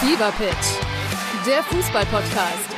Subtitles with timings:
[0.00, 2.70] Fever Pitch, der Fußball-Podcast.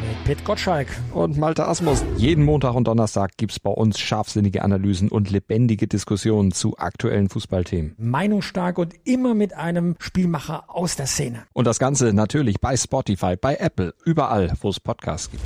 [0.00, 0.88] Mit Pit Gottschalk.
[1.12, 2.02] und Malte Asmus.
[2.16, 7.94] Jeden Montag und Donnerstag gibt's bei uns scharfsinnige Analysen und lebendige Diskussionen zu aktuellen Fußballthemen.
[7.98, 11.42] Meinungsstark und immer mit einem Spielmacher aus der Szene.
[11.52, 15.42] Und das Ganze natürlich bei Spotify, bei Apple, überall, wo es Podcasts gibt.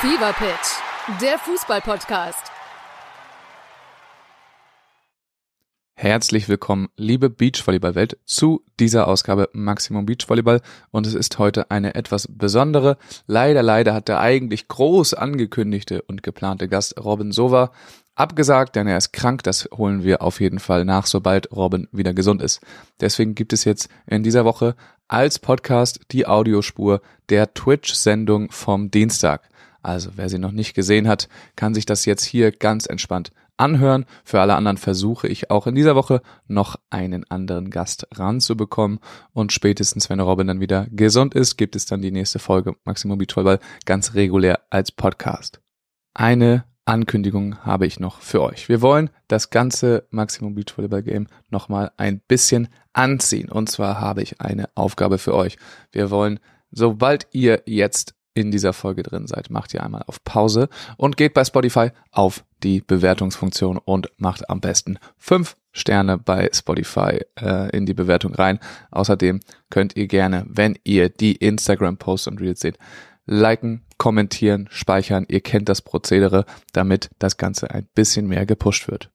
[0.00, 2.57] Fever Pitch, der Fußball-Podcast.
[6.00, 10.60] Herzlich willkommen, liebe Beachvolleyball-Welt, zu dieser Ausgabe Maximum Beachvolleyball.
[10.92, 12.98] Und es ist heute eine etwas besondere.
[13.26, 17.72] Leider, leider hat der eigentlich groß angekündigte und geplante Gast Robin Sova
[18.14, 19.42] abgesagt, denn er ist krank.
[19.42, 22.60] Das holen wir auf jeden Fall nach, sobald Robin wieder gesund ist.
[23.00, 24.76] Deswegen gibt es jetzt in dieser Woche
[25.08, 29.48] als Podcast die Audiospur der Twitch-Sendung vom Dienstag.
[29.82, 34.06] Also wer sie noch nicht gesehen hat, kann sich das jetzt hier ganz entspannt anhören.
[34.24, 39.00] Für alle anderen versuche ich auch in dieser Woche noch einen anderen Gast ranzubekommen.
[39.32, 43.18] Und spätestens, wenn Robin dann wieder gesund ist, gibt es dann die nächste Folge Maximum
[43.18, 45.60] Beach Volleyball ganz regulär als Podcast.
[46.14, 48.68] Eine Ankündigung habe ich noch für euch.
[48.70, 53.50] Wir wollen das ganze Maximum Beach Volleyball Game nochmal ein bisschen anziehen.
[53.50, 55.58] Und zwar habe ich eine Aufgabe für euch.
[55.92, 56.40] Wir wollen,
[56.70, 61.34] sobald ihr jetzt in dieser Folge drin seid, macht ihr einmal auf Pause und geht
[61.34, 67.84] bei Spotify auf die Bewertungsfunktion und macht am besten fünf Sterne bei Spotify äh, in
[67.84, 68.60] die Bewertung rein.
[68.92, 72.78] Außerdem könnt ihr gerne, wenn ihr die Instagram-Posts und Reels seht,
[73.26, 75.26] liken, kommentieren, speichern.
[75.28, 79.10] Ihr kennt das Prozedere, damit das Ganze ein bisschen mehr gepusht wird.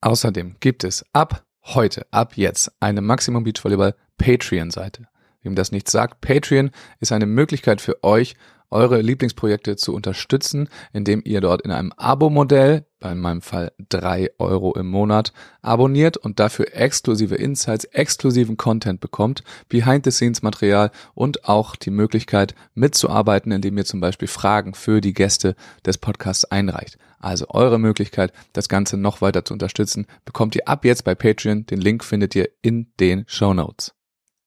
[0.00, 5.08] Außerdem gibt es ab heute, ab jetzt, eine Maximum Beach Volleyball Patreon-Seite.
[5.42, 6.70] Wem das nicht sagt, Patreon
[7.00, 8.34] ist eine Möglichkeit für euch,
[8.70, 14.74] eure Lieblingsprojekte zu unterstützen, indem ihr dort in einem Abo-Modell, bei meinem Fall drei Euro
[14.74, 22.54] im Monat, abonniert und dafür exklusive Insights, exklusiven Content bekommt, Behind-the-Scenes-Material und auch die Möglichkeit
[22.74, 25.54] mitzuarbeiten, indem ihr zum Beispiel Fragen für die Gäste
[25.86, 26.98] des Podcasts einreicht.
[27.20, 31.66] Also eure Möglichkeit, das Ganze noch weiter zu unterstützen, bekommt ihr ab jetzt bei Patreon.
[31.66, 33.97] Den Link findet ihr in den Show Notes.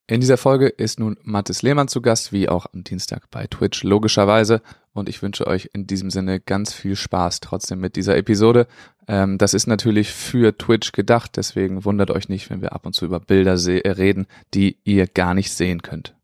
[0.08, 3.84] In dieser Folge ist nun Mathis Lehmann zu Gast, wie auch am Dienstag bei Twitch
[3.84, 4.60] logischerweise.
[4.92, 8.66] Und ich wünsche euch in diesem Sinne ganz viel Spaß trotzdem mit dieser Episode.
[9.06, 12.94] Ähm, das ist natürlich für Twitch gedacht, deswegen wundert euch nicht, wenn wir ab und
[12.94, 16.14] zu über Bilder reden, die ihr gar nicht sehen könnt.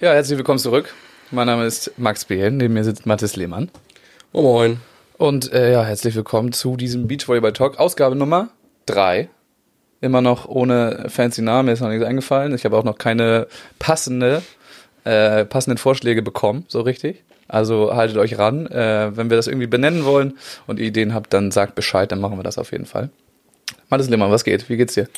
[0.00, 0.94] Ja, herzlich willkommen zurück.
[1.30, 3.70] Mein Name ist Max Behn, neben mir sitzt Mathis Lehmann.
[4.32, 4.80] Oh moin.
[5.18, 8.48] Und äh, ja, herzlich willkommen zu diesem Beachvolleyball Talk, Ausgabe Nummer
[8.86, 9.28] drei
[10.00, 12.54] immer noch ohne fancy Namen, mir ist noch nichts eingefallen.
[12.54, 13.46] Ich habe auch noch keine
[13.78, 14.42] passende,
[15.04, 17.22] äh, passenden Vorschläge bekommen, so richtig.
[17.48, 18.66] Also haltet euch ran.
[18.66, 22.20] Äh, wenn wir das irgendwie benennen wollen und ihr Ideen habt, dann sagt Bescheid, dann
[22.20, 23.10] machen wir das auf jeden Fall.
[23.88, 24.68] Mathis Lehmann, was geht?
[24.68, 25.08] Wie geht's dir?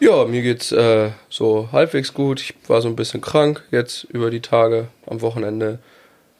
[0.00, 2.40] Ja, mir geht's äh, so halbwegs gut.
[2.40, 5.78] Ich war so ein bisschen krank jetzt über die Tage am Wochenende.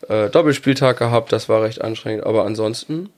[0.09, 3.11] Äh, Doppelspieltag gehabt, das war recht anstrengend, aber ansonsten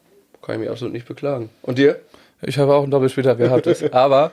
[0.42, 1.50] kann ich mich absolut nicht beklagen.
[1.62, 1.98] Und dir?
[2.42, 4.32] Ich habe auch einen Doppelspieltag gehabt, aber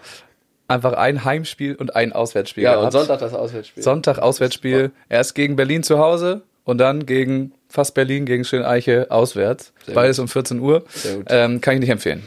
[0.67, 2.85] einfach ein Heimspiel und ein Auswärtsspiel Ja, gehabt.
[2.85, 3.83] und Sonntag das Auswärtsspiel.
[3.83, 4.91] Sonntag Auswärtsspiel.
[5.09, 9.73] Erst gegen Berlin zu Hause und dann gegen fast Berlin, gegen Schöneiche auswärts.
[9.85, 10.81] Sehr Beides um 14 Uhr.
[10.81, 11.25] Gut.
[11.29, 12.23] Ähm, kann ich nicht empfehlen.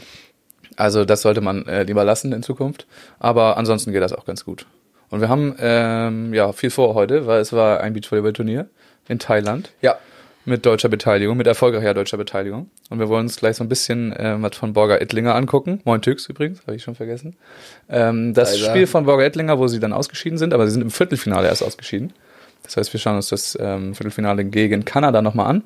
[0.76, 2.86] Also das sollte man äh, lieber lassen in Zukunft.
[3.18, 4.66] Aber ansonsten geht das auch ganz gut.
[5.08, 8.68] Und wir haben ähm, ja viel vor heute, weil es war ein Beachvolleyball-Turnier
[9.08, 9.96] in Thailand Ja,
[10.46, 12.70] mit deutscher Beteiligung, mit erfolgreicher deutscher Beteiligung.
[12.88, 15.80] Und wir wollen uns gleich so ein bisschen äh, was von Borger Ettlinger angucken.
[15.84, 17.36] Moin Tüx übrigens, habe ich schon vergessen.
[17.88, 18.70] Ähm, das Alter.
[18.70, 21.62] Spiel von Borger Ettlinger, wo sie dann ausgeschieden sind, aber sie sind im Viertelfinale erst
[21.62, 22.12] ausgeschieden.
[22.62, 25.62] Das heißt, wir schauen uns das ähm, Viertelfinale gegen Kanada nochmal an.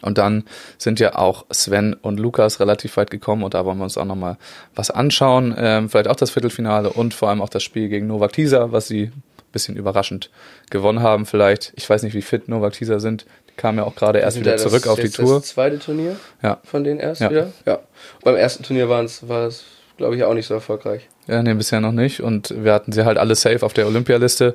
[0.00, 0.44] Und dann
[0.78, 4.04] sind ja auch Sven und Lukas relativ weit gekommen und da wollen wir uns auch
[4.04, 4.36] nochmal
[4.74, 5.54] was anschauen.
[5.58, 8.86] Ähm, vielleicht auch das Viertelfinale und vor allem auch das Spiel gegen Novak Tisa, was
[8.86, 10.30] sie ein bisschen überraschend
[10.70, 11.72] gewonnen haben vielleicht.
[11.76, 13.26] Ich weiß nicht, wie fit Novak Tisa sind.
[13.58, 15.40] Kamen ja auch gerade erst Sind wieder zurück auf die Tour.
[15.40, 16.58] Das zweite Turnier Ja.
[16.64, 17.28] von denen erst Ja.
[17.30, 17.52] wieder.
[17.66, 17.80] Ja.
[18.24, 19.64] Beim ersten Turnier waren's, war es,
[19.98, 21.06] glaube ich, auch nicht so erfolgreich.
[21.26, 22.22] Ja, nee, bisher noch nicht.
[22.22, 24.54] Und wir hatten sie halt alle safe auf der Olympialiste,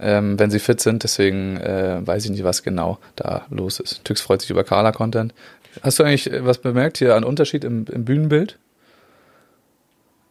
[0.00, 1.02] ähm, wenn sie fit sind.
[1.02, 4.02] Deswegen äh, weiß ich nicht, was genau da los ist.
[4.04, 5.34] Tüx freut sich über Carla-Content.
[5.82, 8.58] Hast du eigentlich äh, was bemerkt hier an Unterschied im, im Bühnenbild?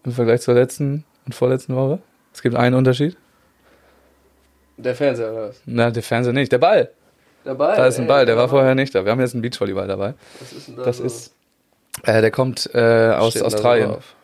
[0.05, 1.99] Im Vergleich zur letzten und vorletzten Woche?
[2.33, 3.15] Es gibt einen Unterschied.
[4.77, 5.61] Der Fernseher oder was?
[5.65, 6.51] Na, der Fernseher nicht.
[6.51, 6.89] Der Ball.
[7.43, 7.75] Ball.
[7.75, 8.25] Da ist ein ey, Ball.
[8.25, 9.05] Der war vorher nicht da.
[9.05, 10.13] Wir haben jetzt einen Beachvolleyball dabei.
[10.39, 11.03] Was ist denn da Das so?
[11.03, 11.33] ist,
[12.03, 13.89] äh, der kommt äh, aus Steht denn da so Australien.
[13.91, 14.15] drauf?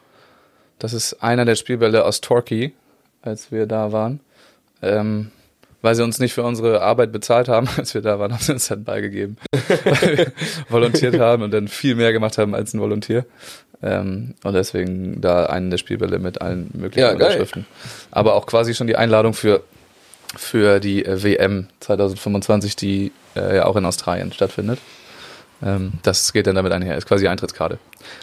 [0.80, 2.72] Das ist einer der Spielbälle aus Torquay,
[3.22, 4.22] als wir da waren.
[4.82, 5.32] Ähm,
[5.82, 8.54] weil sie uns nicht für unsere Arbeit bezahlt haben, als wir da waren, haben sie
[8.54, 9.38] uns einen Ball gegeben.
[9.84, 10.32] weil wir
[10.70, 13.26] volontiert haben und dann viel mehr gemacht haben als ein Volontier.
[13.82, 17.12] Ähm, und deswegen da einen der Spielbälle mit allen möglichen Ja.
[17.14, 17.66] Unterschriften.
[18.12, 19.64] Aber auch quasi schon die Einladung für,
[20.36, 24.80] für die äh, WM 2025, die äh, ja auch in Australien stattfindet.
[25.62, 27.80] Ähm, das geht dann damit einher, ist quasi Eintrittskarte.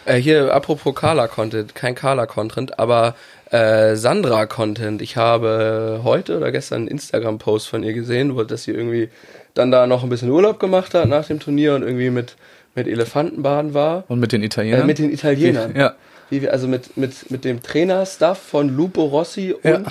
[0.07, 3.15] Äh, hier, apropos Carla-Content, kein Carla-Content, aber
[3.51, 5.03] äh, Sandra-Content.
[5.03, 9.11] Ich habe heute oder gestern einen Instagram-Post von ihr gesehen, wo dass sie irgendwie
[9.55, 12.37] dann da noch ein bisschen Urlaub gemacht hat nach dem Turnier und irgendwie mit,
[12.75, 14.05] mit Elefantenbaden war.
[14.09, 14.87] Und mit den Äh, Italienern?
[14.87, 15.77] mit den Italienern.
[15.77, 15.95] Ja.
[16.31, 19.83] Wie wir, also mit, mit, mit dem Trainer-Stuff von Lupo Rossi und Ja.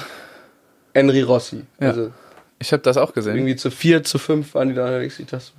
[0.96, 1.62] Henry Rossi.
[1.80, 1.90] Ja.
[1.90, 2.12] Also
[2.60, 3.36] Ich habe das auch gesehen.
[3.36, 5.20] irgendwie zu vier, zu fünf waren die da unterwegs.
[5.20, 5.54] Ich das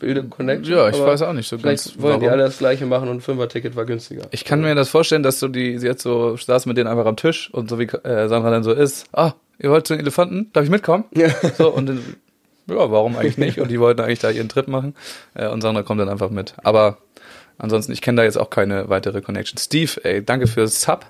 [0.00, 0.76] wilde Connection.
[0.76, 2.34] Ja, ich weiß auch nicht so ganz, wollen die warum.
[2.38, 4.22] alle das gleiche machen und ein Fünfer-Ticket war günstiger.
[4.30, 7.06] Ich kann mir das vorstellen, dass so die, sie jetzt so saß mit denen einfach
[7.06, 10.00] am Tisch und so wie äh, Sandra dann so ist, ah, ihr wollt zu den
[10.00, 11.04] Elefanten, darf ich mitkommen?
[11.16, 11.30] Ja.
[11.56, 11.98] So, und dann,
[12.68, 13.58] ja, warum eigentlich nicht?
[13.58, 14.94] Und die wollten eigentlich da ihren Trip machen.
[15.34, 16.54] Äh, und Sandra kommt dann einfach mit.
[16.62, 16.98] Aber
[17.58, 19.58] ansonsten, ich kenne da jetzt auch keine weitere Connection.
[19.58, 21.06] Steve, ey, danke fürs Sub.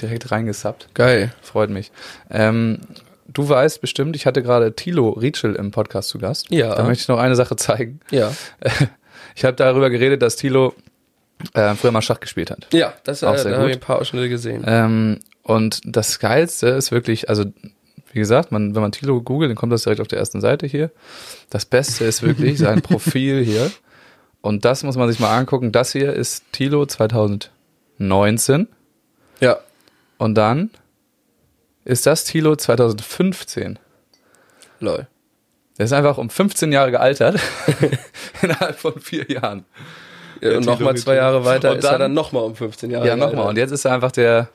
[0.00, 0.88] Direkt reingesubbt.
[0.94, 1.32] Geil.
[1.42, 1.92] Freut mich.
[2.30, 2.80] Ähm,
[3.28, 6.50] du weißt bestimmt, ich hatte gerade Thilo Rietschel im Podcast zu Gast.
[6.50, 6.74] Ja.
[6.74, 8.00] Da möchte ich noch eine Sache zeigen.
[8.10, 8.32] Ja.
[9.34, 10.74] Ich habe darüber geredet, dass Thilo
[11.54, 12.66] äh, früher mal Schach gespielt hat.
[12.72, 14.62] Ja, das äh, da habe ich ein paar Ausschnitte gesehen.
[14.66, 17.44] Ähm, und das Geilste ist wirklich, also
[18.12, 20.66] wie gesagt, man, wenn man Thilo googelt, dann kommt das direkt auf der ersten Seite
[20.66, 20.90] hier.
[21.50, 23.70] Das Beste ist wirklich sein Profil hier.
[24.42, 25.72] Und das muss man sich mal angucken.
[25.72, 26.84] Das hier ist Thilo
[27.98, 28.68] 2019.
[29.40, 29.56] Ja.
[30.18, 30.70] Und dann
[31.84, 33.78] ist das Thilo 2015.
[34.80, 35.06] Lol.
[35.78, 37.40] Der ist einfach um 15 Jahre gealtert.
[38.42, 39.64] innerhalb von vier Jahren.
[40.40, 41.14] Ja, und nochmal zwei.
[41.16, 43.06] Jahre weiter Und ist er dann- dann nochmal um 15 Jahre.
[43.06, 43.48] Ja, nochmal.
[43.48, 44.48] Und jetzt ist er einfach der,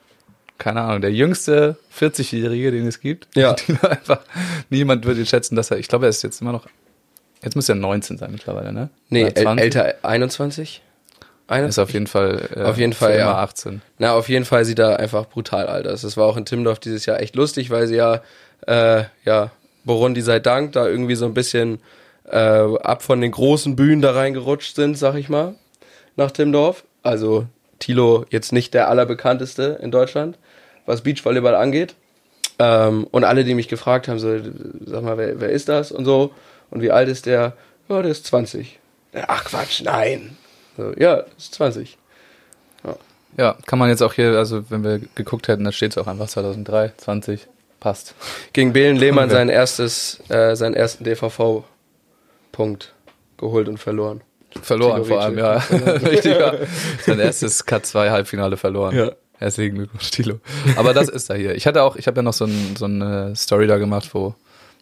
[0.58, 3.26] keine Ahnung, der jüngste 40-Jährige, den es gibt.
[3.34, 3.56] Ja.
[3.82, 4.20] Einfach,
[4.70, 6.66] niemand würde schätzen, dass er, ich glaube, er ist jetzt immer noch,
[7.42, 8.88] jetzt müsste er 19 sein mittlerweile, ne?
[9.08, 9.64] Nee, Oder äl 20?
[9.64, 10.82] älter 21?
[11.48, 13.34] Er ist auf jeden Fall, äh, Auf jeden Fall, ja.
[13.38, 13.80] 18.
[13.98, 16.02] Na, auf jeden Fall sieht er einfach brutal alt aus.
[16.02, 18.20] Das war auch in Timmendorf dieses Jahr echt lustig, weil sie ja,
[18.66, 19.50] äh, ja,
[19.84, 21.80] Burundi sei Dank, da irgendwie so ein bisschen
[22.30, 25.54] äh, ab von den großen Bühnen da reingerutscht sind, sag ich mal,
[26.16, 26.84] nach Timmendorf.
[27.02, 27.46] Also
[27.78, 30.36] Thilo jetzt nicht der allerbekannteste in Deutschland,
[30.84, 31.94] was Beachvolleyball angeht.
[32.58, 34.36] Ähm, und alle, die mich gefragt haben, so,
[34.84, 36.32] sag mal, wer, wer ist das und so
[36.70, 37.54] und wie alt ist der?
[37.88, 38.78] Ja, der ist 20.
[39.26, 40.36] Ach Quatsch, nein.
[40.76, 41.98] So, ja, ist 20.
[43.38, 46.08] Ja, kann man jetzt auch hier, also wenn wir geguckt hätten, da steht es auch
[46.08, 47.46] einfach 2003, 20,
[47.78, 48.14] passt.
[48.52, 52.94] gegen Belen Lehmann sein erstes, äh, seinen ersten DVV-Punkt
[53.36, 54.22] geholt und verloren.
[54.60, 55.56] Verloren vor allem, ja.
[55.70, 56.54] Richtig, ja.
[57.06, 58.96] Sein erstes K2-Halbfinale verloren.
[58.96, 59.12] Ja.
[59.38, 60.40] Herzlichen Glückwunsch, Tilo.
[60.74, 61.54] Aber das ist er hier.
[61.54, 64.34] Ich hatte auch, ich habe ja noch so, ein, so eine Story da gemacht, wo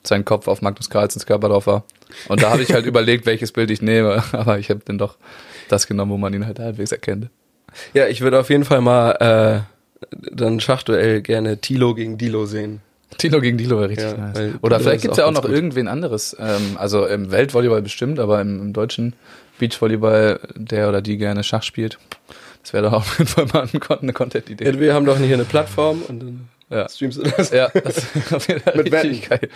[0.09, 1.85] sein Kopf auf Magnus Carlsens Körper drauf war.
[2.29, 4.23] Und da habe ich halt überlegt, welches Bild ich nehme.
[4.33, 5.17] Aber ich habe dann doch
[5.69, 7.29] das genommen, wo man ihn halt halbwegs erkennt.
[7.95, 12.81] Ja, ich würde auf jeden Fall mal äh, dann Schachduell gerne Tilo gegen Dilo sehen.
[13.19, 14.55] Tilo gegen Dilo wäre richtig Ja, nice.
[14.63, 15.51] Oder vielleicht gibt's auch ja auch noch gut.
[15.51, 16.37] irgendwen anderes.
[16.39, 19.15] Ähm, also im Weltvolleyball bestimmt, aber im, im deutschen
[19.59, 21.99] Beachvolleyball, der oder die gerne Schach spielt.
[22.63, 23.69] Das wäre doch auf jeden Fall mal
[24.01, 24.65] eine Content-Idee.
[24.65, 26.89] Ja, wir haben doch hier eine Plattform und dann Ja.
[26.89, 27.51] streamst du das.
[27.51, 29.49] Ja, das ist auf jeden Fall Mit richtig geil.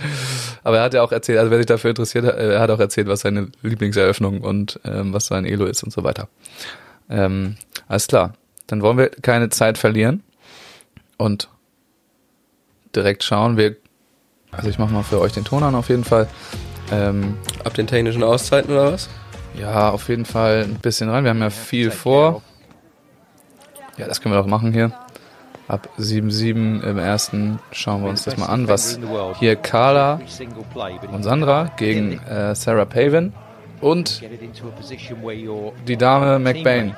[0.62, 2.78] Aber er hat ja auch erzählt, also wer sich dafür interessiert, äh, er hat auch
[2.78, 6.28] erzählt, was seine Lieblingseröffnung und ähm, was sein Elo ist und so weiter.
[7.08, 7.56] Ähm,
[7.88, 8.34] alles klar.
[8.68, 10.22] Dann wollen wir keine Zeit verlieren
[11.16, 11.48] und
[12.94, 13.56] direkt schauen.
[13.56, 13.74] Wir,
[14.52, 16.28] also ich mache mal für euch den Ton an auf jeden Fall.
[16.92, 19.08] Ähm, Ab den technischen Auszeiten oder was?
[19.54, 21.25] ja, auf jeden Fall ein bisschen rein.
[21.25, 22.42] Wir haben ja viel vor.
[23.96, 24.92] Ja, das können wir doch machen hier.
[25.70, 28.98] Ab 7-7 im ersten schauen wir uns das mal an, was
[29.38, 30.20] hier Carla
[31.12, 33.32] und Sandra gegen äh, Sarah Pavin
[33.80, 34.20] und
[35.86, 36.96] die Dame McBain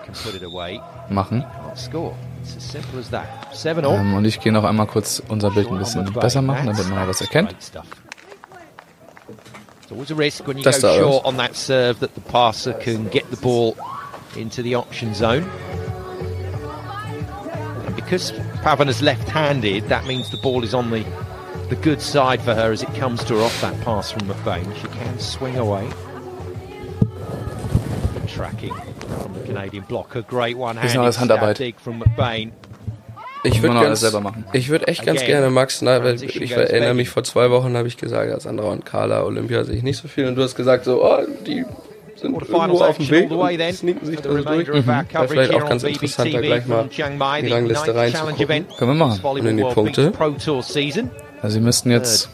[1.10, 1.44] machen.
[3.84, 7.00] Ähm, und ich gehe noch einmal kurz unser Bild ein bisschen besser machen, damit man
[7.00, 7.54] mal was erkennt.
[9.82, 10.14] It's always a
[18.12, 21.02] because Pavan is left-handed, that means the ball is on the
[21.70, 24.66] the good side for her as it comes to her off that pass from McBain.
[24.76, 25.88] She can swing away.
[28.12, 30.20] Good tracking from the Canadian blocker.
[30.20, 31.56] Great one-handed alles Handarbeit.
[31.56, 32.52] stab dig from McBain.
[33.44, 34.44] Ich würde alles ganz, selber machen.
[34.52, 35.32] ich würde echt ganz Again.
[35.32, 38.66] gerne Max, na, weil ich erinnere mich vor zwei Wochen habe ich gesagt, ja, Sandra
[38.66, 41.64] und Carla Olympia sehe ich nicht so viel und du hast gesagt so, oh, die
[42.22, 44.68] sind irgendwo auf dem Weg und sneaken sich da so durch.
[44.68, 46.88] our Wäre vielleicht auch ganz interessant, da gleich mal
[47.38, 48.66] in die Rangliste reinzugucken.
[48.76, 49.20] Können wir machen.
[49.22, 50.12] Und in die Punkte.
[51.42, 52.30] Also sie müssten jetzt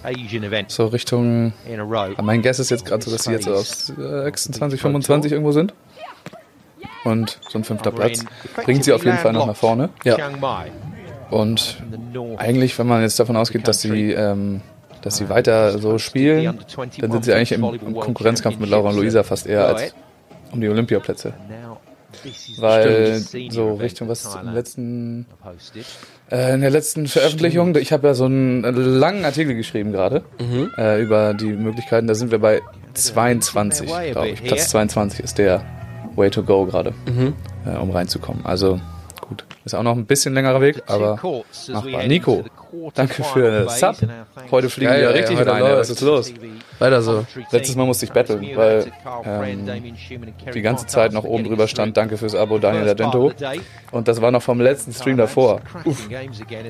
[0.69, 2.11] so Richtung, in a row.
[2.21, 5.53] mein Guess ist jetzt gerade so, dass sie jetzt so auf äh, 26, 25 irgendwo
[5.53, 5.73] sind.
[7.05, 8.25] Und so ein fünfter Platz
[8.65, 9.89] bringt sie auf jeden Fall noch nach vorne.
[10.05, 10.19] Ja.
[11.31, 11.83] Und
[12.37, 14.61] eigentlich, wenn man jetzt davon ausgeht, dass sie, ähm,
[15.09, 16.59] dass sie weiter so spielen,
[17.01, 19.95] dann sind sie eigentlich im, Konkurrenzkampf mit Laura und Luisa fast eher als
[20.53, 21.33] um die Olympiaplätze.
[22.59, 25.27] Weil so Richtung was im letzten
[26.31, 30.25] äh, in der letzten Veröffentlichung, ich habe ja so einen langen Artikel geschrieben gerade
[30.77, 32.07] äh, über die Möglichkeiten.
[32.07, 32.61] Da sind wir bei
[32.93, 34.43] 22, glaube ich.
[34.43, 35.65] Platz 22 ist der
[36.17, 36.93] Way to go gerade,
[37.65, 38.45] äh, um reinzukommen.
[38.45, 38.79] Also
[39.21, 41.19] gut, ist auch noch ein bisschen längerer Weg, aber
[41.69, 42.07] machbar.
[42.07, 42.45] Nico,
[42.95, 43.97] danke für den Sub.
[44.51, 45.63] Heute fliegen wir ey, richtig heute rein.
[45.63, 46.33] Was ist los?
[46.79, 47.27] Weiter so.
[47.51, 48.87] Letztes Mal musste ich battlen, weil
[49.25, 49.69] ähm,
[50.55, 53.33] die ganze Zeit noch oben drüber stand, danke fürs Abo, Daniel Adento.
[53.91, 55.61] Und das war noch vom letzten Stream davor.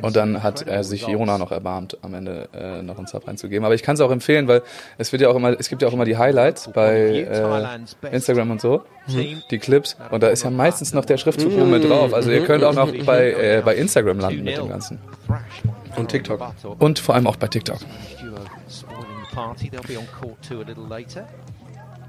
[0.02, 3.64] Und dann hat er sich Jona noch erbarmt, am Ende äh, noch einen Sub reinzugeben.
[3.64, 4.62] Aber ich kann es auch empfehlen, weil
[4.96, 8.50] es wird ja auch immer, es gibt ja auch immer die Highlights bei äh, Instagram
[8.52, 9.96] und so, die Clips.
[10.10, 12.14] Und da ist ja meistens noch der Schriftzug oben mit drauf.
[12.14, 14.98] Also ihr könnt auch noch bei, äh, bei Instagram landen mit dem Ganzen.
[15.98, 16.40] Und TikTok.
[16.78, 17.78] Und vor allem auch bei TikTok.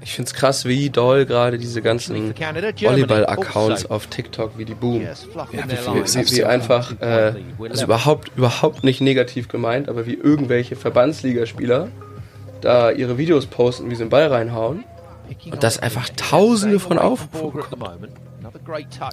[0.02, 5.06] Ich find's krass, wie doll gerade diese ganzen Volleyball-Accounts auf TikTok, wie die boomen.
[5.50, 7.34] Wie, wie einfach, äh,
[7.68, 11.88] also überhaupt, überhaupt nicht negativ gemeint, aber wie irgendwelche Verbandsligaspieler
[12.62, 14.84] da ihre Videos posten, wie sie den Ball reinhauen.
[15.50, 18.08] Und das einfach tausende von Aufrufen bekommen.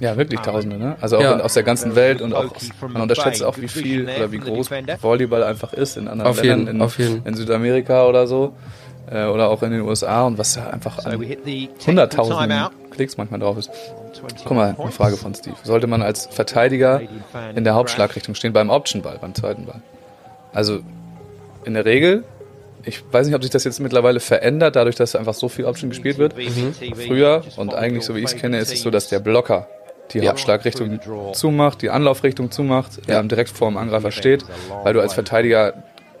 [0.00, 0.96] Ja, wirklich Tausende, ne?
[1.00, 1.32] Also auch Ja.
[1.34, 2.52] in, aus der ganzen Welt und auch
[2.88, 6.58] man unterschätzt auch, wie viel oder wie groß Volleyball einfach ist in anderen Auf jeden-
[6.66, 7.24] Ländern, in, auf jeden.
[7.26, 8.54] in Südamerika oder so
[9.10, 11.18] äh, oder auch in den USA und was da einfach an
[11.86, 13.70] hunderttausenden Klicks manchmal drauf ist.
[14.44, 15.54] Guck mal, eine Frage von Steve.
[15.62, 17.00] Sollte man als Verteidiger
[17.54, 19.80] in der Hauptschlagrichtung stehen beim Optionball, beim zweiten Ball?
[20.52, 20.80] Also
[21.64, 22.24] in der Regel,
[22.84, 25.90] ich weiß nicht, ob sich das jetzt mittlerweile verändert, dadurch, dass einfach so viel Option
[25.90, 26.34] gespielt wird.
[27.06, 29.66] Früher und eigentlich so wie ich es kenne, ist es so, dass der Blocker
[30.12, 31.00] die Hauptschlagrichtung
[31.34, 33.20] zumacht, die Anlaufrichtung zumacht, Ja.
[33.20, 34.44] ähm, direkt vor dem Angreifer steht,
[34.84, 35.74] weil du als Verteidiger,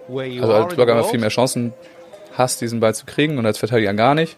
[0.08, 1.72] also als Blocker immer viel mehr Chancen
[2.34, 4.36] hast, diesen Ball zu kriegen und als Verteidiger gar nicht.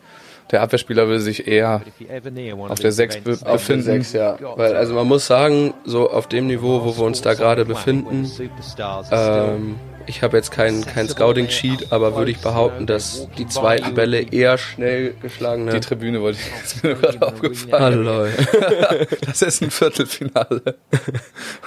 [0.53, 1.81] Der Abwehrspieler will sich eher
[2.69, 3.83] auf der 6 be Auf der befinden.
[4.03, 4.37] 6, ja.
[4.57, 8.29] Weil, also man muss sagen, so auf dem Niveau, wo wir uns da gerade befinden,
[9.13, 9.77] ähm,
[10.11, 14.59] ich habe jetzt keinen kein Scouting-Cheat, aber würde ich behaupten, dass die zweiten Bälle eher
[14.59, 15.71] schnell geschlagene...
[15.71, 17.83] Die Tribüne wollte ich, ist mir nur gerade aufgefallen.
[17.83, 18.27] Hallo.
[19.25, 20.63] Das ist ein Viertelfinale.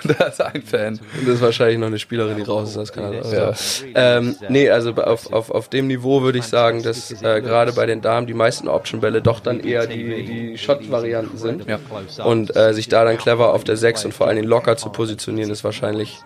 [0.03, 0.99] Und da ist ein Fan.
[1.25, 3.53] Das ist wahrscheinlich noch eine Spielerin, die raus ist, kann er Ja.
[3.95, 7.85] Ähm, nee, also auf, auf, auf dem Niveau würde ich sagen, dass äh, gerade bei
[7.85, 11.65] den Damen die meisten Option-Bälle doch dann eher die, die Shot-Varianten sind.
[11.67, 11.79] Ja.
[12.25, 14.89] Und äh, sich da dann clever auf der 6 und vor allen Dingen locker zu
[14.89, 16.19] positionieren, ist wahrscheinlich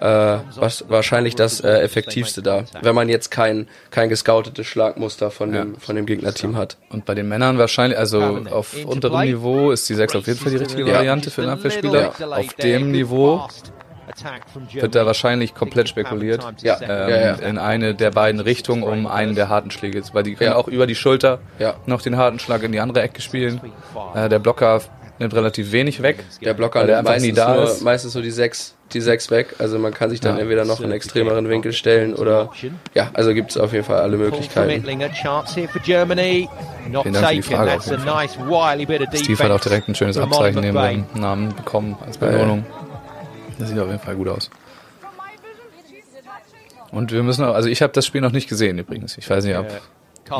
[0.00, 2.64] äh, was, wahrscheinlich das äh, effektivste da.
[2.82, 6.76] Wenn man jetzt kein, kein gescoutetes Schlagmuster von dem, von dem Gegnerteam hat.
[6.90, 8.20] Und bei den Männern wahrscheinlich, also
[8.50, 10.96] auf unterem Niveau ist die 6 auf jeden Fall die richtige Ja.
[10.96, 12.12] Variante für einen Abwehrspieler.
[12.30, 13.46] Auf dem Niveau
[14.72, 16.44] wird da wahrscheinlich komplett spekuliert.
[16.62, 16.78] Ja.
[16.80, 17.32] Ähm, Ja, ja.
[17.36, 20.02] In eine der beiden Richtungen, um einen der harten Schläge.
[20.12, 20.56] Weil die können Ja.
[20.56, 21.74] auch über die Schulter Ja.
[21.86, 23.60] noch den harten Schlag in die andere Ecke spielen.
[24.14, 24.82] Äh, der Blocker
[25.18, 26.24] nimmt relativ wenig weg.
[26.42, 27.82] Der Blocker der nimmt meistens, da nur, ist.
[27.82, 29.56] meistens so die 6 die sechs weg.
[29.58, 30.42] Also man kann sich dann Ja.
[30.42, 32.50] entweder noch in einen extremeren Winkel stellen oder
[32.94, 34.70] ja, also gibt es auf jeden Fall alle Möglichkeiten.
[37.02, 38.04] Vielen Dank für die Frage auf jeden
[39.16, 42.64] Steve hat auch direkt ein schönes Abzeichen neben seinem Namen bekommen als Belohnung.
[43.58, 44.50] Das sieht auf jeden Fall gut aus.
[46.90, 49.18] Und wir müssen auch, also ich habe das Spiel noch nicht gesehen übrigens.
[49.18, 49.66] Ich weiß nicht, ob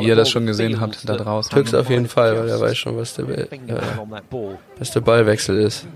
[0.01, 1.51] ihr das schon gesehen habt da draußen.
[1.55, 3.47] Tux auf jeden Fall, weil er weiß schon, was der, äh,
[4.79, 5.87] was der Ballwechsel ist.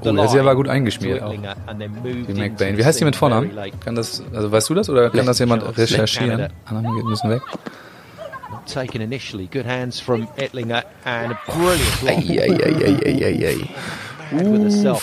[0.00, 1.32] Oh, der ja aber gut eingeschmiert auch.
[1.32, 2.76] Die McBain.
[2.76, 3.50] Wie heißt die mit Vornamen?
[3.82, 6.48] Kann das, also weißt du das oder kann das jemand recherchieren?
[6.66, 7.42] Anderen geht- müssen weg.
[8.66, 12.02] Taken initially, good hands from Ettlinger and a brilliant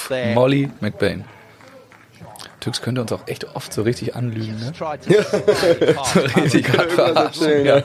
[0.08, 0.36] there.
[0.36, 1.24] Molly McBain.
[2.66, 4.72] Tux könnte uns auch echt oft so richtig anlügen, ne?
[4.78, 7.64] Past Richtig hart verarschen.
[7.64, 7.84] Ja.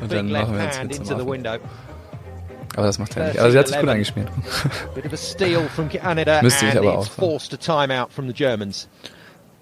[0.00, 1.46] Und dann machen wir jetzt Witze machen.
[2.76, 3.38] Aber das macht er nicht.
[3.38, 3.92] Also sie hat sich gut 13-11.
[3.92, 4.28] eingeschmiert.
[4.94, 7.14] Bit of a steal from Canada Müsste ich aber auch sagen.
[7.18, 8.86] forced a timeout from the Germans.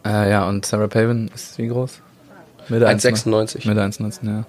[0.04, 2.00] Äh, ja, und Sarah Paven ist wie groß?
[2.68, 3.66] Mitte 1,96.
[3.68, 4.44] Mitte 1,19, ja.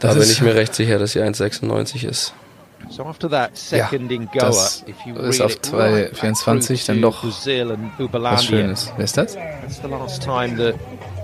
[0.00, 2.34] Da Das bin ist- ich mir recht sicher, dass sie 1,96 ist.
[2.90, 6.86] So after that second in Goa, das if you ist auf it right back 2,24
[6.86, 8.44] dann doch to Brazil and Was.
[8.44, 8.92] Schönes.
[8.96, 9.34] Wer ist das?
[9.34, 10.74] That's the last time that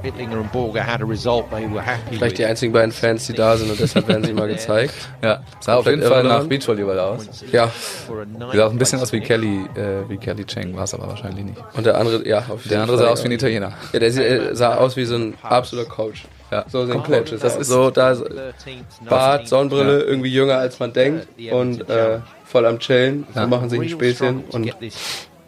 [0.02, 3.34] Bittlinger and Borger had a result they were happy Vielleicht die einzigen beiden Fans, die
[3.34, 4.94] da sind und deshalb werden sie mal gezeigt.
[5.22, 6.44] Ja, sah auf jeden Fall nach.
[6.44, 7.26] Beachvolleyball aus.
[7.52, 7.70] Ja,
[8.52, 9.20] Sah auch ein bisschen aus wie.
[9.20, 11.58] Kelly, äh, wie Kelly Cheng, war es aber wahrscheinlich nicht.
[11.74, 13.24] und der andere, ja, auf Der andere sah aus ja.
[13.24, 13.72] wie ein Italiener.
[13.92, 16.24] Ja, der äh, sah aus wie so ein absoluter Coach.
[16.50, 17.26] Ja, So sind komplett.
[17.26, 17.40] Coaches.
[17.40, 18.24] Das ist so, da 13th,
[19.08, 19.48] Bart, 19th.
[19.48, 23.26] Sonnenbrille, irgendwie jünger als man denkt und äh, voll am Chillen.
[23.34, 24.74] So machen sich ein Späßchen und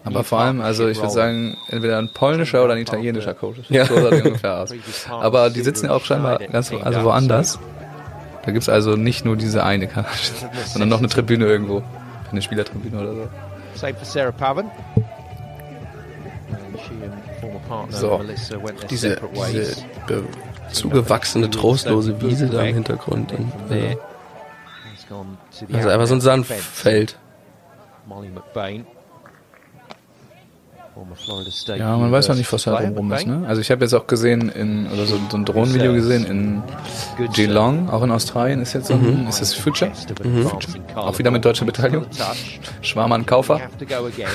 [0.04, 3.58] Aber vor allem, also ich würde sagen, entweder ein polnischer oder ein italienischer Coach.
[3.68, 3.84] Ja.
[3.86, 4.70] So sah die ungefähr aus.
[5.08, 7.58] Aber die sitzen ja auch scheinbar ganz also woanders.
[8.44, 10.32] Da gibt's also nicht nur diese eine Garage,
[10.66, 11.82] sondern noch eine Tribüne irgendwo.
[12.30, 13.28] Eine Spielertribüne oder so.
[13.74, 14.66] Same for Sarah Pavan.
[14.66, 14.72] And
[16.80, 18.18] she and former partner So.
[18.18, 19.18] Melissa went their diese,
[19.52, 20.24] diese be-
[20.72, 23.32] zugewachsene, trostlose Wiese da im Hintergrund.
[23.32, 23.96] Und, äh,
[25.72, 26.20] also einfach so ein.
[26.20, 27.16] Sandfeld.
[31.78, 33.26] Ja, man weiß noch nicht, was da University rum ist.
[33.26, 33.48] Ne?
[33.48, 36.62] Also ich habe jetzt auch gesehen, in, oder so, so ein Drohnenvideo gesehen in
[37.32, 39.90] Geelong, auch in Australien, ist jetzt so ein, ist das Future?
[39.90, 41.64] Advancing Carla Auch wieder mit deutscher.
[41.64, 42.06] Beteiligung.
[42.82, 43.60] Schwarmann Kaufer.
[43.60, 44.28] Have to go again.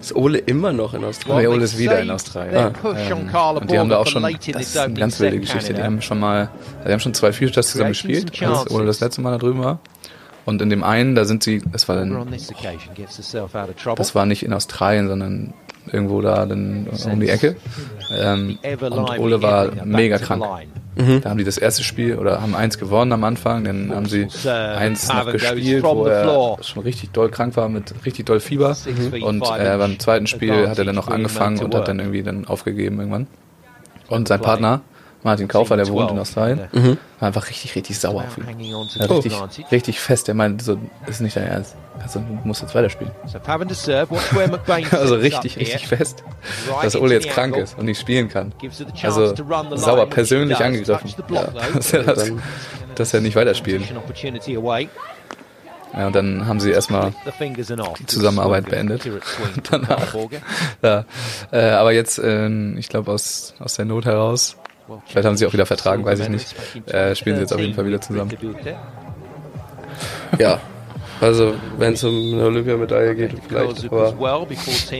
[0.00, 1.50] Ist Ole immer noch in Australien?
[1.50, 2.72] Reol ist wieder in Australien.
[2.82, 5.74] On Carla Und die haben da auch schon, das ist eine ganz wilde Geschichte.
[5.74, 6.50] Die haben schon mal,
[6.86, 9.78] die haben schon zwei Futures zusammen gespielt, als Ole das letzte Mal da drüben war.
[10.46, 12.10] Und in dem einen, da sind sie, das war dann,
[13.76, 13.94] trouble.
[13.96, 15.52] das war nicht in Australien, sondern
[15.92, 17.56] irgendwo da dann um die Ecke.
[18.18, 20.44] Ähm, und Ole war mega krank.
[21.06, 21.20] Line.
[21.20, 24.26] Da haben die das erste Spiel oder haben eins gewonnen am Anfang, dann haben sie
[24.28, 24.78] Serve.
[24.78, 28.76] eins noch gespielt, wo er schon richtig doll krank war mit richtig doll Fieber.
[29.20, 32.46] Und äh, beim zweiten Spiel hat er dann noch angefangen und hat dann irgendwie dann
[32.46, 33.26] aufgegeben irgendwann.
[34.08, 34.80] Und sein Partner,
[35.22, 36.96] Martin Kaufer, der wohnt in Australien, Mhm.
[37.18, 38.44] war einfach richtig, richtig sauer auf ihn.
[38.94, 39.32] Ja, richtig,
[39.70, 40.28] richtig fest.
[40.28, 41.76] Er meinte, so, das ist nicht dein Ernst.
[42.02, 43.12] Also, du musst jetzt weiterspielen.
[44.92, 46.24] Also richtig, richtig fest,
[46.82, 48.52] dass Ole jetzt krank ist und nicht spielen kann.
[49.02, 49.34] Also
[49.76, 51.34] sauer persönlich angegriffen, though.
[51.74, 52.32] dass er, das,
[52.94, 53.36] dass er nicht
[54.56, 54.88] away.
[55.92, 57.12] Ja, und dann haben sie erstmal
[57.98, 59.02] die Zusammenarbeit beendet.
[59.70, 60.14] Danach.
[60.82, 61.04] Ja,
[61.50, 62.48] äh, aber jetzt, äh,
[62.78, 64.56] ich glaube, aus, aus der Not heraus,
[65.06, 66.54] Vielleicht haben sie auch wieder vertragen, weiß ich nicht.
[66.86, 68.30] Äh, spielen sie jetzt auf jeden Fall wieder zusammen.
[70.38, 70.60] Ja.
[71.20, 73.84] Also, wenn es um eine Olympiamedaille geht, vielleicht.
[73.92, 74.14] Aber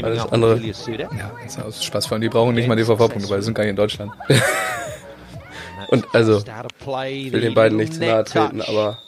[0.02, 0.60] alles andere.
[0.60, 3.64] ja, ist aus Spaß vor allem, die brauchen nicht mal DVV-Punkte, weil sie sind gar
[3.64, 4.12] nicht in Deutschland.
[5.88, 8.98] Und also, ich will den beiden nicht zu nahe treten, aber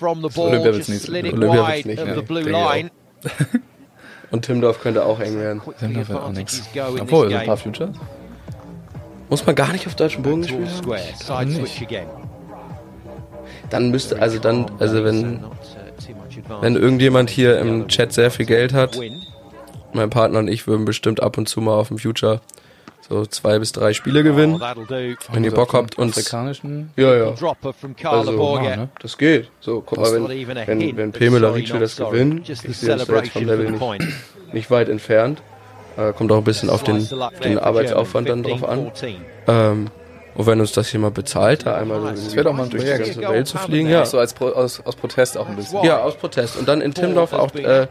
[0.00, 1.32] Olympia wird's just nicht.
[1.32, 2.90] Olympia wird's nicht, line.
[4.30, 5.62] und Timdorf könnte auch eng werden.
[5.80, 6.62] Dann Quickly haben wir auch nichts.
[7.00, 7.56] Obwohl, so ein paar.
[7.56, 7.90] Futures.
[9.28, 12.06] Muss man gar nicht auf deutschen Boden switch again.
[13.70, 15.50] Dann müsste, also dann, also So wenn, uh,
[16.60, 18.98] wenn irgendjemand hier im Chat sehr viel Geld hat,
[19.92, 22.40] mein Partner und ich würden bestimmt ab und zu mal auf dem Future
[23.08, 25.14] so zwei bis drei Spiele Oh, gewinnen, do.
[25.32, 26.16] wenn ihr Bock habt und
[26.96, 28.88] ja, ja, Dropper from Carla Also, ne?
[29.00, 29.48] das geht.
[29.60, 33.16] So, guck mal, Not wenn, wenn, wenn Pemela not das gewinnt, ich sehe das da
[33.16, 34.04] jetzt vom Level nicht,
[34.52, 35.40] nicht weit entfernt.
[35.96, 37.06] Äh, kommt auch ein bisschen auf den,
[37.42, 38.90] den Arbeitsaufwand dann drauf an.
[38.90, 39.14] 15-14.
[39.48, 39.90] Ähm,
[40.36, 42.70] und wenn uns das hier mal bezahlt, da einmal so Das wäre doch mal ein
[42.70, 44.04] durch die ganze Welt zu fliegen, ja.
[44.04, 45.82] So als Pro, aus, aus Protest auch ein bisschen.
[45.84, 46.56] Ja, aus Protest.
[46.56, 47.86] Und dann in Timdorf auch äh,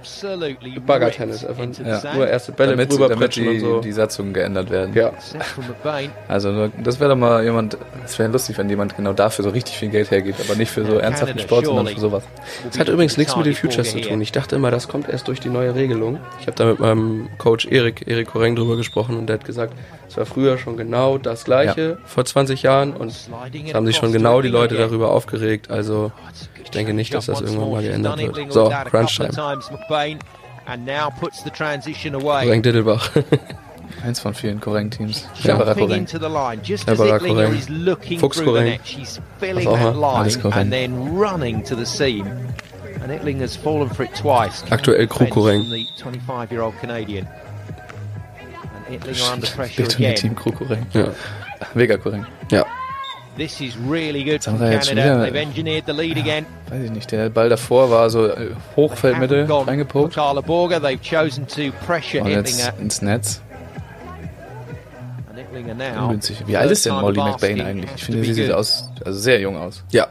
[0.86, 1.46] Baggertennis.
[1.46, 2.14] Einfach Ja.
[2.16, 3.80] nur erste Bälle damit, drüber damit pritschen und die, so.
[3.80, 4.94] die Satzungen geändert werden.
[4.94, 5.12] Ja,
[6.28, 9.78] Also das wäre doch mal jemand, es wäre lustig, wenn jemand genau dafür so richtig
[9.78, 12.24] viel Geld hergibt, aber nicht für so ernsthaften Sport, sondern für sowas.
[12.70, 14.22] das hat übrigens nichts mit den Futures zu tun.
[14.22, 16.20] Ich dachte immer, das kommt erst durch die neue Regelung.
[16.40, 19.74] Ich habe da mit meinem Coach Erik, Erik Koreng drüber gesprochen und der hat gesagt,
[20.08, 23.30] es war früher schon genau das gleiche, vor 20 Jahren und es
[23.74, 25.72] haben sich schon genau die Leute darüber aufgeregt.
[25.72, 26.12] Also
[26.62, 28.52] ich denke nicht, dass das irgendwann mal geändert wird.
[28.52, 29.30] So, Crunch Time.
[32.20, 33.10] Koreng Dittelbach.
[34.04, 35.26] Eins von vielen Korrekt-Teams.
[35.44, 35.56] Ja.
[35.56, 36.10] Cleverer Korrekt.
[36.84, 38.20] Cleverer Korrekt.
[38.20, 38.42] Fuchs.
[39.40, 40.18] Filling Was auch immer.
[40.18, 40.58] Alles line Korrekt.
[40.58, 42.28] and then running to the seam.
[43.02, 44.70] And Ittling has fallen for it twice.
[44.72, 45.62] Aktuell Krug Koreng.
[45.62, 45.88] From the
[46.28, 47.26] 25-year-old Canadian.
[48.88, 50.16] And Ittling are under pressure Betonier again.
[50.16, 50.94] Team Crew korrekt.
[50.94, 51.08] Ja.
[51.74, 52.26] Mega korrekt.
[52.52, 52.66] ja.
[53.38, 56.46] This is really good Jetzt haben wir jetzt wieder- They've engineered the lead again.
[56.70, 60.40] Weiß ich nicht, der Ball davor war so äh, Hochfeldmitte Haven't gone for reingepokt Carla
[60.40, 60.78] Borger.
[60.78, 63.42] They've chosen to pressure und jetzt ins Netz.
[65.98, 66.44] Ungünstig.
[66.48, 67.92] Wie alt ist denn Molly McBain eigentlich?
[67.96, 69.84] Ich finde, sie sieht aus, also sehr jung aus.
[69.92, 70.08] Ja.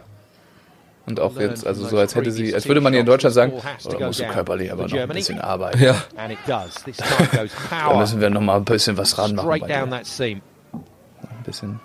[1.06, 3.52] Und auch jetzt, also so als hätte sie, als würde man hier in Deutschland sagen,
[3.54, 5.82] oh, da musst du körperlich aber noch ein bisschen arbeiten.
[5.82, 5.96] Ja.
[6.16, 6.74] And it does.
[6.84, 9.80] This time goes Da müssen wir noch mal ein bisschen was ranmachen bei dir.
[9.80, 10.40] down that seam.
[10.72, 10.80] Ein
[11.44, 11.80] bisschen.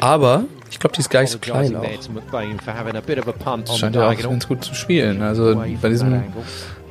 [0.00, 1.82] Aber ich glaube, die ist gar nicht so klein auch.
[1.82, 5.22] Das scheint ja auch ganz gut zu spielen.
[5.22, 6.22] Also bei diesem,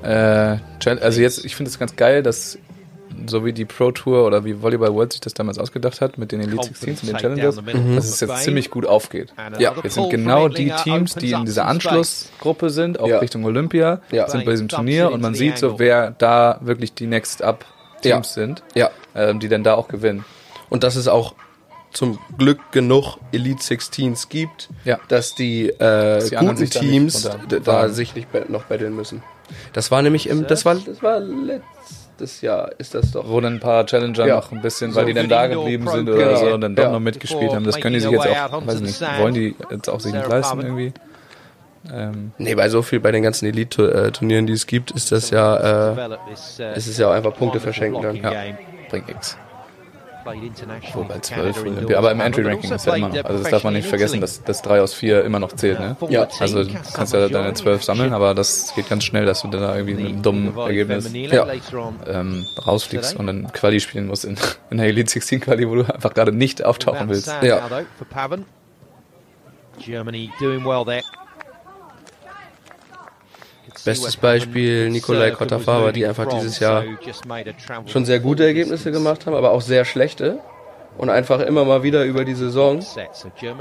[0.04, 0.58] äh,
[1.02, 2.58] also jetzt, ich finde es ganz geil, dass
[3.28, 6.32] so wie die Pro Tour oder wie Volleyball World sich das damals ausgedacht hat mit
[6.32, 7.56] den Elite 16s und den Challengers,
[7.96, 9.34] dass es jetzt ziemlich gut aufgeht.
[9.58, 11.66] Ja, Jetzt sind genau die Teams, die in dieser.
[11.66, 13.20] Anschlussgruppe sind, auch Ja.
[13.20, 14.28] Richtung Olympia, Ja.
[14.30, 17.66] sind bei diesem Turnier und man sieht so, wer da wirklich die Next Up
[18.02, 18.42] Teams Ja.
[18.42, 18.90] sind, Ja.
[19.16, 20.26] ähm, die dann da auch gewinnen.
[20.70, 21.36] Und das ist auch
[21.92, 25.00] zum Glück genug Elite 16s gibt, Ja.
[25.08, 27.94] dass die, äh, die anderen guten sich da nicht Teams da wagen.
[27.94, 29.24] sich nicht be- noch betteln müssen.
[29.74, 33.30] Das war nämlich im, das war, das war letztes Jahr, ist das doch.
[33.30, 34.36] Wo dann ein paar Challenger Ja.
[34.38, 36.36] noch ein bisschen, So weil die dann da geblieben sind oder Genau.
[36.40, 36.92] so und dann doch Ja.
[36.92, 37.64] noch mitgespielt haben.
[37.64, 40.60] Das können die sich jetzt auch, weiß nicht, wollen die jetzt auch sich nicht leisten
[40.62, 40.94] irgendwie.
[41.94, 45.94] Ähm, Nee, bei so viel, bei den ganzen Elite-Turnieren, die es gibt, ist das ja,
[45.94, 46.18] äh,
[46.76, 48.16] es ist ja auch einfach Punkte verschenken dann.
[48.18, 48.32] Ja.
[48.90, 49.38] bringt nix.
[50.96, 51.58] Wobei 12,
[51.98, 53.16] aber im Entry-Ranking ist ja immer noch.
[53.26, 55.96] Also das darf man nicht vergessen, dass das 3 aus 4 immer noch zählt, ne?
[56.10, 56.28] Ja.
[56.40, 59.76] Also du kannst ja deine 12 sammeln, aber das geht ganz schnell, dass du da
[59.76, 61.46] irgendwie mit einem dummen Ergebnis Ja.
[62.08, 64.38] ähm, rausfliegst und dann Quali spielen musst in,
[64.72, 67.28] in der Elite 16 Quali, wo du einfach gerade nicht auftauchen willst.
[67.42, 67.68] Ja.
[69.80, 71.04] Germany doing well there.
[73.86, 76.84] Bestes Beispiel Nikolai Kottafawa, die einfach dieses Jahr
[77.86, 80.40] schon sehr gute Ergebnisse gemacht haben, aber auch sehr schlechte
[80.98, 82.80] und einfach immer mal wieder über die Saison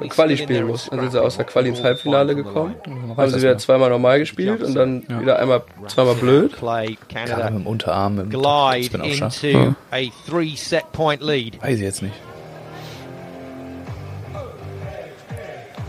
[0.08, 0.96] Quali spielen mussten.
[0.96, 2.74] Dann sind sie aus der Quali ins Halbfinale gekommen,
[3.16, 6.56] haben sie wieder zweimal normal gespielt und dann wieder einmal zweimal blöd.
[6.58, 9.44] Gerade Canada mit dem Unterarm, mit dem bin auch scharf.
[9.44, 11.60] into a three-set-point lead.
[11.62, 12.14] Weiß ich jetzt nicht.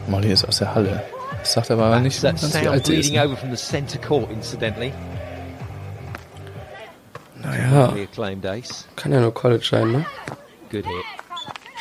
[0.08, 1.04] Molly ist aus der Halle.
[1.46, 2.88] Das sagt aber nicht, That ganz wie sound alt ist.
[2.90, 3.26] bleeding Ne?
[3.28, 4.92] over from the centre court, incidentally.
[7.40, 7.94] Naja,
[8.96, 10.06] kann ja nur College sein, ne?
[10.72, 10.94] Good hit.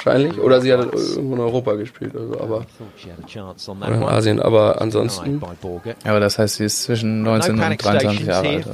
[0.04, 0.38] Wahrscheinlich.
[0.38, 2.66] Oder sie hat irgendwo in Europa gespielt oder so, aber
[3.80, 4.08] that oder in.
[4.10, 4.40] Asien.
[4.42, 5.40] Aber ansonsten,
[6.04, 8.66] aber das heißt, sie ist zwischen No 19 und panic 23 stations Jahre alt.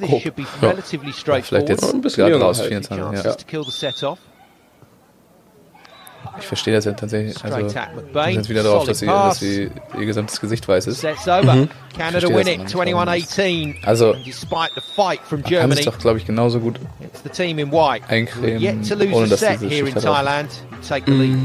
[0.00, 0.70] This Oh, should be ja.
[0.70, 2.68] relatively Vielleicht jetzt ein bisschen raus, halt.
[2.68, 2.96] 24.
[3.04, 3.32] Chances Ja.
[3.34, 4.18] to kill the set off.
[6.38, 7.36] Ich verstehe das ja tatsächlich.
[7.44, 11.02] Also, ich jetzt wieder darauf, dass sie, dass sie ihr gesamtes Gesicht weiß ist.
[11.02, 13.84] Canada win it 21-18.
[13.84, 14.14] Also,
[15.30, 16.78] man kann es doch, glaube ich, genauso gut.
[17.00, 18.04] it's the team in white.
[18.08, 20.50] eincremen, ohne dass Thailand.
[20.86, 21.38] Take the lead.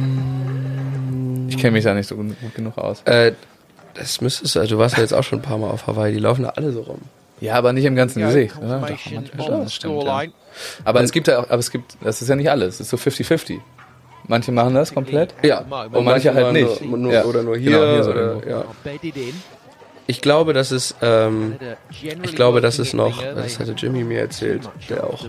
[1.49, 3.01] Ich kenne mich da nicht so gut, gut genug aus.
[3.05, 3.33] äh,
[3.93, 6.13] das müsstest du, also du warst ja jetzt auch schon ein paar Mal auf Hawaii,
[6.13, 6.99] die laufen da alle so rum.
[7.39, 8.55] Ja, aber nicht im ganzen Go, Gesicht.
[8.57, 8.79] Oder?
[9.37, 10.23] Doch, stimmt, ja.
[10.83, 12.75] Aber es gibt ja auch, aber es gibt, das ist ja nicht alles.
[12.75, 13.59] Es ist so 50-50.
[14.27, 15.33] Manche machen das komplett.
[15.43, 15.59] Ja,
[15.91, 16.81] Und manche halt nicht.
[16.83, 17.25] Nur, nur, Ja.
[17.25, 17.71] Oder nur hier.
[17.71, 18.49] Genau, hier so oder, irgendwo.
[18.49, 18.65] ja.
[20.07, 21.55] Ich glaube, dass es, ähm,
[22.21, 25.25] ich glaube, dass es noch, das hatte Jimmy mir erzählt, der auch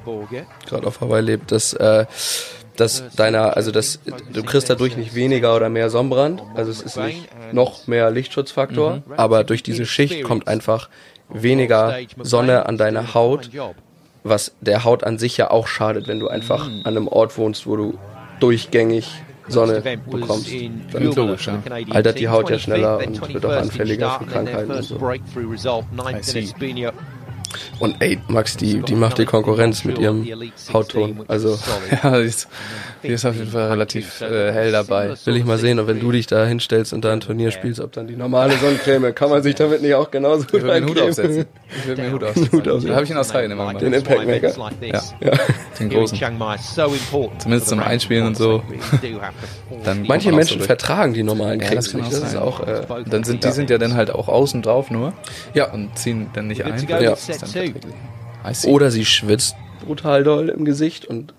[0.66, 2.04] gerade auf Hawaii lebt, dass, äh,
[2.76, 4.00] dass deiner, also dass
[4.32, 9.02] du kriegst dadurch nicht weniger oder mehr Sonnenbrand, also es ist nicht noch mehr Lichtschutzfaktor,
[9.16, 10.90] aber durch diese Schicht kommt einfach
[11.30, 13.48] weniger Sonne an deine Haut,
[14.24, 17.66] was der Haut an sich ja auch schadet, wenn du einfach an einem Ort wohnst,
[17.66, 17.98] wo du
[18.40, 19.10] durchgängig
[19.48, 20.50] Sonne bekommst.
[20.92, 21.62] Dann ist logisch, ja.
[21.90, 24.98] altert die Haut ja schneller und wird auch anfälliger für Krankheiten und so.
[24.98, 26.52] I see.
[27.78, 30.26] Und ey, Max, die, die macht die Konkurrenz mit ihrem
[30.72, 31.24] Hautton.
[31.28, 31.58] Also
[32.02, 32.48] Ja, die ist,
[33.02, 35.14] die ist auf jeden Fall relativ äh, hell dabei.
[35.24, 37.80] will ich mal sehen, und wenn du dich da hinstellst und da ein Turnier spielst,
[37.80, 40.80] ob dann die normale Sonnencreme, kann man sich damit nicht auch genauso Ich gut würde
[40.80, 41.46] mir Hut aufsetzen.
[41.68, 42.52] Ich würde mir den Hut aufsetzen.
[42.52, 42.88] Hut aufsetzen.
[42.88, 43.82] Da habe ich in Australien immer gemacht.
[43.82, 44.70] Den Impact Maker.
[44.80, 45.32] Ja.
[45.78, 46.18] Den großen.
[47.38, 48.62] Zumindest zum Einspielen und so.
[49.84, 52.06] Dann Manche Menschen so vertragen die normalen Ja, Cremes das nicht.
[52.06, 54.90] auch Das ist auch, äh, dann sind die sind ja dann halt auch außen drauf
[54.90, 55.12] nur
[55.54, 55.70] ja.
[55.72, 56.76] und ziehen dann nicht ein.
[56.88, 57.14] Ja.
[57.52, 58.70] Dann.
[58.72, 61.34] Oder sie schwitzt brutal doll im Gesicht und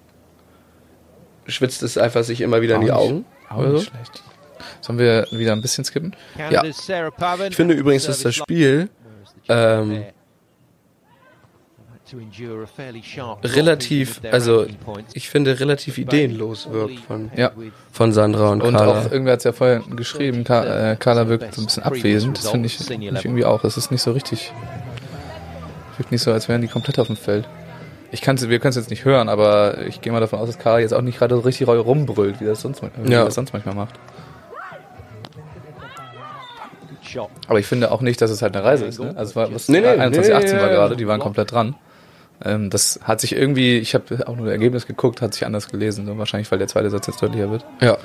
[1.47, 3.25] schwitzt es einfach sich immer wieder in die Auch nicht- Augen.
[3.49, 3.89] Auch oder nicht so.
[3.91, 4.23] schlecht.
[4.81, 6.15] Sollen wir wieder ein bisschen skippen?
[7.49, 8.89] Ich finde übrigens, dass das Spiel
[9.49, 10.03] ähm,
[13.43, 14.65] relativ, also
[15.13, 17.51] ich finde relativ ideenlos wirkt von, Ja.
[17.91, 19.01] von Sandra und, Und Carla.
[19.01, 22.37] auch irgendwer hat es ja vorher geschrieben, Ka äh, Carla wirkt so ein bisschen abwesend.
[22.37, 23.63] Das finde ich, find ich irgendwie auch.
[23.63, 24.53] Es ist nicht so richtig.
[25.97, 27.47] Wirkt nicht so, als wären die komplett auf dem Feld.
[28.11, 30.57] Ich kann's, wir können es jetzt nicht hören, aber ich gehe mal davon aus, dass
[30.59, 33.25] Carla jetzt auch nicht gerade so richtig rumbrüllt, wie das sonst, wie Ja.
[33.25, 33.95] das sonst manchmal macht.
[37.47, 38.99] Aber ich finde auch nicht, dass es halt eine Reise ist.
[38.99, 39.13] Ne?
[39.15, 41.51] Also es war was Nee, nee, 21, 18 nee, war ja, gerade, die waren komplett
[41.51, 41.75] dran.
[42.43, 45.69] Ähm, das hat sich irgendwie, ich habe auch nur das Ergebnis geguckt, hat sich anders
[45.69, 46.05] gelesen.
[46.05, 46.17] So.
[46.17, 47.65] Wahrscheinlich, weil der zweite Satz jetzt deutlicher wird.
[47.81, 47.97] ja,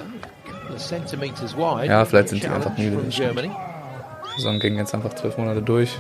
[1.85, 2.97] Ja, vielleicht sind die einfach müde.
[3.09, 5.99] Die Saison ging jetzt einfach zwölf Monate durch.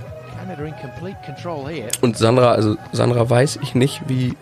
[2.00, 4.34] Und Sandra, also Sandra weiß ich nicht, wie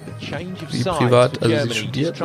[0.71, 2.25] Wie privat, also sie studiert, to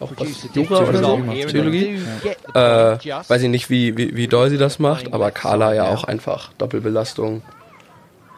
[0.00, 1.16] auch was Jura oder so,
[1.48, 1.98] Theologie.
[2.22, 2.98] the Äh,
[3.28, 6.52] weiß ich nicht, wie, wie, wie doll sie das macht, aber Carla ja auch einfach
[6.58, 7.42] Doppelbelastung.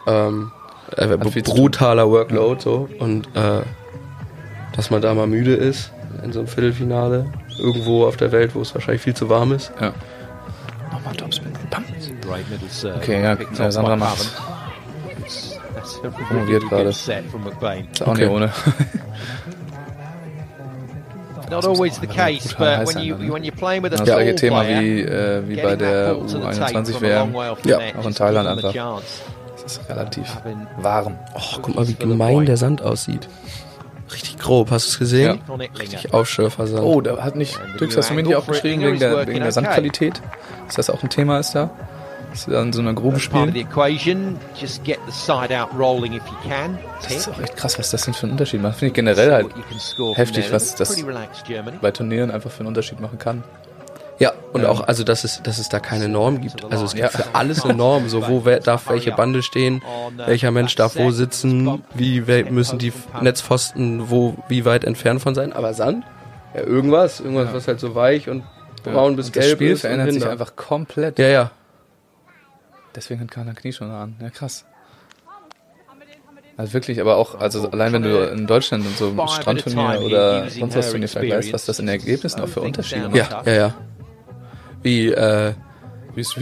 [0.07, 0.53] Ähm,
[0.97, 3.63] äh, brutaler Workload so und äh,
[4.75, 5.93] dass man da mal müde ist
[6.25, 7.27] in so einem Viertelfinale
[7.59, 9.73] irgendwo auf der Welt, wo es wahrscheinlich viel zu warm ist.
[9.81, 9.93] Ja.
[10.99, 11.53] Nochmal Topspin.
[11.71, 11.85] Bam.
[12.21, 12.99] Great middle serve.
[12.99, 14.33] Okay, ja, Sandra macht
[16.29, 16.85] Promoviert gerade.
[16.87, 17.87] good set from McBain.
[17.93, 18.53] Ist auch nicht ohne.
[21.51, 23.33] Not always the case, but when you ne?
[23.33, 26.15] when you're playing with a Das tall gleiche Thema player, wie, äh, wie bei der
[26.15, 27.35] that ball to the tape U21 from a long WM.
[27.35, 28.75] way off the Ja, net auch in Thailand einfach.
[28.75, 30.37] Das ist relativ
[30.79, 31.17] warm.
[31.35, 33.29] Oh, guck mal, wie gemein der Sand aussieht.
[34.13, 35.41] Richtig grob, hast du es gesehen?
[35.41, 35.79] Icklinger.
[35.79, 36.83] Richtig Aufschürfersand.
[36.83, 40.21] Oh, da hat nicht, Dux, hast du mir nicht aufgeschrieben wegen der, wegen der Sandqualität?
[40.69, 41.71] Ist das auch ein Thema, ist da?
[42.31, 43.55] Dass sie dann so eine Grube spielen?
[43.57, 44.37] equation.
[44.61, 46.79] Just get the side out rolling if you can.
[47.03, 48.79] Das ist auch echt krass, was das denn für einen Unterschied macht.
[48.79, 49.47] Finde ich generell halt
[50.15, 51.05] heftig, was das
[51.81, 53.43] bei Turnieren einfach für einen Unterschied machen kann.
[54.21, 54.67] Ja, und Ähm.
[54.67, 56.65] auch, also dass es, dass es da keine Norm gibt.
[56.73, 57.23] Also es gibt Ja.
[57.23, 58.09] für alles eine Norm.
[58.09, 59.81] So, wo wer, darf welche Bande stehen,
[60.17, 65.53] welcher Mensch darf wo sitzen, wie müssen die Netzpfosten wo, wie weit entfernt von sein.
[65.53, 66.05] Aber Sand?
[66.55, 67.21] Ja, irgendwas.
[67.21, 68.43] Irgendwas, was halt so weich und
[68.83, 69.85] braun bis Und das gelb Spiel ist.
[69.85, 71.19] und verändert sich einfach komplett.
[71.19, 71.51] Ja, ja.
[72.95, 74.17] Deswegen hat keiner Knieschoner an.
[74.21, 74.65] Ja, krass.
[76.57, 80.51] Also wirklich, aber auch, also allein wenn du in Deutschland und so ein Strandturnier oder
[80.51, 83.15] sonst was Turnier vergleichst, was das in den Ergebnissen auch für Unterschiede macht.
[83.17, 83.75] Ja, ja, ja.
[84.83, 85.53] Wie, äh,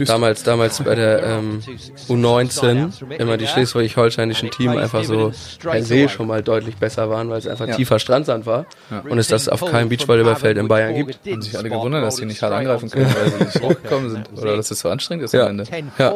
[0.07, 1.61] damals, damals bei der ähm,
[2.09, 7.37] U19 immer die schleswig-holsteinischen Teams einfach so per se schon mal deutlich besser waren, weil
[7.39, 7.75] es einfach Ja.
[7.75, 8.65] tiefer Strandsand war
[9.07, 11.19] und es das auf keinem Beachvolleyballfeld in Bayern gibt.
[11.27, 14.29] haben sich alle gewundert, dass sie nicht hart angreifen können, weil sie nicht hochgekommen sind.
[14.35, 15.43] Oder dass es so anstrengend ist Ja.
[15.45, 15.65] am Ende.
[15.97, 16.09] Ja.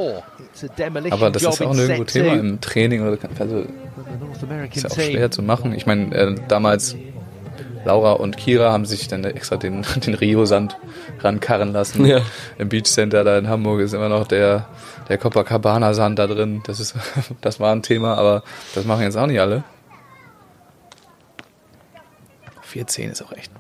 [1.12, 3.66] Aber das ist ja auch nirgendwo Thema im Training oder also
[4.74, 5.74] ist ja auch schwer zu machen.
[5.74, 6.96] Ich meine, äh, damals
[7.86, 10.78] Laura und Kira haben sich dann extra den, den Rio-Sand
[11.20, 12.06] rankarren lassen.
[12.06, 12.22] Ja.
[12.58, 14.68] Im Beach Center da in Hamburg ist immer noch der,
[15.10, 16.62] der Copacabana-Sand da drin.
[16.66, 16.96] Das ist,
[17.42, 18.44] das war ein Thema, aber
[18.76, 19.64] das machen jetzt auch nicht alle.
[22.72, 23.52] 410 ist auch echt.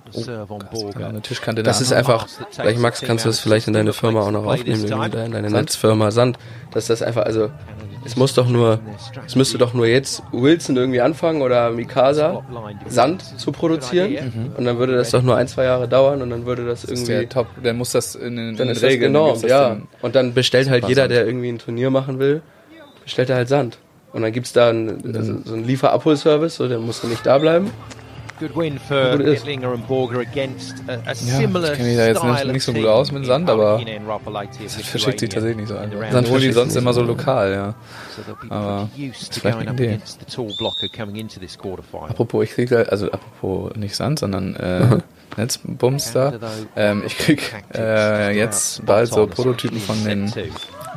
[0.71, 1.07] Borger.
[1.07, 1.83] Eine Tischkante Das da.
[1.83, 5.31] ist einfach, vielleicht Max, kannst du das vielleicht in deine Firma auch noch aufnehmen, in
[5.31, 6.37] deine Netzfirma Sand,
[6.71, 7.49] dass das einfach, also
[8.05, 8.79] es muss doch nur,
[9.25, 12.43] es müsste doch nur jetzt Wilson irgendwie anfangen oder Mikasa
[12.87, 16.45] Sand zu produzieren und dann würde das doch nur ein, zwei Jahre dauern und dann
[16.45, 18.83] würde das Das irgendwie, Top, der muss das in den, dann in ist den das
[18.83, 19.13] Regeln.
[19.13, 19.69] genau, gibt's das ja.
[19.69, 19.87] dann.
[20.01, 22.41] Und dann bestellt halt jeder, der irgendwie ein Turnier machen will,
[23.03, 23.77] bestellt er halt Sand.
[24.13, 27.37] Und dann gibt's da einen, also so einen Lieferabholservice, so der musst du nicht da
[27.37, 27.71] bleiben.
[28.41, 28.95] Good win for.
[29.21, 32.73] Ittlinger and Borger against a, a ich similar kenn mich da jetzt nicht- nicht so
[32.73, 35.93] gut aus mit Sand, aber Das verschickt sich tatsächlich nicht so round.
[36.11, 37.75] Sand Obwohl die sonst immer so lokal, ja.
[38.49, 39.99] Aber ist vielleicht eine Idee.
[42.09, 44.97] Apropos, ich krieg da, also apropos nicht Sand, sondern äh,
[45.37, 46.33] Netzbums da.
[46.75, 50.33] Ähm, ich krieg äh, jetzt bald so Prototypen von den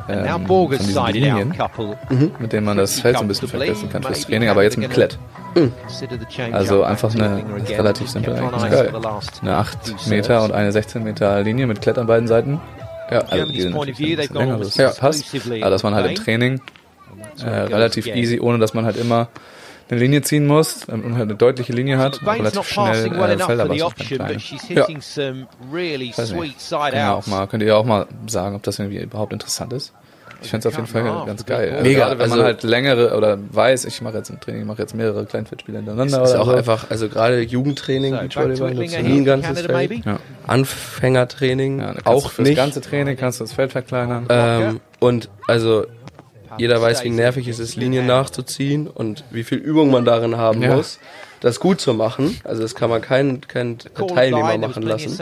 [0.09, 1.97] ähm, von diesen Linien, couple.
[2.39, 4.89] mit denen man das Feld so ein bisschen verkürzen kann fürs Training, aber jetzt mit
[4.89, 5.17] Klett.
[6.51, 8.71] Also einfach eine relativ simpel on eigentlich.
[8.71, 8.93] Geil.
[9.41, 12.59] Eine 8 few Meter und eine 16 Meter Linie mit Klett an beiden Seiten.
[13.09, 15.21] Ja, also die sind ein bisschen länger, almost das passt.
[15.21, 16.15] exclusively Aber dass man halt im.
[16.15, 16.61] Training
[17.43, 19.27] äh, relativ easy, ohne dass man halt immer
[19.89, 23.65] eine Linie ziehen muss und halt eine deutliche Linie hat, und relativ schnell äh, Felder
[26.95, 27.09] Ja.
[27.11, 29.93] ihr auch mal, könnt ihr auch mal sagen, ob das irgendwie überhaupt interessant ist?
[30.41, 31.71] Ich finde es auf jeden Fall ganz geil.
[31.71, 34.61] Also Mega, Gerade wenn man also- halt längere oder weiß, ich mache jetzt im Training,
[34.61, 36.55] ich mache jetzt mehrere Kleinfeldspiele hintereinander Das ist oder auch so.
[36.55, 40.05] einfach, also gerade Jugendtraining, So, Beachvolleyball, du nie ein ganzes Canada, Feld.
[40.05, 40.19] Ja.
[40.45, 42.57] Anfängertraining Ja, auch fürs nicht.
[42.57, 44.25] ganze Training kannst du das Feld verkleinern.
[44.29, 45.85] Ähm, und also
[46.57, 50.61] jeder weiß, wie nervig es ist, Linien nachzuziehen und wie viel Übung man darin haben
[50.61, 50.75] Ja.
[50.75, 50.99] muss,
[51.41, 52.39] das gut zu machen.
[52.43, 55.19] Also das kann man keinen keinen Teilnehmer machen lassen.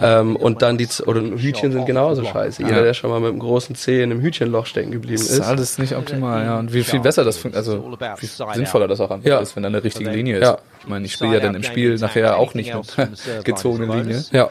[0.00, 2.62] Ähm, und dann die Z- oder Hütchen sind genauso scheiße.
[2.62, 2.82] Jeder, Ja.
[2.84, 5.46] der schon mal mit einem großen Zeh in einem Hütchenloch stecken geblieben Das ist ist.
[5.46, 6.58] alles nicht optimal, ja.
[6.58, 9.40] Und wie viel besser das funktioniert, also wie sinnvoller das auch einfach Ja.
[9.40, 10.44] ist, wenn da eine richtige Linie ist.
[10.44, 10.58] Ja.
[10.80, 12.96] Ich meine, ich spiele ja dann im Spiel nachher auch nicht mit
[13.44, 14.24] gezogener Linie.
[14.32, 14.48] Ja,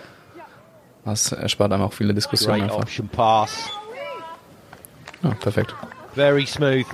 [1.06, 2.86] Das erspart einem auch viele Diskussionen einfach.
[5.24, 5.74] Ja, perfekt.
[6.18, 6.86] Very smooth.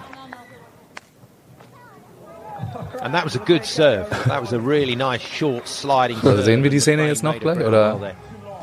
[3.02, 4.10] And that was a good serve.
[4.28, 6.46] That was a really nice short sliding Also serve.
[6.46, 8.16] sehen wir die Szene jetzt noch gleich, oder?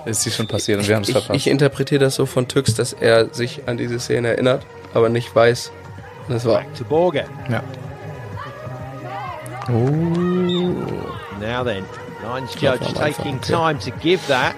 [0.05, 1.37] Ist sie schon passiert und wir haben es ich, verpasst?
[1.37, 5.35] ich interpretiere das so von Tüx, dass er sich an diese Szene erinnert, aber nicht
[5.35, 5.73] weiß,
[6.29, 6.61] was es war.
[6.61, 7.25] Back to Borger.
[7.51, 7.63] ja.
[11.41, 11.85] Now then,
[12.23, 14.55] Lions judge taking time to give that.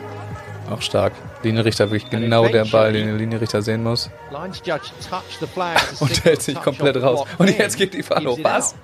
[0.70, 1.12] Auch stark.
[1.44, 4.10] Linienrichter wirklich genau der Ball, den der Linienrichter sehen muss.
[6.00, 7.26] Und hält sich komplett raus.
[7.38, 8.38] Und jetzt geht die Fahne hoch.
[8.42, 8.74] Was?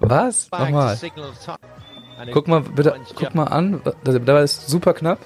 [0.00, 0.50] Was?
[0.50, 0.98] Nochmal.
[2.32, 3.80] Guck mal, bitte, guck mal an.
[4.04, 5.18] Da es super knapp.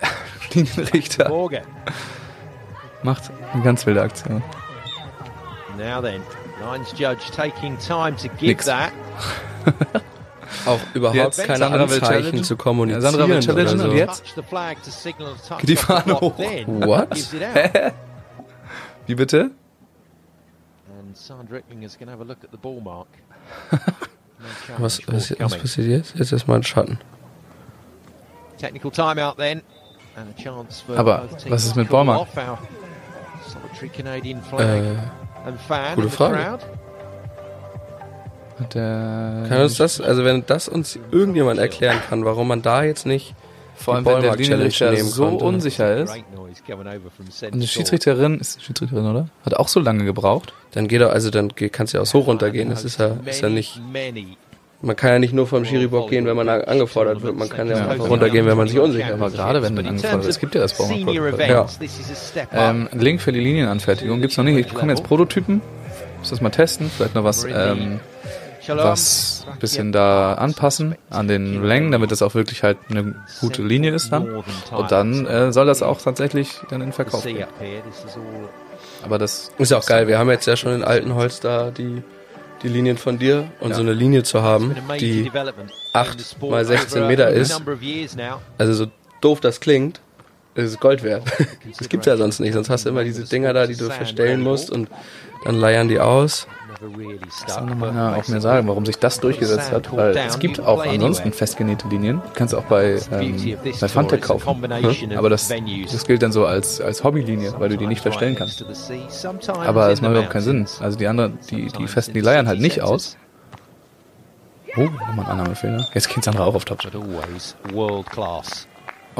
[0.54, 1.30] Linienrichter
[3.02, 4.42] macht eine ganz wilde Aktion.
[5.76, 6.22] Now then,
[6.60, 8.66] Lions judge taking time to give Nix.
[8.66, 8.92] that.
[10.66, 13.02] Auch überhaupt Jetzt, keine Sandra Anzeichen zu Ja, kommunizieren.
[13.02, 13.88] Sandra will challengen so.
[13.88, 14.24] und jetzt?
[15.58, 16.38] Geht die Fahne hoch.
[16.66, 17.10] What?
[17.12, 17.92] out.
[19.06, 19.50] Wie bitte?
[20.98, 23.08] And Sandra Icklinger's going to have a look at the ball mark.
[24.40, 26.18] No challenge Was, was, was passiert jetzt?
[26.18, 26.98] Jetzt ist mal ein Schatten.
[30.96, 32.26] Aber was ist mit Bormann?
[34.58, 34.96] Äh,
[35.94, 36.58] gute Frage.
[38.74, 43.06] Der kann uns das, also wenn das uns irgendjemand erklären kann, warum man da jetzt
[43.06, 43.34] nicht
[43.76, 45.44] vor allem wenn der Linienrichter so konnte.
[45.44, 46.12] unsicher ist.
[46.12, 49.28] Und die centre Schiedsrichterin, ist die Schiedsrichterin, oder?
[49.44, 50.52] Hat auch so lange gebraucht.
[50.72, 52.68] dann geht er, also dann kannst du ja auch so runtergehen.
[52.68, 53.80] Das ist ja, ist ja nicht,
[54.82, 57.36] man kann ja nicht nur vom Schiribock gehen, wenn man angefordert wird.
[57.36, 57.88] Man kann ja, Ja.
[57.88, 59.34] einfach runtergehen, wenn man sich unsicher Aber ist.
[59.34, 61.38] gerade wenn man angefordert ist, es gibt ja das Baumarkt.
[61.48, 61.66] Ja.
[62.52, 64.58] Ähm, Link für die Linienanfertigung gibt's noch nicht.
[64.58, 65.62] Ich bekomme jetzt Prototypen.
[66.18, 66.90] Muss das mal testen.
[66.94, 68.00] Vielleicht noch was, ähm,
[68.76, 73.62] was ein bisschen da anpassen an den Längen, damit das auch wirklich halt eine gute
[73.62, 74.28] Linie ist dann.
[74.70, 77.46] Und dann äh, soll das auch tatsächlich dann in den Verkauf gehen.
[79.02, 80.08] Aber das Ist ja auch geil.
[80.08, 82.02] Wir haben jetzt ja schon in alten Holz da die,
[82.62, 83.76] die Linien von dir und Ja.
[83.76, 85.30] so eine Linie zu haben, die,
[85.94, 87.60] 8 mal 16 Meter ist.
[88.58, 88.86] also so
[89.20, 90.00] doof das klingt,
[90.54, 91.22] ist es Gold wert.
[91.78, 92.52] Das gibt's ja sonst nicht.
[92.52, 94.88] Sonst hast du immer diese Dinger da, die du verstellen musst und
[95.44, 96.46] dann leiern die aus.
[97.46, 100.84] Das nochmal ja, auch mir sagen, warum sich das durchgesetzt hat, weil es gibt auch
[100.84, 102.22] ansonsten festgenähte Linien.
[102.26, 104.62] Die kannst du auch bei, ähm, bei Fantech kaufen.
[104.62, 105.18] Hm?
[105.18, 108.64] Aber das, das gilt dann so als, als Hobbylinie, weil du die nicht verstellen kannst.
[109.46, 110.66] Aber es macht überhaupt keinen Sinn.
[110.80, 113.16] Also die anderen, die, die festen, die leiern halt nicht aus.
[114.76, 115.88] Oh, nochmal ein Annahmefehler.
[115.94, 116.80] Jetzt geht Sandra auch auf Top.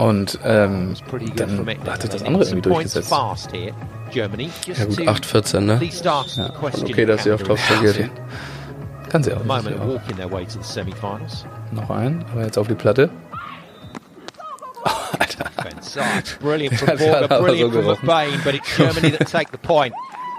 [0.01, 0.95] Und ähm,
[1.37, 3.13] dann hat sich das And andere irgendwie durchgesetzt.
[4.15, 5.79] Ja gut, to 8-14, ne?
[6.59, 7.93] question Okay, dass sie auf Canada.
[7.93, 8.11] geht.
[9.11, 9.45] Kann sie auch.
[9.45, 10.01] Sicher auch.
[11.73, 13.11] Noch ein, aber jetzt auf die Platte.
[14.85, 15.45] Oh, Alter.
[16.41, 17.85] Brilliant from Borger, brilliant from.
[17.85, 19.93] McBain, but it's Germany that take the point.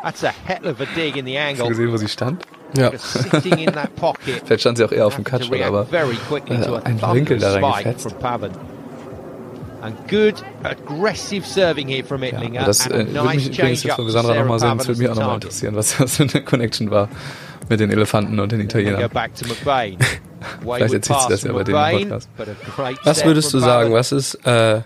[0.03, 1.67] That's a hell of a dig in the Hast du angle.
[1.67, 2.43] gesehen, wo sie stand?
[2.75, 2.89] Ja.
[2.89, 8.15] Vielleicht stand sie auch eher auf dem react aber äh, ein Winkel da reingefetzt.
[9.81, 12.59] And good aggressive serving here from Ja, Ittlinger.
[12.61, 14.59] aber das äh, würde nice mich übrigens change jetzt up von for Sandra Sarah nochmal
[14.59, 14.77] sehen.
[14.77, 17.09] Das würde mich auch nochmal interessieren, was das für eine Connection war
[17.69, 19.09] mit den Elefanten und den Go Italienern.
[19.09, 19.97] back to McBain.
[20.61, 22.29] Vielleicht erzählt sie das ja bei denen im Podcast.
[22.37, 23.93] but a great Was würdest du sagen?
[23.93, 24.81] Was ist, äh,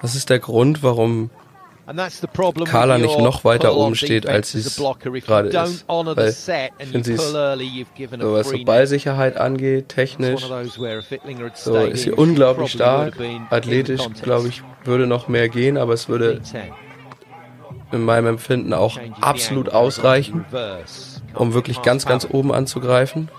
[0.00, 1.30] was ist der Grund, warum
[2.64, 5.14] Carla nicht noch weiter oben steht, als blocker.
[5.14, 5.84] If gerade ist?
[5.88, 6.32] Weil
[6.86, 8.64] finde, sie given so was so.
[8.64, 10.46] Ballsicherheit angeht, technisch,
[11.54, 13.14] so ist sie unglaublich stark.
[13.50, 16.60] Athletisch, glaube ich, würde noch mehr gehen, aber es würde D10.
[17.92, 20.44] in meinem Empfinden auch absolut ausreichen,
[21.34, 23.30] um wirklich ganz, ganz oben anzugreifen.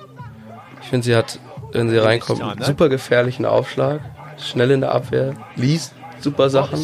[0.81, 1.39] Ich finde, sie hat,
[1.71, 4.01] wenn sie reinkommt, einen super gefährlichen Aufschlag,
[4.37, 6.79] schnell in der Abwehr, liest super Sachen.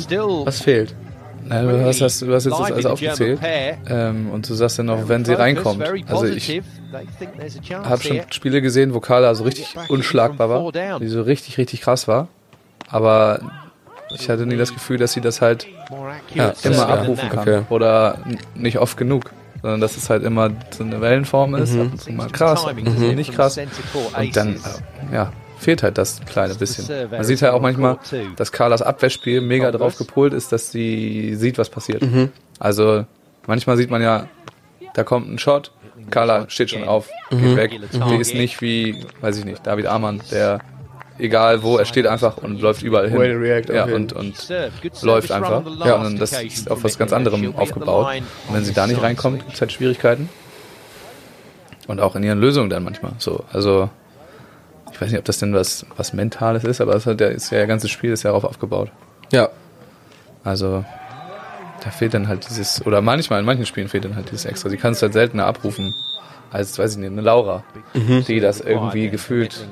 [0.45, 0.95] Was fehlt?
[1.45, 3.39] Na, du, hast, das, du hast jetzt das alles aufgezählt.
[3.87, 5.81] Ähm, und du sagst ja noch, wenn sie reinkommt.
[6.07, 6.61] Also ich
[7.71, 8.21] habe schon.
[8.31, 12.27] Spiele gesehen, wo Carla so richtig unschlagbar war, die so richtig, richtig krass war.
[12.89, 13.39] Aber
[14.13, 15.67] ich hatte nie das Gefühl, dass sie das halt
[16.33, 17.31] Ja, immer abrufen that.
[17.31, 17.39] kann.
[17.39, 17.61] Okay.
[17.69, 18.19] Oder
[18.55, 19.31] nicht oft genug.
[19.61, 22.77] Sondern dass es halt immer so eine Wellenform ist, ab und zu mal krass, ab
[22.77, 23.15] und zu Mhm.
[23.15, 23.57] nicht krass.
[23.57, 24.55] Und dann,
[25.11, 27.09] ja, fehlt halt das kleine bisschen.
[27.09, 27.99] Man sieht halt auch manchmal,
[28.35, 32.03] dass Carlas Abwehrspiel mega drauf gepolt ist, dass sie sieht, was passiert.
[32.59, 33.05] Also
[33.45, 34.27] manchmal sieht man ja,
[34.93, 35.71] da kommt ein Shot,
[36.09, 37.71] Carla steht schon auf, geht weg.
[38.09, 40.61] Die ist nicht wie, weiß ich nicht, David Amann, der
[41.19, 43.17] egal wo, er steht einfach und läuft überall hin.
[43.19, 44.35] React, ja, und, und
[45.01, 45.63] läuft einfach.
[45.85, 48.07] Ja, und das ist auf was ganz anderem aufgebaut.
[48.47, 50.29] Und wenn sie da nicht reinkommt, gibt es halt Schwierigkeiten.
[51.87, 53.13] Und auch in ihren Lösungen dann manchmal.
[53.17, 53.89] So, also
[54.97, 57.51] ich weiß nicht, ob das denn was, was Mentales ist, aber es hat, der ist
[57.51, 58.89] ja, ihr ganzes Spiel ist ja darauf aufgebaut.
[59.31, 59.49] Ja,
[60.43, 60.83] Also
[61.83, 64.69] da fehlt dann halt dieses, oder manchmal in manchen Spielen fehlt dann halt dieses Extra.
[64.69, 65.93] Sie kann es halt seltener abrufen
[66.51, 69.67] als, weiß ich nicht, eine Laura, die das irgendwie gefühlt,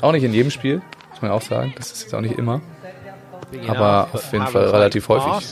[0.00, 2.62] auch nicht in jedem Spiel, muss man auch sagen, das ist jetzt auch nicht immer,
[3.66, 5.46] aber auf jeden Fall relativ häufig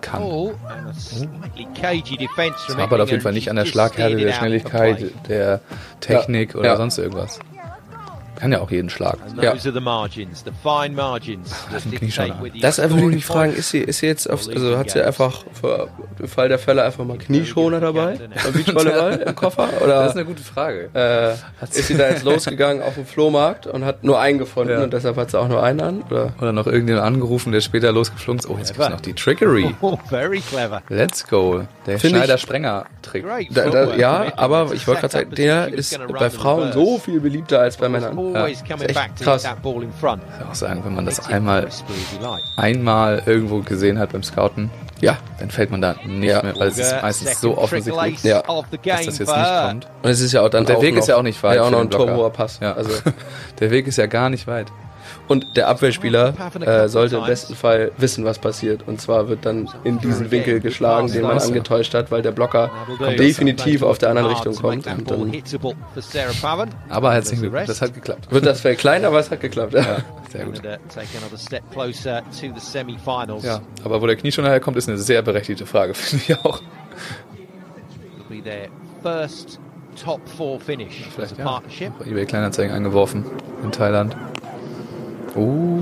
[0.00, 0.22] kann.
[0.22, 0.52] Oh,
[2.16, 5.60] defense Das from hapert auf jeden Fall nicht an der steered der Schnelligkeit, der
[6.00, 6.76] Technik oder Ja.
[6.76, 7.38] sonst irgendwas.
[8.38, 9.18] Kann ja auch jeden Schlag.
[9.22, 9.52] And Ja.
[9.52, 13.20] those are the margins, the fine margins that den Knie schon das einfach nur die
[13.22, 15.88] Frage, ist sie, ist sie jetzt auf, also hat sie einfach für
[16.18, 18.18] den Fall der Fälle einfach mal Knieschoner dabei?
[18.44, 19.68] Beim Beachvolleyball im Koffer?
[19.82, 20.90] Oder Das ist eine gute Frage.
[20.94, 21.32] äh,
[21.78, 24.82] ist sie da jetzt losgegangen auf dem Flohmarkt und hat nur einen gefunden Ja.
[24.82, 26.02] und deshalb hat sie auch nur einen an?
[26.10, 26.32] Oder?
[26.40, 28.48] Oder noch irgendjemand angerufen, der später losgeflogen ist.
[28.48, 29.74] Oh, jetzt gibt's noch die Trickery.
[29.80, 30.82] Oh, very clever.
[30.88, 31.62] Let's go.
[31.86, 33.24] Der Find ich- Schneider-Sprenger-Trick.
[33.98, 37.88] Ja, aber ich wollte gerade sagen, der ist bei Frauen so viel beliebter als bei
[37.88, 38.16] Männern.
[38.34, 39.42] Always Ja, coming ist echt back to krass.
[39.42, 40.22] hit that ball in front.
[40.40, 41.68] Ich auch sagen, wenn man das einmal,
[42.56, 44.70] einmal irgendwo gesehen hat beim Scouten,
[45.00, 46.42] Ja, dann fällt man da nicht Ja.
[46.42, 48.40] mehr, weil es ist meistens so offensichtlich, Ja.
[48.42, 49.28] dass das jetzt nicht
[49.68, 49.86] kommt.
[50.02, 51.42] und es ist ja auch dann Und der auch Weg noch, ist ja auch nicht
[51.42, 52.60] weit Ja, auch noch ein torhoher Pass.
[52.62, 52.72] Ja.
[52.72, 52.90] Also,
[53.60, 54.68] Der Weg ist ja gar nicht weit.
[55.28, 58.86] Und der Abwehrspieler äh, sollte im besten Fall wissen, was passiert.
[58.86, 62.70] Und zwar wird dann in diesen Winkel geschlagen, den man angetäuscht hat, weil der Blocker
[63.18, 64.86] definitiv auf der anderen Richtung kommt.
[64.86, 65.26] Und dann
[66.88, 68.30] Aber herzlichen Glückwunsch, das hat geklappt.
[68.30, 69.74] wird das Feld klein, aber es hat geklappt.
[69.74, 69.98] Ja.
[70.30, 70.62] Sehr gut.
[72.60, 73.44] Semi-finals.
[73.44, 76.60] Ja, aber wo der Knieschoner herkommt, ist eine sehr berechtigte Frage, finde ich auch.
[78.18, 78.68] It'll be their
[79.02, 79.60] first
[80.02, 81.44] top four finish as a Vielleicht ja.
[81.44, 81.92] partnership.
[82.06, 83.24] eBay Kleinanzeigen angeworfen
[83.62, 84.16] in Thailand.
[85.36, 85.78] Oh,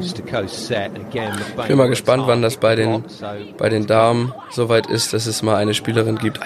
[0.00, 3.04] Ich bin mal gespannt, wann das bei den,
[3.56, 6.38] bei den Damen soweit ist, dass es mal eine Spielerin gibt.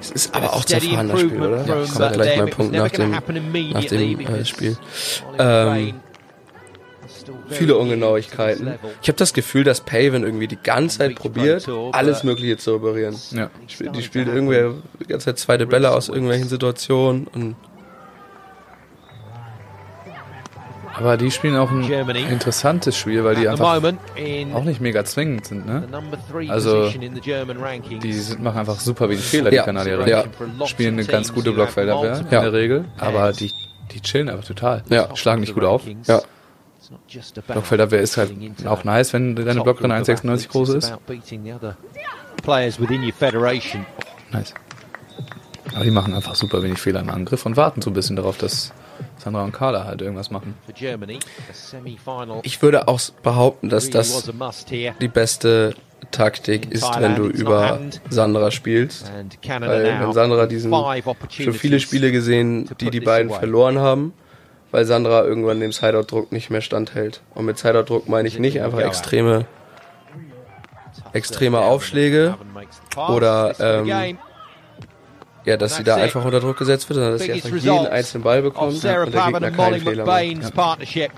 [0.00, 1.64] Es ist aber auch zerfahren, das Spiel, oder?
[1.64, 4.76] from, Kommt uh, gleich mein Punkt nach dem, nach dem äh, Spiel.
[5.38, 5.94] Ähm,
[7.48, 8.74] viele Ungenauigkeiten.
[9.00, 13.16] Ich habe das Gefühl, dass Paven irgendwie die ganze Zeit probiert, alles Mögliche zu operieren.
[13.30, 13.50] ja.
[13.68, 17.56] Die spielt irgendwer die ganze Zeit zweite Bälle aus irgendwelchen Situationen und
[20.94, 22.22] Aber die spielen auch ein Germany.
[22.22, 23.80] interessantes Spiel, weil die einfach
[24.54, 25.88] auch nicht mega zwingend sind, ne?
[26.48, 26.88] Also.
[26.90, 29.62] Die sind, machen einfach super wenig Fehler, die Ja.
[29.64, 30.06] Kanadier.
[30.06, 30.24] Ja.
[30.66, 33.50] Spielen eine ganz gute Blockfelderwehr in der Regel, aber die,
[33.92, 34.82] die chillen einfach total.
[34.88, 35.14] Ja.
[35.16, 35.82] Schlagen nicht gut auf.
[36.06, 36.22] Ja.
[37.46, 38.32] Blockfelderwehr ist halt
[38.66, 40.94] auch nice, wenn deine Blockerin 1,96 groß ist.
[42.42, 43.86] Players within your federation.
[44.32, 44.52] Nice.
[45.74, 48.36] Aber die machen einfach super wenig Fehler im Angriff und warten so ein bisschen darauf,
[48.36, 48.72] dass
[49.22, 50.54] Sandra und Carla halt irgendwas machen.
[52.42, 54.30] Ich würde auch behaupten, dass das
[55.00, 55.74] die beste
[56.10, 57.78] Taktik ist, wenn du über
[58.10, 59.12] Sandra spielst.
[59.48, 64.12] Weil wenn Sandra diesen schon viele Spiele gesehen, die die beiden verloren haben,
[64.72, 67.20] weil Sandra irgendwann dem Sideout-Druck nicht mehr standhält.
[67.34, 69.46] Und mit Sideout-Druck meine ich nicht einfach extreme,
[71.12, 72.36] extreme Aufschläge
[72.96, 74.18] oder, ähm,
[75.44, 78.24] ja, dass sie da einfach unter Druck gesetzt wird, sondern dass sie einfach jeden einzelnen
[78.24, 80.54] Ball bekommt und der Gegner keinen Fehler macht.
[80.54, 81.10] Partnership.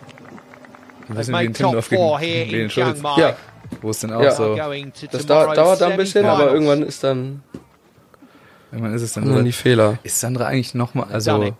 [1.08, 3.00] Wir ein top Timdorf four gegen in Schulz.
[3.16, 3.36] Ja,
[3.82, 4.30] wo es dann auch Ja.
[4.32, 4.56] so,
[5.10, 7.42] das dauert, dauert da ein bisschen, aber irgendwann ist dann
[8.72, 9.42] irgendwann ist es dann so.
[9.42, 9.98] die Fehler.
[10.02, 11.52] Ist Sandra eigentlich nochmal, also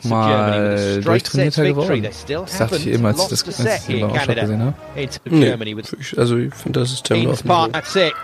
[0.00, 2.02] nochmal durchtrainierter geworden?
[2.02, 4.40] Das dachte ich eben, als ich das a als set ich here, den Ausschlag Canada.
[4.42, 4.74] gesehen habe.
[5.24, 5.74] Nee,
[6.16, 7.44] also ich finde, das ist Timdorf.
[7.44, 7.72] part.
[7.72, 8.14] That's it.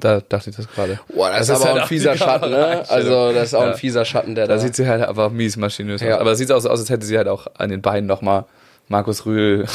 [0.00, 0.98] Da dachte ich das gerade.
[1.14, 2.84] Boah, das, Das ist ist aber halt auch ein fieser Schatten, ne?
[2.88, 3.68] Also, das ist auch Ja.
[3.72, 4.54] ein fieser Schatten, der da.
[4.54, 6.14] Da sieht sie halt aber mies maschinös Ja.
[6.16, 6.20] aus.
[6.20, 8.44] Aber es sieht auch so aus, als hätte sie halt auch an den Beinen nochmal
[8.88, 9.66] Markus Rühl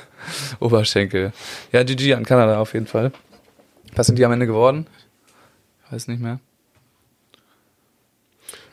[0.60, 1.32] Oberschenkel.
[1.72, 3.12] Ja, GG an Kanada auf jeden Fall.
[3.94, 4.86] Was sind die am Ende geworden?
[5.86, 6.38] Ich weiß nicht mehr.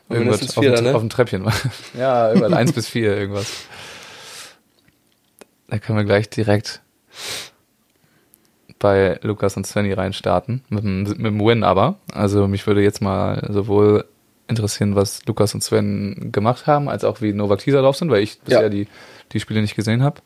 [0.08, 0.94] Irgendwas auf, dem, Vierer, ne?
[0.94, 1.50] auf dem Treppchen.
[1.98, 2.52] ja, irgendwas.
[2.52, 3.46] eins bis vier, irgendwas.
[5.68, 6.80] Da können wir gleich direkt
[8.86, 10.62] bei Lukas und Svenny reinstarten.
[10.68, 11.96] Mit dem, mit dem Win aber.
[12.12, 14.04] Also mich würde jetzt mal sowohl
[14.48, 18.22] interessieren, was Lukas und Sven gemacht haben, als auch wie Novak Tisa drauf sind, weil
[18.22, 18.68] ich bisher Ja.
[18.68, 18.86] die,
[19.32, 20.20] die Spiele nicht gesehen habe.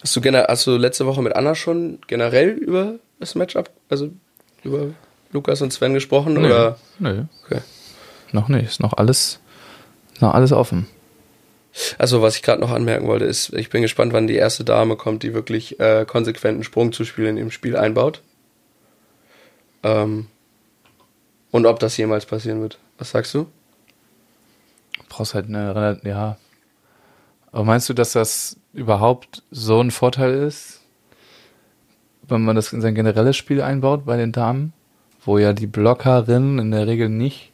[0.00, 4.08] Hast du, hast du letzte Woche mit Anna schon generell über das Matchup, also
[4.64, 4.86] über
[5.32, 6.38] Lukas und Sven gesprochen?
[6.38, 6.78] Oder?
[6.98, 7.24] Nö.
[7.44, 7.60] Okay.
[8.32, 8.64] Noch nicht.
[8.66, 9.40] Ist noch alles,
[10.20, 10.86] noch alles offen.
[11.98, 14.96] Also, was ich gerade noch anmerken wollte, ist, ich bin gespannt, wann die erste Dame
[14.96, 18.22] kommt, die wirklich äh, konsequenten Sprung zu spielen im Spiel einbaut.
[19.82, 20.26] Ähm,
[21.50, 22.78] und ob das jemals passieren wird.
[22.98, 23.46] Was sagst du?
[25.16, 26.36] brauchst halt eine ja.
[27.52, 30.82] Aber meinst du, dass das überhaupt so ein Vorteil ist,
[32.28, 34.72] wenn man das in sein generelles Spiel einbaut bei den Damen,
[35.24, 37.50] wo ja die Blockerinnen in der Regel nicht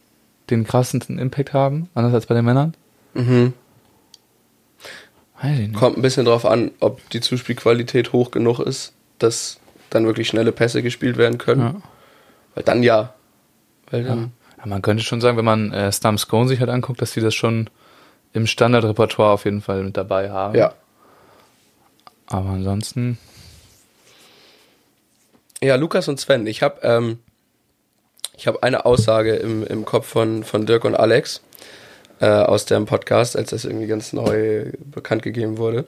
[0.50, 2.74] den krassesten Impact haben, anders als bei den Männern?
[3.14, 3.52] Mhm.
[5.74, 9.58] Kommt ein bisschen drauf an, ob die Zuspielqualität hoch genug ist, dass
[9.90, 11.60] dann wirklich schnelle Pässe gespielt werden können.
[11.60, 11.74] Ja.
[12.54, 13.14] Weil dann ja.
[13.90, 17.02] Weil dann, Ja, man könnte schon sagen, wenn man äh, Stam Scone sich halt anguckt,
[17.02, 17.68] dass die das schon
[18.32, 20.56] im Standardrepertoire auf jeden Fall mit dabei haben.
[20.56, 20.72] ja.
[22.28, 23.18] Aber ansonsten,
[25.62, 26.46] Ja, Lukas und Sven.
[26.46, 27.18] Ich habe ähm,
[28.36, 31.42] ich habe eine Aussage im, im Kopf von, von Dirk und Alex
[32.22, 35.84] äh, aus dem Podcast, als das irgendwie ganz neu bekannt gegeben wurde.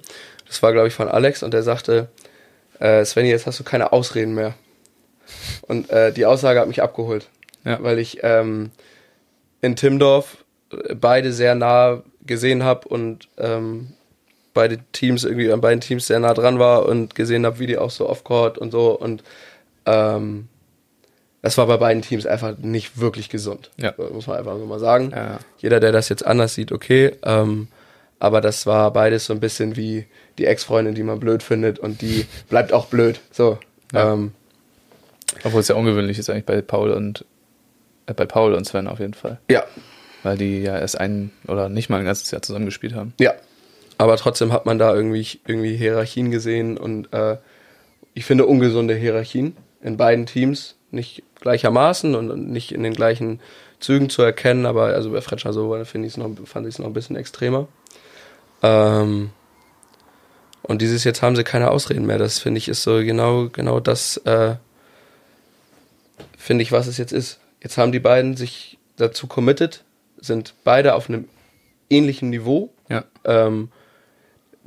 [0.49, 2.09] Das war, glaube ich, von Alex und der sagte,
[2.81, 4.55] äh, Svenny, jetzt hast du keine Ausreden mehr.
[5.63, 7.29] Und äh, die Aussage hat mich abgeholt,
[7.65, 7.79] Ja.
[7.83, 8.73] weil ich ähm,
[9.63, 13.93] in Timdorf äh, beide sehr nah gesehen habe und ähm,
[14.55, 17.79] beide Teams irgendwie an beiden Teams sehr nah dran war und gesehen habe, wie die
[17.79, 19.23] auch so off-court und so und
[19.87, 20.49] ähm,
[21.45, 23.71] das war bei beiden Teams einfach nicht wirklich gesund.
[23.77, 23.93] Ja.
[23.99, 25.11] Muss man einfach so mal sagen.
[25.15, 25.41] Ja.
[25.59, 27.13] Jeder, der das jetzt anders sieht, okay.
[27.23, 27.69] Ähm,
[28.19, 30.07] aber das war beides so ein bisschen wie
[30.39, 33.21] die Ex-Freundin, die man blöd findet und die bleibt auch blöd.
[33.31, 33.59] So.
[33.93, 34.15] Ja.
[34.15, 34.33] Ähm,
[35.43, 37.27] obwohl es ja ungewöhnlich ist eigentlich bei Paul und
[38.07, 39.39] äh, bei Paul und Sven auf jeden Fall.
[39.51, 39.65] ja.
[40.23, 43.13] Weil die ja erst ein oder nicht mal ein ganzes Jahr zusammengespielt haben.
[43.21, 43.35] Ja.
[43.99, 47.37] Aber trotzdem hat man da irgendwie, irgendwie Hierarchien gesehen und äh,
[48.15, 50.74] ich finde ungesunde Hierarchien in beiden Teams.
[50.95, 53.41] Nicht gleichermaßen und nicht in den gleichen
[53.81, 56.79] Zügen zu erkennen, aber also bei Fretschner so finde ich es noch, fand ich es
[56.79, 57.69] noch ein bisschen extremer.
[58.63, 59.31] Ähm,
[60.63, 62.19] und dieses jetzt haben sie keine Ausreden mehr.
[62.19, 64.55] Das finde ich ist so genau, genau das, äh,
[66.39, 67.39] finde ich, was es jetzt ist.
[67.63, 69.85] Jetzt haben die beiden sich dazu committed,
[70.17, 71.29] sind beide auf einem
[71.91, 72.73] ähnlichen Niveau.
[72.89, 73.05] Ja.
[73.25, 73.71] Ähm,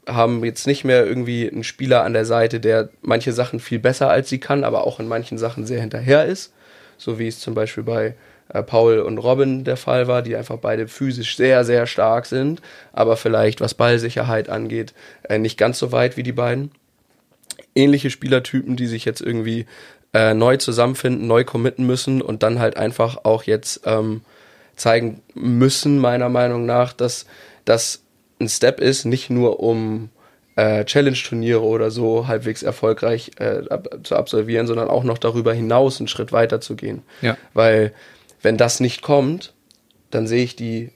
[0.08, 4.10] haben jetzt nicht mehr irgendwie einen Spieler an der Seite, der manche Sachen viel besser
[4.10, 6.54] als sie kann, aber auch in manchen Sachen sehr hinterher ist.
[6.98, 8.16] So wie es zum Beispiel bei
[8.50, 12.62] äh, Paul und Robin der Fall war, die einfach beide physisch sehr, sehr stark sind,
[12.94, 14.94] aber vielleicht was Ballsicherheit angeht,
[15.24, 16.72] äh, nicht ganz so weit wie die beiden.
[17.76, 19.66] Ähnliche Spielertypen, die sich jetzt irgendwie
[20.14, 24.22] äh, neu zusammenfinden, neu committen müssen und dann halt einfach auch jetzt ähm,
[24.76, 27.26] zeigen müssen, meiner Meinung nach, dass
[27.66, 28.02] das
[28.40, 30.10] ein Step ist, nicht nur um
[30.56, 36.00] äh, Challenge-Turniere oder so halbwegs erfolgreich äh, ab, zu absolvieren, sondern auch noch darüber hinaus
[36.00, 37.04] einen Schritt weiter zu gehen.
[37.22, 37.38] Ja.
[37.54, 37.94] Weil
[38.42, 39.54] wenn das nicht kommt,
[40.12, 40.92] dann sehe ich die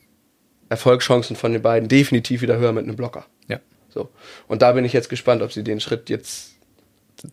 [0.70, 3.26] Erfolgschancen von den beiden definitiv wieder höher mit einem Blocker.
[3.48, 3.60] Ja.
[3.90, 4.10] So.
[4.48, 6.54] Und da bin ich jetzt gespannt, ob sie den Schritt jetzt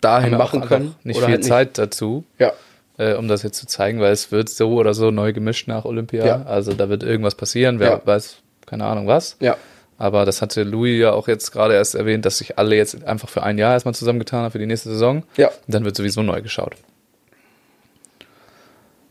[0.00, 0.94] dahin machen können.
[1.04, 2.52] Nicht viel halt Zeit dazu, Ja.
[2.98, 5.84] äh, um das jetzt zu zeigen, weil es wird so oder so neu gemischt nach
[5.84, 6.26] Olympia.
[6.26, 6.42] Ja.
[6.42, 8.02] Also da wird irgendwas passieren, wer Ja.
[8.04, 9.36] weiß, keine Ahnung was.
[9.40, 9.56] Ja.
[9.98, 13.28] Aber das hatte Louis ja auch jetzt gerade erst erwähnt, dass sich alle jetzt einfach
[13.28, 15.24] für ein Jahr erstmal zusammengetan haben für die nächste Saison.
[15.36, 15.48] Ja.
[15.48, 16.76] Und dann wird sowieso neu geschaut.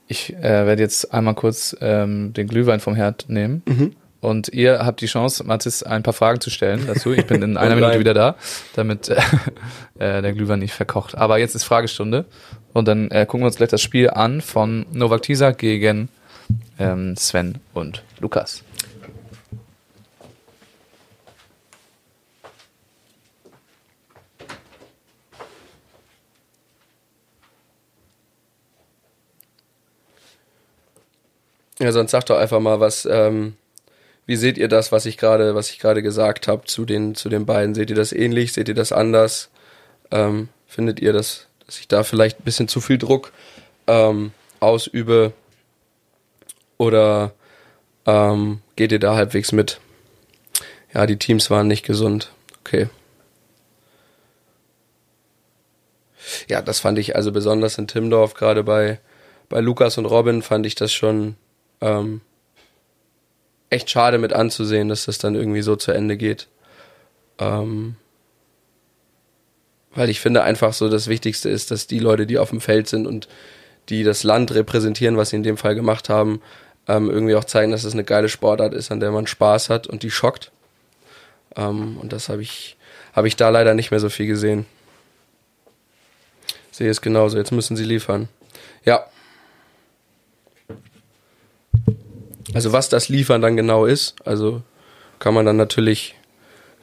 [0.08, 3.62] Ich äh, werde jetzt einmal kurz ähm, den Glühwein vom Herd nehmen.
[3.66, 3.96] Mhm.
[4.20, 7.12] Und ihr habt die Chance, Mathis, ein paar Fragen zu stellen dazu.
[7.12, 8.36] Ich bin in einer Und Minute wieder da,
[8.76, 9.22] damit äh,
[10.00, 11.16] äh, der Glühwein nicht verkocht.
[11.16, 12.26] Aber jetzt ist Fragestunde.
[12.74, 16.08] Und dann äh, gucken wir uns gleich das Spiel an von Novak Tisa gegen
[16.80, 18.64] ähm, Sven und Lukas.
[31.80, 33.56] Ja, sonst sagt doch einfach mal, was, ähm,
[34.26, 37.30] wie seht ihr das, was ich gerade, was ich gerade gesagt habe zu den, zu
[37.30, 37.76] den beiden?
[37.76, 38.54] Seht ihr das ähnlich?
[38.54, 39.50] Seht ihr das anders?
[40.12, 43.32] Ähm, findet ihr, dass, dass ich da vielleicht ein bisschen zu viel Druck
[43.86, 45.34] ähm, ausübe?
[46.78, 47.32] Oder
[48.06, 49.80] ähm, geht ihr da halbwegs mit?
[50.94, 52.32] Ja, die Teams waren nicht gesund.
[52.62, 52.90] Okay.
[56.50, 59.00] Ja, das fand ich also besonders in Timdorf, gerade bei,
[59.48, 61.36] bei Lukas und Robin fand ich das schon
[61.82, 62.22] ähm,
[63.70, 66.48] echt schade mit anzusehen, dass das dann irgendwie so zu Ende geht.
[67.40, 67.96] Ähm,
[69.94, 72.88] weil ich finde einfach so, das Wichtigste ist, dass die Leute, die auf dem Feld
[72.88, 73.28] sind und
[73.90, 76.42] die das Land repräsentieren, was sie in dem Fall gemacht haben,
[76.88, 79.88] ähm, irgendwie auch zeigen, dass es eine geile Sportart ist, an der man Spaß hat
[79.88, 80.52] und die schockt.
[81.56, 82.78] Ähm, und das habe ich,
[83.14, 84.66] habe ich da leider nicht mehr so viel gesehen.
[86.72, 87.38] Sehe es genauso.
[87.38, 88.30] Jetzt müssen sie liefern.
[88.86, 89.06] Ja.
[92.58, 94.62] Also was das Liefern dann genau ist, also
[95.20, 96.16] kann man dann natürlich,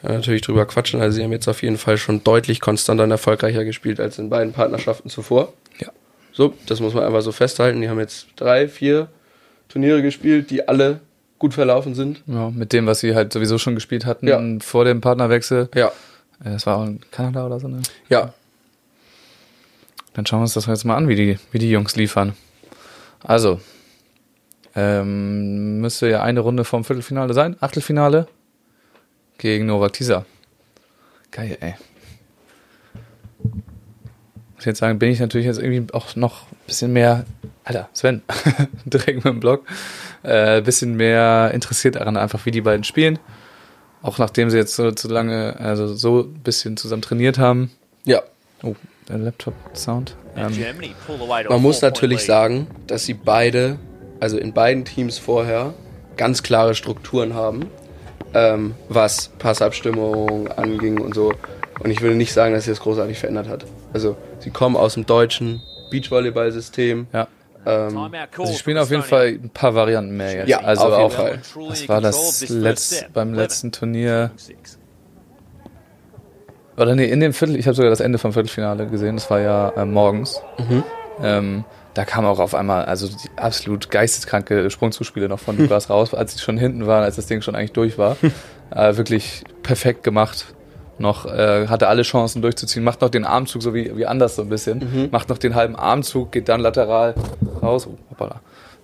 [0.02, 1.00] man natürlich drüber quatschen.
[1.00, 4.30] Also sie haben jetzt auf jeden Fall schon deutlich konstanter und erfolgreicher gespielt als in
[4.30, 5.52] beiden Partnerschaften zuvor.
[5.80, 5.88] Ja.
[6.32, 7.80] So, das muss man einfach so festhalten.
[7.80, 9.08] Die haben jetzt drei, vier
[9.68, 11.00] Turniere gespielt, die alle
[11.40, 12.22] gut verlaufen sind.
[12.28, 14.40] Ja, mit dem, was sie halt sowieso schon gespielt hatten Ja.
[14.60, 15.68] vor dem Partnerwechsel.
[15.74, 15.88] Ja,
[16.44, 17.82] Äh, Das war auch in Kanada oder so, ne?
[18.08, 18.32] ja.
[20.14, 22.34] Dann schauen wir uns das jetzt mal an, wie die, wie die Jungs liefern.
[23.24, 23.60] Also,
[24.76, 27.56] ähm, müsste ja eine Runde vom Viertelfinale sein.
[27.60, 28.26] Achtelfinale
[29.38, 30.24] gegen Novak Tisa.
[31.30, 31.74] Geil, ey.
[33.42, 37.24] Muss ich jetzt sagen, bin ich natürlich jetzt irgendwie auch noch ein bisschen mehr,
[37.64, 38.22] Alter, Sven,
[38.84, 39.64] direkt mit dem Blog,
[40.22, 43.18] äh, ein bisschen mehr interessiert daran, einfach wie die beiden spielen.
[44.02, 47.70] Auch nachdem sie jetzt so, so lange, also so ein bisschen zusammen trainiert haben.
[48.04, 48.22] Ja,
[48.64, 48.74] Oh,
[49.08, 50.16] der Laptop-Sound.
[50.36, 50.52] Ähm,
[51.50, 53.78] Man muss natürlich sagen, dass sie beide,
[54.24, 55.74] also in beiden Teams vorher,
[56.16, 57.66] ganz klare Strukturen haben,
[58.32, 61.34] ähm, was Passabstimmung anging und so.
[61.80, 63.66] Und ich würde nicht sagen, dass sich das großartig verändert hat.
[63.92, 65.60] Also sie kommen aus dem deutschen
[65.90, 67.06] Beachvolleyball-System.
[67.12, 67.28] ja.
[67.66, 67.98] Ähm,
[68.38, 70.48] Also sie spielen auf jeden Fall ein paar Varianten mehr jetzt.
[70.48, 71.38] Ja, also auf jeden auch, Fall.
[71.68, 74.30] was war das letzt, beim letzten Turnier?
[76.78, 79.40] Oder nee, in dem Viertel, ich habe sogar das Ende vom Viertelfinale gesehen, das war
[79.40, 80.40] ja äh, morgens.
[80.58, 80.82] Mhm.
[81.22, 81.64] Ähm,
[81.94, 86.34] da kam auch auf einmal, also die absolut geisteskranke Sprungzuspiele noch von Lukas raus, als
[86.34, 88.16] sie schon hinten waren, als das Ding schon eigentlich durch war.
[88.74, 90.46] äh, wirklich perfekt gemacht.
[90.98, 94.42] Noch äh, hatte alle Chancen durchzuziehen, macht noch den Armzug so wie, wie anders so
[94.42, 95.08] ein bisschen, Mhm.
[95.10, 97.14] macht noch den halben Armzug, geht dann lateral
[97.60, 97.88] raus.
[97.88, 98.40] Oh, hoppala.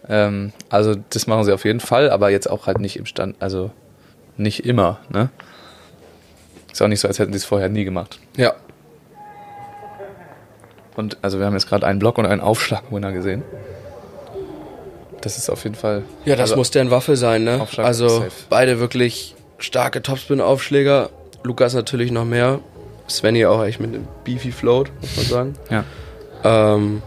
[0.08, 3.36] Ähm, also das machen sie auf jeden Fall, aber jetzt auch halt nicht im Stand,
[3.40, 3.70] also
[4.36, 4.98] nicht immer.
[5.12, 5.28] Ne?
[6.72, 8.18] Ist auch nicht so, als hätten sie es vorher nie gemacht.
[8.36, 8.54] Ja.
[10.96, 13.42] Und also wir haben jetzt gerade einen Block und einen Aufschlagwinner gesehen.
[15.20, 16.02] Das ist auf jeden Fall.
[16.24, 17.60] Ja, das also, muss deren Waffe sein, ne?
[17.60, 18.30] Aufschlag Also safe.
[18.48, 21.10] beide wirklich starke Topspin-Aufschläger.
[21.42, 22.60] Lukas natürlich noch mehr.
[23.08, 25.54] Svenny auch echt mit einem Beefy Float, muss man sagen.
[25.70, 25.84] Ja.
[26.44, 27.02] Ähm,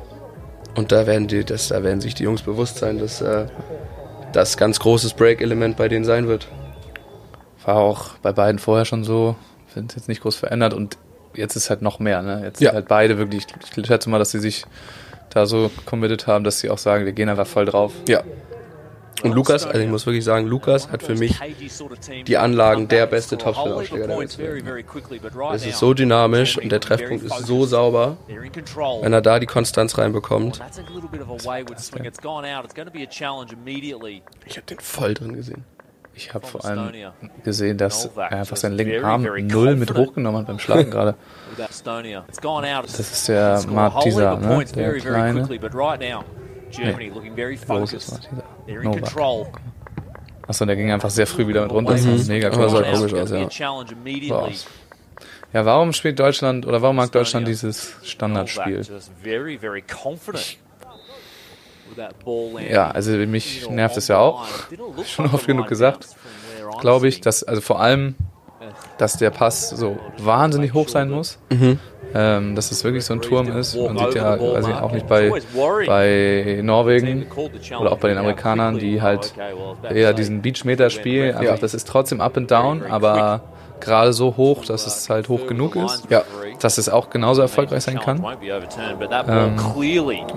[0.76, 3.46] und da werden die, das, da werden sich die Jungs bewusst sein, dass äh,
[4.32, 6.48] das ganz großes Break-Element bei denen sein wird.
[7.66, 9.36] War auch bei beiden vorher schon so.
[9.74, 10.98] Sind jetzt nicht groß verändert und
[11.36, 12.22] jetzt ist halt noch mehr.
[12.22, 12.42] Ne?
[12.44, 12.70] Jetzt Ja.
[12.70, 13.46] sind halt beide wirklich.
[13.76, 14.66] Ich schätze mal, dass sie sich
[15.30, 17.94] da so committed haben, dass sie auch sagen, wir gehen einfach voll drauf.
[18.08, 18.24] Ja.
[19.24, 21.40] Und Lukas, also ich muss wirklich sagen, Lukas hat für mich
[22.28, 24.38] die Anlagen der beste Topspin-Aufschläger der Welt.
[25.54, 28.18] Es ist so dynamisch und der Treffpunkt ist so sauber.
[28.28, 30.60] Wenn er da die Konstanz reinbekommt.
[34.46, 35.64] Ich habe den voll drin gesehen.
[36.16, 36.91] Ich habe vor allem
[37.43, 41.16] gesehen, dass er einfach seinen linken Arm null mit hochgenommen hat beim Schlagen gerade.
[41.55, 41.84] Das
[42.88, 44.66] Das ist der Martisa, ne?
[44.76, 45.47] Der kleine.
[46.72, 48.30] Germany looking very Groß ist focused.
[48.68, 48.84] Martisa.
[48.84, 49.61] Novak.
[50.47, 51.91] Achso, der ging einfach sehr früh wieder mit runter.
[51.93, 52.70] Das ist mega cool.
[52.70, 53.49] sah komisch aus, ja.
[54.30, 54.66] So aus.
[55.53, 58.80] Ja, warum spielt Deutschland oder warum mag Deutschland dieses Standardspiel?
[58.80, 61.83] Novak just very, very confident with that ball landing.
[62.70, 64.46] Ja, also mich nervt es ja auch.
[65.06, 66.08] Schon oft genug gesagt,
[66.82, 68.16] glaube ich, dass also vor allem,
[68.98, 71.38] dass der Pass so wahnsinnig hoch sein muss.
[72.16, 73.76] Ähm, dass es wirklich so ein Turm ist.
[73.76, 75.32] Man sieht ja, weiß ich auch nicht bei,
[75.88, 77.26] bei Norwegen
[77.80, 79.34] oder auch bei den Amerikanern, die halt
[79.89, 81.36] eher diesen Beachmeter spielen.
[81.36, 83.41] Einfach, das ist trotzdem up and down, aber
[83.84, 86.24] gerade so hoch, dass es halt hoch genug ist, Ja.
[86.60, 88.24] dass es auch genauso erfolgreich sein kann.
[89.28, 89.56] Ähm,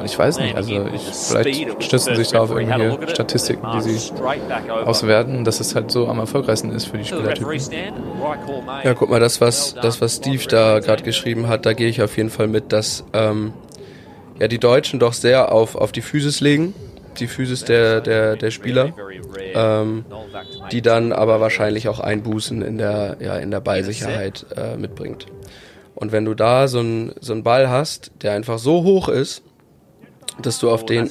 [0.04, 4.12] ich weiß nicht, also ich, vielleicht stützen sich da auf irgendwelche Statistiken, die sie
[4.84, 7.60] auswerten, dass es halt so am erfolgreichsten ist für die Spielertypen.
[8.84, 12.02] Ja, guck mal, das, was, das, was Steve da gerade geschrieben hat, da gehe ich
[12.02, 13.52] auf jeden Fall mit, dass ähm,
[14.38, 16.74] ja, die Deutschen doch sehr auf, auf die Physis legen,
[17.20, 18.92] die Physis der, der, der Spieler,
[19.54, 20.04] ähm,
[20.72, 25.26] die dann aber wahrscheinlich auch Einbußen in der, ja, in der Ballsicherheit äh, mitbringt.
[25.94, 29.42] Und wenn du da so einen so einen Ball hast, der einfach so hoch ist,
[30.42, 31.10] dass du auf den,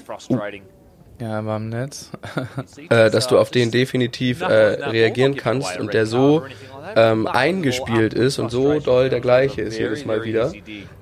[1.20, 2.12] Ja, war im Netz.
[2.90, 6.44] äh, dass du auf den definitiv äh, reagieren kannst und der so
[6.96, 10.52] ähm, eingespielt ist und so doll der gleiche ist jedes Mal wieder,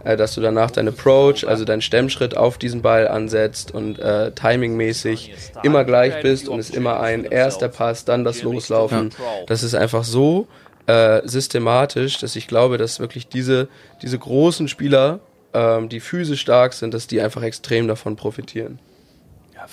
[0.03, 4.32] äh, dass du danach deinen Approach, also deinen Stemmschritt auf diesen Ball ansetzt und äh,
[4.32, 5.34] timingmäßig
[5.64, 9.09] immer gleich bist und es immer ein erster Pass, dann das Loslaufen.
[9.47, 10.47] Das ist einfach so
[10.86, 13.68] äh, systematisch, dass ich glaube, dass wirklich diese,
[14.01, 15.22] diese großen Spieler,
[15.53, 18.80] ähm, die physisch stark sind, dass die einfach extrem davon profitieren.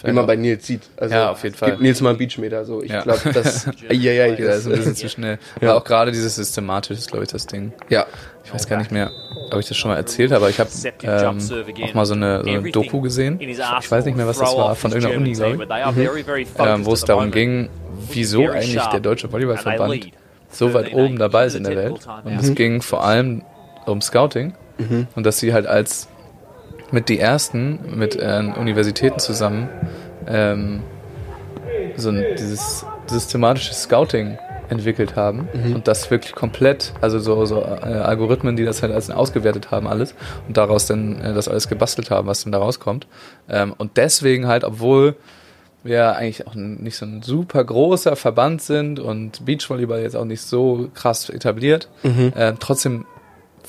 [0.03, 0.83] Wie man bei Nils sieht.
[0.97, 1.73] Also, Ja, auf jeden Fall.
[1.73, 2.65] Gib Nils mal einen Beachmeter.
[2.65, 2.83] So.
[2.83, 3.03] Ich Ja.
[3.03, 3.67] glaube, das.
[3.91, 5.39] ja, ja, Ja, das ist ein bisschen zu schnell.
[5.61, 7.73] Aber auch gerade dieses systematisch ist, glaube ich, das Ding.
[7.89, 8.07] ja.
[8.43, 9.13] Ich weiß gar nicht mehr,
[9.53, 10.71] ob ich das schon mal erzählt habe, aber ich habe
[11.05, 11.39] ähm,
[11.85, 13.39] auch mal so eine, so eine Doku gesehen.
[13.39, 13.59] Ich
[13.91, 15.67] weiß nicht mehr, was das war, von irgendeiner Uni, glaube
[16.43, 16.49] ich.
[16.59, 17.69] Ähm, wo es darum ging,
[18.11, 20.11] wieso eigentlich der Deutsche Volleyballverband
[20.51, 22.01] so weit oben dabei ist in der Welt.
[22.25, 23.43] Und es ging vor allem
[23.87, 24.55] um Scouting
[25.15, 26.09] und dass sie halt als
[26.93, 29.69] mit die ersten, mit äh, Universitäten zusammen,
[30.27, 30.83] ähm,
[31.97, 34.39] so ein, dieses systematische Scouting
[34.71, 39.11] entwickelt haben und das wirklich komplett, also so, so äh, Algorithmen, die das halt als
[39.11, 40.15] ausgewertet haben alles
[40.47, 43.07] und daraus dann äh, das alles gebastelt haben, was dann da rauskommt.
[43.49, 45.17] Ähm, und deswegen halt, obwohl
[45.83, 50.43] wir eigentlich auch nicht so ein super großer Verband sind und Beachvolleyball jetzt auch nicht
[50.43, 51.89] so krass etabliert,
[52.37, 53.07] äh, trotzdem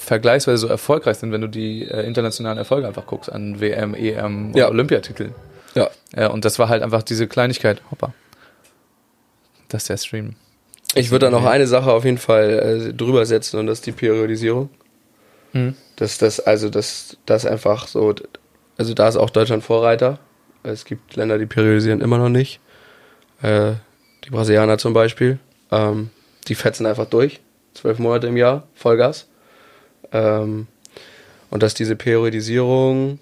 [0.02, 4.52] vergleichsweise so erfolgreich sind, wenn du die äh, internationalen Erfolge einfach guckst an WM, EM
[4.56, 4.70] Ja.
[4.70, 5.34] Olympiatiteln.
[5.76, 5.89] Ja.
[6.16, 7.82] Ja, und das war halt einfach diese Kleinigkeit.
[7.91, 8.14] Hoppa.
[9.70, 10.36] Das ist der Stream.
[10.95, 13.86] Ich würde da noch eine Sache auf jeden Fall äh, drüber setzen und das ist
[13.86, 14.70] die Periodisierung.
[15.54, 15.76] Hm.
[15.95, 18.14] Dass das, also das, das einfach so,
[18.78, 20.20] also da ist auch Deutschland Vorreiter.
[20.64, 22.60] Es gibt Länder, die periodisieren immer noch nicht.
[23.41, 23.74] Äh,
[24.26, 25.39] die Brasilianer zum Beispiel.
[25.72, 26.10] Ähm,
[26.47, 27.39] die fetzen einfach durch.
[27.74, 29.28] Zwölf Monate im Jahr, Vollgas.
[30.12, 30.68] Ähm,
[31.49, 33.20] und dass diese Periodisierung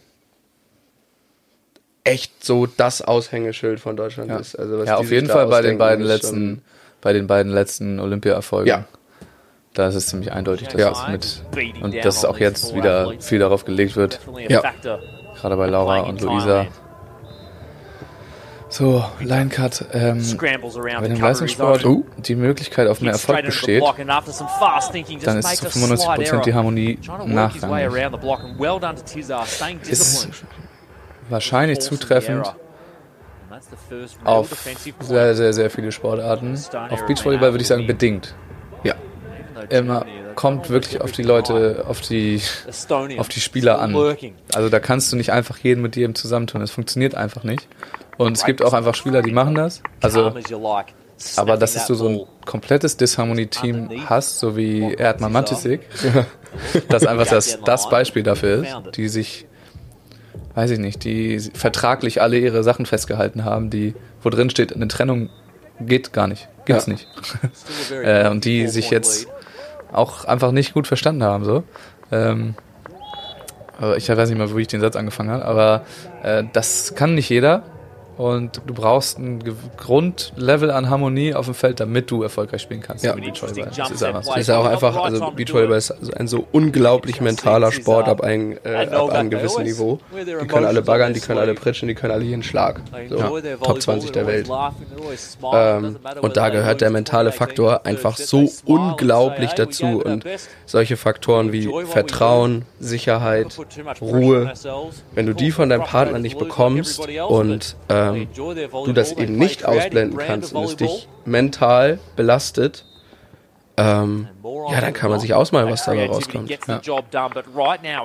[2.04, 4.56] echt so das Aushängeschild von Deutschland Ja, ist.
[4.56, 6.62] Also was ja auf jeden Fall bei den beiden letzten,
[7.02, 8.68] bei den beiden letzten Olympia-Erfolgen.
[8.70, 8.86] Ja.
[9.74, 10.92] Da ist es ziemlich eindeutig, dass Ja.
[10.92, 11.08] es
[11.54, 14.62] mit und dass auch jetzt wieder viel darauf gelegt wird, Ja.
[15.36, 16.66] gerade bei Laura und Luisa.
[18.70, 19.84] So, Line Cut.
[19.94, 22.04] Ähm, wenn im Leistungssport zone.
[22.18, 26.54] die Möglichkeit auf mehr Erfolg besteht, dann ist zu a slight 95% die.
[26.54, 27.90] Harmonie nachrangig.
[29.90, 30.30] Ist
[31.30, 32.54] wahrscheinlich zutreffend,
[34.24, 34.50] auf
[35.00, 36.58] sehr, sehr, sehr viele Sportarten.
[36.90, 38.36] Auf Beachvolleyball würde ich sagen bedingt.
[38.84, 38.94] Ja.
[39.70, 40.06] Immer
[40.36, 42.42] kommt wirklich auf die Leute, auf die,
[43.18, 43.96] auf die Spieler an.
[44.54, 46.62] Also da kannst du nicht einfach jeden mit jedem zusammentun.
[46.62, 47.68] Das funktioniert einfach nicht.
[48.18, 49.82] Und es gibt auch einfach Spieler, die machen das.
[50.02, 50.34] Also,
[51.36, 55.82] aber dass du so ein komplettes Disharmonie-Team hast, so wie Erdmann Matisik,
[56.90, 59.46] das einfach das, das Beispiel dafür ist, die sich,
[60.56, 64.88] weiß ich nicht, die vertraglich alle ihre Sachen festgehalten haben, die, wo drin steht, eine
[64.88, 65.30] Trennung
[65.80, 66.94] geht gar nicht, gibt's Ja.
[66.94, 67.08] nicht.
[68.04, 69.28] äh, und die sich jetzt
[69.92, 71.64] auch einfach nicht gut verstanden haben, so.
[72.12, 72.56] Ähm,
[73.96, 75.82] ich weiß nicht mal, wo ich den Satz angefangen habe, aber
[76.24, 77.64] äh, das kann nicht jeder.
[78.20, 79.42] Und du brauchst ein
[79.78, 83.06] Grundlevel an Harmonie auf dem Feld, damit du erfolgreich spielen kannst.
[83.06, 83.14] Ja.
[83.16, 83.72] Beachvolleyball.
[83.74, 84.32] Das ist einfach so.
[84.32, 88.60] Das ist ja auch einfach, also Beachvolleyball ist ein so unglaublich mentaler Sport ab, ein,
[88.66, 90.00] äh, ab einem gewissen Niveau.
[90.12, 92.82] Die können alle baggern, die können alle pritschen, die können alle jeden Schlag.
[93.08, 94.50] So, Top 20 der Welt.
[95.54, 100.02] Ähm, und da gehört der mentale Faktor einfach so unglaublich dazu.
[100.04, 100.26] Und
[100.66, 103.58] solche Faktoren wie Vertrauen, Sicherheit,
[104.02, 104.52] Ruhe,
[105.16, 107.00] wenn du die von deinem Partner nicht bekommst
[107.30, 107.78] und
[108.16, 108.28] ähm,
[108.86, 112.86] du das eben nicht ausblenden kannst und es dich mental belastet,
[113.80, 114.28] ähm,
[114.72, 116.50] ja, dann kann man sich ausmalen, was dabei rauskommt.
[116.50, 116.82] Ja.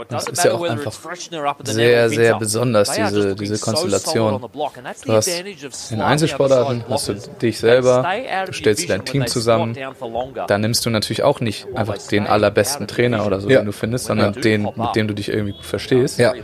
[0.09, 0.93] Das ist ja auch einfach
[1.65, 4.41] sehr, sehr besonders, diese, diese Konstellation.
[5.05, 5.29] Du hast
[5.91, 8.07] in Einzelsportarten hast du dich selber,
[8.47, 9.77] du stellst dein Team zusammen,
[10.47, 13.61] da nimmst du natürlich auch nicht einfach den allerbesten Trainer oder so, Ja.
[13.61, 16.19] den du findest, sondern den, mit dem du dich irgendwie gut verstehst.
[16.19, 16.35] Ja.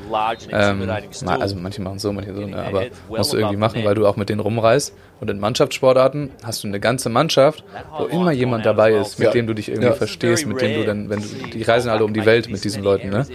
[0.50, 0.90] Ähm,
[1.26, 2.56] also manche machen so, manche so, ne?
[2.64, 4.94] aber musst du irgendwie machen, weil du auch mit denen rumreist.
[5.20, 7.62] Und in Mannschaftssportarten hast du eine ganze Mannschaft,
[7.98, 9.32] wo immer jemand dabei ist, mit Ja.
[9.32, 9.92] dem du dich irgendwie Ja.
[9.94, 12.82] verstehst, mit dem du dann, wenn du, die reisen alle um die Welt mit diesen
[12.82, 13.26] Leuten, ne?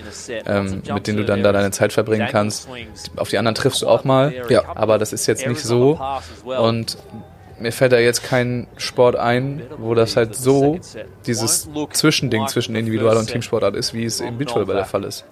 [0.46, 2.68] Ähm, mit denen du dann da deine Zeit verbringen kannst.
[3.16, 4.64] Auf die anderen triffst du auch mal, Ja.
[4.76, 6.00] aber das ist jetzt nicht so.
[6.44, 6.98] Und
[7.58, 10.78] mir fällt da jetzt kein Sport ein, wo das halt so
[11.26, 15.24] dieses Zwischending zwischen Individual- und Teamsportart ist, wie es im Beachvolleyball der Fall ist.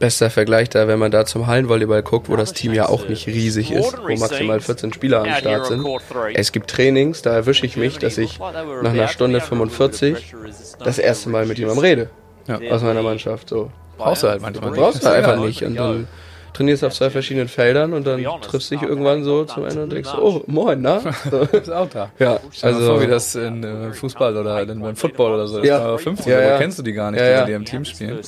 [0.00, 3.26] Bester Vergleich da, wenn man da zum Hallenvolleyball guckt, wo das Team ja auch nicht
[3.26, 5.86] riesig ist, wo maximal 14 Spieler am Start sind.
[6.34, 10.34] Es gibt Trainings, da erwische ich mich, dass ich nach einer Stunde 45
[10.82, 12.10] das erste Mal mit jemandem rede.
[12.48, 12.58] Ja.
[12.72, 13.50] Aus meiner Mannschaft.
[13.50, 13.70] So.
[13.98, 14.80] Brauchst du halt manchmal nicht.
[14.80, 15.62] Brauchst du einfach nicht.
[15.62, 16.08] Und dann
[16.54, 19.82] trainierst du auf zwei verschiedenen Feldern und dann triffst du dich irgendwann so zum Ende
[19.82, 21.00] und denkst, so, oh, moin, na?
[21.30, 21.40] So.
[21.42, 22.10] ist auch da.
[22.18, 25.66] Ja, also, vor, wie das in äh, Fußball oder in, beim Football oder so ist.
[25.66, 25.78] Ja.
[25.78, 27.40] Da 50, Ja, ja, kennst du die gar nicht, Ja, die ja.
[27.40, 28.18] mit dir im Team spielen.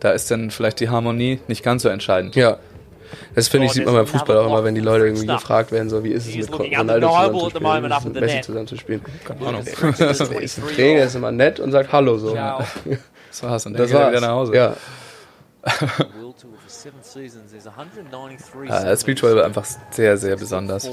[0.00, 2.34] Da ist dann vielleicht die Harmonie nicht ganz so entscheidend.
[2.36, 2.58] ja.
[3.34, 5.90] Das finde ich, sieht man beim Fußball auch immer, wenn die Leute irgendwie gefragt werden,
[5.90, 7.08] so, wie ist es mit Ronaldo
[7.50, 9.02] zusammenzuspielen, mit Messi zusammenzuspielen.
[9.24, 9.62] Keine Ahnung.
[10.40, 12.34] Ist ein Trainer, ist immer nett und sagt Hallo so.
[13.30, 13.66] Das war's.
[13.66, 14.12] Und dann Das geht er war's.
[14.12, 14.54] wieder nach Hause.
[14.54, 14.76] Ja,
[18.68, 20.88] Ja, das Beachvolleyball einfach sehr, sehr besonders.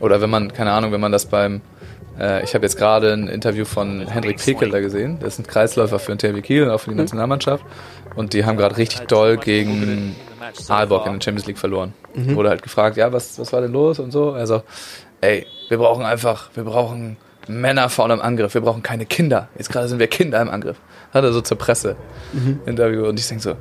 [0.00, 1.60] Oder wenn man, keine Ahnung, wenn man das beim,
[2.18, 6.14] ich habe jetzt gerade ein Interview von Hendrik Pekeler gesehen, das ist ein Kreisläufer für
[6.14, 7.64] den THW Kiel und auch für die Nationalmannschaft
[8.16, 10.16] und die haben gerade richtig doll gegen
[10.68, 11.94] Aalborg in der Champions League verloren.
[12.14, 14.32] Wurde halt gefragt, ja, was, was war denn los und so.
[14.32, 14.62] Also,
[15.20, 17.16] ey, wir brauchen einfach, wir brauchen
[17.46, 19.48] Männer vorne im Angriff, wir brauchen keine Kinder.
[19.56, 20.76] Jetzt gerade sind wir Kinder im Angriff.
[21.12, 21.96] Hat er so zur Presse
[22.66, 23.54] Interview und ich denke so,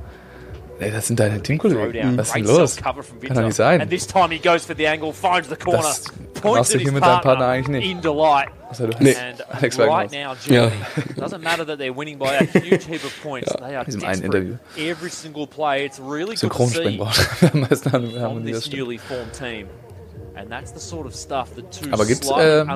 [0.80, 2.18] ey, das sind deine Teamkollegen.
[2.18, 2.76] Was ist denn los?
[2.78, 3.88] Kann doch nicht sein.
[3.90, 6.04] this time he goes for the angle, finds the corner, Das
[6.42, 7.92] points machst du hier mit deinem partner, eigentlich nicht.
[7.92, 8.50] in delight.
[8.70, 9.16] Also, du Nee.
[9.50, 10.28] Alex right Wagner.
[10.30, 10.70] now, Ja.
[10.70, 10.76] Germany,
[11.16, 13.52] doesn't matter that they're winning by a huge heap of points.
[13.60, 14.24] They are diesem einen.
[14.24, 14.56] Interview.
[16.36, 17.18] Synchronspringbraut.
[17.54, 18.84] Am meisten haben die das this stimmt.
[18.84, 19.68] newly formed team.
[20.36, 22.70] And that's the sort of stuff that two Aber gibt's, can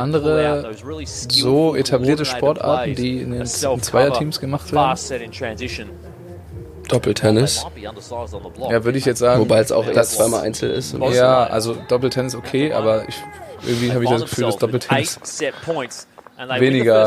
[0.00, 0.72] andere
[1.18, 4.96] so etablierte Sportarten, die in den in Zweierteams gemacht werden?
[6.92, 7.66] Doppeltennis.
[8.70, 9.40] Ja, würde ich jetzt sagen.
[9.40, 10.94] Wobei es auch erst das, zweimal Einzel ist.
[10.94, 13.16] Und Ja, also Doppeltennis okay, aber ich,
[13.66, 15.18] irgendwie habe ich das Gefühl, dass Doppeltennis
[16.58, 17.04] weniger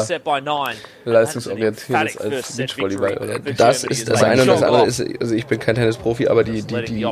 [1.03, 3.17] leistungsorientiert ist als Beachvolleyball.
[3.17, 3.39] Oder?
[3.57, 6.61] Das ist das eine und das andere ist, also ich bin kein Tennisprofi, aber die,
[6.61, 7.05] die, die, die,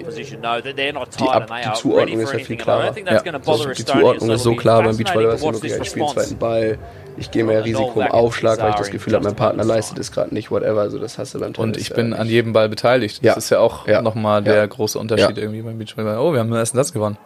[1.29, 2.95] Ab- die Zuordnung ist halt viel klarer.
[3.05, 3.21] Ja.
[3.47, 6.77] also die Zuordnung ist so klar beim Beachvolleyball, dass du wirklich, ich spiele zweiten Ball,
[7.17, 10.11] ich gehe mehr Risiko im Aufschlag, weil ich das Gefühl habe, mein Partner leistet es
[10.11, 11.59] gerade nicht, whatever, also das hast du beim Tennis.
[11.69, 13.17] Und ich ja bin an jedem Ball beteiligt.
[13.19, 13.33] Das Ja.
[13.33, 14.01] ist ja auch Ja.
[14.01, 14.65] nochmal der Ja.
[14.65, 15.43] große Unterschied Ja.
[15.43, 16.17] irgendwie beim Beachvolleyball.
[16.19, 17.17] Oh, wir haben den ersten Satz gewonnen.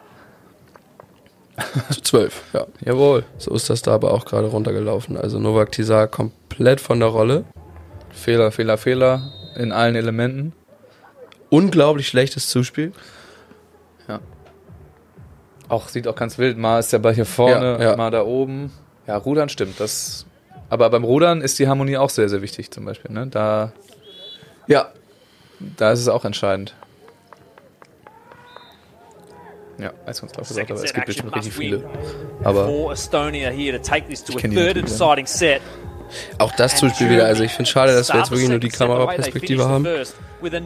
[1.89, 2.65] zu zwölf, ja.
[2.85, 3.23] Jawohl.
[3.37, 5.17] So ist das da aber auch gerade runtergelaufen.
[5.17, 7.45] Also Novak Tizar komplett von der Rolle.
[8.11, 10.53] Fehler, Fehler, Fehler in allen Elementen.
[11.49, 12.91] Unglaublich schlechtes Zuspiel.
[15.69, 16.57] Auch sieht auch ganz wild.
[16.57, 17.95] Mal ist der Ball hier vorne, Ja, ja.
[17.97, 18.71] mal da oben.
[19.07, 19.79] Ja, Rudern stimmt.
[19.79, 20.25] Das,
[20.69, 23.11] aber beim Rudern ist die Harmonie auch sehr, sehr wichtig zum Beispiel.
[23.11, 23.27] Ne?
[23.27, 23.71] Da,
[24.67, 24.91] Ja.
[25.59, 26.75] da ist es auch entscheidend.
[29.79, 31.83] Ja, Eiskunstlauf gesagt, Second aber es gibt bestimmt richtig viele.
[32.43, 35.57] Aber for Estonia here to take this to a kenn die natürlich, ja.
[36.37, 37.25] Auch das Zuspiel wieder.
[37.25, 39.87] Also ich finde schade, dass wir jetzt wirklich nur die Kameraperspektive haben.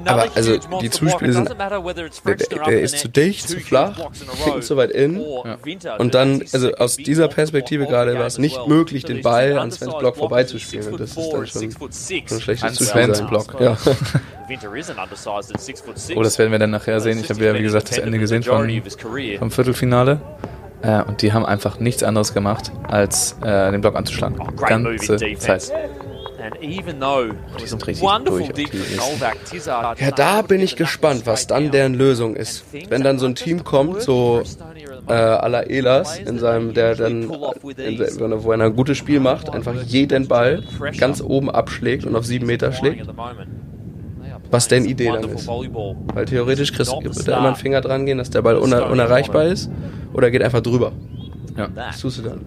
[0.06, 3.98] Aber also die Zuspiele sind, der, der, ist zu dicht, zu flach,
[4.44, 5.18] hängt zu weit in.
[5.98, 9.98] Und dann, also aus dieser Perspektive gerade war es nicht möglich, den Ball an Svens
[9.98, 10.88] Block vorbeizuspielen.
[10.88, 13.04] Und das ist dann schon, schon ein schlechtes An Zuspiel.
[13.04, 13.28] Svens sein.
[13.28, 13.56] Block.
[13.60, 13.78] Ja.
[16.16, 17.20] Oh, das werden wir dann nachher sehen.
[17.20, 18.68] Ich habe ja, wie gesagt, das Ende gesehen vom,
[19.40, 20.20] vom Viertelfinale.
[20.82, 24.38] Äh, und die haben einfach nichts anderes gemacht, als äh, den Block anzuschlagen.
[24.40, 25.18] Oh, Ganze.
[25.38, 25.72] Zeit.
[26.60, 28.68] It was sind richtig durch, die
[30.04, 32.66] Ja, da bin ich gespannt, was dann deren Lösung ist.
[32.90, 34.42] Wenn dann so ein Team kommt, so
[35.08, 39.50] äh, à la Elas, in seinem, der dann, in, wo er ein gutes Spiel macht,
[39.50, 40.64] einfach jeden Ball
[40.98, 43.08] ganz oben abschlägt und auf sieben Meter schlägt.
[44.52, 45.48] Was deren Idee dann ist.
[45.48, 49.46] Weil theoretisch kriegst, wird da immer ein Finger dran gehen, dass der Ball uner unerreichbar
[49.46, 49.72] ist
[50.14, 50.92] oder geht einfach drüber.
[51.58, 51.68] Ja.
[51.76, 52.42] Was tust du dann?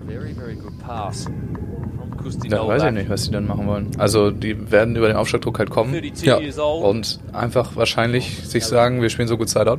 [2.48, 3.90] Da weiß ich nicht, was die dann machen wollen.
[3.98, 6.38] Also die werden über den Aufschlagdruck halt kommen Ja.
[6.62, 9.78] und einfach wahrscheinlich sich sagen, wir spielen so gut Sideout.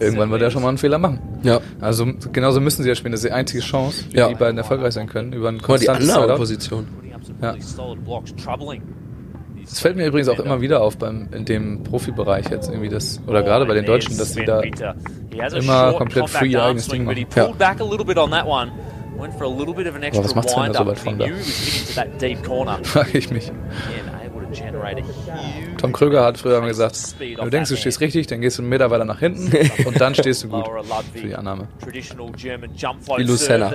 [0.00, 1.20] Irgendwann wird er schon mal einen Fehler machen.
[1.44, 1.60] Ja.
[1.80, 3.12] Also genauso müssen sie ja spielen.
[3.12, 4.28] Das ist die einzige Chance, wie Ja.
[4.28, 5.32] die beiden erfolgreich sein können.
[5.32, 6.36] Über einen Guck mal, die konstanten.
[6.36, 6.86] Position.
[7.40, 7.54] Ja.
[9.64, 13.20] Das fällt mir übrigens auch immer wieder auf beim in dem Profibereich jetzt irgendwie das
[13.26, 14.60] oder gerade bei den Deutschen, dass sie da
[15.58, 17.16] immer komplett free eigenes Ding machen.
[17.36, 17.46] Ja.
[20.18, 21.26] Aber was macht's denn da so weit von da?
[22.84, 23.50] frage ich mich.
[25.78, 28.62] Tom Kröger hat früher immer gesagt, wenn du denkst, du stehst richtig, dann gehst du
[28.62, 29.52] einen Meter weiter nach hinten
[29.86, 30.66] und dann stehst du gut
[31.12, 31.68] für die Annahme.
[33.16, 33.74] Wie Lucena.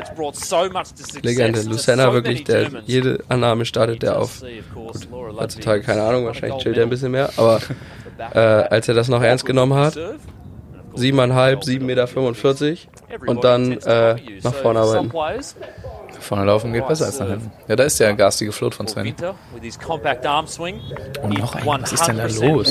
[1.21, 1.61] Legende.
[1.63, 4.41] Lucena wirklich, der jede Annahme startet, der auf,
[4.73, 5.07] gut,
[5.37, 7.59] heutzutage keine Ahnung, wahrscheinlich chillt er ein bisschen mehr, aber
[8.33, 9.97] äh, als er das noch ernst genommen hat,
[10.95, 12.89] siebeneinhalb, sieben Meter 45
[13.25, 15.11] und dann äh, nach vorne arbeiten.
[16.19, 17.51] Vorne laufen geht besser als nach hinten.
[17.67, 19.13] Ja, da ist der garstige Float von Sven.
[21.21, 22.69] Und noch ein, was ist denn da los?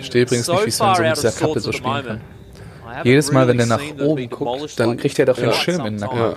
[0.00, 2.20] Verstehe übrigens nicht, wie Sven so mit dieser Kappe so spielen kann.
[3.04, 6.00] Jedes Mal, wenn der nach oben guckt, dann kriegt er doch den Schirm in den
[6.00, 6.18] Nacken.
[6.18, 6.34] Ja.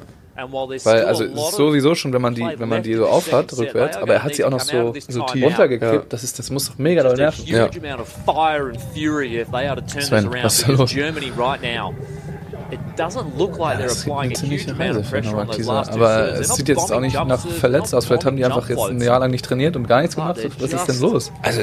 [0.86, 4.24] Weil, also, sowieso schon, wenn man die, wenn man die so aufhat, rückwärts, aber er
[4.24, 5.94] hat sie auch noch so, so tief runtergekippt.
[5.94, 6.02] Ja.
[6.08, 7.46] Das ist, das muss doch mega doll nerven.
[7.46, 7.70] Ja.
[10.00, 10.96] Sven, was ist da los?
[13.84, 15.84] Das ist eine ziemliche Reise für Novak Tisa.
[15.92, 18.06] Aber es sieht jetzt auch nicht nach verletzt aus.
[18.06, 20.38] Vielleicht haben die einfach jetzt ein Jahr lang nicht trainiert und gar nichts gemacht.
[20.60, 21.32] Was ist denn los?
[21.42, 21.62] Also,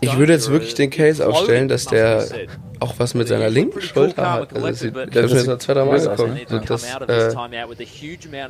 [0.00, 2.24] Ich würde jetzt wirklich den Case aufstellen, dass der
[2.80, 4.54] auch was mit seiner linken Schulter hat.
[4.54, 5.92] Also das sieht, habe mir das noch zwei, drei Mal.
[6.50, 7.30] Und das äh,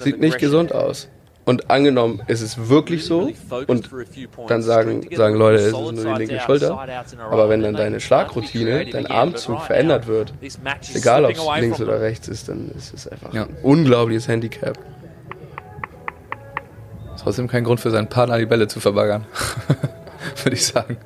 [0.01, 1.09] sieht nicht gesund aus.
[1.49, 3.33] Und angenommen, ist es wirklich so
[3.69, 3.89] und
[4.49, 6.79] dann sagen, sagen Leute, es ist nur die linke Schulter.
[7.31, 10.35] Aber wenn dann deine Schlagroutine, dein Armzug verändert wird,
[10.95, 13.45] egal ob es links oder rechts ist, dann ist es einfach Ja.
[13.45, 14.79] ein unglaubliches Handicap.
[17.19, 19.25] Trotzdem kein Grund für seinen Partner, die Bälle zu verbaggern.
[20.45, 20.99] Würde ich sagen.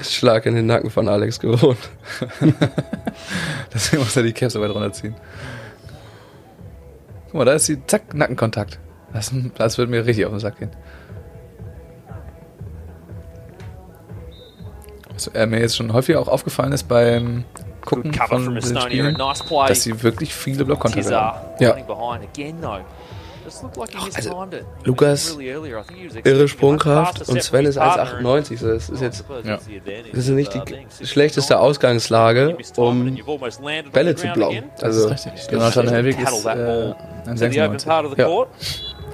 [0.00, 1.90] Ich Schlag in den Nacken von Alex gewohnt.
[3.74, 5.14] Deswegen muss er die Caps so weit runterziehen.
[7.36, 8.78] Guck mal, da ist die, zack, Nackenkontakt.
[9.12, 10.70] Das, das würde mir richtig auf den Sack gehen.
[15.12, 17.44] Was mir jetzt schon häufig auch aufgefallen ist beim
[17.84, 19.18] Gucken von den Spielen,
[19.68, 21.38] dass sie wirklich viele Blockkontakte haben.
[21.60, 21.76] Ja.
[24.14, 24.46] Also,
[24.84, 25.36] Lukas,
[26.24, 28.58] Irre Sprungkraft und Sven ist 1,98.
[28.58, 29.58] So, Das ist jetzt Ja.
[30.12, 33.16] das ist nicht die schlechteste Ausgangslage, um
[33.92, 34.64] Bälle zu blocken.
[34.80, 35.32] Also, richtig.
[35.50, 36.92] Jonathan Helwig ist äh,
[37.26, 37.88] ein 96.
[38.18, 38.46] Ja.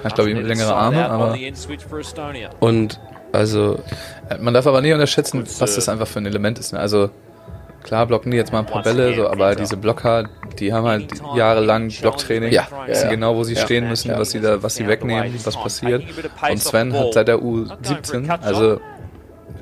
[0.04, 1.36] Hat, glaube ich, längere Arme, aber
[2.60, 3.00] und
[3.32, 3.78] also
[4.28, 6.72] Äh, Man darf aber nie unterschätzen, was das einfach für ein Element ist.
[6.72, 6.78] Ne?
[6.80, 7.10] Also
[7.82, 10.28] klar blocken die jetzt mal ein paar Bälle, so, aber diese Blocker,
[10.58, 13.62] die haben halt jahrelang Blocktraining, Ja, wissen ja, genau, wo sie ja.
[13.62, 16.04] stehen müssen, was sie da, was sie wegnehmen, was passiert.
[16.50, 18.80] Und Sven hat seit der U17, also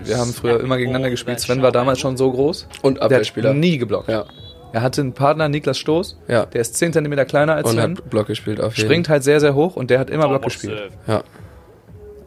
[0.02, 1.40] wir haben früher immer gegeneinander gespielt.
[1.40, 3.54] Sven war damals schon so groß, und der hat Abwehrspieler.
[3.54, 4.08] nie geblockt.
[4.08, 4.24] Ja,
[4.72, 6.46] Er hatte einen Partner, Niklas Stoß, ja.
[6.46, 9.24] der ist 10 cm kleiner als Und Sven, hat Block gespielt auf jeden springt halt
[9.24, 10.90] sehr, sehr hoch und der hat immer Block gespielt.
[11.06, 11.22] Ja.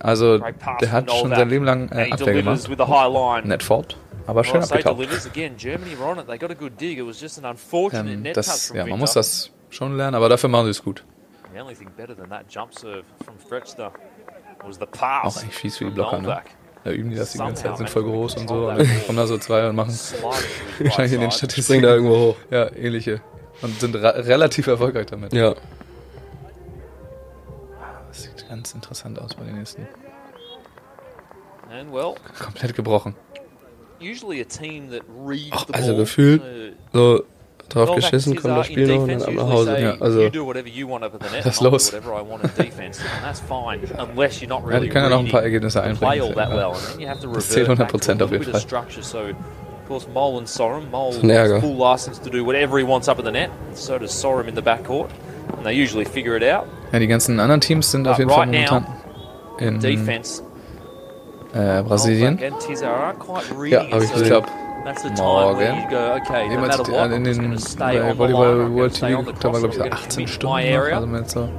[0.03, 0.37] Also
[0.81, 2.69] der hat schon sein Leben lang äh, Abwehr gemacht.
[3.45, 3.97] Net fault,
[4.27, 4.99] aber schön abgetaucht.
[7.93, 11.03] Ähm, das, ja, man muss das schon lernen, aber dafür machen sie es gut.
[15.25, 16.41] Auch eigentlich fies für die Blocker, ne?
[16.83, 18.69] Da üben die das die ganze Zeit, sind voll groß und so.
[18.69, 19.91] Und dann kommen da so zwei und machen
[20.79, 22.35] wahrscheinlich in den Springt da Statistiken irgendwo hoch.
[22.49, 23.21] ja, ähnliche.
[23.61, 25.31] Und sind relativ erfolgreich damit.
[25.33, 25.55] Ja.
[28.09, 29.87] Das sieht ganz interessant aus bei den nächsten.
[31.71, 33.15] And well, Komplett gebrochen.
[35.51, 36.41] Ach, also gefühlt
[36.93, 37.23] So
[37.69, 39.79] drauf geschissen, kommt das Spiel noch und dann ab nach Hause.
[39.79, 41.89] Ja, also you do whatever you want up at the net, Was and I'll los?
[41.89, 44.89] do whatever I want in defense, and that's fine, unless you're not Ja, really die
[44.89, 46.21] können ja noch ein paar Ergebnisse einbringen.
[46.21, 46.55] all that Ja.
[46.55, 48.43] well, and then you have to Das zählt revert back to a 100% auf jeden
[48.43, 48.59] Fall.
[48.61, 49.01] structure.
[49.03, 51.55] So, of course, Mole and Sorum, Mole ein Ärger.
[51.55, 54.47] has full license to do whatever he wants up at the net, so does Sorum
[54.47, 55.09] in the backcourt,
[55.57, 56.65] and they usually figure it out.
[56.91, 58.85] Ja, die ganzen anderen Teams sind auf jeden Fall right now, momentan
[59.59, 60.43] in Defense,
[61.53, 62.39] äh, Brasilien.
[62.39, 62.49] Ja,
[63.57, 64.23] reading hab it, ich gesehen.
[64.23, 64.47] Ich glaube,
[65.17, 66.51] Morgen.
[66.51, 68.17] jemals what, in den bei.
[68.17, 69.59] Volleyball World TV geguckt, cross.
[69.59, 70.55] glaube ich so I'm gonna 18 commit Stunden.
[70.55, 70.95] noch.
[70.95, 71.49] Also jetzt so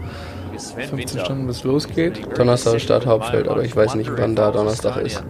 [0.51, 2.39] Because Sven 15 Winter Stunden bis is losgeht.
[2.39, 5.25] Donnerstag Start Hauptfeld, aber ich weiß nicht, wann da Donnerstag ist.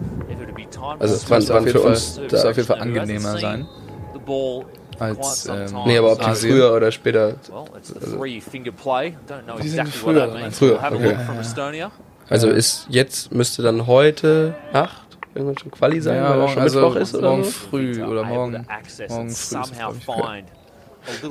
[0.99, 3.67] Also for wann, für uns müsste auf jeden Fall angenehmer sein
[4.99, 5.67] als, ähm.
[5.87, 6.53] Nee, aber ob die Asien.
[6.53, 7.35] früher oder später.
[9.45, 10.51] Know Die sind früher.
[10.53, 11.17] Früher, okay.
[12.29, 15.03] Also ist jetzt müsste dann heute Nacht
[15.35, 17.51] irgendwann schon Quali sein, Ja, weil morgen, schon also Mittwoch ist oder morgen so?
[17.51, 18.67] früh oder morgen.
[19.09, 19.57] morgen früh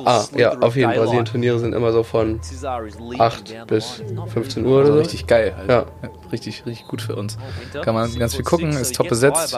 [0.05, 0.99] Ah, ja, auf jeden Fall.
[0.99, 4.03] Brasilien Turniere sind immer so von Tizar is leading 8 down the bis line.
[4.09, 4.99] It's not 15 very Uhr oder so.
[4.99, 5.53] Richtig geil.
[5.57, 5.69] Halt.
[5.69, 5.85] Ja.
[6.31, 7.39] Richtig, richtig gut für uns.
[7.81, 9.57] Kann man ganz viel gucken, ist so top besetzt.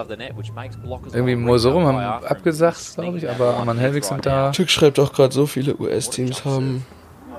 [1.12, 4.52] Irgendwie all Mosorum ring haben abgesagt, glaube ich, aber line Helwig sind da.
[4.52, 6.86] Tück schreibt auch gerade so viele US-Teams haben.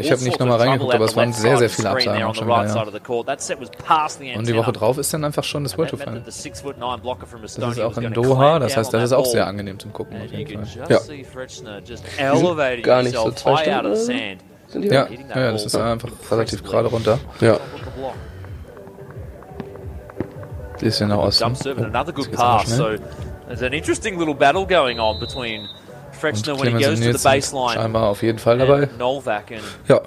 [0.00, 1.90] Ich hab nicht sorts noch mal of trouble reingeguckt, aber es waren sehr, sehr viele
[1.90, 2.80] Absagen there on auch the schon right wieder, ja.
[2.80, 3.26] side of the court.
[3.26, 5.92] That set was past the Und die Woche drauf ist dann einfach schon das World
[6.00, 6.22] Final.
[6.22, 9.26] that the 6'9" blocker from Das ist auch in Doha, das heißt, das ist auch
[9.26, 10.86] sehr angenehm zum Gucken auf jeden Fall.
[10.88, 11.00] Ja.
[12.82, 14.38] gar nicht so zwei Stunden.
[14.68, 17.18] Sind die Ja, ja, ja, das ist einfach relativ gerade runter.
[17.40, 17.54] Ja.
[17.54, 18.14] the block.
[20.80, 21.52] Bisschen nach Osten.
[21.52, 22.68] Geht's aber pass.
[22.68, 23.00] So schnell.
[23.46, 25.68] there's an interesting little battle going on between
[26.22, 27.22] Und Clemens
[27.74, 28.88] scheinbar auf jeden Fall dabei.
[29.88, 30.00] Ja.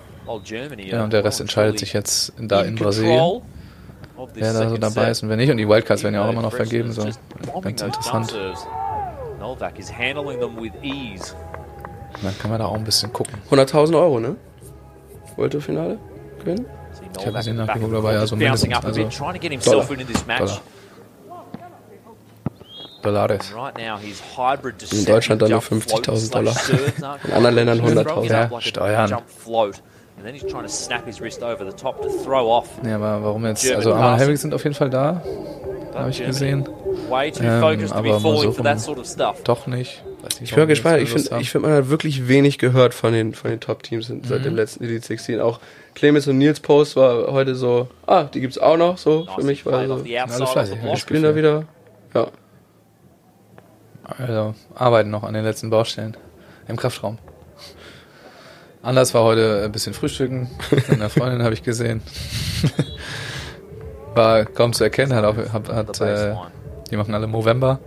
[0.92, 3.42] Ja, und der Rest entscheidet sich jetzt da in Brasilien,
[4.34, 5.50] wer da so dabei ist und wer nicht.
[5.50, 7.04] Und die Wildcards werden ja auch immer noch vergeben, so
[7.62, 8.32] ganz interessant.
[8.32, 8.68] jump serves.
[9.40, 11.34] Novak is handling them with ease.
[12.22, 13.36] Dann kann man da auch ein bisschen gucken.
[13.50, 14.36] 100.000 Euro, ne?
[15.50, 15.98] Tour Finale
[16.40, 16.66] gewinnen?
[16.92, 19.02] See hab Novak gesehen, aber forth, ja, so mindestens, also
[20.38, 20.64] Dollar.
[23.02, 23.30] Dollar.
[24.92, 26.56] In Deutschland dann nur jump float 50.000 Dollar.
[27.26, 28.22] In anderen Ländern quite- 100.000.
[28.24, 29.10] He's up like a Steuern.
[32.86, 33.72] Ja, aber warum jetzt?
[33.72, 34.18] Also passing.
[34.18, 35.22] Helwig sind auf jeden Fall da,
[35.96, 36.68] habe ich gesehen.
[37.42, 38.20] Ähm, aber
[39.06, 39.44] stuff.
[39.44, 40.04] Doch nicht.
[40.22, 41.02] Nicht, Ich bin gespannt.
[41.02, 44.40] Ich finde, ich find, man hat wirklich wenig gehört von den, von den Top-Teams seit
[44.40, 44.44] Mhm.
[44.44, 45.40] dem letzten Elite 16.
[45.40, 45.60] Auch
[45.96, 49.66] Clemens und Nils Post war heute so, ah, die gibt's auch noch, so für mich,
[49.66, 51.64] weil played so, of fleißig, the ja, die spielen da wieder.
[52.14, 52.28] Ja.
[54.18, 56.18] Also arbeiten noch an den letzten Baustellen
[56.68, 57.18] im Kraftraum.
[58.82, 60.50] Anders war heute ein bisschen Frühstücken.
[60.72, 62.02] Mit einer Freundin habe ich gesehen.
[64.16, 66.36] War kaum zu erkennen, hat, auch, hat, hat äh,
[66.90, 67.80] die machen alle Movember.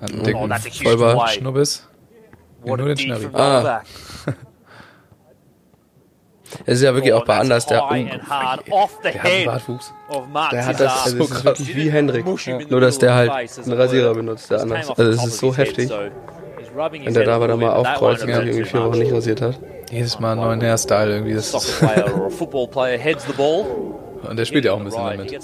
[0.00, 1.30] Hat einen dicken Oh, a huge Vollbart.
[1.30, 1.86] Schnubbis.
[2.64, 3.28] Nur den Schnurri.
[3.32, 3.82] Ah.
[6.66, 9.92] Es ist ja wirklich Oh, auch bei Anders, der, the Der hat einen Bartwuchs.
[10.52, 12.26] der hat das, also es ist wirklich wie Hendrik.
[12.26, 14.90] In the Nur, dass der halt einen Rasierer benutzt, der anders.
[14.90, 15.90] Also es ist so heftig.
[15.90, 19.58] Wenn der da aber dann mal aufkreuzt und irgendwie vier Wochen nicht rasiert hat.
[19.90, 21.34] Jedes Mal einen neuen Hairstyle irgendwie.
[21.34, 22.04] Das ball.
[24.28, 25.38] und der spielt ja auch ein bisschen damit.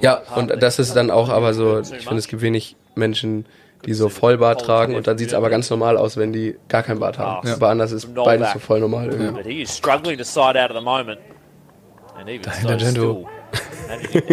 [0.00, 3.46] Ja, und das ist dann auch aber so, ich finde, es gibt wenig Menschen,
[3.86, 6.82] die so Vollbart tragen und dann sieht es aber ganz normal aus, wenn die gar
[6.82, 7.46] kein Bart haben.
[7.46, 7.54] Ja.
[7.54, 9.32] Aber anders ist beides so voll normal irgendwie.
[9.32, 11.18] But he is struggling to side out at the moment.
[12.18, 13.26] And even so, Dahinter Jendo.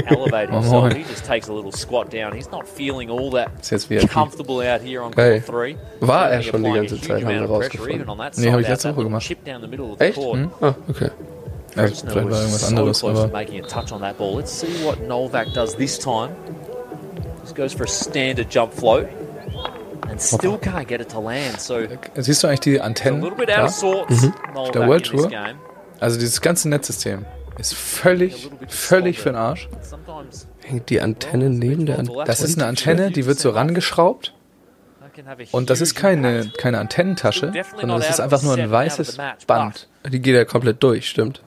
[0.07, 0.93] elevate Oh, himself.
[0.93, 2.33] He just takes a little squat down.
[2.35, 4.09] He's not feeling all that Ist jetzt VIP.
[4.11, 5.39] comfortable out here on Geil.
[5.41, 5.77] court three.
[6.01, 8.05] War er schon die ganze Zeit, haben wir rausgefunden.
[8.37, 9.35] Nee, hab ich letzte Woche gemacht.
[9.99, 10.15] Echt?
[10.15, 10.39] court.
[10.61, 11.09] Ah, okay.
[11.75, 14.35] Ja, vielleicht war was irgendwas anderes, aber making a touch on that ball.
[14.35, 16.29] Let's see what Novak does this time.
[17.43, 19.07] This goes for a standard jump float.
[20.09, 21.59] And still can't get it to land.
[21.59, 23.21] So a siehst du eigentlich die Antennen?
[23.21, 23.65] little bit out da?
[23.65, 24.21] of sorts.
[24.53, 25.29] Novak Der World Tour?
[25.99, 27.25] Also dieses ganze Netzsystem
[27.57, 29.67] ist völlig, völlig für den Arsch.
[30.63, 32.23] Hängt die Antenne neben der Antenne?
[32.25, 34.33] Das ist eine Antenne, die wird so rangeschraubt
[35.07, 35.07] that can have a
[35.51, 39.88] und das ist keine, keine Antennentasche, sondern das ist einfach nur ein weißes Band.
[40.09, 41.43] Die geht ja komplett durch, stimmt.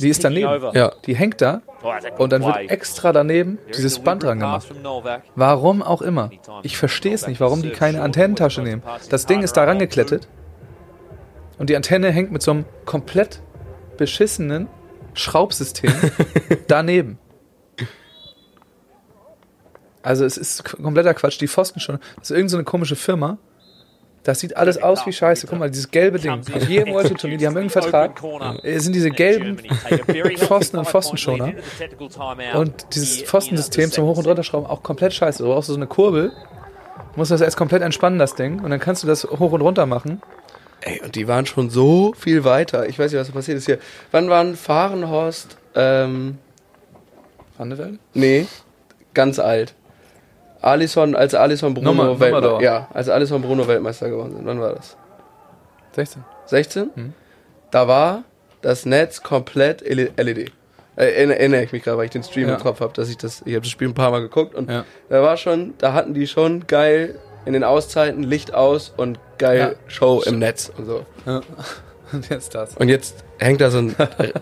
[0.00, 0.70] Die ist daneben.
[0.72, 0.92] Ja.
[1.06, 1.92] Die hängt da Oh,
[2.22, 4.66] und dann wird extra daneben dieses Band dran gemacht.
[5.34, 6.30] Warum auch immer.
[6.62, 8.82] Ich verstehe es nicht, warum die keine Antennentasche nehmen.
[9.10, 10.28] Das Ding ist da rangeklettet
[11.58, 13.40] und die Antenne hängt mit so einem komplett
[13.98, 14.68] beschissenen
[15.12, 15.92] Schraubsystem
[16.68, 17.18] daneben.
[20.04, 21.40] Also es ist kompletter Quatsch.
[21.40, 21.98] Die Pfosten schon.
[22.16, 23.38] Das ist irgendeine so eine komische Firma.
[24.22, 25.46] Das sieht alles aus wie Scheiße.
[25.46, 26.30] Guck mal, dieses gelbe Ding.
[26.32, 28.22] Auf jedem World Turnier, die haben irgendeinen Vertrag.
[28.62, 29.58] Es sind diese gelben
[30.38, 31.52] Pfosten und Pfostenschoner.
[32.54, 35.42] Und dieses Pfostensystem zum Hoch- und Runterschrauben auch komplett scheiße.
[35.42, 36.32] Du brauchst so eine Kurbel,
[37.16, 38.60] musst das erst komplett entspannen, das Ding.
[38.62, 40.22] Und dann kannst du das hoch und runter machen.
[40.80, 42.88] Ey, und die waren schon so viel weiter.
[42.88, 43.78] Ich weiß nicht, was passiert ist hier.
[44.10, 46.38] Wann waren Fahrenhorst, ähm,
[47.58, 47.98] Van de Velde?
[48.14, 48.46] nee,
[49.12, 49.74] ganz alt.
[50.64, 52.62] Alisson, als Alisson Bruno Nummer- Weltmeister, Nummerdauer.
[52.62, 54.46] ja, als Alisson Bruno Weltmeister geworden sind.
[54.46, 54.96] Wann war das?
[55.92, 56.24] 16.
[56.46, 56.90] 16?
[56.94, 57.12] Hm.
[57.70, 58.24] Da war
[58.62, 60.52] das Netz komplett LED.
[60.96, 62.54] Äh, erinnere erinnere ich mich gerade, weil ich den Stream Ja.
[62.54, 64.70] im Kopf habe, dass ich das, ich habe das Spiel ein paar Mal geguckt und
[64.70, 64.84] Ja.
[65.08, 69.58] da war schon, da hatten die schon geil in den Auszeiten Licht aus und geil
[69.58, 69.90] Ja.
[69.90, 71.04] Show im Netz und so.
[71.26, 71.40] Ja.
[72.12, 72.76] Und jetzt das.
[72.76, 73.96] Und jetzt hängt da so ein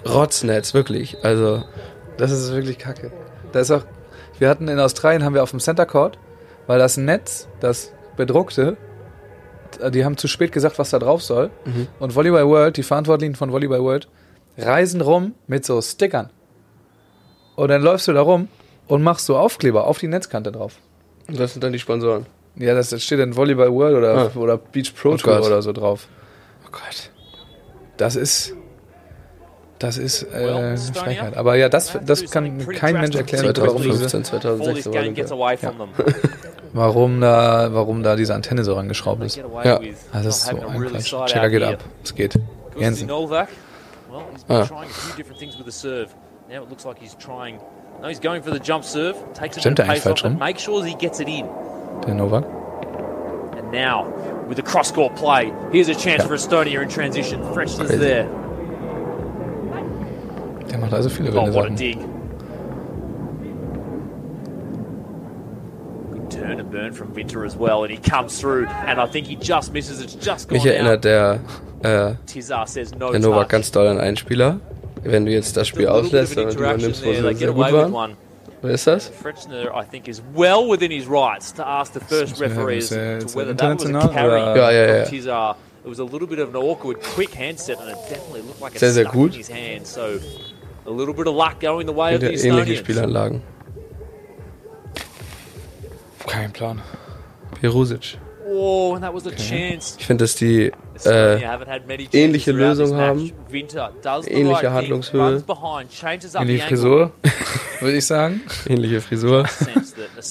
[0.07, 1.17] Rotznetz, wirklich.
[1.23, 1.63] Also,
[2.19, 3.11] Das ist wirklich kacke.
[3.53, 3.83] Da ist auch,
[4.39, 6.19] wir hatten in Australien, haben wir auf dem Center Court,
[6.67, 8.77] weil das Netz, das bedruckte,
[9.93, 11.51] die haben zu spät gesagt, was da drauf soll.
[11.99, 14.09] Und Volleyball World, die Verantwortlichen von Volleyball World,
[14.59, 16.31] reisen rum mit so Stickern.
[17.57, 18.49] Und dann läufst du da rum
[18.87, 20.75] und machst so Aufkleber auf die Netzkante drauf.
[21.29, 22.27] das sind dann die Sponsoren.
[22.57, 24.39] Ja, das steht dann Volleyball World oder, Ah.
[24.39, 25.47] oder Beach Pro Oh Tour Gott.
[25.47, 26.07] oder so drauf.
[26.67, 27.11] Oh Gott.
[27.97, 28.55] Das ist.
[29.83, 31.37] Das ist äh, eine Frechheit.
[31.37, 34.87] Aber ja, das, das kann kein Mensch erklären, to warum, diese, 2015, before 2016 this
[34.87, 35.39] war game gets das.
[35.39, 35.89] away from them.
[36.73, 39.39] warum, da, warum da diese Antenne so rangeschraubt ist.
[39.39, 39.81] Ja.
[40.13, 41.15] Also das ist so ein Quatsch.
[41.27, 41.79] Checker geht ab.
[42.05, 42.39] Es geht.
[42.79, 43.11] Jensen.
[44.49, 44.67] Ah.
[44.67, 46.15] trying a few different things with the serve.
[46.49, 47.59] Now it looks like he's trying.
[48.01, 50.39] No, he's going for the jump serve, takes it Stimmt to er eigentlich falsch rum?
[50.39, 51.47] makes sure he gets it in.
[52.07, 52.45] Der Novak.
[53.57, 54.07] And now,
[54.49, 57.43] with the cross-court play, here's a chance for Estonia in transition.
[57.55, 58.29] Freshness there.
[60.71, 61.77] Der macht also viele Oh, wilde what a Sachen.
[61.77, 61.99] dig.
[66.13, 69.27] Good turn and burn from Winter as well, and he comes through, and I think
[69.27, 70.01] he just misses.
[70.03, 71.41] It's just gone Mich erinnert der,
[71.83, 74.61] äh, Tizar says no der Novak ganz doll an einen Spieler.
[75.05, 77.93] Wenn du jetzt das Spiel auslässt und interaction übernimmst, wo sie sehr gut waren.
[77.93, 78.17] one.
[78.63, 79.09] Wer ist das?
[79.09, 82.85] Frechner, I think, is well within his rights to ask the first Ist er- referees
[82.85, 85.03] ist er- to ist er whether that was a international oder- Ja, ja, ja.
[85.05, 85.57] from Tizar.
[85.85, 88.75] It was a little bit of an awkward, quick handset, and it definitely looked like
[88.75, 89.33] it Sehr, sehr gut.
[90.87, 92.77] A little bit of luck going the way of the Ähnliche ähnliche.
[92.79, 93.43] Spielanlagen.
[96.27, 96.81] Kein Plan.
[97.61, 98.19] Perusic.
[98.55, 99.97] Oh, and that was a chance.
[99.99, 100.73] Ich finde, dass die
[101.05, 101.41] äh,
[102.13, 103.33] ähnliche Lösung haben.
[103.51, 105.43] Ähnliche Handlungshöhe.
[106.35, 106.59] angle.
[106.59, 107.13] Frisur,
[107.81, 108.43] würde ich sagen.
[108.69, 109.47] ähnliche Frisur.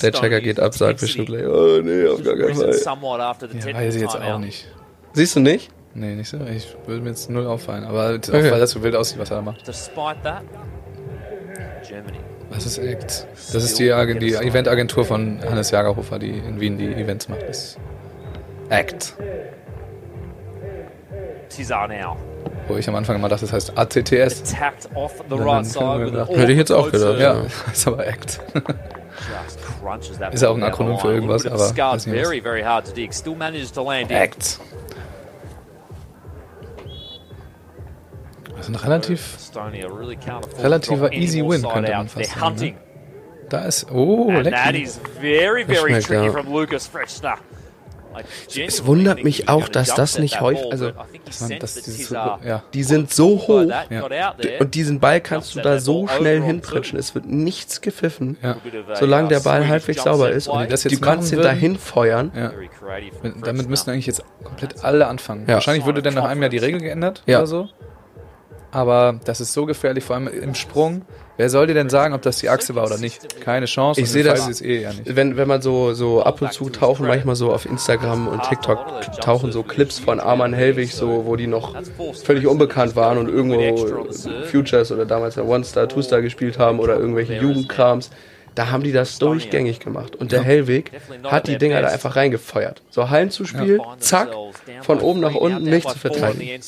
[0.02, 2.74] Der Checker geht ab, sagt bestimmt gleich, oh nee, auf gar keinen Fall.
[2.74, 4.68] Ja, weiß ich jetzt auch nicht.
[5.14, 5.72] Siehst du nicht?
[5.94, 6.38] Nee, nicht so.
[6.56, 7.84] Ich würde mir jetzt null auffallen.
[7.84, 8.52] Aber auch Okay.
[8.52, 9.68] weil das so wild aussieht, was er da macht.
[9.68, 10.44] Despite that,
[11.88, 12.18] Germany.
[12.50, 13.28] Was ist Act?
[13.54, 13.86] Das ist die,
[14.20, 17.44] die Eventagentur von Hannes Jagerhofer, die in Wien die Events macht.
[17.48, 17.80] Das ist
[18.70, 19.14] Act.
[22.68, 23.78] Wo ich am Anfang immer dachte, das heißt
[26.12, 27.20] nach- Hätte ich jetzt auch gedacht.
[27.20, 28.40] Ja, ist aber Act.
[30.32, 32.02] Ist ja auch ein Akronym für irgendwas, aber scarred,
[38.62, 38.70] Act.
[38.70, 39.38] Also ein relativ.
[40.62, 42.76] Relativer easy win, könnte man fast sagen, hunting.
[43.50, 43.92] Da ist.
[43.92, 44.54] Oh, And leck.
[44.56, 46.32] that is very, very schmeckt, tricky ja.
[46.32, 47.36] from Lucas Frechner.
[48.14, 50.92] I genuinely Es wundert mich auch, dass das nicht that häufig- ball, also, he
[51.40, 52.64] Man, das, that dieses, ja.
[52.74, 54.36] Die sind so hoch Ja.
[54.60, 57.00] und diesen Ball kannst du da so ball schnell hinpritschen.
[57.00, 58.38] Es wird nichts gepfiffen.
[58.42, 58.58] Ja.
[58.96, 61.44] Solange uh, der Ball Swedish halbwegs sauber ist und das du jetzt kannst machen ihn
[61.44, 62.32] dahin feuern.
[62.36, 62.52] Ja.
[63.46, 65.46] Damit müssten eigentlich jetzt komplett alle anfangen.
[65.48, 65.54] Ja.
[65.56, 67.38] Wahrscheinlich würde dann nach einem Jahr die Regel geändert Ja.
[67.38, 67.70] oder so.
[68.72, 71.02] Aber das ist so gefährlich, vor allem im Sprung.
[71.38, 73.42] Wer soll dir denn sagen, ob das die Achse war oder nicht?
[73.42, 74.00] Keine Chance.
[74.00, 75.16] Ich sehe das- es eh ja nicht.
[75.16, 79.02] Wenn, wenn man so, so ab und zu tauchen, manchmal so auf Instagram und TikTok
[79.22, 81.76] tauchen so Clips von Arman Helwig, so, wo die noch
[82.24, 83.98] völlig unbekannt waren und irgendwo
[84.46, 88.12] Futures oder damals ja One Star, Two Star gespielt haben oder irgendwelche Jugendkrams.
[88.54, 90.18] Da haben die das durchgängig gemacht.
[90.18, 90.92] Und der Hellweg
[91.24, 92.82] hat die Dinger da einfach reingefeuert.
[92.90, 94.30] So Hallenzuspiel, zack,
[94.82, 96.62] von oben nach unten, nicht zu verteidigen.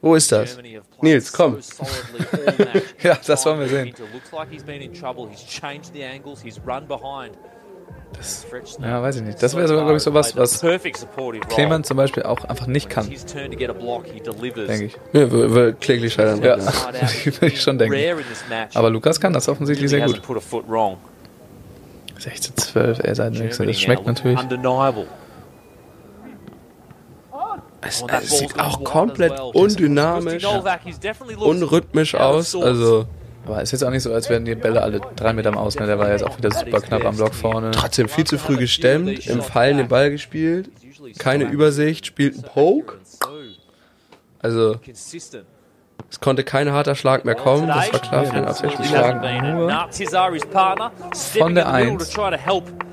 [0.00, 0.56] Wo ist das?
[1.00, 1.58] Nils, komm.
[3.02, 3.94] Ja, das wollen wir sehen.
[8.80, 9.42] Ja, weiß ich nicht.
[9.42, 10.60] Das wäre sogar, glaube ich, sowas, was
[11.54, 13.06] Clement zum Beispiel auch einfach nicht kann,
[14.66, 14.96] denke ich.
[15.12, 16.42] Ja, will kläglich scheitern.
[16.42, 16.56] Ja,
[17.40, 17.92] würde ich schon denken.
[18.74, 20.22] Aber Lukas kann das offensichtlich sehr gut.
[22.18, 23.64] 16, 12, er seid nächster.
[23.66, 24.38] Das schmeckt natürlich.
[27.80, 30.44] Es, es sieht auch komplett undynamisch,
[31.38, 32.56] unrhythmisch aus.
[32.56, 33.06] Also,
[33.46, 35.78] Aber ist jetzt auch nicht so, als wären die Bälle alle drei Meter am Aus.
[35.78, 35.86] Ne?
[35.86, 37.70] Der war jetzt auch wieder super knapp am Block vorne.
[37.70, 40.70] Trotzdem viel zu früh gestemmt, im Fallen den Ball gespielt,
[41.18, 42.96] keine Übersicht, spielt einen Poke.
[44.40, 44.76] Also.
[46.10, 48.88] Es konnte kein harter Schlag mehr kommen, das war klar für den Abwehrspieler.
[48.88, 49.88] schlagen nur
[51.38, 52.16] von der Eins.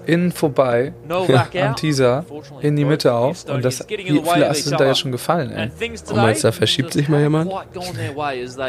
[0.06, 2.26] Innen vorbei, am Teaser,
[2.61, 3.45] in die Mitte auf.
[3.45, 5.72] Und das, wie viele Asse sind da jetzt schon gefallen, ey.
[6.10, 7.52] Und meinst du, da verschiebt sich mal jemand?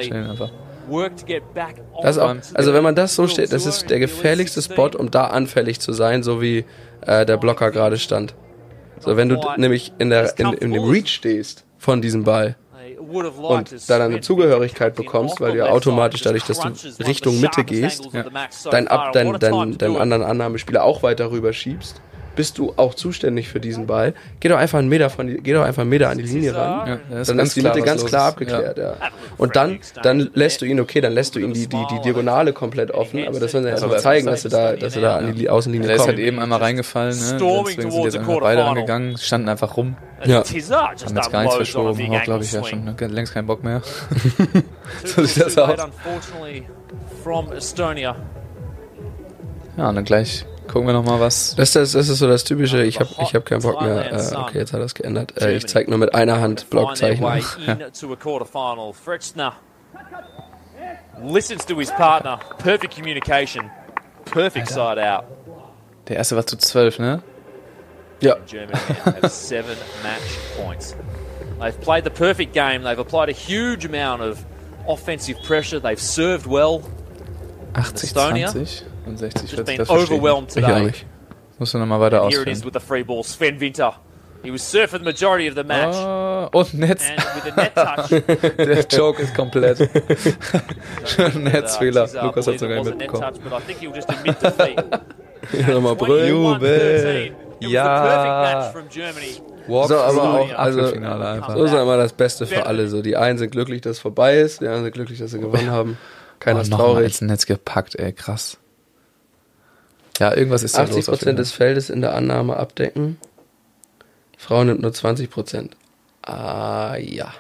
[0.03, 0.51] Schön einfach.
[2.03, 5.27] Das auch, also wenn man das so steht, das ist der gefährlichste Spot, um da
[5.27, 6.65] anfällig zu sein, so wie
[7.05, 8.35] äh, der Blocker gerade stand.
[9.01, 12.57] So, wenn du nämlich in, der, in, in dem Reach stehst von diesem Ball
[12.99, 17.65] und da dann eine Zugehörigkeit bekommst, weil du ja automatisch dadurch, dass du Richtung Mitte
[17.65, 18.09] gehst,
[18.71, 22.01] dein, Ab, dein, dein, deinen anderen Annahmespieler auch weiter rüber schiebst,
[22.37, 24.15] bist du auch zuständig für diesen Ball.
[24.41, 26.55] Geh doch einfach einen Meter von die, geh doch einfach einen Meter an die Linie
[26.55, 26.89] ran.
[26.89, 28.95] Ja, das ist dann ganz die Mitte ganz klar abgeklärt, ja.
[29.39, 32.53] Und dann, dann lässt du ihn, okay, dann lässt du ihn die, die, die Diagonale
[32.53, 35.17] komplett offen, aber das soll ja erst mal zeigen, dass du da, dass du da
[35.17, 37.39] an die Außenlinie Der ist halt eben einmal reingefallen, ne?
[37.67, 40.45] Deswegen sind jetzt beide angegangen, standen einfach rum, Ja.
[40.45, 42.95] haben jetzt gar nichts verschoben, auch glaube ich ja schon, ne?
[43.07, 43.83] längst keinen Bock mehr.
[45.05, 45.79] so sieht das aus.
[47.23, 48.15] From Estonia.
[49.77, 51.55] Ja, und dann gleich gucken wir nochmal was.
[51.57, 54.13] Das, das, das ist so das typische, ich habe ich hab keinen Bock mehr.
[54.13, 55.41] Äh, okay, jetzt hat er es geändert.
[55.41, 57.25] Äh, ich zeig nur mit einer Hand Blockzeichen.
[57.67, 58.93] into a quarterfinal.
[58.93, 59.55] Frexner
[61.23, 62.39] listens to his partner.
[62.59, 63.71] Perfect communication.
[64.25, 65.25] Perfect side out.
[66.09, 67.23] Der erste war zu zwölf, ne?
[68.21, 70.97] Ja, Germany have seven match points.
[71.59, 72.83] They've played the perfect game.
[72.83, 74.45] They've applied a huge amount of
[74.87, 75.81] offensive pressure.
[75.81, 76.83] They've served well.
[77.75, 78.53] 80, Estonia?
[78.53, 79.67] 20 und 60, Just 40.
[79.67, 80.23] been Das verstehe ich.
[80.23, 80.85] overwhelmed ich auch today.
[80.87, 81.07] nicht.
[81.59, 82.75] Musst du nochmal weiter Here it is ausführen.
[82.75, 83.25] with the free ball.
[83.25, 83.95] Sven Winter.
[84.43, 85.97] He was served for the majority of the match.
[85.97, 87.03] Oh, und Netz.
[87.09, 88.11] And with a net touch,
[88.59, 89.79] Der Joke ist komplett.
[91.05, 92.09] Schon Netzfehler.
[92.15, 93.25] uh, Lukas hat sogar mitbekommen.
[95.69, 96.61] Nochmal brüllen.
[96.61, 97.27] 21-13.
[97.27, 98.73] It was Ja.
[99.69, 101.57] Walk So, aber auch, also, Achtelfinale einfach.
[101.57, 102.87] so ist immer das Beste für alle.
[102.89, 105.41] So, die einen sind glücklich, dass es vorbei ist, die anderen sind glücklich, dass sie
[105.41, 105.99] gewonnen haben.
[106.39, 107.07] Keiner Oh, ist nochmal traurig.
[107.07, 108.59] ins Netz gepackt, ey, krass.
[110.19, 110.91] Ja, irgendwas ist da los.
[110.91, 111.57] 80 auf jeden Prozent des Fall.
[111.69, 113.19] Feldes in der Annahme abdecken.
[114.39, 115.77] Frau nimmt nur 20 Prozent.
[116.23, 117.33] Ah, ja.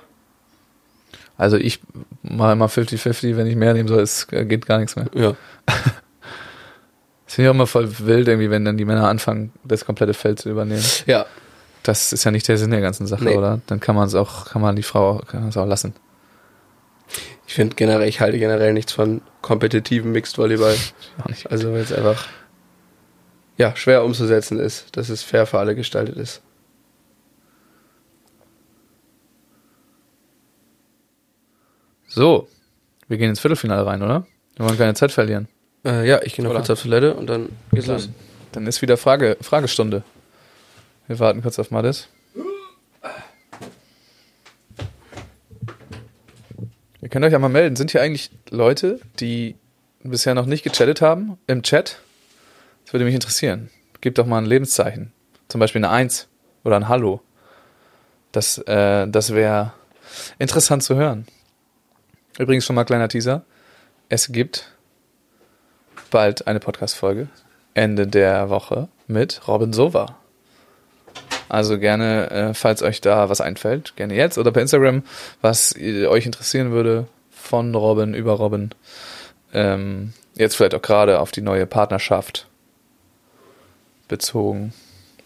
[1.39, 1.81] Also ich
[2.23, 5.07] mache immer 50-50, wenn ich mehr nehmen soll, es geht gar nichts mehr.
[5.15, 5.35] Ja.
[7.27, 10.15] Das finde ich auch immer voll wild, irgendwie, wenn dann die Männer anfangen, das komplette
[10.15, 10.85] Feld zu übernehmen.
[11.07, 11.27] Ja.
[11.83, 13.35] Das ist ja nicht der Sinn der ganzen Sache, Nee.
[13.37, 13.61] oder?
[13.67, 15.93] Dann kann man es auch, kann man die Frau, kann auch lassen.
[17.49, 20.77] Ich finde generell, ich halte generell nichts von kompetitivem Mixed Volleyball.
[21.23, 21.51] Auch nicht.
[21.51, 22.27] Also, weil es einfach,
[23.57, 26.43] ja, schwer umzusetzen ist, dass es fair für alle gestaltet ist.
[32.07, 32.49] So,
[33.09, 34.27] wir gehen ins Viertelfinale rein, oder?
[34.57, 35.49] Wir wollen keine Zeit verlieren.
[35.85, 36.61] Äh, ja, ich gehe noch Oder?
[36.61, 38.09] kurz auf Toilette und dann geht's los.
[38.53, 40.03] Dann, ist wieder Frage, Fragestunde.
[41.07, 42.09] Wir warten kurz auf Madis.
[47.03, 47.77] Ihr könnt euch ja mal melden.
[47.77, 49.55] Sind hier eigentlich Leute, die
[50.03, 52.01] bisher noch nicht gechattet haben im Chat?
[52.87, 53.69] Das würde mich interessieren.
[54.01, 55.13] Gebt doch mal ein Lebenszeichen.
[55.49, 56.29] Zum Beispiel eine Eins
[56.63, 57.21] oder ein Hallo.
[58.31, 59.73] Das, äh, das wäre
[60.39, 61.27] interessant zu hören.
[62.39, 63.43] Übrigens schon mal kleiner Teaser.
[64.09, 64.71] Es gibt
[66.13, 67.27] bald eine Podcast-Folge.
[67.75, 70.19] Ende der Woche mit Robin Sova.
[71.49, 75.03] Also gerne, äh, falls euch da was einfällt, gerne jetzt oder per Instagram,
[75.41, 78.71] was äh, euch interessieren würde von Robin über Robin.
[79.53, 82.47] Ähm, jetzt vielleicht auch gerade auf die neue Partnerschaft
[84.09, 84.73] bezogen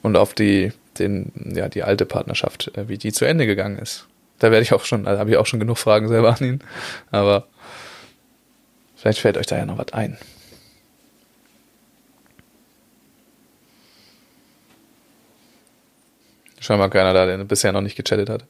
[0.03, 4.07] und auf die, den, ja, die alte Partnerschaft, äh, wie die zu Ende gegangen ist.
[4.39, 6.61] Da werde ich auch schon, da habe ich auch schon genug Fragen selber an ihn.
[7.11, 7.47] Aber
[8.97, 10.19] vielleicht fällt euch da ja noch was ein.
[16.59, 18.45] Scheinbar keiner da, der bisher noch nicht gechattet hat.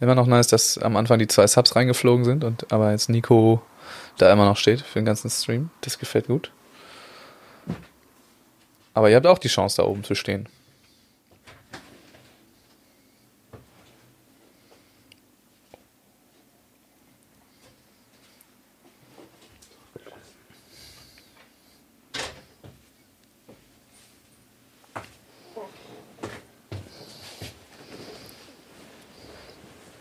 [0.00, 3.62] Immer noch nice, dass am Anfang die zwei Subs reingeflogen sind und aber jetzt Nico
[4.18, 5.70] da immer noch steht für den ganzen Stream.
[5.80, 6.52] Das gefällt gut.
[8.96, 10.48] Aber ihr habt auch die Chance, da oben zu stehen.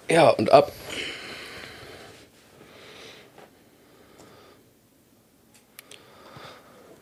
[0.09, 0.71] Ja, und ab.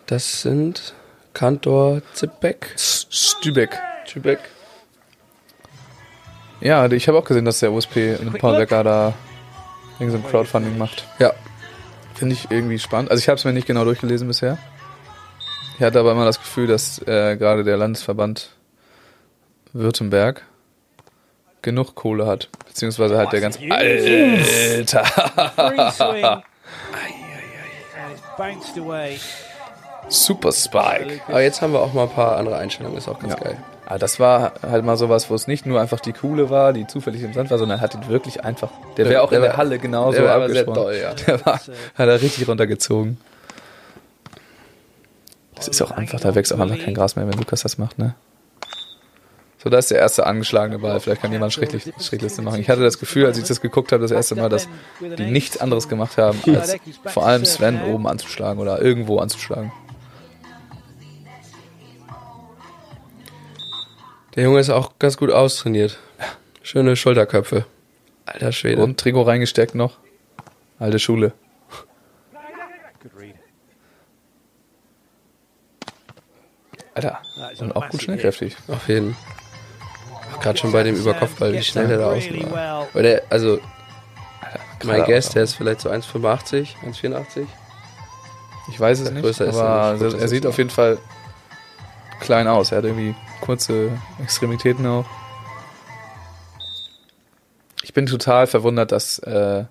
[0.07, 0.95] Das sind
[1.33, 2.73] Kantor Zipbeck.
[2.77, 3.79] Stübeck.
[4.07, 4.39] Zipbeck.
[6.61, 9.13] Ja, ich habe auch gesehen, dass der USP mit Paul Becker da
[9.99, 11.05] irgendein so ein Crowdfunding macht.
[11.19, 11.33] Ja,
[12.15, 13.11] Finde ich irgendwie spannend.
[13.11, 14.57] Also ich habe es mir nicht genau durchgelesen bisher.
[15.77, 18.51] Ich hatte aber immer das Gefühl, dass äh, gerade der Landesverband
[19.73, 20.43] Württemberg
[21.61, 22.49] genug Kohle hat.
[22.67, 25.03] Beziehungsweise halt der ganz Alter.
[30.09, 31.21] Super Spike.
[31.27, 33.39] Aber jetzt haben wir auch mal ein paar andere Einstellungen, ist auch ganz Ja.
[33.39, 33.57] geil.
[33.85, 36.87] Aber das war halt mal sowas, wo es nicht nur einfach die Kuhle war, die
[36.87, 38.71] zufällig im Sand war, sondern hat ihn wirklich einfach.
[38.97, 41.13] Der wäre auch Der in der Halle genauso der war sehr doll, ja.
[41.27, 41.69] Der war, hat
[42.07, 43.17] er richtig runtergezogen.
[45.55, 47.97] Das ist auch einfach, da wächst auch einfach kein Gras mehr, wenn Lukas das macht,
[47.99, 48.15] ne?
[49.63, 50.99] So, da ist der erste angeschlagene Ball.
[50.99, 52.59] Vielleicht kann jemand Schräglich- Schrägliste machen.
[52.59, 54.67] Ich hatte das Gefühl, als ich das geguckt habe, das erste Mal, dass
[54.99, 56.75] die nichts anderes gemacht haben, als
[57.05, 59.71] vor allem Sven oben anzuschlagen oder irgendwo anzuschlagen.
[64.35, 65.99] Der Junge ist auch ganz gut austrainiert.
[66.63, 67.65] Schöne Schulterköpfe.
[68.25, 68.81] Alter Schwede.
[68.81, 69.97] Und Trigo reingesteckt noch.
[70.79, 71.33] Alte Schule.
[73.01, 73.35] Good read.
[76.95, 77.21] Alter,
[77.59, 78.55] und auch gut schnellkräftig.
[78.67, 79.15] Auf jeden.
[80.41, 82.87] Gerade schon bei dem Überkopfball, wie schnell der da außen war.
[82.93, 83.59] Weil der, also,
[84.83, 87.45] mein Guess, der ist vielleicht so 1,85, 1,84.
[88.69, 90.97] Ich weiß es nicht, größer ist er aber er das sieht auf jeden Fall
[92.19, 92.71] klein aus.
[92.71, 93.91] Er hat irgendwie kurze
[94.21, 95.05] Extremitäten auch.
[97.83, 99.65] Ich bin total verwundert, dass äh,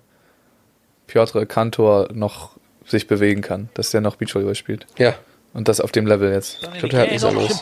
[1.07, 2.51] Piotr Kantor noch
[2.85, 4.85] sich bewegen kann, dass der noch Beachvolleyball spielt.
[4.97, 5.13] Ja,
[5.53, 6.63] Und das auf dem Level jetzt.
[6.63, 7.15] Done it Total again.
[7.15, 7.61] ist er Option los.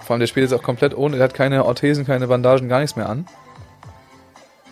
[0.00, 2.80] Vor allem, der spielt jetzt auch komplett ohne, der hat keine Orthesen, keine Bandagen, gar
[2.80, 3.26] nichts mehr an.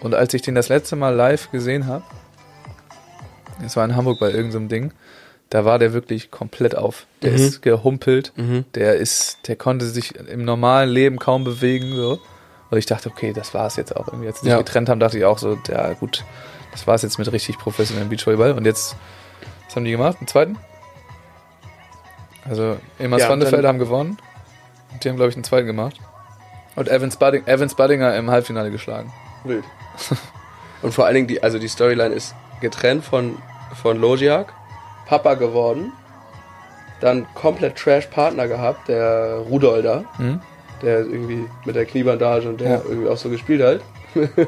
[0.00, 2.04] Und als ich den das letzte Mal live gesehen habe,
[3.64, 4.92] es war in Hamburg bei irgendeinem Ding,
[5.54, 7.06] da war der wirklich komplett auf.
[7.22, 7.36] Der Mhm.
[7.36, 8.64] ist gehumpelt, Mhm.
[8.74, 12.18] der ist, der konnte sich im normalen Leben kaum bewegen, so.
[12.70, 14.26] Und ich dachte, okay, das war es jetzt auch irgendwie.
[14.26, 14.58] Als sie sich Ja.
[14.58, 16.24] getrennt haben, dachte ich auch so, ja gut,
[16.72, 18.50] das war es jetzt mit richtig professionellem Beachvolleyball.
[18.52, 18.96] Und jetzt,
[19.66, 20.16] was haben die gemacht?
[20.18, 20.58] Einen zweiten?
[22.48, 24.18] Also, Emma Ja, haben gewonnen.
[24.92, 25.96] Und die haben, glaube ich, einen zweiten gemacht.
[26.74, 29.12] Und Evans, Budding, Evans Buddinger im Halbfinale geschlagen.
[29.44, 29.62] Wild.
[30.82, 33.38] Und vor allen Dingen, die, also die Storyline ist getrennt von,
[33.80, 34.52] von Logiak,
[35.06, 35.92] Papa geworden,
[37.00, 40.40] dann komplett Trash-Partner gehabt, der Rudolder, Mhm.
[40.82, 42.80] der irgendwie mit der Kniebandage und der Ja.
[42.88, 43.80] irgendwie auch so gespielt hat.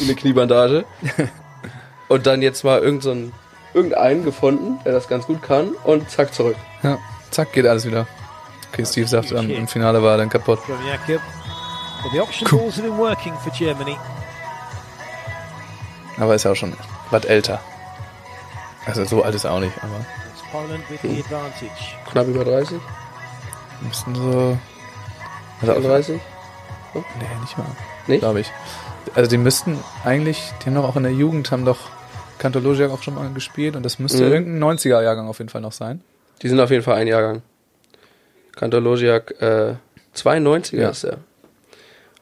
[0.00, 0.84] Eine Kniebandage.
[2.08, 3.32] und dann jetzt mal irgend so ein,
[3.74, 6.56] irgendeinen gefunden, der das ganz gut kann und zack zurück.
[6.82, 6.98] Ja,
[7.30, 8.06] zack, geht alles wieder.
[8.72, 10.58] Okay, Steve sagt, ähm, im Finale war er dann kaputt.
[13.58, 13.96] Germany.
[16.18, 16.72] Aber ist ja auch schon
[17.10, 17.60] was älter.
[18.86, 20.04] Also so alt ist er auch nicht, aber
[20.52, 21.70] advantage.
[22.10, 22.78] Knapp über 30,
[23.86, 24.58] müssen so.
[25.60, 26.20] Also auf, 30.
[26.94, 27.00] nee,
[27.40, 27.66] nicht mal.
[28.06, 28.20] Nicht?
[28.20, 28.50] Glaube ich.
[29.14, 31.78] Also die müssten eigentlich, die haben doch auch in der Jugend, haben doch
[32.38, 34.32] Kantologiak auch schon mal gespielt und das müsste Mhm.
[34.32, 36.00] irgendein 90er-Jahrgang auf jeden Fall noch sein.
[36.42, 37.42] Die sind auf jeden Fall ein Jahrgang.
[38.56, 39.74] Kantologiak, äh,
[40.14, 40.88] 92er Ja.
[40.90, 41.18] ist er.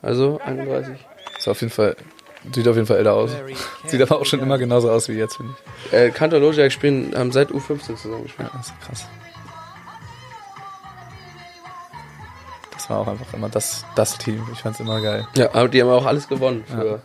[0.02, 0.94] Also 31.
[1.38, 1.96] Ist auf jeden Fall,
[2.54, 3.30] sieht auf jeden Fall älter aus.
[3.86, 5.54] Sieht aber auch schon immer genauso aus wie jetzt, finde
[5.86, 5.92] ich.
[5.92, 8.48] Äh, Kantologiak spielen, haben seit U15 zusammen gespielt.
[8.52, 9.06] Ja, das ist krass.
[12.72, 14.46] Das war auch einfach immer das, das Team.
[14.52, 15.26] Ich fand's immer geil.
[15.36, 16.64] Ja, aber die haben auch alles gewonnen.
[16.66, 16.98] Für, Ja.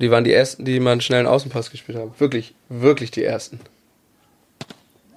[0.00, 2.14] Die waren die ersten, die mal einen schnellen Außenpass gespielt haben.
[2.18, 3.60] Wirklich, wirklich die ersten.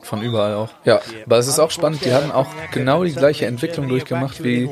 [0.01, 0.69] Von überall auch.
[0.83, 0.99] Ja.
[1.25, 4.69] Aber es ist auch spannend, die haben auch genau die gleiche Entwicklung durchgemacht, wie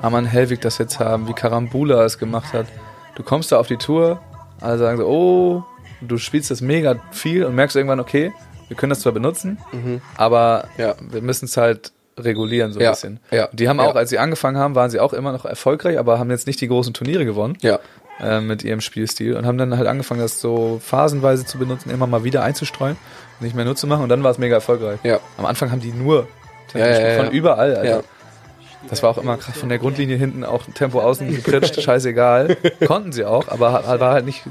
[0.00, 2.66] Arman Helwig das jetzt haben, wie Karambula es gemacht hat.
[3.14, 4.20] Du kommst da auf die Tour,
[4.60, 5.64] alle sagen so, oh,
[6.00, 8.32] du spielst das mega viel und merkst irgendwann, okay,
[8.68, 9.58] wir können das zwar benutzen,
[10.16, 10.94] aber Ja.
[11.00, 13.20] wir müssen es halt regulieren so ein Ja, bisschen.
[13.30, 16.18] ja, Die haben auch, als sie angefangen haben, waren sie auch immer noch erfolgreich, aber
[16.18, 17.56] haben jetzt nicht die großen Turniere gewonnen
[18.20, 22.06] äh, mit ihrem Spielstil und haben dann halt angefangen, das so phasenweise zu benutzen, immer
[22.06, 22.96] mal wieder einzustreuen,
[23.40, 25.00] nicht mehr nur zu machen und dann war es mega erfolgreich.
[25.38, 26.28] Am Anfang haben die nur
[27.24, 28.04] von überall, Alter.
[28.88, 32.56] Das war auch immer von der Grundlinie hinten auch Tempo außen gepritscht, scheißegal.
[32.86, 34.42] Konnten sie auch, aber war halt nicht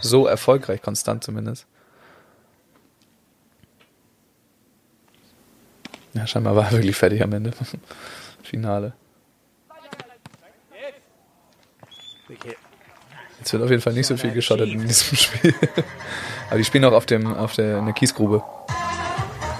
[0.00, 1.66] so erfolgreich, konstant zumindest.
[6.12, 7.52] Ja, scheinbar war er wirklich fertig am Ende.
[8.42, 8.92] Finale.
[13.38, 15.54] Jetzt wird auf jeden Fall nicht so viel geschottet in diesem Spiel.
[16.48, 18.42] Aber die spielen auch auf dem, auf der, in der Kiesgrube.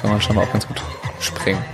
[0.03, 0.83] Kann man schon mal auch ganz gut
[1.21, 1.65] springen.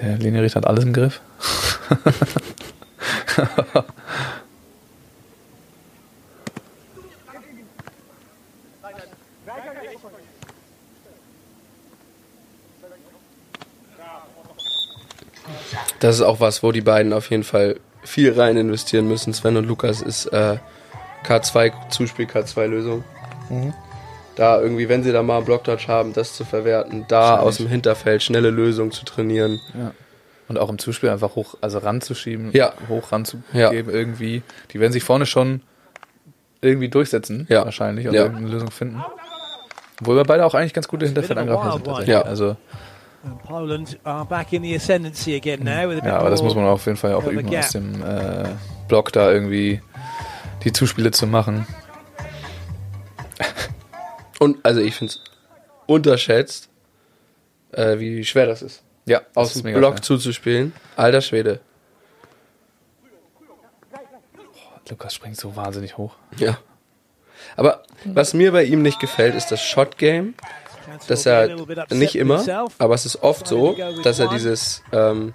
[0.00, 1.20] Der Linienrichter hat alles im Griff.
[15.98, 19.58] Das ist auch was, wo die beiden auf jeden Fall viel rein investieren müssen, Sven
[19.58, 20.56] und Lukas, ist äh,
[21.26, 23.04] K2, Zuspiel K2-Lösung.
[23.50, 23.74] Mhm.
[24.36, 27.66] Da irgendwie, wenn sie da mal einen Blocktouch haben, das zu verwerten, da aus dem
[27.68, 29.60] Hinterfeld schnelle Lösungen zu trainieren.
[29.74, 29.92] Ja.
[30.48, 32.72] Und auch im Zuspiel einfach hoch, also ranzuschieben, Ja.
[32.88, 33.70] hoch ranzugeben Ja.
[33.72, 34.42] irgendwie.
[34.72, 35.62] Die werden sich vorne schon
[36.60, 37.64] irgendwie durchsetzen, Ja.
[37.64, 38.22] wahrscheinlich, und Ja.
[38.22, 39.02] irgendeine Lösung finden.
[40.00, 41.84] Obwohl wir beide auch eigentlich ganz gute Hinterfeldangreifer sind.
[41.84, 42.08] tatsächlich.
[42.14, 42.22] Ja.
[42.22, 42.56] Also,
[43.22, 46.42] And Poland are back in the ascendancy again now with a bit ja, aber das
[46.42, 48.48] muss man auf jeden Fall auch üben, aus dem äh,
[48.88, 49.82] Block da irgendwie
[50.64, 51.66] die Zuspiele zu machen.
[54.40, 55.22] Und also ich finde es
[55.86, 56.68] unterschätzt,
[57.72, 58.82] äh, wie schwer das ist.
[59.06, 60.02] Ja, Aus dem Block schwer.
[60.02, 60.72] zuzuspielen.
[60.96, 61.60] Alter Schwede.
[64.88, 66.16] Lukas springt so wahnsinnig hoch.
[66.38, 66.58] Ja.
[67.56, 70.34] Aber was mir bei ihm nicht gefällt, ist das Shot-Game.
[71.06, 71.56] Dass er
[71.90, 72.44] nicht immer,
[72.78, 75.32] aber es ist oft so, dass er dieses, ähm,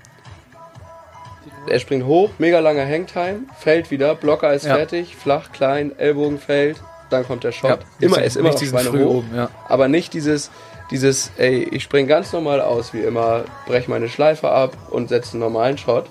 [1.69, 4.75] er springt hoch, mega langer Hangtime, fällt wieder, Blocker ist Ja.
[4.75, 6.81] fertig, flach, klein, Ellbogen fällt,
[7.15, 7.69] dann kommt der Shot.
[7.71, 9.49] Ja, immer ist immer diesen früh hoch, oben, ja.
[9.67, 10.51] aber nicht dieses,
[10.91, 15.31] dieses, ey, ich spring ganz normal aus wie immer, brech meine Schleife ab und setze
[15.33, 16.05] einen normalen Shot.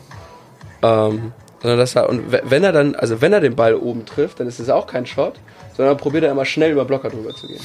[0.82, 1.32] Ähm,
[1.62, 4.40] sondern dass er, und we- wenn er dann, also wenn er den Ball oben trifft,
[4.40, 5.34] dann ist es auch kein Shot,
[5.76, 7.60] sondern probiert er immer schnell über Blocker drüber zu gehen.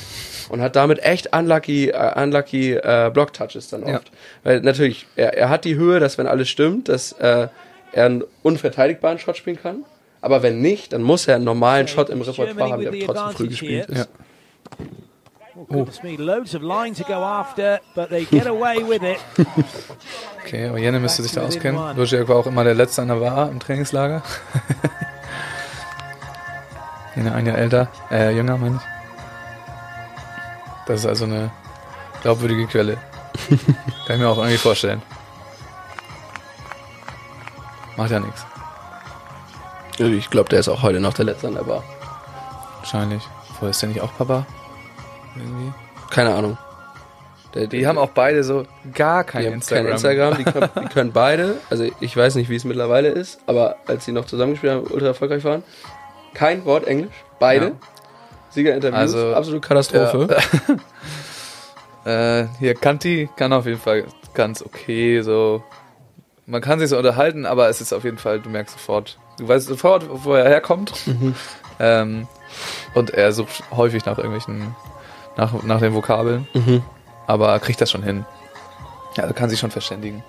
[0.50, 3.92] Und hat damit echt unlucky, äh, unlucky äh, Block-Touches dann oft.
[3.92, 4.00] Ja.
[4.44, 7.48] Weil natürlich, er, er hat die Höhe, dass wenn alles stimmt, dass äh,
[7.92, 9.84] er einen unverteidigbaren Shot spielen kann.
[10.22, 13.48] Aber wenn nicht, dann muss er einen normalen Shot im Repertoire haben, der trotzdem früh
[13.48, 13.98] gespielt ist.
[13.98, 14.06] Ja.
[15.56, 19.20] Oh, goodness me, loads of line to go after, but they get away with it.
[20.46, 21.96] Okay, aber Jenne müsste sich da auskennen.
[21.96, 24.24] Luciak war auch immer der Letzte an der Bar im Trainingslager.
[27.16, 28.82] Jenne ein Jahr älter, äh, jünger, meine ich.
[30.88, 31.52] Das ist also eine
[32.24, 32.98] glaubwürdige Quelle.
[34.08, 35.04] Kann ich mir auch irgendwie vorstellen.
[37.96, 38.49] Macht ja nichts.
[40.00, 41.84] Ich glaube, der ist auch heute noch der Letzte an der Bar.
[42.80, 43.22] Wahrscheinlich.
[43.54, 44.46] Vorher ist der nicht auch Papa?
[45.36, 45.74] Irgendwie.
[46.10, 46.58] Keine Ahnung.
[47.54, 49.86] Der, Die haben auch beide so gar kein Die Instagram.
[49.86, 53.40] kein Instagram, die können, die können beide, also ich weiß nicht, wie es mittlerweile ist,
[53.48, 55.64] aber als sie noch zusammengespielt haben, ultra erfolgreich waren,
[56.36, 57.66] kein Wort Englisch, beide.
[57.66, 57.72] Ja.
[58.52, 60.38] Siegerinterviews, Also, absolute Katastrophe.
[62.06, 65.62] Äh, hier, Kanti kann auf jeden Fall ganz okay so.
[66.46, 69.48] Man kann sich so unterhalten, aber es ist auf jeden Fall, du merkst sofort, du
[69.48, 70.94] weißt sofort, wo er herkommt.
[71.80, 72.28] Ähm,
[72.94, 74.76] und er sucht häufig nach irgendwelchen,
[75.38, 76.48] nach, nach den Vokabeln.
[76.54, 76.84] Mhm.
[77.26, 78.26] Aber er kriegt das schon hin.
[79.16, 80.24] Ja, er kann sich schon verständigen.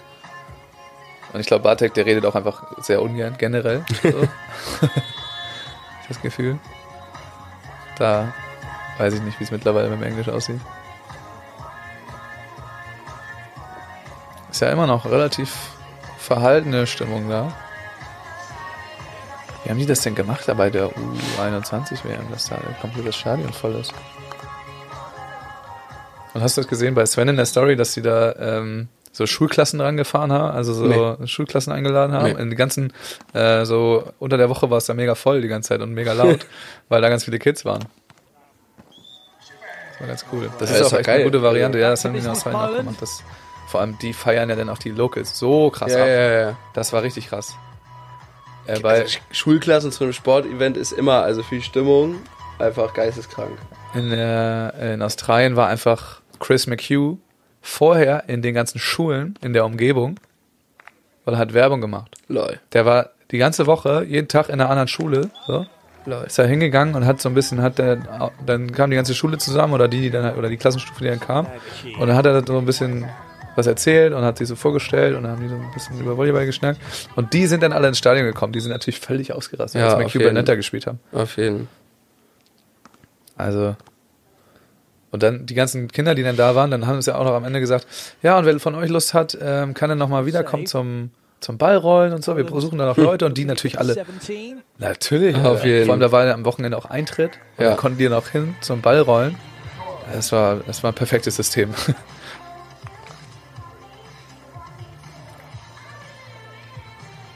[1.33, 3.85] Und ich glaube, Bartek, der redet auch einfach sehr ungern, generell.
[4.03, 4.11] So.
[6.09, 6.59] das Gefühl.
[7.99, 8.33] Da
[8.99, 10.61] weiß ich nicht, wie es mittlerweile mit dem Englisch aussieht.
[14.51, 15.57] Ist ja immer noch relativ
[16.19, 17.53] verhaltene Stimmung da.
[19.65, 20.89] Wie haben die das denn gemacht da bei der
[21.39, 23.93] U21 WM, dass da der komplette Stadion voll ist?
[26.33, 29.27] Und hast du das gesehen bei Sven in der Story, dass sie da ähm, so
[29.27, 32.33] Schulklassen dran gefahren haben, also so Schulklassen eingeladen haben?
[32.35, 32.41] Nee.
[32.41, 32.93] In die ganzen,
[33.35, 36.13] äh, so unter der Woche war es da mega voll die ganze Zeit und mega
[36.13, 36.47] laut,
[36.89, 37.85] weil da ganz viele Kids waren.
[39.91, 40.51] Das war ganz cool.
[40.59, 41.17] Das Ja, ist ist auch echt geil.
[41.17, 41.79] eine gute Variante.
[41.81, 42.97] Ja, das haben die in Australien auch gemacht.
[43.01, 43.23] Das,
[43.69, 46.07] vor allem die feiern ja dann auch die Locals so krass Ja, ab.
[46.09, 46.57] ja, ja.
[46.75, 47.55] Das war richtig krass.
[48.67, 52.17] Äh, bei, Also, Schulklassen zu einem Sportevent ist immer, also viel Stimmung,
[52.59, 53.59] einfach geisteskrank.
[53.95, 57.19] in, äh, in Australien war einfach Chris McHugh
[57.63, 60.19] vorher in den ganzen Schulen in der Umgebung,
[61.25, 62.17] weil er hat Werbung gemacht.
[62.29, 62.59] Lol.
[62.73, 65.67] Der war die ganze Woche, jeden Tag in einer anderen Schule, so.
[66.07, 66.25] Lol.
[66.25, 69.37] Ist da hingegangen und hat so ein bisschen, hat der, dann kam die ganze Schule
[69.37, 71.47] zusammen oder die, die dann, oder die Klassenstufe, die dann kam.
[71.99, 73.05] Und dann hat er so ein bisschen
[73.57, 76.17] was erzählt und hat sich so vorgestellt und dann haben die so ein bisschen über
[76.17, 76.81] Volleyball geschnackt.
[77.17, 78.53] Und die sind dann alle ins Stadion gekommen.
[78.53, 80.25] Die sind natürlich völlig ausgerastet, Ja, als auf McHugh jeden.
[80.35, 81.01] Bernetta gespielt haben.
[81.13, 81.69] Auf jeden
[83.37, 83.77] Also.
[85.13, 87.35] Und dann die ganzen Kinder, die dann da waren, dann haben sie ja auch noch
[87.35, 87.87] am Ende gesagt,
[88.23, 91.11] ja, und wer von euch Lust hat, ähm, kann dann nochmal wiederkommen zum,
[91.41, 92.37] zum Ballrollen und so.
[92.37, 93.95] Wir suchen dann noch Leute und die natürlich alle.
[93.95, 94.61] 17.
[94.79, 95.35] Natürlich.
[95.37, 95.87] Auf äh, jeden.
[95.87, 97.33] Vor allem, da war ja am Wochenende auch Eintritt.
[97.57, 97.71] Und Ja.
[97.71, 99.35] dann konnten die noch hin zum Ballrollen.
[100.13, 101.71] Das war, das war ein perfektes System.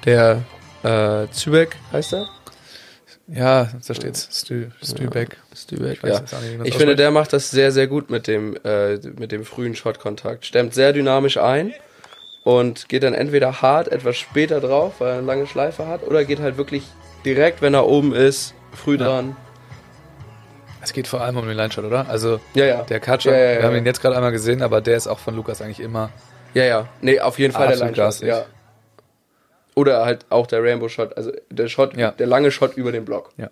[0.04, 0.42] Der
[0.82, 2.26] äh, Zübeck heißt er?
[3.26, 4.28] ja, da steht's.
[4.32, 5.38] Stü, Stübeck.
[5.56, 6.38] Stübeck, Ich weiß ja.
[6.64, 10.44] Ich finde, der macht das sehr, sehr gut mit dem, äh, mit dem frühen Shotkontakt.
[10.44, 11.72] Stemmt sehr dynamisch ein
[12.42, 16.24] und geht dann entweder hart etwas später drauf, weil er eine lange Schleife hat, oder
[16.24, 16.84] geht halt wirklich
[17.24, 19.04] direkt, wenn er oben ist, früh Ja.
[19.06, 19.36] dran.
[20.82, 22.06] Es geht vor allem um den Line-Shot, oder?
[22.10, 22.82] Also, Ja, ja.
[22.82, 23.58] der Katscher, Ja, ja, ja.
[23.60, 26.10] wir haben ihn jetzt gerade einmal gesehen, aber der ist auch von Lukas eigentlich immer
[26.52, 26.88] Ja, ja.
[27.00, 28.28] Nee, auf jeden Fall der Line garstig.
[28.28, 28.44] ja.
[29.74, 32.12] Oder halt auch der Rainbow Shot, also der Shot, Ja.
[32.12, 33.30] der lange Shot über den Block.
[33.36, 33.50] Ja.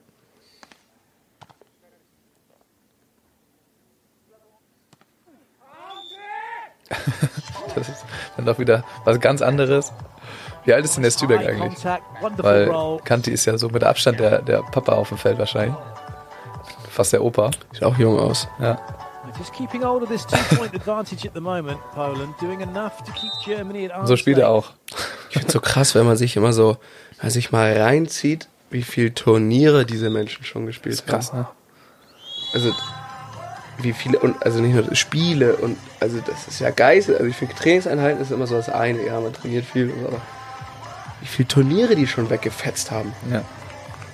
[7.74, 8.04] das ist
[8.36, 9.92] dann doch wieder was ganz anderes.
[10.64, 11.84] Wie alt ist denn der Stübeck eigentlich?
[12.36, 13.00] Weil.
[13.04, 15.74] Kanti ist ja so mit Abstand der, der Papa auf dem Feld wahrscheinlich.
[16.88, 17.50] Fast der Opa.
[17.72, 18.46] Sieht auch jung aus.
[18.60, 18.78] Ja.
[19.38, 23.32] Just keeping hold of this two-point advantage at the moment, Poland, doing enough to keep
[23.44, 24.70] Germany at arm's So spielt er auch.
[25.30, 26.76] Ich finde so krass, wenn man sich immer so,
[27.16, 31.40] wenn man sich mal reinzieht, wie viele Turniere diese Menschen schon gespielt Krass, haben.
[31.40, 31.46] ne?
[32.54, 32.72] Also
[33.78, 36.96] wie viele und also nicht nur Spiele und also das ist ja geil.
[36.96, 40.08] Also ich finde Trainingseinheiten ist immer so das eine, ja, man trainiert viel, und so,
[40.08, 40.20] aber
[41.20, 43.12] wie viele Turniere die schon weggefetzt haben.
[43.30, 43.42] Ja.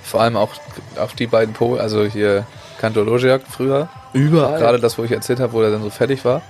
[0.03, 0.51] Vor allem auch,
[0.99, 2.47] auch die beiden Po, also hier
[2.79, 3.89] Kanto Logiak früher.
[4.13, 4.59] Überall.
[4.59, 6.43] Gerade das, wo ich erzählt habe, wo er dann so fertig war.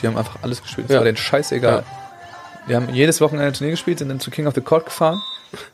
[0.00, 0.86] Die haben einfach alles gespielt.
[0.88, 0.98] Es Ja.
[1.00, 1.78] war denen scheißegal.
[1.78, 1.84] Ja.
[2.68, 5.20] Die haben jedes Wochenende ein Turnier gespielt, sind dann zu King of the Court gefahren,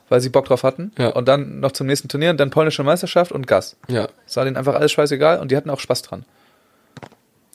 [0.09, 0.91] weil sie Bock drauf hatten.
[0.97, 1.09] Ja.
[1.09, 3.75] Und dann noch zum nächsten Turnier und dann polnische Meisterschaft und Gas.
[3.87, 4.07] Ja.
[4.25, 6.25] Es war denen einfach alles scheißegal und die hatten auch Spaß dran.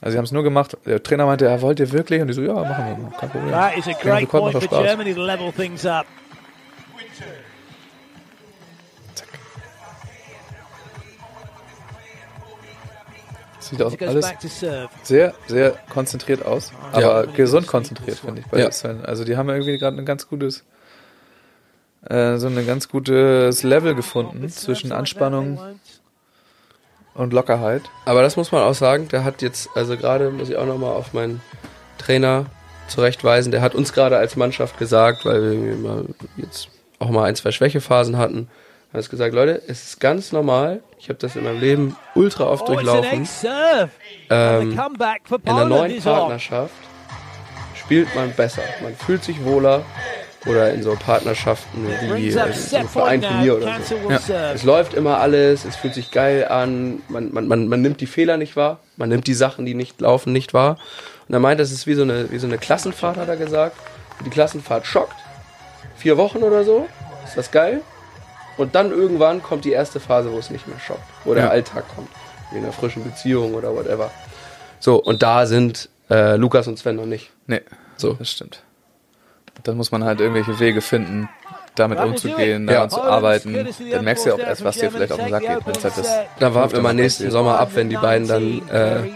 [0.00, 0.76] Also sie haben es nur gemacht.
[0.84, 2.20] Der Trainer meinte, ja, wollt ihr wirklich?
[2.20, 3.12] Und die so, ja, machen wir mal.
[3.20, 3.52] Kein Problem.
[3.52, 4.82] That is a great point macht for.
[4.82, 6.06] Germany to level things up.
[13.72, 14.26] Sieht auch alles
[15.02, 16.72] sehr, sehr konzentriert aus.
[16.92, 17.32] Aber Ja.
[17.32, 18.46] gesund konzentriert, finde ich.
[18.46, 18.70] Bei Ja.
[18.70, 19.04] Sven.
[19.04, 20.64] Also die haben irgendwie gerade ein ganz gutes,
[22.08, 25.58] äh, so ein ganz gutes Level gefunden zwischen Anspannung
[27.14, 27.82] und Lockerheit.
[28.04, 30.92] Aber das muss man auch sagen, der hat jetzt, also gerade muss ich auch nochmal
[30.92, 31.40] auf meinen
[31.98, 32.46] Trainer
[32.88, 36.04] zurechtweisen, der hat uns gerade als Mannschaft gesagt, weil wir
[36.36, 36.68] jetzt
[36.98, 38.48] auch mal ein, zwei Schwächephasen hatten,
[38.92, 42.44] hat uns gesagt, Leute, es ist ganz normal, ich habe das in meinem Leben ultra
[42.44, 43.90] oft Oh, durchlaufen, ex-serve.
[44.28, 46.00] And the ähm, comeback for in der neuen.
[46.02, 46.74] Partnerschaft
[47.74, 49.82] spielt man besser, man fühlt sich wohler
[50.46, 53.56] oder in so Partnerschaften wie Brings äh, up so ein set point Verein-Turnier now.
[53.58, 54.32] oder so.
[54.32, 54.52] Ja.
[54.52, 58.06] Es läuft immer alles, es fühlt sich geil an, man, man, man, man nimmt die
[58.06, 60.78] Fehler nicht wahr, man nimmt die Sachen, die nicht laufen, nicht wahr.
[61.28, 63.76] Und er meint, das ist wie so eine, wie so eine Klassenfahrt, hat er gesagt.
[64.24, 65.14] Die Klassenfahrt schockt.
[65.96, 66.88] Vier Wochen oder so,
[67.24, 67.80] ist das geil.
[68.56, 71.50] Und dann irgendwann kommt die erste Phase, wo es nicht mehr schockt, wo der Ja.
[71.50, 72.08] Alltag kommt.
[72.50, 74.10] Wie in einer frischen Beziehung oder whatever.
[74.78, 77.30] So, und da sind äh, Lukas und Sven noch nicht.
[77.46, 77.62] Nee,
[77.96, 78.14] So.
[78.14, 78.62] das stimmt.
[79.64, 81.28] Dann muss man halt irgendwelche Wege finden,
[81.76, 83.54] damit umzugehen, daran zu Poland's arbeiten.
[83.54, 85.66] courtesy the Dann merkst du ja auch erst, was dir vielleicht auf den Sack geht,
[85.66, 87.30] wenn es halt Take das the opening Da warten wir mal nächsten.
[87.30, 89.10] Sommer ab, wenn die beiden dann äh,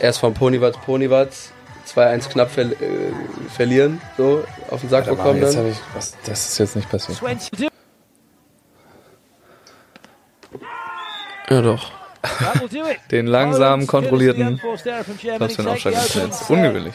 [0.00, 1.52] erst vom Ponywatz Ponywatz
[1.94, 2.72] 2-1 knapp ver äh,
[3.54, 5.68] verlieren, so auf den Sack bekommen jetzt dann.
[5.70, 7.18] ich, was, das ist jetzt nicht passiert.
[11.52, 11.90] Ja doch.
[13.10, 14.82] Den langsamen, kontrollierten Fans.
[14.82, 16.30] serve.
[16.48, 16.94] Ungewöhnlich.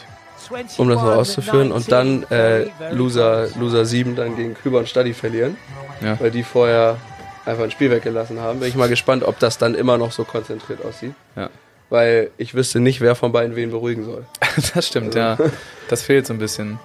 [0.78, 1.70] Um das mal 21, auszuführen.
[1.70, 3.48] Und dann 19, äh, Loser.
[3.56, 5.56] Loser 7 dann gegen Küber und Stadi verlieren.
[6.00, 6.18] Ja.
[6.18, 6.96] Weil die vorher
[7.44, 8.58] einfach ein Spiel weggelassen haben.
[8.58, 11.14] Bin ich mal gespannt, ob das dann immer noch so konzentriert aussieht.
[11.36, 11.50] Ja.
[11.88, 14.26] Weil ich wüsste nicht, wer von beiden wen beruhigen soll.
[14.74, 15.38] Das stimmt, ja.
[15.88, 16.80] Das fehlt so ein bisschen.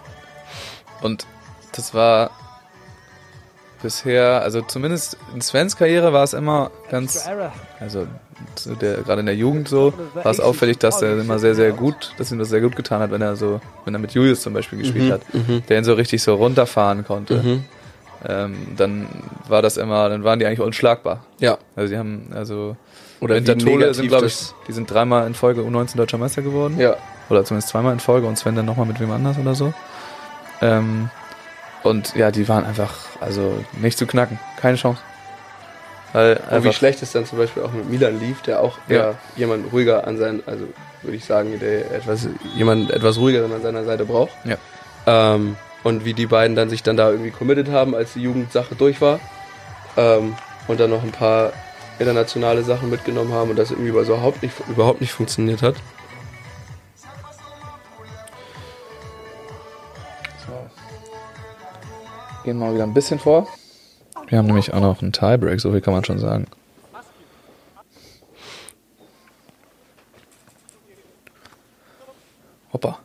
[1.01, 1.25] Und
[1.71, 2.29] das war
[3.83, 7.23] bisher, also zumindest in Svens Karriere war es immer ganz,
[7.79, 8.07] also
[8.81, 12.13] der, gerade in der Jugend so, war es auffällig, dass er immer sehr, sehr gut,
[12.17, 14.53] dass ihm das sehr gut getan hat, wenn er so, wenn er mit Julius zum
[14.53, 15.21] Beispiel gespielt hat,
[15.69, 17.61] der ihn so richtig so runterfahren konnte.
[18.25, 19.07] Ähm, dann
[19.47, 21.25] war das immer, dann waren die eigentlich unschlagbar.
[21.39, 21.57] Ja.
[21.75, 22.77] Also die haben, also
[23.19, 26.41] Oder Winter wie Tole sind, glaube ich, die sind dreimal in Folge U19 Deutscher Meister
[26.41, 26.79] geworden.
[26.79, 26.95] Ja.
[27.29, 29.73] Oder zumindest zweimal in Folge und Sven dann nochmal mit wem anders oder so.
[30.61, 31.09] Ähm,
[31.83, 34.39] und ja, die waren einfach, also nicht zu knacken.
[34.59, 35.01] Keine Chance.
[36.13, 38.95] Weil Und wie schlecht es dann zum Beispiel auch mit Milan lief, der auch Ja.
[38.95, 40.65] eher jemand ruhiger an seinen, also
[41.01, 44.31] würde ich sagen, der etwas, jemand etwas ruhiger an seiner Seite braucht.
[44.45, 44.55] Ja.
[45.07, 48.75] Ähm, und wie die beiden dann sich dann da irgendwie committed haben, als die Jugendsache
[48.75, 49.19] durch war.
[49.97, 50.35] Ähm,
[50.67, 51.51] und dann noch ein paar
[51.99, 55.75] internationale Sachen mitgenommen haben und das irgendwie überhaupt nicht, überhaupt nicht funktioniert hat.
[62.43, 63.47] Gehen wir mal wieder ein bisschen vor.
[64.27, 66.47] Wir haben nämlich auch noch einen Tiebreak, so viel kann man schon sagen.
[72.71, 72.99] Hoppa.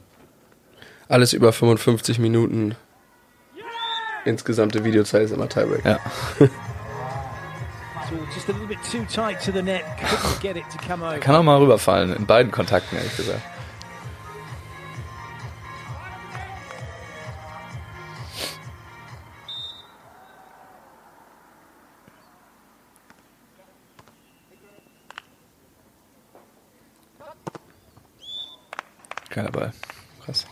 [1.08, 2.76] Alles über 55 Minuten.
[4.24, 5.84] Insgesamte Videozeit ist immer Tiebreak.
[5.84, 5.98] Ja.
[11.20, 13.42] Kann auch mal rüberfallen, in beiden Kontakten, ehrlich gesagt.
[29.38, 29.72] Geiler Ball.
[30.24, 30.46] Krass.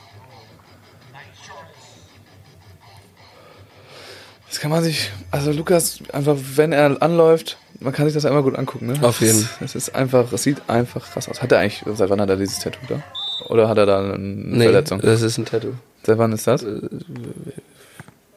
[4.48, 8.44] Das kann man sich, also Lukas, einfach, wenn er anläuft, man kann sich das einmal
[8.44, 8.98] gut angucken, ne?
[9.02, 9.48] Auf jeden.
[9.60, 11.42] Es ist einfach, es sieht einfach krass aus.
[11.42, 13.02] Hat er eigentlich, seit wann hat er dieses Tattoo da?
[13.48, 15.00] Oder hat er da eine Verletzung?
[15.00, 15.72] das ist ein Tattoo.
[16.04, 16.64] Seit wann ist das?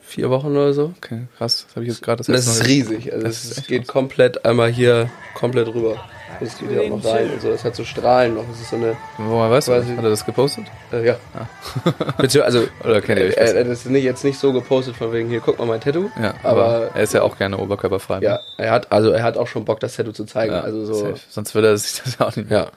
[0.10, 0.92] Vier Wochen oder so.
[0.98, 1.66] Okay, krass.
[1.68, 3.14] Das habe ich jetzt gerade das Das ist riesig.
[3.14, 6.04] Also Das es geht komplett einmal hier komplett rüber.
[6.40, 7.50] Das geht ja auch noch rein und so.
[7.50, 8.46] Es hat so Strahlen noch.
[8.52, 9.72] Es ist so eine, Woher weißt du?
[9.74, 9.86] das?
[9.86, 10.66] Hat er das gepostet?
[10.92, 11.18] äh, ja.
[12.18, 14.96] Beziehungsweise, also, Oder kennt ihr euch äh, äh, das ist nicht, jetzt nicht so gepostet
[14.96, 16.10] von wegen, hier, guck mal mein Tattoo.
[16.20, 18.18] Ja, aber, aber er ist ja auch gerne oberkörperfrei.
[18.18, 18.26] ne?
[18.26, 20.54] ja, er hat, also er hat auch schon Bock, das Tattoo zu zeigen.
[20.54, 21.20] Ja, also so, safe.
[21.30, 22.72] Sonst würde er sich das auch nicht ja.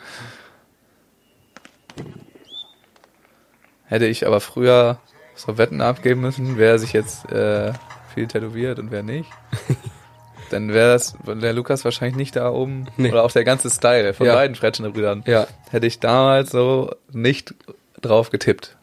[3.86, 4.98] Hätte ich aber früher
[5.44, 7.72] so Wetten abgeben müssen, wer sich jetzt äh,
[8.14, 9.30] viel tätowiert und wer nicht.
[10.50, 12.86] Dann wäre das der Lukas wahrscheinlich nicht da oben.
[12.98, 13.10] Nee.
[13.10, 14.34] Oder auch der ganze Style von Ja.
[14.34, 15.24] beiden Fretschner Brüdern.
[15.26, 15.46] Ja.
[15.70, 17.54] Hätte ich damals so nicht
[18.02, 18.76] drauf getippt.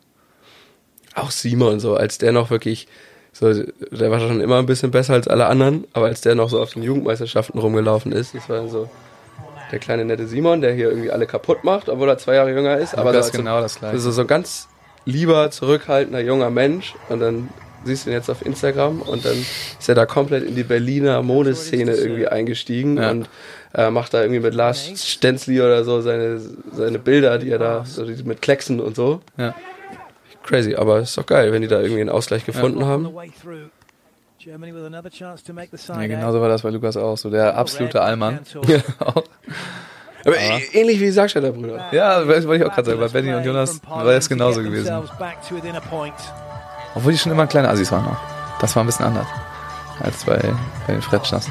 [1.14, 2.88] Auch Simon so, als der noch wirklich,
[3.34, 6.50] so, der war schon immer ein bisschen besser als alle anderen, aber als der noch
[6.50, 8.90] so auf den Jugendmeisterschaften rumgelaufen ist, das war so
[9.72, 12.78] der kleine nette Simon, der hier irgendwie alle kaputt macht, obwohl er zwei Jahre jünger
[12.78, 12.96] ist.
[12.98, 14.00] Aber Lukas so, genau das gleiche.
[14.00, 14.68] so, so ganz
[15.10, 17.50] lieber, zurückhaltender junger Mensch und dann
[17.84, 21.22] siehst du ihn jetzt auf Instagram und dann ist er da komplett in die Berliner
[21.22, 23.12] Modeszene irgendwie eingestiegen Ja.
[23.12, 23.30] und
[23.74, 26.42] äh, macht da irgendwie mit Lars Stenzli oder so seine,
[26.72, 29.22] seine Bilder, die er da, so mit Klecksen und so.
[29.38, 29.56] Ja.
[30.44, 33.04] Crazy, aber ist doch geil, wenn die da irgendwie einen Ausgleich gefunden haben.
[33.04, 33.32] Make
[35.72, 37.18] the Ja, genauso war das bei Lukas auch.
[37.18, 38.40] So der absolute Allmann.
[39.00, 39.24] Auch.
[40.26, 41.88] Aber ä- ähnlich wie die Sargstädter Brüder.
[41.92, 43.00] Ja, das wollte ich auch gerade sagen.
[43.00, 44.94] Bei Benny und Jonas war es genauso gewesen.
[46.96, 48.60] Obwohl die schon immer kleine Assis waren auch.
[48.60, 49.28] Das war ein bisschen anders.
[50.02, 50.38] Als bei,
[50.88, 51.48] bei den Fretschners.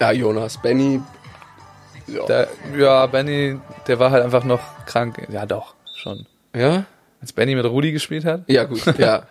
[0.00, 1.00] Ja, Jonas, Benny.
[2.06, 2.24] Ja.
[2.26, 2.48] Der,
[2.78, 5.26] ja, Benny, der war halt einfach noch krank.
[5.30, 6.26] Ja, doch, schon.
[6.54, 6.84] ja?
[7.20, 8.42] Als Benny mit Rudi gespielt hat.
[8.46, 9.22] Ja, gut, ja.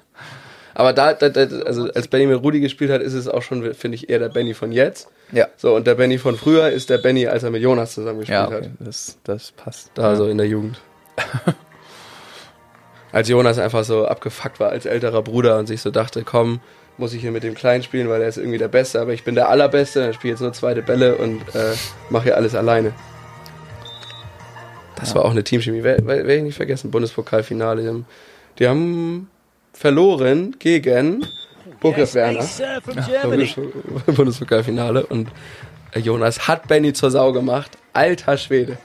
[0.73, 3.73] Aber da, da, da, also als Benny mit Rudi gespielt hat, ist es auch schon,
[3.75, 5.07] finde ich, eher der Benny von jetzt.
[5.31, 5.47] Ja.
[5.57, 8.37] So, und der Benny von früher ist der Benny, als er mit Jonas zusammen gespielt
[8.37, 8.71] Ja, okay, hat.
[8.79, 9.91] das, das passt.
[9.95, 10.15] Da ja.
[10.15, 10.79] so in der Jugend.
[13.11, 16.59] als Jonas einfach so abgefuckt war als älterer Bruder und sich so dachte, komm,
[16.97, 19.23] muss ich hier mit dem Kleinen spielen, weil er ist irgendwie der Beste, aber ich
[19.23, 21.73] bin der Allerbeste, dann spiele jetzt nur zweite Bälle und äh,
[22.09, 22.93] mache hier alles alleine.
[24.97, 28.05] Das war auch eine Teamchemie, werde werd ich nicht vergessen, Bundespokalfinale.
[28.59, 29.29] Die haben
[29.73, 31.25] verloren gegen
[31.79, 32.45] Burkhard Werner.
[33.23, 33.55] Logisch,
[34.05, 35.29] Bundespokalfinale und
[35.91, 37.77] äh, Jonas hat Benny zur Sau gemacht.
[37.93, 38.77] Alter Schwede.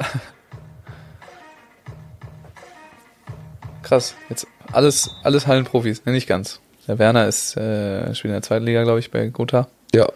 [3.83, 4.15] Krass.
[4.29, 6.05] Jetzt alles, alles Hallenprofis.
[6.05, 6.61] Ne, nicht ganz.
[6.87, 9.69] Der Werner ist, äh, spielt in der zweiten Liga, glaube ich, bei Gotha.
[9.93, 10.09] Ja.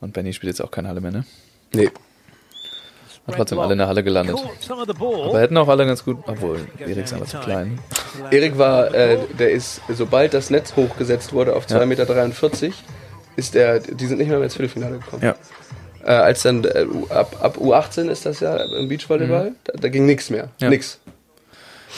[0.00, 1.24] Und Benny spielt jetzt auch keine Halle mehr, ne?
[1.74, 1.90] Nee.
[3.26, 4.36] Hat trotzdem alle in der Halle gelandet.
[4.70, 7.80] Aber hätten auch alle ganz gut, obwohl Erik ist einfach zu klein.
[8.30, 11.86] Erik war, äh, der ist, sobald das Netz hochgesetzt wurde auf 2,43 Ja.
[11.86, 12.74] Meter,
[13.36, 15.22] ist der, die sind nicht mehr ins Viertelfinale gekommen.
[15.22, 15.34] Ja.
[16.04, 20.06] Äh, als dann, äh, ab, ab U18 ist das ja im Beachvolleyball, da, da ging
[20.06, 20.44] nichts mehr.
[20.44, 20.50] Mhm.
[20.58, 20.70] Ja.
[20.70, 21.00] Nix.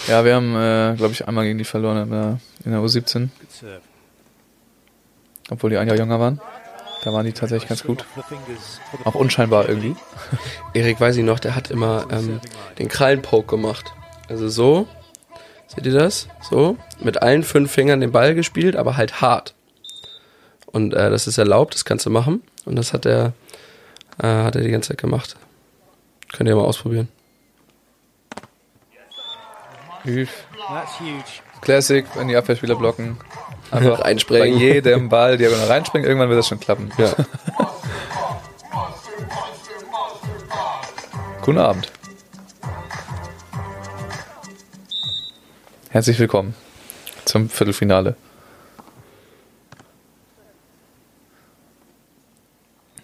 [0.07, 3.29] Ja, wir haben, äh, glaube ich, einmal gegen die verloren in der, in der U17.
[5.51, 6.41] Obwohl die ein Jahr jünger waren.
[7.03, 8.05] Da waren die tatsächlich ganz gut.
[9.05, 9.95] Auch unscheinbar irgendwie.
[10.75, 12.41] Erik weiß ich noch, der hat immer ähm,
[12.79, 13.93] den Krallenpoke gemacht.
[14.29, 14.89] Also so,
[15.69, 16.29] seht ihr das?
[16.43, 19.55] So, mit allen fünf Fingern den Ball gespielt, aber halt hart.
[20.67, 22.43] Und äh, das ist erlaubt, das kannst du machen.
[22.65, 23.33] Und das hat er,
[24.19, 25.37] äh, hat er die ganze Zeit gemacht.
[26.33, 27.09] Könnt ihr mal ausprobieren.
[30.05, 30.29] Huge.
[31.61, 33.19] Classic, wenn die Abwehrspieler blocken.
[33.71, 34.55] Einfach Reinspringen.
[34.59, 36.91] Bei jedem Ball diagonal reinspringen, irgendwann wird das schon klappen.
[36.97, 37.15] Ja.
[41.43, 41.91] Guten Abend.
[45.91, 46.55] Herzlich willkommen
[47.25, 48.17] zum Viertelfinale.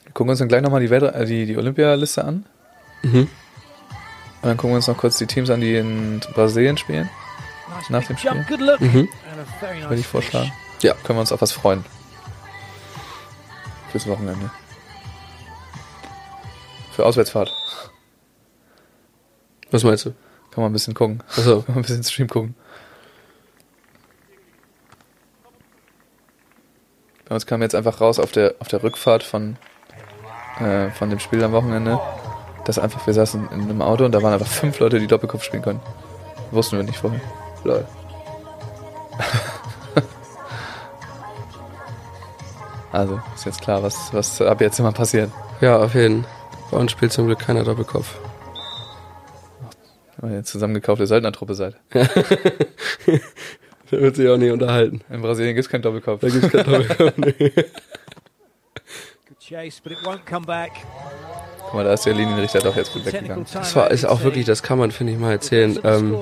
[0.04, 2.46] Wir gucken uns dann gleich nochmal die, Welt- äh, die, die Olympialiste an.
[3.02, 3.20] Mhm.
[3.20, 3.28] Und
[4.48, 7.08] dann gucken wir uns noch kurz die Teams an, die in Brasilien spielen.
[7.88, 8.32] Nach dem Spiel.
[8.78, 9.08] Mhm.
[9.60, 10.52] Würde ich vorschlagen.
[10.82, 10.94] Ja.
[10.94, 11.84] Können wir uns auf was freuen.
[13.90, 14.50] Fürs Wochenende.
[16.92, 17.52] Für Auswärtsfahrt.
[19.70, 20.10] Was meinst du?
[20.50, 21.22] Kann man ein bisschen gucken.
[21.28, 21.62] Achso.
[21.62, 22.54] Kann man ein bisschen Stream gucken.
[27.24, 29.56] Bei uns kam jetzt einfach raus auf der, auf der Rückfahrt von,
[30.60, 31.98] äh, von dem Spiel am Wochenende,
[32.66, 35.42] dass einfach, wir saßen in einem Auto und da waren einfach fünf Leute, die Doppelkopf
[35.42, 35.80] spielen können.
[36.50, 37.20] Wussten wir nicht vorher.
[37.64, 37.84] Lol.
[42.92, 45.28] Also, ist jetzt klar, was, was ab jetzt immer passiert.
[45.60, 46.30] Ja, auf jeden Fall.
[46.70, 48.18] Bei uns spielt zum Glück keiner Doppelkopf.
[50.18, 51.74] Wenn ihr jetzt zusammengekaufte Söldnertruppe seid.
[51.92, 52.08] Der
[54.00, 55.02] wird sich auch nicht unterhalten.
[55.10, 56.20] In Brasilien gibt's keinen Doppelkopf.
[56.20, 57.12] Da gibt's kein Doppelkopf.
[57.16, 57.52] Nee.
[59.28, 60.72] Good chase, but it won't come back.
[61.74, 63.46] Guck mal, da ist der Linienrichter doch jetzt gut weggegangen.
[63.52, 65.76] Das war, ist auch wirklich, das kann man, finde ich, mal erzählen.
[65.82, 66.16] Ähm,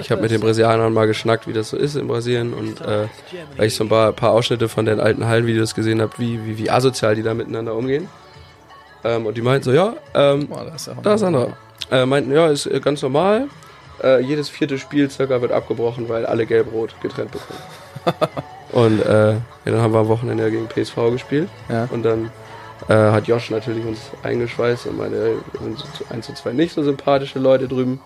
[0.00, 3.06] ich habe mit den Brasilianern mal geschnackt, wie das so ist in Brasilien und äh,
[3.56, 6.58] weil ich so ein paar, paar Ausschnitte von den alten Hallenvideos gesehen habe, wie, wie,
[6.58, 8.08] wie asozial die da miteinander umgehen.
[9.04, 10.96] Ähm, und die meinten so, ja, ähm, Oh, da ist er.
[11.00, 11.56] da ist Sandra.
[11.92, 13.46] Äh, meinten, ja, ist äh, ganz normal.
[14.02, 18.32] Äh, jedes vierte Spiel circa wird abgebrochen, weil alle gelb-rot getrennt bekommen.
[18.72, 21.48] und äh, ja, dann haben wir am Wochenende ja gegen PSV gespielt.
[21.68, 21.86] Ja.
[21.92, 22.32] Und dann
[22.88, 25.36] äh, hat Josh natürlich uns eingeschweißt und meine,
[26.10, 28.00] 1 zu 2 nicht so sympathische Leute drüben.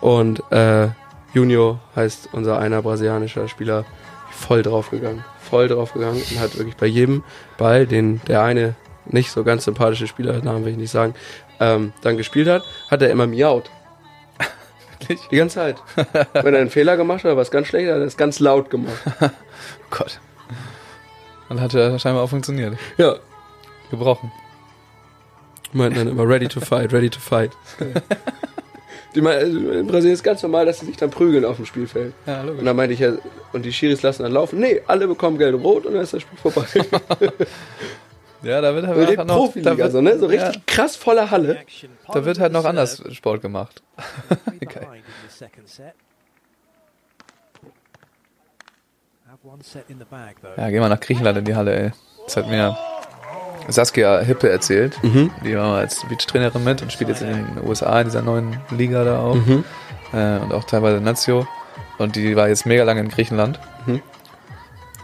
[0.00, 0.88] Und äh,
[1.32, 3.84] Junior heißt unser einer brasilianischer Spieler
[4.30, 5.24] voll draufgegangen.
[5.40, 7.24] Voll draufgegangen und hat wirklich bei jedem
[7.58, 8.74] Ball, den der eine
[9.06, 11.14] nicht so ganz sympathische Spieler, Namen will ich nicht sagen,
[11.60, 13.70] ähm, dann gespielt hat, hat er immer miaut.
[14.90, 15.20] Wirklich?
[15.30, 15.76] Die ganze Zeit.
[16.32, 18.70] Wenn er einen Fehler gemacht hat oder was ganz schlecht, hat er das ganz laut
[18.70, 19.02] gemacht.
[19.80, 20.18] Oh Gott.
[21.48, 22.76] Und hat ja scheinbar auch funktioniert.
[22.96, 23.16] Ja.
[23.98, 24.32] Gebrochen.
[25.72, 27.50] Die meinten dann immer ready to fight, ready to fight.
[29.14, 31.66] Die meinen, also in Brasilien ist ganz normal, dass sie sich dann prügeln auf dem
[31.66, 32.14] Spielfeld.
[32.26, 33.12] Ja, Und dann meinte ich ja,
[33.52, 34.58] und die Schiris lassen dann laufen.
[34.58, 36.66] Nee, alle bekommen gelb und rot und dann ist das Spiel vorbei.
[38.44, 40.18] Ja, da wird halt einfach noch, da wird, so, ne?
[40.18, 41.60] So richtig ja, krass volle Halle.
[42.12, 43.82] da wird halt noch anders Sport gemacht.
[44.62, 44.86] Okay.
[50.56, 51.92] Ja, gehen wir nach Griechenland in die Halle, ey.
[52.24, 52.76] Das hat mir
[53.68, 54.98] Saskia Hippe erzählt.
[55.44, 58.58] Die war mal als Beachtrainerin mit und spielt jetzt in den USA in dieser neuen
[58.70, 59.36] Liga da auch.
[60.12, 61.46] Äh, und auch teilweise Nazio.
[61.98, 63.58] Und die war jetzt mega lange in Griechenland.
[63.86, 64.00] Mhm.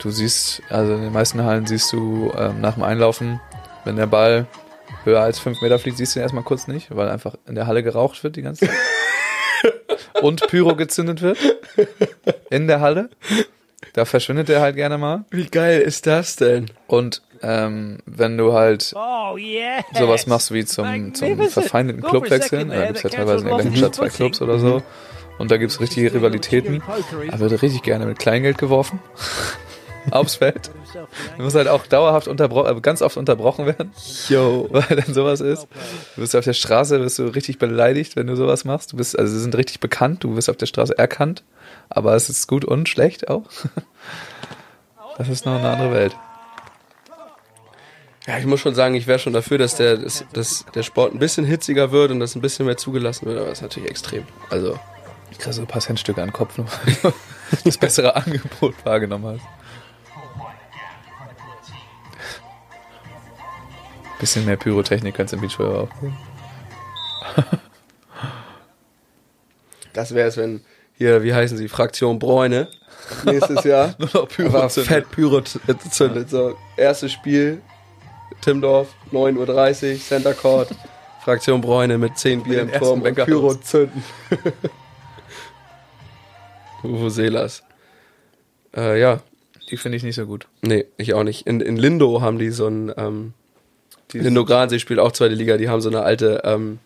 [0.01, 3.41] Du siehst, also in den meisten Hallen siehst du ähm, nach dem Einlaufen,
[3.85, 4.47] wenn der Ball
[5.05, 7.67] höher als fünf Meter fliegt, siehst du ihn erstmal kurz nicht, weil einfach in der
[7.67, 8.77] Halle geraucht wird die ganze Zeit.
[10.23, 11.39] und Pyro gezündet wird.
[12.51, 13.11] In der Halle.
[13.93, 15.25] Da verschwindet er halt gerne mal.
[15.31, 16.71] Wie geil ist das denn?
[16.87, 19.83] Und ähm, wenn du halt Oh, yeah.
[19.99, 23.77] sowas machst wie zum, zum verfeindeten Club wechseln, da gibt es ja teilweise in off
[23.77, 24.83] statt zwei Clubs oder so.
[25.39, 26.83] Und da gibt es richtige Rivalitäten.
[27.31, 29.01] Da wird richtig gerne mit Kleingeld geworfen.
[30.11, 30.71] Aufs Feld.
[31.37, 33.93] Du musst halt auch dauerhaft unterbrochen, äh, ganz oft unterbrochen werden,
[34.29, 34.67] Yo.
[34.71, 35.67] weil dann sowas ist.
[36.15, 38.93] Du bist auf der Straße, wirst du richtig beleidigt, wenn du sowas machst.
[38.93, 41.43] Du bist, also sie sind richtig bekannt, du wirst auf der Straße erkannt,
[41.91, 43.45] aber es ist gut und schlecht auch.
[45.19, 46.17] Das ist noch eine andere Welt.
[48.27, 51.13] Ja, ich muss schon sagen, ich wäre schon dafür, dass der, dass, dass der Sport
[51.13, 53.91] ein bisschen hitziger wird und dass ein bisschen mehr zugelassen wird, aber das ist natürlich
[53.91, 54.27] extrem.
[54.49, 54.79] Also,
[55.31, 57.13] Ich krieg so ein paar Centstücke an den Kopf, nur weil du
[57.65, 59.47] das bessere Angebot wahrgenommen hast.
[64.21, 65.91] Bisschen mehr Pyrotechnik kannst du im Beachvolleyball auch
[69.93, 70.63] das wäre es, wenn
[71.01, 72.69] hier, wie heißen sie, Fraktion Bräune
[73.25, 74.93] nächstes Jahr Nur noch Pyro zünden.
[74.93, 75.59] fett Pyro z-
[75.91, 76.29] zündet.
[76.29, 77.63] So, erstes Spiel,
[78.43, 80.69] Timdorf, 9.30 Uhr, Center Court,
[81.25, 84.05] Fraktion Bräune mit 10 Bier im Turm und Pyro zünden.
[86.85, 87.63] Uwe Selas.
[88.77, 89.21] Äh, ja,
[89.71, 90.47] Die finde ich nicht so gut.
[90.63, 91.47] Nee, ich auch nicht.
[91.47, 93.33] In, in Lindo haben die so ein, ähm,
[94.13, 96.79] Lindo Gransee spielt auch zweite Liga, die haben so eine alte, ähm,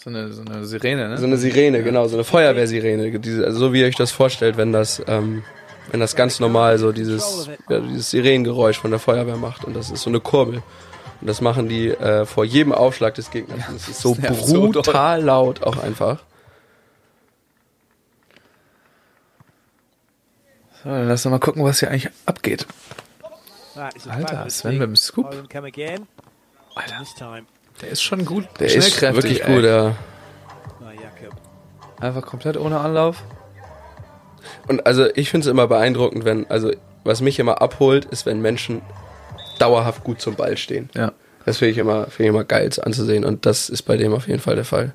[0.00, 1.18] So eine, so eine Sirene, ne?
[1.18, 3.18] so eine Sirene, genau, so eine Feuerwehrsirene.
[3.18, 5.42] Diese, also so wie ihr euch das vorstellt, wenn das, ähm,
[5.90, 9.90] wenn das ganz normal so dieses, ja, dieses Sirenengeräusch von der Feuerwehr macht und das
[9.90, 10.62] ist so eine Kurbel.
[11.20, 13.68] Und das machen die äh, vor jedem Aufschlag des Gegners.
[13.68, 16.22] Und das ist so Das nervt so brutal laut auch einfach.
[20.84, 22.68] So, dann lass doch mal gucken, was hier eigentlich abgeht.
[23.74, 25.26] Alter, Sven mit dem Scoop.
[26.76, 27.04] Alter,
[27.80, 28.46] der ist schon gut.
[28.58, 29.96] Der ist wirklich gut, ja.
[32.00, 33.24] Einfach komplett ohne Anlauf.
[34.68, 36.70] Und also ich finde es immer beeindruckend, wenn, also
[37.04, 38.82] was mich immer abholt, ist, wenn Menschen
[39.58, 40.90] dauerhaft gut zum Ball stehen.
[40.94, 41.12] Ja.
[41.44, 44.28] Das finde ich immer, finde ich immer geil anzusehen und das ist bei dem auf
[44.28, 44.94] jeden Fall der Fall.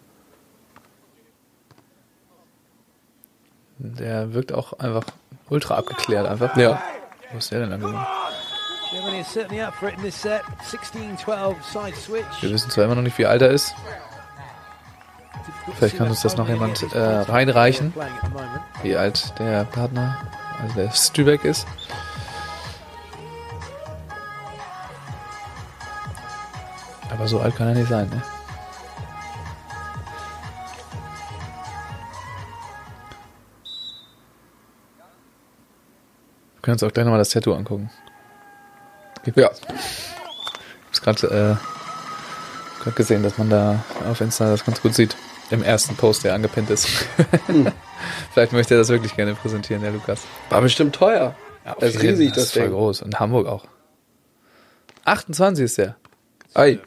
[3.79, 5.03] Der wirkt auch einfach
[5.49, 6.55] ultra abgeklärt einfach.
[6.55, 6.81] Ja.
[7.31, 8.05] Wo ist der denn angekommen?
[12.41, 13.73] Wir wissen zwar immer noch nicht, wie alt er ist.
[15.75, 17.93] Vielleicht kann uns das noch jemand äh, reinreichen.
[18.83, 20.17] Wie alt der Partner,
[20.61, 21.65] also der Stübeck ist.
[27.09, 28.21] Aber so alt kann er nicht sein, ne?
[36.53, 37.89] Wir können uns auch gleich nochmal das Tattoo angucken.
[39.23, 39.49] Gibt- Ja.
[40.91, 41.57] Ich habe gerade
[42.79, 45.15] äh, grad gesehen, dass man da auf Insta das ganz gut sieht.
[45.49, 46.87] Im ersten Post, der angepinnt ist.
[48.33, 50.21] Vielleicht möchte er das wirklich gerne präsentieren, der Lukas.
[50.49, 51.35] War bestimmt teuer.
[51.79, 52.71] das ist riesig, das, ist voll Ding.
[52.71, 53.01] groß.
[53.03, 53.65] Und Hamburg auch.
[55.05, 55.95] 28 ist der.
[56.53, 56.79] Ei.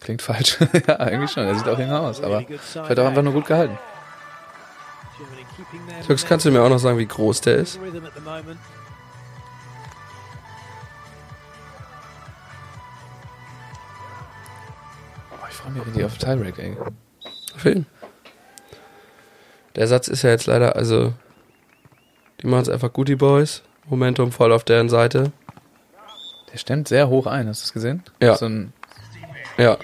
[0.00, 0.58] Klingt falsch.
[0.86, 1.44] ja, eigentlich schon.
[1.44, 3.78] Er sieht auch jünger aus, aber vielleicht auch einfach nur gut gehalten.
[6.06, 7.80] Tux, kannst du mir auch noch sagen, wie groß der ist?
[15.66, 16.76] Freue mich richtig auf Tyrek, ey.
[17.56, 17.86] Film.
[19.74, 21.12] Der Satz ist ja jetzt leider, also,
[22.40, 23.62] die machen es einfach gut, die Boys.
[23.86, 25.32] Momentum voll auf deren Seite.
[26.52, 28.02] Der stemmt sehr hoch ein, hast du das gesehen?
[28.22, 28.36] Ja.
[28.36, 28.72] So ein,
[29.58, 29.78] Ja.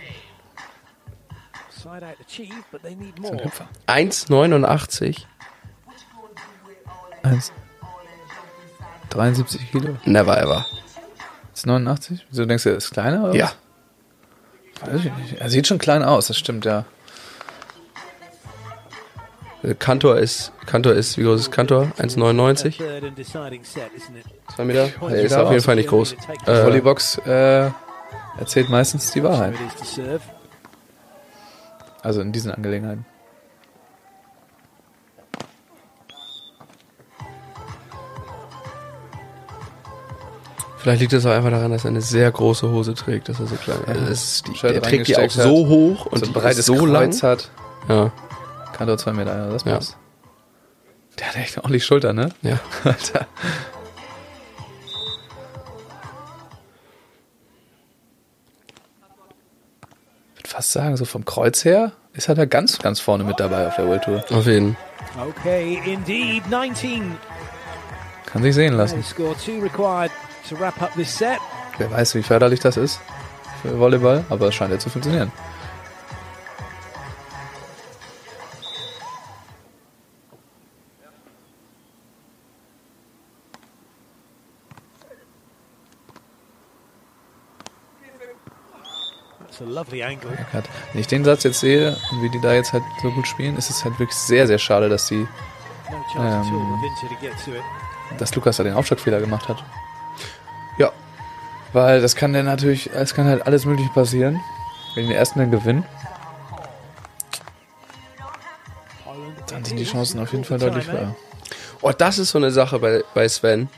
[1.70, 3.44] So ein more.
[3.44, 3.68] Hüpfer.
[3.86, 5.26] 1,89.
[7.22, 7.52] 1.
[9.10, 9.96] 73 Kilo.
[10.04, 10.64] Never ever.
[11.52, 12.26] Ist 89?
[12.30, 13.24] Wieso denkst du, er ist kleiner?
[13.24, 13.52] Oder Ja.
[14.86, 15.40] Weiß ich nicht.
[15.40, 16.84] Er sieht schon klein aus, das stimmt, ja.
[19.78, 21.92] Kantor ist, Kantor ist, wie groß ist Kantor?
[21.98, 22.76] 1,99?
[22.78, 24.24] Third and deciding set, isn't it?
[24.56, 24.88] Zwei Meter?
[25.00, 26.16] Er ist auf jeden Fall nicht groß.
[26.46, 27.70] Äh, Volleybox äh,
[28.38, 29.54] erzählt meistens die Wahrheit.
[32.02, 33.06] Also in diesen Angelegenheiten.
[40.82, 43.46] Vielleicht liegt es auch einfach daran, dass er eine sehr große Hose trägt, dass er
[43.46, 44.48] so klein das ist.
[44.48, 47.10] Die, der trägt die auch reingesteckt so hoch und so die ein breites so lang.
[47.10, 47.50] Kreuz hat.
[47.88, 48.10] Ja,
[48.72, 49.74] Kann doch zwei Meter, ja, das Ja.
[49.76, 49.96] passt.
[51.18, 52.30] Der hat echt ordentlich Schulter, ne?
[52.42, 52.58] ja.
[52.84, 53.26] Alter.
[60.34, 63.40] Ich würde fast sagen, so vom Kreuz her ist er da ganz, ganz vorne mit
[63.40, 64.24] dabei auf der World Tour.
[64.30, 64.76] Auf jeden.
[65.20, 67.16] Okay, indeed, 19.
[68.26, 69.02] Kann sich sehen lassen.
[69.02, 70.10] Score two required
[70.48, 71.38] to wrap up this set.
[71.78, 73.00] Wer weiß, wie förderlich das ist
[73.62, 75.32] für Volleyball, aber es scheint ja zu funktionieren.
[90.92, 93.56] Wenn ich den Satz jetzt sehe und wie die da jetzt halt so gut spielen,
[93.56, 95.26] ist es halt wirklich sehr, sehr schade, dass to
[97.52, 97.62] it.
[98.18, 99.64] dass Lukas da den Aufschlagfehler gemacht hat.
[101.72, 104.40] Weil das kann dann natürlich, es kann halt alles mögliche passieren.
[104.94, 105.84] Wenn die den ersten dann gewinnen,
[109.48, 111.14] dann sind die Chancen auf jeden Fall deutlich höher.
[111.80, 113.68] Oh, das ist so eine Sache bei, bei Sven.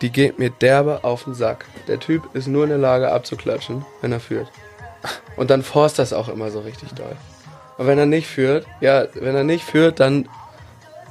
[0.00, 1.64] Die geht mir derbe auf den Sack.
[1.86, 4.48] Der Typ ist nur in der Lage abzuklatschen, wenn er führt.
[5.36, 7.16] Und dann forst das auch immer so richtig doll.
[7.78, 10.28] Und wenn er nicht führt, ja, wenn er nicht führt, dann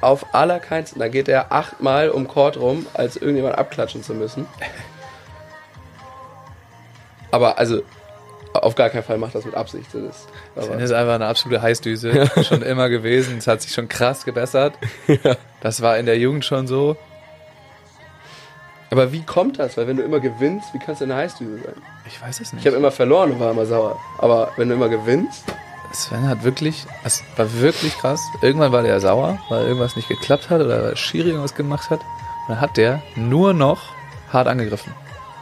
[0.01, 0.99] auf allerkeinsten.
[0.99, 4.45] Da geht er achtmal um Court rum, als irgendjemand abklatschen zu müssen.
[7.33, 7.81] Aber also,
[8.53, 9.87] auf gar keinen Fall macht das mit Absicht.
[9.91, 12.29] Das ist, Sven ist einfach eine absolute Heißdüse.
[12.47, 13.39] Schon immer gewesen.
[13.39, 14.73] Es hat sich schon krass gebessert.
[15.61, 16.95] Das war in der Jugend schon so.
[18.91, 19.75] aber wie kommt das?
[19.77, 21.73] Weil wenn du immer gewinnst, wie kannst du eine Heißdüse sein?
[22.05, 22.65] Ich weiß es Ich nicht.
[22.67, 23.99] habe immer verloren und war immer sauer.
[24.19, 25.43] Aber wenn du immer gewinnst,
[25.91, 28.21] Sven hat wirklich, es war wirklich krass.
[28.43, 32.01] Irgendwann war der sauer, weil irgendwas nicht geklappt hat oder weil Schiri irgendwas gemacht hat.
[32.01, 33.79] Und dann hat der nur noch
[34.31, 34.91] hart angegriffen.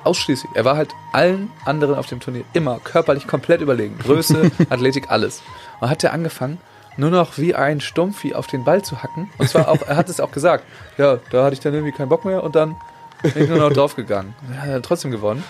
[0.04, 0.52] Ausschließlich.
[0.56, 3.98] Er war halt allen anderen auf dem Turnier immer körperlich komplett überlegen.
[4.00, 5.42] Größe, Athletik, alles.
[5.80, 6.60] Und hat er angefangen,
[6.98, 9.30] nur noch wie ein Stumpfi auf den Ball zu hacken.
[9.38, 10.66] Und zwar auch, er hat es auch gesagt.
[10.98, 12.76] Ja, da hatte ich dann irgendwie keinen Bock mehr und dann
[13.22, 14.34] bin ich nur noch draufgegangen.
[14.48, 15.44] Dann hat er trotzdem gewonnen.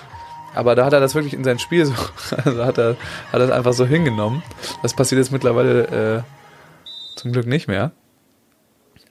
[0.53, 1.93] Aber da hat er das wirklich in sein Spiel so,
[2.43, 2.97] also hat er,
[3.31, 4.43] hat er es einfach so hingenommen.
[4.81, 7.91] Das passiert jetzt mittlerweile äh, zum Glück nicht mehr.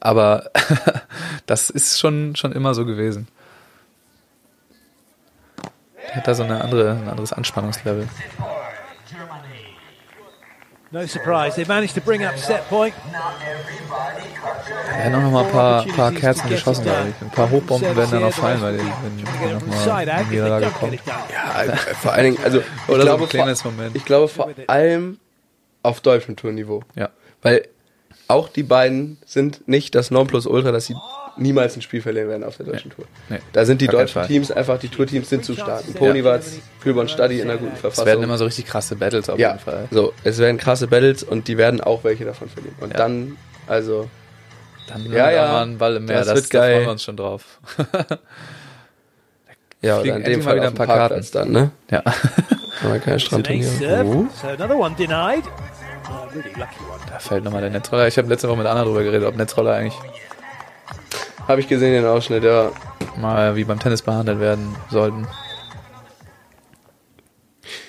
[0.01, 0.51] Aber
[1.47, 3.29] das ist schon, schon immer so gewesen.
[6.13, 8.09] Hat da so eine andere, ein anderes Anspannungslevel.
[10.93, 11.55] No surprise.
[11.55, 12.93] They managed to bring up set point.
[14.93, 17.23] Er hat auch noch mal ein paar, paar Kerzen geschossen, glaube ich.
[17.23, 19.77] Ein paar Hochbomben werden dann noch fallen, weil die, wenn, wenn it noch from the
[19.89, 20.21] mal side out.
[20.21, 20.95] in If die they Niederlage kommt.
[21.07, 23.95] ja, äh, vor allen Dingen, also ich Oder so glaube, ein kleines vor, Moment.
[23.97, 25.19] ich glaube vor allem
[25.85, 26.83] auf deutschem Tourniveau.
[26.97, 27.11] Ja.
[27.41, 27.69] Weil
[28.27, 30.97] auch die beiden sind nicht das Nonplusultra, dass sie
[31.41, 33.05] niemals ein Spiel verlieren werden auf der deutschen Tour.
[33.29, 33.39] Nee.
[33.53, 34.23] Da sind die Gar deutschen.
[34.27, 35.83] Teams einfach, die Tourteams sind zu stark.
[35.95, 38.07] Ponywatz, Kühlborn Stadi in einer guten Es Verfassung.
[38.07, 39.89] werden immer so richtig krasse Battles auf ja, jeden Fall.
[39.91, 42.77] so, es werden krasse Battles und die werden auch welche davon verlieren.
[42.81, 42.99] Und Ja.
[42.99, 43.37] dann,
[43.67, 44.09] also,
[44.89, 45.45] Dann Ja, ja, ja.
[45.47, 45.53] ja.
[45.53, 46.19] mal ein Ball im Meer.
[46.19, 46.73] Das Das, wird da geil.
[46.75, 47.45] freuen wir uns schon drauf.
[49.83, 51.71] ja, oder in dem Fall wieder ein paar Parkplatz dann, ne?
[51.91, 52.03] Ja.
[52.83, 53.69] Aber kein It's an ace Strandturnier.
[53.69, 54.09] serve.
[54.09, 54.27] Oh.
[57.09, 58.07] Da fällt nochmal der Netzroller.
[58.09, 59.95] Ich habe letzte Woche mit Anna drüber geredet, ob Netzroller eigentlich
[61.49, 62.71] Habe ich gesehen den Ausschnitt, ja.
[63.17, 65.27] mal wie beim Tennis behandelt werden sollten.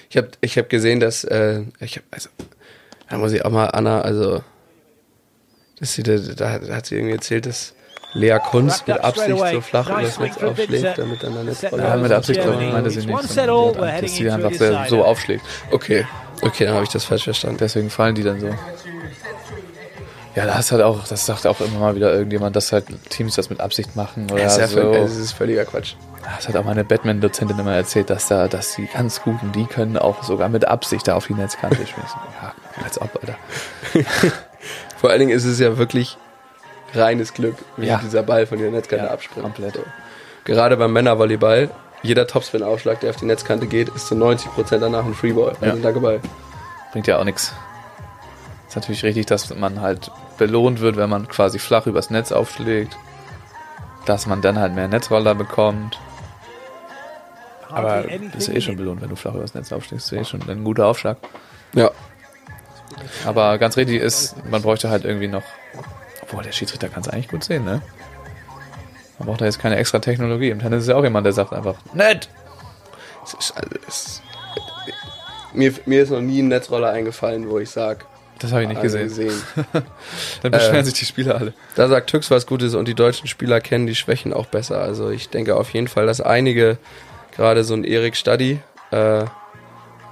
[0.10, 2.30] Ich habe ich hab gesehen, dass, äh, ich hab, also,
[3.10, 4.44] da muss ich auch mal, Anna, also,
[5.80, 7.74] dass sie da, da hat sie irgendwie erzählt, dass
[8.14, 11.84] Lea Kunz mit Absicht so flach übers Netz aufschlägt, damit dann der Netzroller.
[11.84, 12.72] Ja, mit Absicht Germany.
[12.72, 15.44] meinte sie nicht, sondern dass sie einfach so aufschlägt.
[15.72, 16.06] Okay,
[16.42, 17.58] okay, dann habe ich das falsch verstanden.
[17.60, 18.50] Deswegen fallen die dann so.
[20.36, 23.36] Ja, das ist halt auch, das sagt auch immer mal wieder irgendjemand, dass halt Teams
[23.36, 24.94] das mit Absicht machen oder Das ist, ja so.
[24.94, 25.96] es ist völliger Quatsch.
[26.38, 29.98] Das hat auch meine Batman-Dozentin immer erzählt, dass da, dass die ganz guten, die können
[29.98, 32.20] auch sogar mit Absicht da auf die Netzkante schmeißen.
[32.42, 32.54] Ja,
[32.86, 33.36] als ob, Alter.
[34.98, 36.18] Vor allen Dingen ist es ja wirklich
[36.94, 38.00] reines Glück, wie Ja.
[38.04, 39.44] dieser Ball von der Netzkante Ja, abspringt.
[39.44, 39.76] komplett.
[39.76, 39.84] So.
[40.46, 41.70] Gerade beim Männervolleyball,
[42.04, 45.68] jeder Topspin-Aufschlag, der auf die Netzkante geht, ist zu 90% danach ein Freeball, Ja.
[45.68, 46.20] also ein Dankeball.
[46.94, 47.54] Bringt ja auch nichts.
[48.72, 52.98] Ist natürlich richtig, dass man halt belohnt wird, wenn man quasi flach übers Netz aufschlägt.
[54.06, 56.00] Dass man dann halt mehr Netzroller bekommt.
[57.68, 60.14] Aber bist du eh schon belohnt, wenn du flach übers Netz aufschlägst.
[60.14, 61.18] Ist eh schon ein guter Aufschlag.
[61.74, 61.92] Ja,
[63.26, 65.44] Aber ganz richtig ist, man bräuchte halt irgendwie noch.
[66.22, 67.82] Obwohl, der Schiedsrichter kann es eigentlich gut sehen, ne?
[69.20, 70.50] Man braucht da jetzt keine extra Technologie.
[70.50, 72.30] Im Tennis ist ja auch jemand, der sagt einfach, nett!
[73.26, 74.22] es ist, also, es,
[75.52, 78.06] mir, mir ist noch nie ein Netzroller eingefallen, wo ich sage,
[78.42, 79.04] Das habe ich nicht gesehen.
[79.08, 79.34] gesehen.
[80.42, 81.54] Dann beschweren Äh, sich die Spieler alle.
[81.76, 84.82] Da sagt Tüx was Gutes und die deutschen Spieler kennen die Schwächen auch besser.
[84.82, 86.78] Also ich denke auf jeden Fall, dass einige,
[87.36, 88.60] gerade so ein Erik Stadi,
[88.92, 89.26] äh,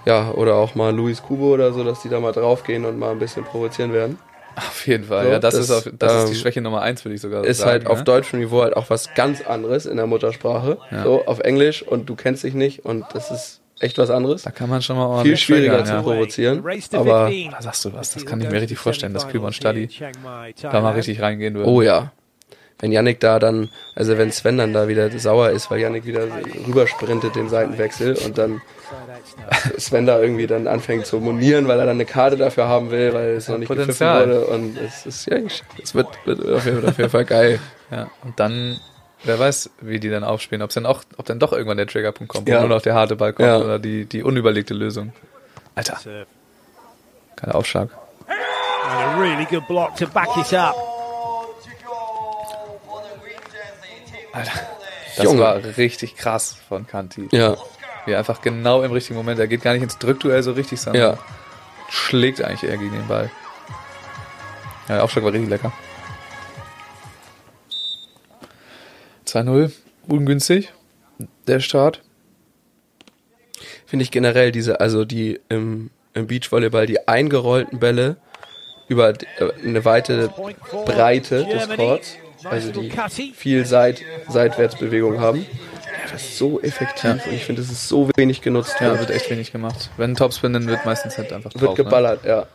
[0.05, 3.11] ja, oder auch mal Luis Kubo oder so, dass die da mal draufgehen und mal
[3.11, 4.17] ein bisschen provozieren werden.
[4.55, 5.25] Auf jeden Fall.
[5.25, 7.21] So, ja, das, das, ist, auf, das ist die ähm, Schwäche Nummer eins, würde ich
[7.21, 7.71] sogar Ist sagen.
[7.71, 8.03] halt auf ne?
[8.03, 10.77] deutschem Niveau halt auch was ganz anderes in der Muttersprache.
[10.91, 11.03] Ja.
[11.03, 14.43] So, auf Englisch und du kennst dich nicht und das ist echt was anderes.
[14.43, 16.01] Da kann man schon mal Viel ordentlich schwieriger triggern, zu ja.
[16.01, 16.57] provozieren.
[16.93, 17.51] Aber, 15.
[17.51, 19.89] Da sagst du was, das kann ich mir richtig vorstellen, dass Küber und Stadi
[20.61, 21.67] da mal richtig reingehen würden.
[21.67, 22.11] oh ja.
[22.81, 26.27] Wenn Yannick da dann, also wenn Sven dann da wieder sauer ist, weil Yannick wieder
[26.65, 28.61] rübersprintet den Seitenwechsel und dann
[29.77, 33.13] Sven da irgendwie dann anfängt zu monieren, weil er dann eine Karte dafür haben will,
[33.13, 34.29] weil es noch nicht gepfiffen Potenzial.
[34.29, 35.39] wurde und es ist ja,
[35.83, 36.65] es wird, wird auf
[36.97, 37.59] jeden Fall geil.
[37.91, 38.79] Ja, und dann,
[39.23, 42.31] wer weiß, wie die dann aufspielen, ob dann auch, ob dann doch irgendwann der Triggerpunkt
[42.31, 42.59] kommt, wo Ja.
[42.61, 43.57] nur noch der harte Ball kommt Ja.
[43.57, 45.13] oder die, die unüberlegte Lösung.
[45.75, 45.97] Alter,
[47.35, 47.89] kein Aufschlag.
[48.27, 50.75] And a really good block to back it up.
[55.15, 55.41] Das Junge.
[55.41, 57.27] war richtig krass von Kanti.
[57.31, 57.55] Ja,
[58.05, 60.79] Wie er einfach genau im richtigen Moment, er geht gar nicht ins Drückduell so richtig,
[60.79, 61.17] sondern ja.
[61.89, 63.29] schlägt eigentlich eher gegen den Ball.
[64.87, 65.71] Ja, der Aufschlag war richtig lecker.
[69.29, 69.71] 2-0,
[70.07, 70.71] ungünstig.
[71.47, 72.01] Der Start.
[73.85, 78.17] Finde ich generell diese, also die im, im Beachvolleyball, die eingerollten Bälle
[78.87, 79.15] über äh,
[79.63, 80.33] eine weite
[80.85, 82.91] Breite des Courts, also die
[83.33, 85.39] viel Seit Seitwärtsbewegung haben.
[85.41, 88.75] Ja, das ist so effektiv und ich finde, es ist so wenig genutzt.
[88.79, 89.89] Ja, wird, echt wenig gemacht.
[89.97, 91.61] Wenn Topspin, dann wird meistens halt einfach drauf.
[91.61, 92.47] wird geballert, ja.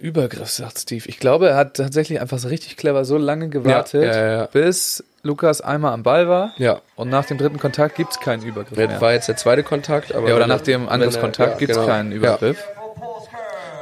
[0.00, 1.04] Übergriff, sagt Steve.
[1.08, 4.46] Ich glaube, er hat tatsächlich einfach so richtig clever so lange gewartet, Ja, ja, ja.
[4.46, 6.52] bis Lukas einmal am Ball war.
[6.56, 6.80] Ja.
[6.96, 9.00] Und nach dem dritten Kontakt gibt's keinen Übergriff Das mehr.
[9.00, 11.86] war jetzt der zweite Kontakt, aber Ja, oder nach dem wenn Angriffskontakt er- gibt's genau.
[11.86, 12.62] keinen Übergriff.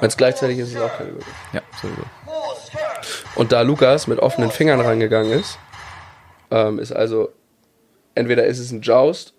[0.01, 1.35] Wenn es gleichzeitig ist, ist es auch kein Übergriff.
[1.53, 2.03] Ja, sowieso.
[3.36, 5.59] Und da Lukas mit offenen Fingern rangegangen ist,
[6.51, 7.31] ähm, ist also
[8.15, 9.35] entweder ist es ein Joust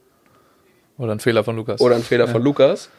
[0.97, 1.81] Oder ein Fehler von Lukas.
[1.81, 2.89] oder ein Fehler von Lukas,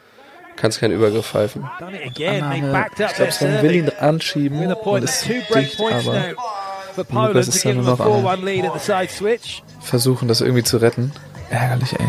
[0.55, 1.63] kannst keinen Übergriff pfeifen.
[1.63, 7.85] Up ich glaube, Sven will ihn anschieben und ist dicht, aber Poland ist dann nur
[7.85, 9.63] noch 4-1 lead at the side switch.
[9.79, 11.11] versuchen das irgendwie zu retten.
[11.49, 12.07] Ärgerlich, ey.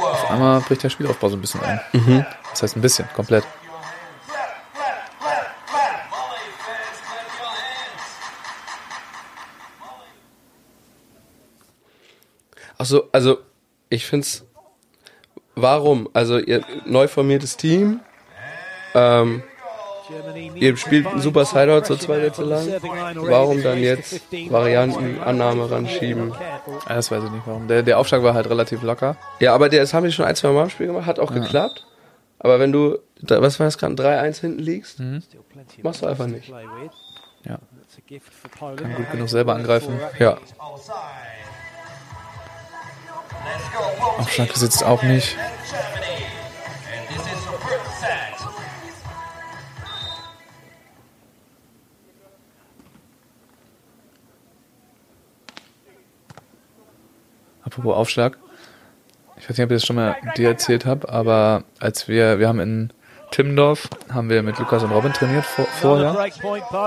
[0.00, 1.80] Auf einmal bricht der Spielaufbau so ein bisschen ein.
[1.92, 2.26] Mhm.
[2.50, 3.44] Das heißt ein bisschen, komplett.
[12.78, 13.38] Ach so, also
[13.88, 14.44] ich find's.
[15.54, 16.08] Warum?
[16.12, 18.00] Also ihr neu formiertes Team.
[18.94, 19.42] Ähm,
[20.56, 22.66] ihr spielt super Sideout so zwei Sätze lang.
[23.14, 24.50] Warum dann jetzt 15.
[24.52, 26.32] Varianten, Annahme ranschieben?
[26.32, 26.74] Careful.
[26.86, 27.68] Ah, Das weiß ich nicht warum.
[27.68, 29.16] Der, der Aufschlag war halt relativ locker.
[29.40, 31.32] Ja, aber der- das haben die schon ein, zwei Mal im Spiel gemacht, hat auch
[31.32, 31.86] geklappt.
[32.40, 36.26] Aber wenn du, da- was war das gerade, 3-1 hinten liegst, of Machst du einfach
[36.26, 36.52] nicht.
[37.44, 37.58] Ja.
[38.76, 39.98] Kann gut genug selber angreifen.
[40.18, 40.36] ja.
[47.08, 48.34] This is your first set.
[57.64, 58.38] Apropos Aufschlag.
[59.36, 62.48] Ich weiß nicht, ob ich das schon mal dir erzählt habe, aber als wir, wir
[62.48, 62.92] haben in
[63.30, 66.30] Timmendorf, haben wir mit Lukas und Robin trainiert vor, vorher.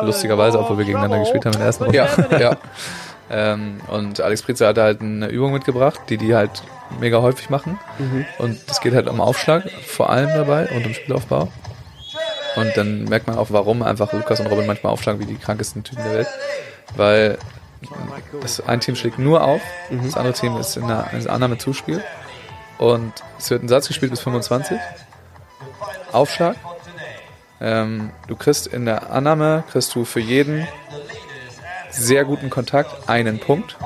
[0.04, 1.98] Lustigerweise, obwohl wir gegeneinander gespielt haben in der ersten Runde.
[1.98, 2.58] Ja, ja.
[3.30, 6.64] Ähm, und Alex Prize hat halt eine Übung mitgebracht, die die halt
[7.00, 7.80] mega häufig machen.
[8.38, 11.52] Und es geht halt um Aufschlag vor allem dabei und um Spielaufbau.
[12.56, 15.84] Und dann merkt man auch, warum einfach Lukas und Robin manchmal aufschlagen wie die krankesten
[15.84, 16.28] Typen der Welt.
[16.96, 17.38] Weil
[18.42, 21.58] das ein Team schlägt nur auf, das andere Team ist in einer, in einer Annahme
[21.58, 22.04] Zuspiel.
[22.80, 24.78] Und es wird ein Satz gespielt bis 25.
[26.12, 26.56] Aufschlag.
[27.60, 30.68] Ähm, du kriegst in der Annahme, kriegst du für jeden
[31.98, 33.78] sehr guten Kontakt einen Punkt.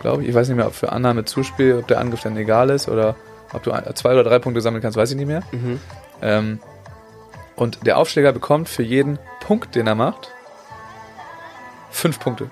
[0.00, 0.28] Glaube ich.
[0.28, 3.16] Ich weiß nicht mehr, ob für Annahme Zuspiel, ob der Angriff dann egal ist oder
[3.52, 5.42] ob du zwei oder drei Punkte sammeln kannst, weiß ich nicht mehr.
[6.22, 6.60] Ähm,
[7.56, 10.32] und der Aufschläger bekommt für jeden Punkt, den er macht,
[11.90, 12.50] fünf Punkte.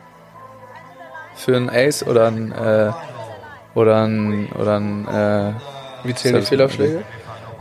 [1.36, 2.92] Für einen Ace oder ein äh,
[3.74, 5.52] oder ein oder ein äh,
[6.04, 7.04] Wie zählen die Fehlaufschläge?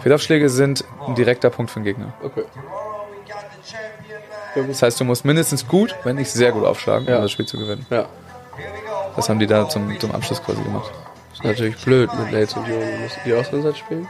[0.02, 2.14] Fehlaufschläge sind ein direkter Punkt für den Gegner.
[2.24, 2.46] Okay.
[4.68, 7.18] Das heißt, du musst mindestens gut, wenn nicht sehr gut aufschlagen, Ja.
[7.18, 7.86] um das Spiel zu gewinnen.
[7.90, 8.06] Ja.
[9.16, 10.92] Das haben die da zum, zum Abschluss quasi gemacht.
[11.34, 12.86] Ist natürlich blöd mit Lates und Joni.
[13.02, 14.08] Müssen die Außensatz spielen?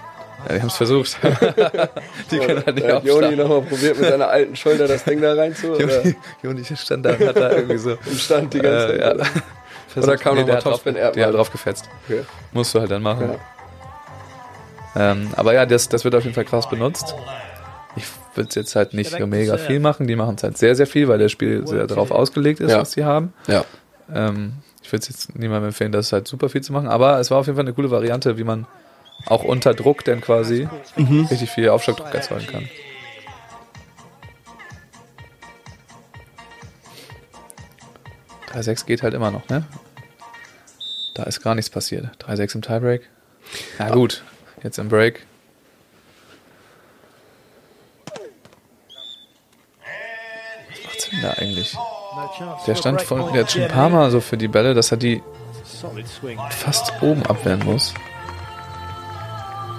[0.48, 1.18] Ja, die haben es versucht.
[2.32, 3.38] die können halt nicht hat Joni aufschlagen.
[3.38, 5.72] nochmal probiert, mit seiner alten Schulter das Ding da reinzu.
[5.74, 7.92] Oder Joni, Joni stand da und hat da irgendwie so.
[7.92, 9.28] im Stand die ganze Äh, Zeit.
[9.96, 10.04] ja.
[10.04, 11.18] Oder kam noch mal der hat Topspin drauf, Erdmann?
[11.20, 11.90] Der hat drauf gefetzt.
[12.08, 12.24] Okay.
[12.52, 13.36] Musst du halt dann machen.
[14.96, 17.16] Ähm, aber ja, das, das wird auf jeden Fall krass benutzt.
[17.96, 18.06] Ich
[18.36, 20.08] würde es jetzt halt nicht mega viel machen.
[20.08, 22.80] Die machen es halt sehr, sehr viel, weil das Spiel sehr darauf ausgelegt ist, Ja.
[22.80, 23.34] was sie haben.
[23.48, 23.64] Ja.
[24.14, 24.54] Ähm,
[24.84, 27.40] ich würde es jetzt niemandem empfehlen, das halt super viel zu machen, aber es war
[27.40, 28.68] auf jeden Fall eine coole Variante, wie man
[29.26, 30.68] auch unter Druck dann quasi
[30.98, 32.70] richtig viel Aufschlagdruck erzeugen kann.
[38.48, 39.66] Drei sechs geht halt immer noch, ne?
[41.14, 42.08] Da ist gar nichts passiert.
[42.24, 43.10] 3-6 im Tiebreak.
[43.80, 44.24] Na gut,
[44.64, 45.26] jetzt im Break.
[50.70, 51.76] Was macht's denn da eigentlich?
[52.68, 54.98] Der stand von, der hat schon ein paar Mal so für die Bälle, dass er
[54.98, 55.22] die
[56.50, 57.94] fast oben abwehren muss.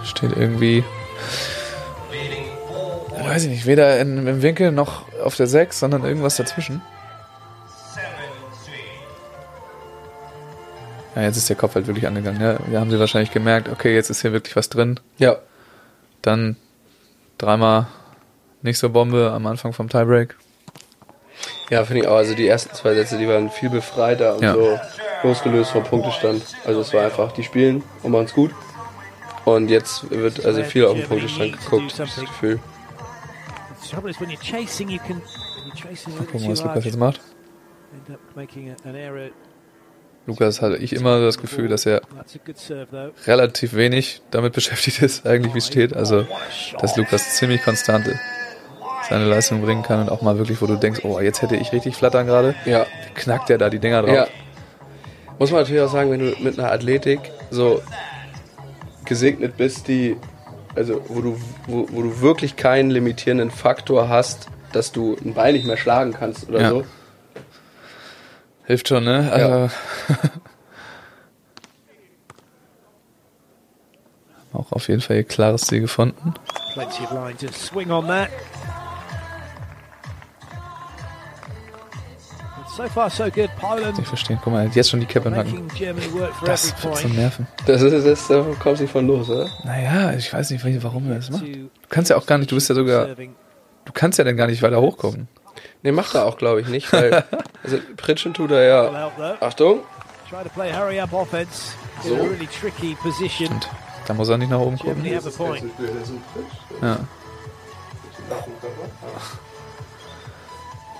[0.04, 0.84] Steht irgendwie.
[3.24, 6.80] Weiß ich nicht, weder in, im Winkel noch auf der 6, sondern irgendwas dazwischen.
[11.16, 12.40] Ja, jetzt ist der Kopf halt wirklich angegangen.
[12.40, 15.00] Ja, da haben sie wahrscheinlich gemerkt, okay, jetzt ist hier wirklich was drin.
[15.16, 15.38] Ja.
[16.20, 16.56] Dann
[17.38, 17.86] dreimal
[18.62, 20.36] nicht so Bombe am Anfang vom Tiebreak.
[21.70, 22.16] Ja, finde ich auch.
[22.16, 24.54] Also die ersten zwei Sätze, die waren viel befreiter und Ja.
[24.54, 24.78] so
[25.22, 26.42] losgelöst vom Punktestand.
[26.64, 28.52] Also es war einfach, die spielen und machen es gut.
[29.44, 32.60] Und jetzt wird also viel auf den Punktestand geguckt, das Gefühl.
[33.92, 35.22] Gucken,
[36.42, 37.20] too was Lukas jetzt macht.
[40.26, 42.02] Lukas hatte ich immer das Gefühl, dass er
[43.26, 45.94] relativ wenig damit beschäftigt ist, eigentlich wie es steht.
[45.94, 46.26] Also,
[46.80, 48.08] dass Lukas ziemlich konstant
[49.08, 51.72] seine Leistung bringen kann und auch mal wirklich, wo du denkst, oh, jetzt hätte ich
[51.72, 52.86] richtig flattern gerade, Ja.
[53.14, 54.14] knackt er da die Dinger drauf.
[54.14, 54.26] Ja.
[55.38, 57.20] Muss man natürlich auch sagen, wenn du mit einer Athletik
[57.50, 57.82] so
[59.04, 60.16] gesegnet bist, die,
[60.74, 65.54] also wo du, wo, wo du wirklich keinen limitierenden Faktor hast, dass du ein Bein
[65.54, 66.68] nicht mehr schlagen kannst oder Ja.
[66.70, 66.84] so.
[68.64, 69.30] Hilft schon, ne?
[69.30, 69.70] Also,
[74.52, 76.34] auch auf jeden Fall ihr klares Ziel gefunden.
[76.72, 78.28] Plenty of line to swing on that.
[82.76, 83.50] So far, so good.
[83.58, 84.38] Poland Ich verstehe.
[84.42, 85.68] Guck mal, er hat jetzt schon die Kippe im Nacken.
[86.44, 87.46] Das wird so nerven.
[87.66, 89.48] Das ist, das, da kommst du nicht von los, oder?
[89.64, 91.46] Naja, ich weiß nicht, warum er das macht.
[91.46, 94.46] Du kannst ja auch gar nicht, du bist ja sogar, du kannst ja dann gar
[94.46, 95.28] nicht weiter hochgucken.
[95.82, 97.24] Nee, macht er auch, glaube ich, nicht, weil,
[97.62, 99.10] also Pritschen tut er ja.
[99.40, 99.80] Achtung!
[100.28, 101.72] Try to play hurry up offense
[102.04, 103.48] in a really tricky position.
[103.52, 103.68] Und
[104.06, 105.04] da muss er nicht nach oben gucken.
[106.82, 106.98] Ja.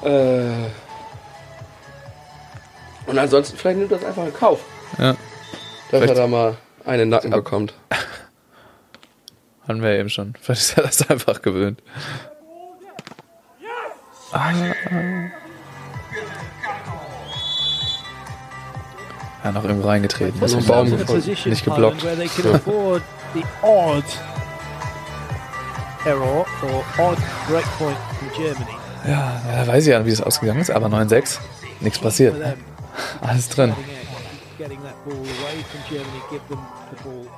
[0.05, 0.69] Äh,
[3.07, 4.61] und ansonsten, vielleicht nimmt das einfach in Kauf,
[4.99, 5.13] ja.
[5.13, 5.17] dass
[5.91, 7.75] Vielleicht- er da mal einen Nacken bekommt.
[9.69, 10.35] Hatten wir ja eben schon.
[10.41, 11.83] Vielleicht ist er das einfach gewöhnt.
[14.33, 14.51] Ah.
[19.45, 20.35] Ja, noch irgendwo reingetreten.
[20.41, 21.51] So ein Themselves Baum gefunden.
[21.51, 22.05] Nicht geblockt.
[29.07, 31.39] Ja, ja, weiß ich ja, wie das ausgegangen ist, aber 9-6,
[31.81, 32.35] nichts passiert.
[32.41, 32.55] Them,
[33.21, 33.75] Alles drin.
[37.03, 37.29] point.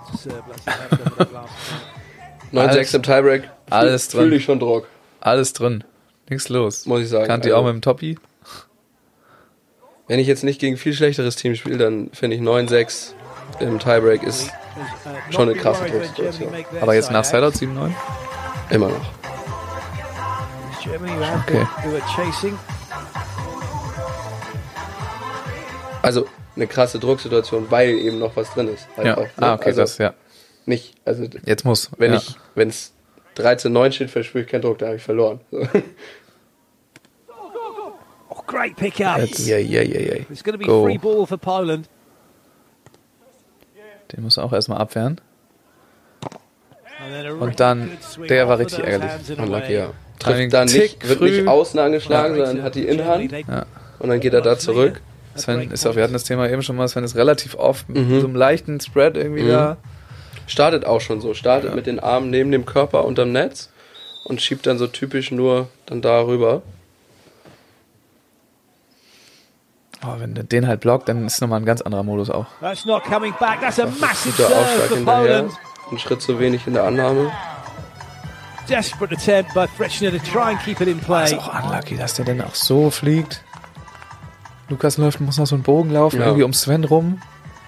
[2.52, 3.50] 9-6 im Tiebreak.
[3.70, 4.22] Alles drin.
[4.22, 4.86] Fühl ich schon Druck,
[5.20, 5.84] Alles drin.
[6.30, 6.86] Nichts los.
[6.86, 7.26] muss ich sagen.
[7.26, 8.18] Kannte die Also, auch mit dem Toppi?
[10.06, 13.12] Wenn ich jetzt nicht gegen viel schlechteres Team spiele, dann finde ich 9-6
[13.60, 14.50] im Tiebreak ist
[15.30, 16.52] Schon eine krasse Drucksituation.
[16.80, 17.26] Aber jetzt nach out.
[17.26, 17.90] Sideout 7-9?
[18.70, 19.06] immer noch.
[21.46, 21.66] Okay.
[26.02, 26.26] Also
[26.56, 28.86] eine krasse Drucksituation, weil eben noch was drin ist.
[28.96, 29.16] Halt Ja.
[29.16, 29.30] auch, ne?
[29.38, 30.14] Ah, okay, also das, ja.
[30.66, 31.90] Nicht, also Jetzt muss.
[31.98, 32.18] wenn ja.
[32.18, 32.92] ich, wenn es
[33.36, 35.40] 13-9 steht, verspüre ich keinen Druck, da habe ich verloren.
[35.50, 35.66] So.
[38.30, 39.18] Oh, great pick up.
[39.18, 39.46] Jetzt.
[39.46, 40.14] Ja, ja, ja, ja.
[40.30, 40.84] It's going to be Go.
[40.84, 41.88] free ball for Poland.
[44.12, 45.20] Den muss er auch erstmal abwehren.
[47.40, 47.90] Und dann,
[48.28, 49.38] der war richtig ärgerlich.
[49.38, 49.90] Unlucky, ja.
[50.18, 53.66] Trifft dann nicht, wird nicht außen angeschlagen, sondern hat die Innenhand Ja.
[54.00, 55.00] und dann geht er da zurück.
[55.38, 58.08] Sven ist auch, wir hatten das Thema eben schon mal, Sven ist relativ oft mit
[58.08, 58.20] Mhm.
[58.20, 59.48] so einem leichten Spread irgendwie Mhm.
[59.48, 59.76] da.
[60.46, 63.70] Startet auch schon so, startet mit den Armen neben dem Körper unterm Netz
[64.24, 66.62] und schiebt dann so typisch nur dann darüber.
[70.04, 72.46] Oh, wenn der den halt blockt, dann ist nochmal ein ganz anderer Modus auch.
[72.60, 73.60] That's not coming back.
[73.60, 75.48] That's a massive Guter Aufschlag hinterher.
[75.90, 77.32] Ein Schritt zu wenig in der Annahme.
[78.68, 81.34] Desperate attempt by Frechner to try and keep it in Ist play.
[81.36, 83.42] auch unlucky, dass der dann auch so fliegt.
[84.68, 86.26] Lukas läuft, muss noch so einen Bogen laufen, Ja.
[86.26, 87.20] irgendwie um Sven rum.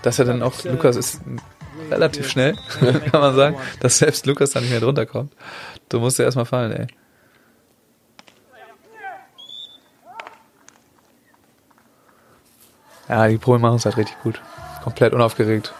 [0.02, 1.20] Dass er dann auch, Lukas ist
[1.90, 2.56] relativ schnell,
[3.10, 5.32] kann man sagen, dass selbst Lukas da nicht mehr drunter kommt.
[5.88, 6.86] Du musst ja erstmal fallen, ey.
[13.08, 14.40] Ja, die Polen machen es halt richtig gut.
[14.84, 15.72] Komplett unaufgeregt.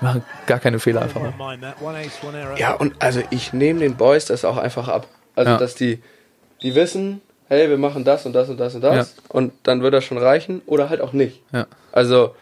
[0.00, 1.20] Die machen gar keine Fehler einfach.
[2.56, 5.06] Ja, und also ich nehme den Boys das auch einfach ab.
[5.36, 5.58] Also, Ja.
[5.58, 6.02] dass die,
[6.62, 7.20] die wissen,
[7.50, 9.14] hey, wir machen das und das und das und das.
[9.16, 9.22] Ja.
[9.28, 11.42] Und dann wird das schon reichen oder halt auch nicht.
[11.52, 11.66] Ja.
[11.92, 12.34] Also,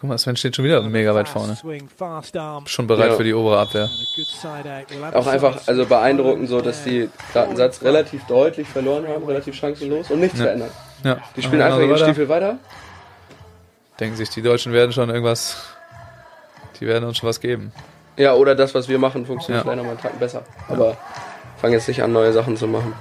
[0.00, 1.58] Guck mal, Sven steht schon wieder mega weit vorne.
[2.64, 3.16] Schon bereit Ja.
[3.16, 3.90] für die obere Abwehr.
[5.12, 9.54] Auch einfach, also beeindruckend so, dass die gerade einen Satz relativ deutlich verloren haben, relativ
[9.56, 10.44] chancenlos und nichts Ja.
[10.46, 10.70] verändern.
[11.04, 11.18] Ja.
[11.36, 12.04] Die spielen einfach ihren weiter.
[12.06, 12.56] Stiefel weiter.
[14.00, 15.58] Denken sich, die Deutschen werden schon irgendwas,
[16.80, 17.70] die werden uns schon was geben.
[18.16, 19.70] Ja, oder das, was wir machen, funktioniert Ja.
[19.70, 20.44] vielleicht nochmal einen Tag besser.
[20.68, 20.96] Aber
[21.60, 22.94] fangen jetzt nicht an, neue Sachen zu machen.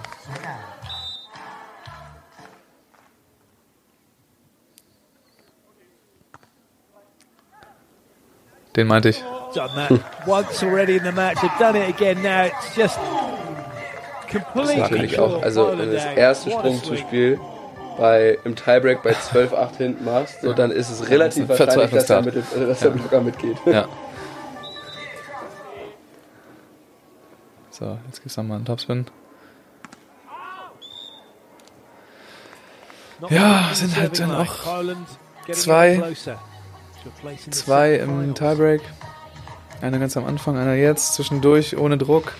[8.75, 9.23] Den meinte ich.
[10.25, 11.37] once already in the match.
[11.39, 12.45] They've done it again now.
[12.45, 12.99] It's just
[14.29, 15.43] completely Natürlich short auch.
[15.43, 16.97] Also, wenn du das erste Sprung zu swing.
[16.99, 17.39] Spiel
[17.97, 21.67] bei, im Tiebreak bei 12-8 hinten machst, so, dann ist es relativ Das ist ein
[21.67, 22.59] wahrscheinlich, dass Verzweiflungstat.
[22.59, 23.57] mit, dass der Blocker mitgeht.
[23.65, 23.87] Ja.
[27.79, 29.05] So, jetzt gibt's nochmal einen Topspin.
[33.29, 34.53] Ja, sind halt dann auch
[35.51, 36.13] zwei-
[37.51, 38.33] Zwei im.
[38.35, 38.81] Tiebreak.
[39.81, 42.33] Einer ganz am Anfang, einer jetzt, zwischendurch, ohne Druck.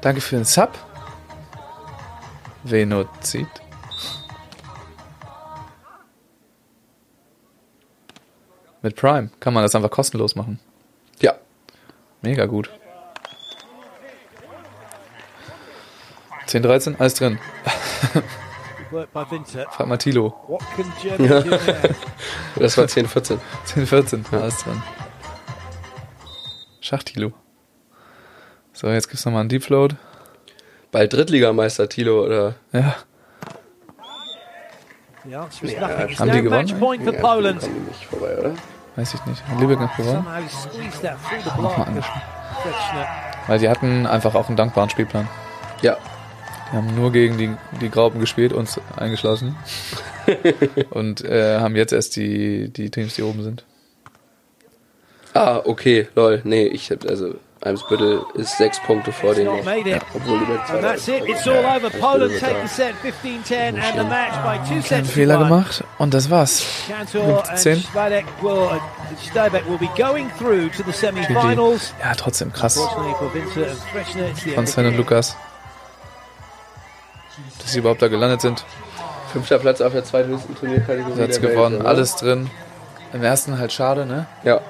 [0.00, 0.70] Danke für den Sub.
[2.62, 3.48] Venozid.
[8.82, 10.60] Mit Prime kann man das einfach kostenlos machen.
[11.20, 11.34] Ja.
[12.22, 12.70] Mega gut.
[16.48, 17.38] 10, 13, alles drin.
[19.70, 20.34] Frag mal Tilo.
[22.56, 23.38] Das war 10-14.
[23.64, 24.82] 10, 14, alles drin.
[26.80, 27.32] Schach Tilo.
[28.72, 29.96] So, jetzt gibt's nochmal einen Deep Float.
[30.90, 32.96] Bald Drittligameister Tilo oder Ja,
[35.26, 38.54] Ja, haben die gewonnen, match point for Ja, nicht vorbei, oder?
[38.96, 39.46] weiß ich nicht.
[39.46, 40.26] Hat Lübeck noch gewonnen?
[40.26, 43.06] Of Frechner.
[43.46, 45.28] Weil die hatten einfach auch einen dankbaren Spielplan.
[45.82, 45.98] Ja.
[46.70, 47.50] Die haben nur gegen die,
[47.80, 49.56] die Graupen gespielt, uns eingeschlossen.
[50.90, 53.64] und äh, haben jetzt erst die, die Teams, die oben sind.
[55.34, 56.40] Ah, okay, lol.
[56.44, 59.48] Nee, ich hab, also, Eimsbüttel ist sechs Punkte vor it.
[59.48, 61.24] Obwohl Lübeck And that's it.
[61.26, 61.90] It's all over.
[61.90, 66.30] Poland take the set 15-10 and the match by two Keinen Fehler gemacht und das
[66.30, 66.64] war's.
[66.86, 67.82] Kantor and 15.
[67.82, 68.80] Spadek will,
[69.28, 71.92] Steinbeck will be going through to the semi-finals.
[72.00, 72.76] Ja, trotzdem krass.
[72.76, 74.96] Unfortunately for Winter and Frechner, it's the Von Sven und.
[74.96, 75.36] Lukas.
[77.58, 78.64] Dass sie überhaupt da gelandet sind.
[79.32, 81.16] Fünfter Platz auf der zweithöchsten Turnierkategorie.
[81.16, 81.88] Welt, gewonnen, oder?
[81.88, 82.50] alles drin.
[83.12, 84.26] Im ersten halt schade, ne?
[84.42, 84.60] Ja.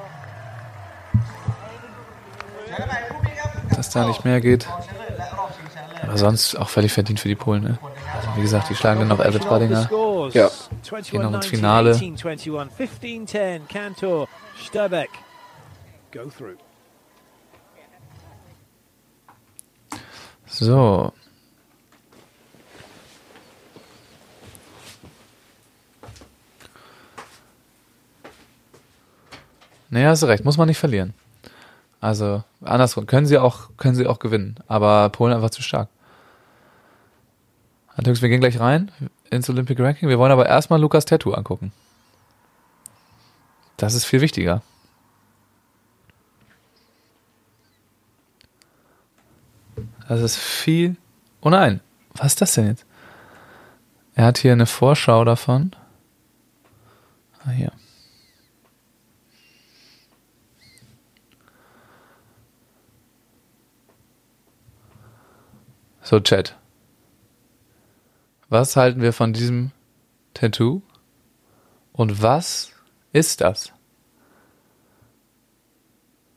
[3.74, 4.66] Dass da nicht mehr geht.
[6.02, 7.78] Aber sonst auch völlig verdient für die Polen, ne?
[8.14, 9.88] Also wie gesagt, die schlagen dann noch the Badinger.
[10.32, 10.50] Ja.
[10.70, 11.90] 21, Gehen noch ins 19, Finale.
[11.90, 15.10] 18, 21, 15, 10, Kantor, Steinbeck.
[16.12, 16.56] Go through.
[20.46, 21.12] So.
[29.90, 31.14] Nee, hast du recht, muss man nicht verlieren.
[32.00, 35.88] Also, andersrum, können sie auch, können sie auch gewinnen, aber Polen einfach zu stark.
[37.96, 38.92] Antux, wir gehen gleich rein
[39.30, 40.08] ins Olympic Ranking.
[40.08, 41.72] Wir wollen aber erstmal Lukas Tattoo angucken.
[43.76, 44.62] Das ist viel wichtiger.
[50.08, 50.96] Das ist viel.
[51.40, 51.80] Oh nein,
[52.14, 52.86] was ist das denn jetzt?
[54.14, 55.72] Er hat hier eine Vorschau davon.
[57.44, 57.72] Ah, hier.
[66.08, 66.56] So, Chat.
[68.48, 69.72] Was halten wir von diesem
[70.32, 70.80] Tattoo?
[71.92, 72.72] Und was
[73.12, 73.74] ist das?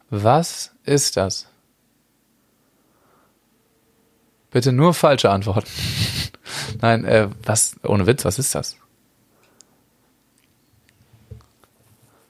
[0.10, 1.48] Was ist das?
[4.50, 5.72] Bitte nur falsche Antworten.
[6.82, 8.76] Nein, äh, was, ohne Witz, was ist das?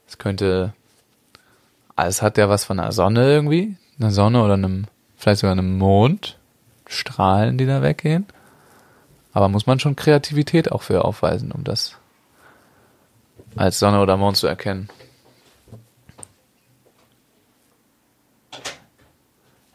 [0.05, 0.75] Es könnte,
[1.95, 4.85] es hat ja was von einer Sonne irgendwie, einer Sonne oder einem,
[5.15, 6.37] vielleicht sogar einem Mond,
[6.91, 8.25] Strahlen, die da weggehen.
[9.33, 11.95] Aber muss man schon Kreativität auch für aufweisen, um das
[13.55, 14.89] als Sonne oder Mond zu erkennen.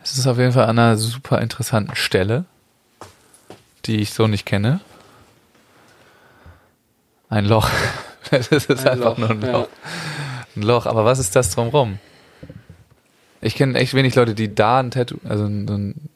[0.03, 2.45] Es ist auf jeden Fall an einer super interessanten Stelle,
[3.87, 4.81] die ich so nicht kenne.
[7.29, 7.69] Ein Loch.
[8.33, 9.53] Es ist Ein einfach Loch, nur ein ja.
[9.53, 9.69] Loch.
[10.57, 10.87] Ein Loch.
[10.87, 12.01] Aber was ist das drumrum?
[13.41, 16.09] Ich kenne echt wenig Leute, die da ein Tattoo, also ein, ein,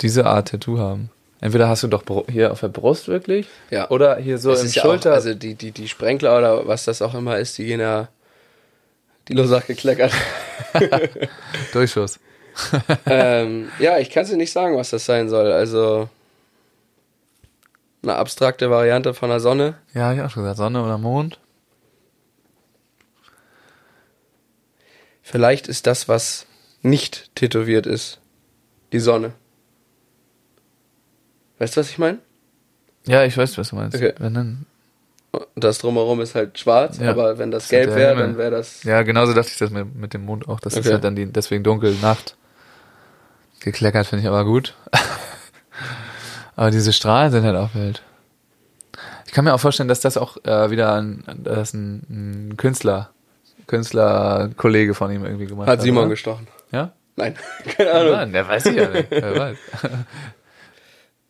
[0.00, 1.10] diese Art Tattoo haben.
[1.40, 3.90] Entweder hast du doch hier auf der Brust wirklich, Ja.
[3.90, 5.10] oder hier so Das im ist ja Schulter.
[5.10, 8.08] Auch, also die, die, die Sprenkler oder was das auch immer ist, die gehen ja.
[9.28, 10.12] Die Losach gekleckert.
[11.72, 12.18] Durchschuss.
[13.06, 15.50] ähm, ja, ich kann dir nicht sagen, was das sein soll.
[15.50, 16.08] Also
[18.02, 19.74] eine abstrakte Variante von der Sonne.
[19.94, 20.58] Ja, ich auch schon gesagt.
[20.58, 21.38] Sonne oder Mond.
[25.22, 26.46] Vielleicht ist das, was
[26.82, 28.20] nicht tätowiert ist,
[28.92, 29.32] die Sonne.
[31.64, 32.18] Weißt du, was ich meine?
[33.06, 33.96] Ja, ich weiß, was du meinst.
[33.96, 34.12] Okay.
[34.18, 34.66] Wenn dann,
[35.56, 37.08] das drumherum ist halt schwarz, Ja.
[37.10, 38.82] aber wenn das Das gelb wäre, dann wäre das.
[38.82, 40.60] ja, genauso dachte ich das mit, mit dem Mond auch.
[40.60, 40.92] Das ist Okay.
[40.92, 42.36] halt dann die, deswegen dunkel, Nacht.
[43.60, 44.74] Gekleckert finde ich aber gut.
[46.54, 48.02] aber diese Strahlen sind halt auch wild.
[49.26, 53.08] Ich kann mir auch vorstellen, dass das auch äh, wieder ein, dass ein, ein Künstler,
[53.66, 55.78] Künstlerkollege von ihm irgendwie gemacht hat.
[55.78, 56.10] Hat Simon oder?
[56.10, 56.46] gestochen.
[56.72, 56.92] Ja?
[57.16, 57.34] Nein,
[57.76, 58.12] keine Ahnung.
[58.12, 59.10] Nein, der weiß ich ja nicht.
[59.10, 59.56] Wer weiß.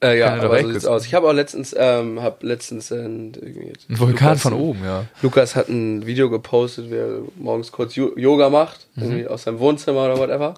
[0.04, 1.06] Äh, ja, er aber so sieht's aus.
[1.06, 5.04] Ich habe auch letztens, ähm, hab letztens äh, irgendwie Ein Vulkan Lukas- von oben, ja.
[5.22, 9.02] Lukas hat ein Video gepostet, wie er morgens kurz Yo- Yoga macht, Mhm.
[9.02, 10.54] irgendwie aus seinem Wohnzimmer oder whatever.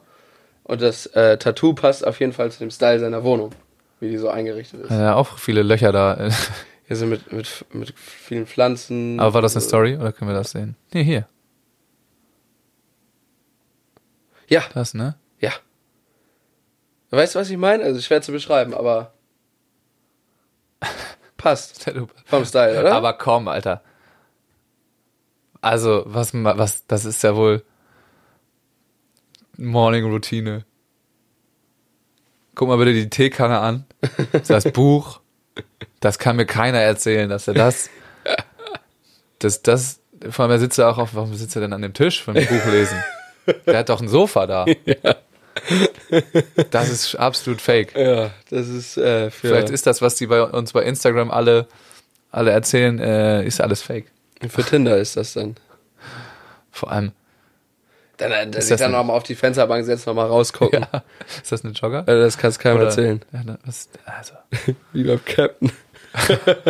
[0.64, 3.52] Und das äh, Tattoo passt auf jeden Fall zu dem Style seiner Wohnung,
[4.01, 4.90] wie die so eingerichtet ist.
[4.90, 6.28] Ja auch viele Löcher da.
[6.89, 9.18] Hier sind mit, mit, mit vielen Pflanzen.
[9.20, 10.77] Aber war das eine Story oder können wir das sehen?
[10.93, 11.27] Nee, hier.
[14.48, 15.16] Ja, Das, ne?
[15.40, 15.51] ja.
[17.10, 17.82] Weißt du, was ich meine?
[17.85, 19.12] Also schwer zu beschreiben, aber
[21.47, 21.89] passt
[22.24, 22.93] vom Style, oder?
[22.93, 23.82] Aber komm, Alter.
[25.60, 27.64] Also, was, was, das ist ja wohl
[29.56, 30.64] Morning Routine.
[32.56, 33.85] Guck mal bitte die Teekanne an.
[34.48, 35.20] Das Buch.
[36.01, 37.90] Das kann mir keiner erzählen, dass er das,
[39.39, 41.94] das, das, vor allem er sitzt ja auch auf, warum sitzt er denn an dem
[41.94, 43.02] Tisch von dem Buch lesen?
[43.66, 44.66] Der hat doch ein Sofa da.
[46.70, 47.97] Das ist absolut fake.
[47.97, 51.66] ja, das ist äh, Vielleicht ist das, was die bei uns bei Instagram alle,
[52.31, 54.07] alle erzählen, äh, ist alles fake.
[54.49, 55.57] für Tinder ist das dann.
[56.70, 57.12] Vor allem,
[58.19, 60.27] Dann, dann, Ist sich das dann eine- noch mal auf die Fensterbank setzen, noch mal
[60.27, 60.87] rausgucken.
[60.93, 61.03] ja,
[61.43, 62.05] ist das eine Jogger?
[62.07, 63.20] Also das kannst keinem Oder- erzählen.
[63.33, 64.35] Ja, na, was, also,
[64.93, 65.73] Wie beim Captain.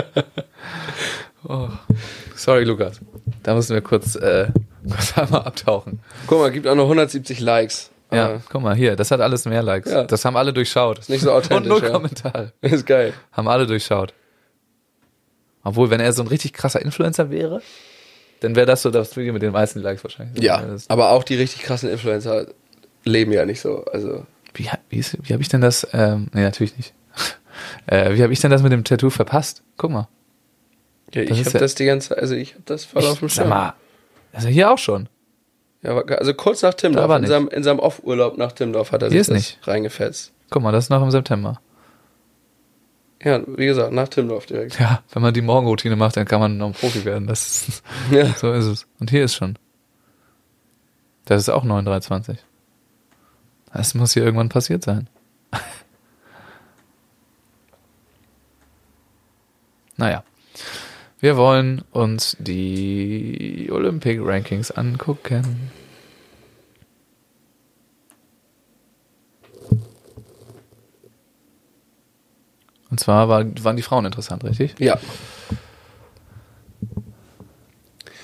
[2.34, 3.00] sorry, Lukas.
[3.42, 4.48] Da müssen wir kurz, äh,
[4.88, 6.00] kurz einmal abtauchen.
[6.26, 7.90] Guck mal, gibt auch noch 170 Likes.
[8.12, 9.90] Ja, Ah, guck mal, hier, das hat alles mehr Likes.
[9.90, 10.04] Ja.
[10.04, 11.00] Das haben alle durchschaut.
[11.00, 11.90] Ist nicht so authentisch, Und null ja.
[11.90, 12.52] Kommentare.
[12.60, 13.12] ist geil.
[13.32, 14.14] Haben alle durchschaut.
[15.64, 17.60] Obwohl, wenn er so ein richtig krasser Influencer wäre,
[18.40, 20.42] dann wäre das so das Video mit den meisten Likes wahrscheinlich.
[20.44, 22.46] Ja, aber auch die richtig krassen Influencer
[23.04, 23.84] leben ja nicht so.
[23.86, 24.24] Also
[24.54, 26.94] wie wie, ist- wie habe ich denn das, ähm, nee, natürlich nicht.
[27.86, 29.62] äh, wie habe ich denn das mit dem Tattoo verpasst?
[29.76, 30.08] Guck mal.
[31.12, 33.34] ja, ich habe ja- das die ganze also ich habe das voll auf dem Ich,
[33.34, 33.48] sag Schirm.
[33.50, 33.74] mal,
[34.32, 35.08] also hier auch schon.
[35.82, 39.22] Ja, also kurz nach Timdorf, in seinem, in seinem Off-Urlaub nach Timdorf hat er Hier
[39.22, 39.68] sich das nicht.
[39.68, 40.32] reingefetzt.
[40.50, 41.60] Guck mal, das ist noch im September.
[43.22, 44.78] Ja, wie gesagt, nach Timdorf direkt.
[44.78, 47.26] Ja, wenn man die Morgenroutine macht, dann kann man noch ein Profi werden.
[47.26, 48.26] Das Ja.
[48.34, 48.86] so ist es.
[49.00, 49.58] Und hier ist schon.
[51.24, 52.38] Das ist auch 9,320.
[53.72, 55.08] Das muss hier irgendwann passiert sein.
[59.96, 60.22] naja.
[61.18, 65.70] Wir wollen uns die Olympic Rankings angucken.
[72.90, 74.78] Und zwar war, waren die Frauen interessant, richtig?
[74.78, 74.98] Ja,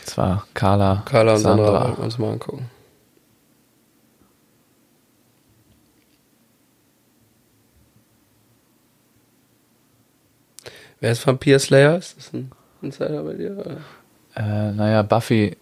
[0.05, 1.85] Es war Carla, Carla und Sandra, Sandra.
[1.85, 2.71] wollen wir uns mal angucken.
[11.01, 11.97] Wer ist Vampire Slayer?
[11.99, 12.53] Ist das ein
[12.83, 13.57] Insider bei dir?
[13.57, 13.77] oder?
[14.35, 15.57] Äh, naja, Buffy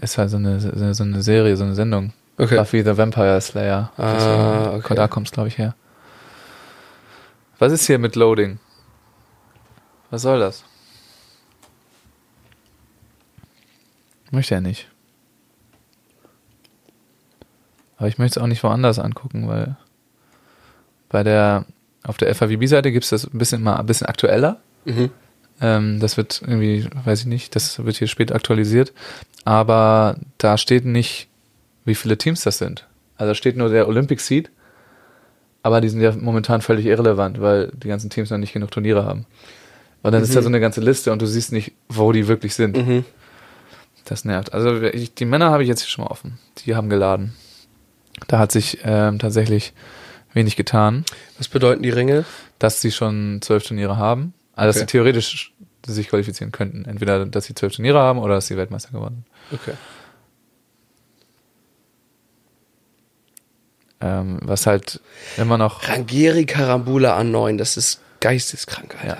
[0.00, 0.60] ist halt so eine,
[0.94, 2.12] so eine Serie, so eine Sendung.
[2.38, 2.56] Okay.
[2.56, 3.90] Buffy the Vampire Slayer.
[3.96, 4.94] Ah, okay.
[4.94, 5.74] Da kommt es, glaube ich, her.
[7.58, 8.58] Was ist hier mit Loading?
[10.10, 10.64] Was soll das?
[14.30, 14.88] Möchte er nicht.
[17.96, 19.76] Aber ich möchte es auch nicht woanders angucken, weil
[21.08, 21.64] bei der
[22.02, 24.60] auf der FAVB-Seite gibt es das ein bisschen mal ein bisschen aktueller.
[24.84, 25.10] Mhm.
[25.60, 28.92] Ähm, das wird irgendwie, weiß ich nicht, das wird hier spät aktualisiert.
[29.44, 31.28] Aber da steht nicht,
[31.84, 32.86] wie viele Teams das sind.
[33.16, 34.50] Also da steht nur der Olympic Seed.
[35.62, 39.04] Aber die sind ja momentan völlig irrelevant, weil die ganzen Teams noch nicht genug Turniere
[39.04, 39.26] haben.
[40.02, 42.54] Und dann ist da so eine ganze Liste und du siehst nicht, wo die wirklich
[42.54, 42.76] sind.
[42.76, 43.04] Mhm.
[44.04, 44.52] Das nervt.
[44.54, 46.38] Also ich, die Männer habe ich jetzt schon mal offen.
[46.58, 47.34] Die haben geladen.
[48.28, 49.72] Da hat sich ähm, tatsächlich
[50.32, 51.04] wenig getan,
[51.38, 52.24] Was bedeuten die Ringe?
[52.58, 54.32] dass sie schon zwölf Turniere haben.
[54.56, 54.80] Also dass Okay.
[54.80, 55.54] sie theoretisch
[55.86, 56.84] sich qualifizieren könnten.
[56.84, 59.60] Entweder, dass sie zwölf Turniere haben oder dass sie Weltmeister geworden sind.
[59.60, 59.74] Okay.
[64.00, 65.00] Ähm, was halt
[65.36, 69.18] immer noch Rangieri Karambula an 9, das ist geisteskrank, Alter.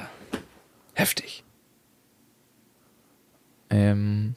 [0.94, 1.44] Heftig.
[3.70, 4.34] Ähm,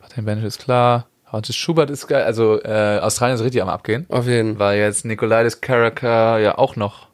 [0.00, 1.08] Martin Benisch ist klar.
[1.30, 2.24] Hortis Schubert ist geil.
[2.24, 4.06] Also äh, Australien ist richtig am Abgehen.
[4.08, 4.74] Auf jeden Fall.
[4.74, 7.08] Weil jetzt Nikolaitis Karaka ja auch noch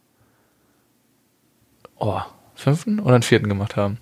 [1.97, 2.21] oh,
[2.63, 3.99] fünften oder einen vierten gemacht haben.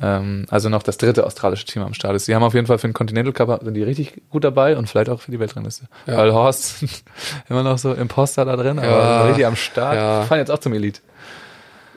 [0.00, 2.28] Ähm, also noch das dritte australische Team am Start ist.
[2.28, 4.88] Die haben auf jeden Fall für den Continental Cup sind die richtig gut dabei und
[4.88, 5.88] vielleicht auch für die Weltrangliste.
[6.06, 6.18] Ja.
[6.18, 6.84] Weil Horst
[7.48, 9.22] immer noch so Imposter da drin, aber Ja.
[9.24, 9.96] richtig am Start.
[9.96, 10.22] Ja.
[10.22, 11.00] Fahren jetzt auch zum Elite.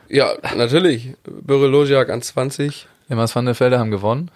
[0.09, 1.13] Ja, natürlich.
[1.23, 2.87] Bürologiak an 20.
[3.07, 4.31] Immers van der Velde haben gewonnen.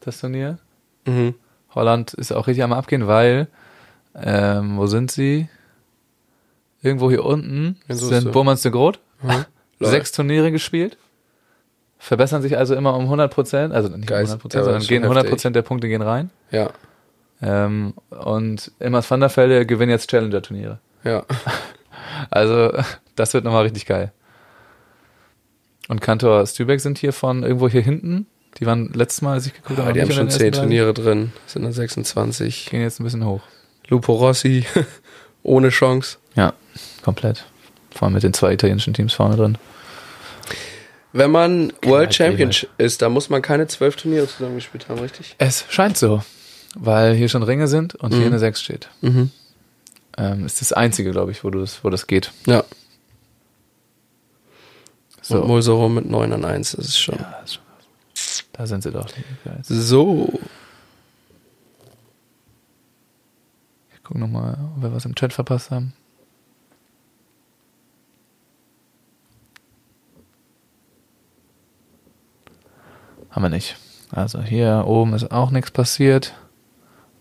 [0.00, 0.58] Das Turnier.
[1.04, 1.34] Mhm.
[1.74, 3.48] Holland ist auch richtig am Abgehen, weil,
[4.14, 5.48] ähm, wo sind sie?
[6.80, 9.00] Irgendwo hier unten In sind Burmans de Groot.
[9.22, 9.44] Mhm.
[9.80, 10.96] Sechs Turniere gespielt.
[11.98, 14.88] Verbessern sich also immer um 100 Prozent, also nicht um Geist, 100 Prozent, sondern gehen
[14.98, 15.30] schon 100 heftig.
[15.30, 16.30] Prozent der Punkte gehen rein.
[16.50, 16.70] Ja,
[17.42, 20.78] Ähm, und Immers van der Velde gewinnen jetzt Challenger-Turniere.
[21.04, 21.24] ja.
[22.30, 22.72] Also,
[23.14, 24.10] das wird nochmal richtig geil.
[25.88, 28.26] Und Kantor Stübeck sind hier von irgendwo hier hinten.
[28.58, 30.46] Die waren letztes Mal, als ich geguckt habe, Aber die haben schon unter den 10
[30.46, 31.32] ersten Turniere drin.
[31.46, 32.14] Sind dann 26.
[32.64, 32.70] 30.
[32.70, 33.42] Gehen jetzt ein bisschen hoch.
[33.88, 34.64] Lupo Rossi,
[35.42, 36.16] ohne Chance.
[36.34, 36.54] Ja,
[37.02, 37.44] komplett.
[37.96, 39.58] Vor allem mit den zwei italienischen Teams vorne drin.
[41.12, 42.66] Wenn man World halt Champion jeweils.
[42.78, 45.34] ist, da muss man keine 12 Turniere zusammengespielt haben, richtig?
[45.38, 46.22] Es scheint so,
[46.74, 48.26] weil hier schon Ringe sind und hier Mhm.
[48.26, 48.88] eine 6 steht.
[49.00, 49.30] Mhm.
[50.18, 52.32] Ähm, ist das einzige, glaube ich, wo, du das, wo das geht.
[52.46, 52.64] Ja.
[55.22, 55.40] So.
[55.40, 57.16] Und Mulsoro mit 9 an 1, das ist schon.
[57.18, 58.44] Ja, ist schon krass.
[58.52, 59.08] Da sind sie doch.
[59.62, 60.38] So.
[63.94, 65.94] Ich gucke nochmal, ob wir was im Chat verpasst haben.
[73.36, 73.76] Haben wir nicht.
[74.10, 76.32] Also hier oben ist auch nichts passiert.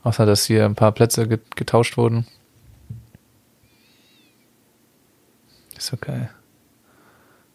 [0.02, 2.26] Außer, dass hier ein paar Plätze get getauscht wurden.
[5.78, 6.30] Ist okay.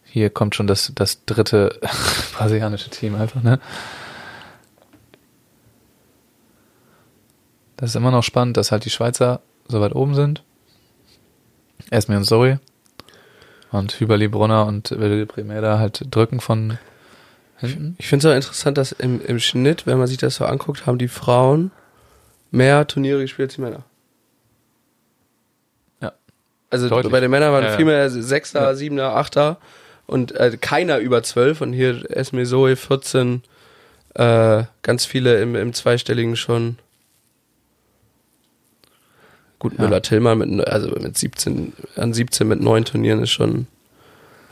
[0.05, 1.81] Hier kommt schon das, das dritte
[2.37, 3.61] brasilianische Team einfach, ne?
[7.79, 10.43] Das ist immer noch spannend, dass halt die Schweizer so weit oben sind.
[11.89, 12.61] Esme und Zoe.
[13.73, 16.77] Und Hüberli Brunner und Wilde Primera halt drücken von
[17.61, 17.97] hinten.
[17.99, 20.87] Ich finde es auch interessant, dass im, im Schnitt, wenn man sich das so anguckt,
[20.87, 21.71] haben die Frauen
[22.51, 23.85] mehr Turniere gespielt als die Männer.
[26.01, 26.13] Ja.
[26.71, 27.13] Also Deutlich.
[27.13, 28.75] bei den Männern waren Ja, viel mehr Sechster, Ja.
[28.75, 29.59] Siebener, Achter
[30.07, 33.43] und äh, keiner über zwölf und hier Esme Zoe 14,
[34.15, 36.79] äh, ganz viele im, im zweistelligen schon.
[39.59, 39.85] Gut, Ja.
[39.85, 43.67] Müller-Tillmann mit, also mit 17, an 17 mit neun Turnieren ist schon,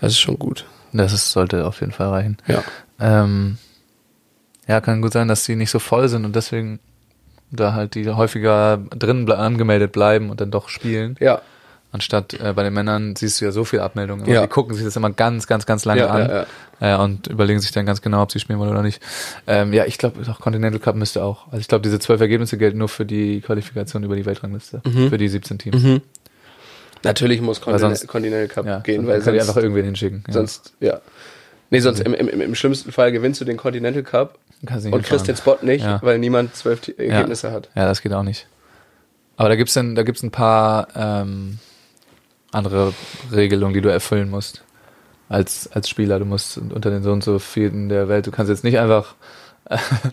[0.01, 0.67] das ist schon gut.
[0.93, 2.37] Das ist, sollte auf jeden Fall reichen.
[2.47, 2.63] Ja.
[3.01, 3.59] Ähm,
[4.67, 6.79] ja, kann gut sein, dass die nicht so voll sind und deswegen
[7.51, 11.17] da halt die häufiger drin ble angemeldet bleiben und dann doch spielen.
[11.21, 11.41] Ja.
[11.91, 14.27] Anstatt äh, bei den Männern siehst du ja so viele Abmeldungen.
[14.29, 14.43] Ja.
[14.43, 16.29] Die gucken sich das immer ganz, ganz, ganz lange Ja, an
[16.81, 19.01] ja, Äh, und überlegen sich dann ganz genau, ob sie spielen wollen oder nicht.
[19.47, 21.47] Ähm, ja, ich glaube, auch Continental Cup müsste auch.
[21.47, 24.83] Also ich glaube, diese zwölf Ergebnisse gelten nur für die Qualifikation über die Weltrangliste.
[24.85, 25.09] Mhm.
[25.09, 25.83] Für die 17 Teams.
[25.83, 26.03] Mhm.
[27.05, 30.25] Natürlich muss Continental, sonst- Cup gehen, sonst weil kann die sonst, einfach irgendwen hinschicken.
[30.29, 31.01] Sonst, ja.
[31.71, 35.37] Nee, sonst im, im, im schlimmsten Fall gewinnst du den Continental Cup und kriegst den.
[35.37, 36.01] Spot nicht, Ja.
[36.03, 37.69] weil niemand zwölf Ergebnisse hat.
[37.75, 38.47] Ja, das geht auch nicht.
[39.37, 41.59] Aber da gibt's dann, da gibt's ein paar ähm,
[42.53, 42.93] andere
[43.33, 44.65] Regelungen, die du erfüllen musst
[45.29, 46.19] als als Spieler.
[46.19, 48.27] Du musst unter den so und so vielen der Welt.
[48.27, 49.15] Du kannst jetzt nicht einfach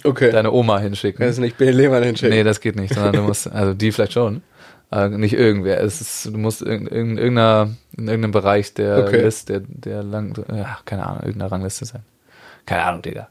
[0.04, 0.32] Okay.
[0.32, 1.24] deine Oma hinschicken.
[1.24, 2.36] Kannst nicht Ben Lehmann hinschicken.
[2.36, 4.42] Nee, das geht nicht, sondern du musst, also die vielleicht schon,
[4.90, 5.80] aber nicht irgendwer.
[5.82, 9.22] Es ist, du musst in, in, irgendeiner, in irgendeinem Bereich der Okay.
[9.22, 12.04] Liste, der, der lang, ja, keine Ahnung, irgendeiner Rangliste sein.
[12.66, 13.30] Keine Ahnung, Digga.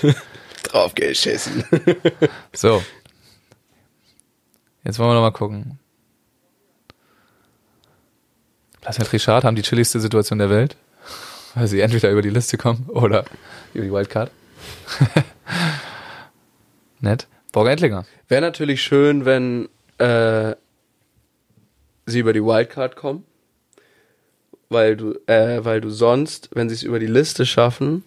[0.64, 1.64] Drauf geschissen.
[2.52, 2.82] So.
[4.84, 5.78] Jetzt wollen wir noch mal gucken.
[8.80, 10.76] Placet Richard haben die chilligste Situation der Welt,
[11.54, 13.24] weil sie entweder über die Liste kommen oder
[13.74, 14.30] über die Wildcard.
[17.00, 17.28] Nett.
[17.52, 18.04] Borger Entlinger.
[18.28, 19.68] Wäre natürlich schön, wenn
[19.98, 20.56] äh,
[22.06, 23.24] sie über die Wildcard kommen.
[24.72, 28.04] Weil du, äh, weil du sonst, wenn sie es über die Liste schaffen,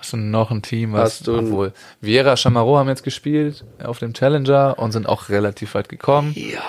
[0.00, 3.98] Hast du noch ein Team, was Hast du obwohl Viera Chamaro haben jetzt gespielt auf
[3.98, 6.32] dem Challenger und sind auch relativ weit gekommen.
[6.34, 6.60] Ja.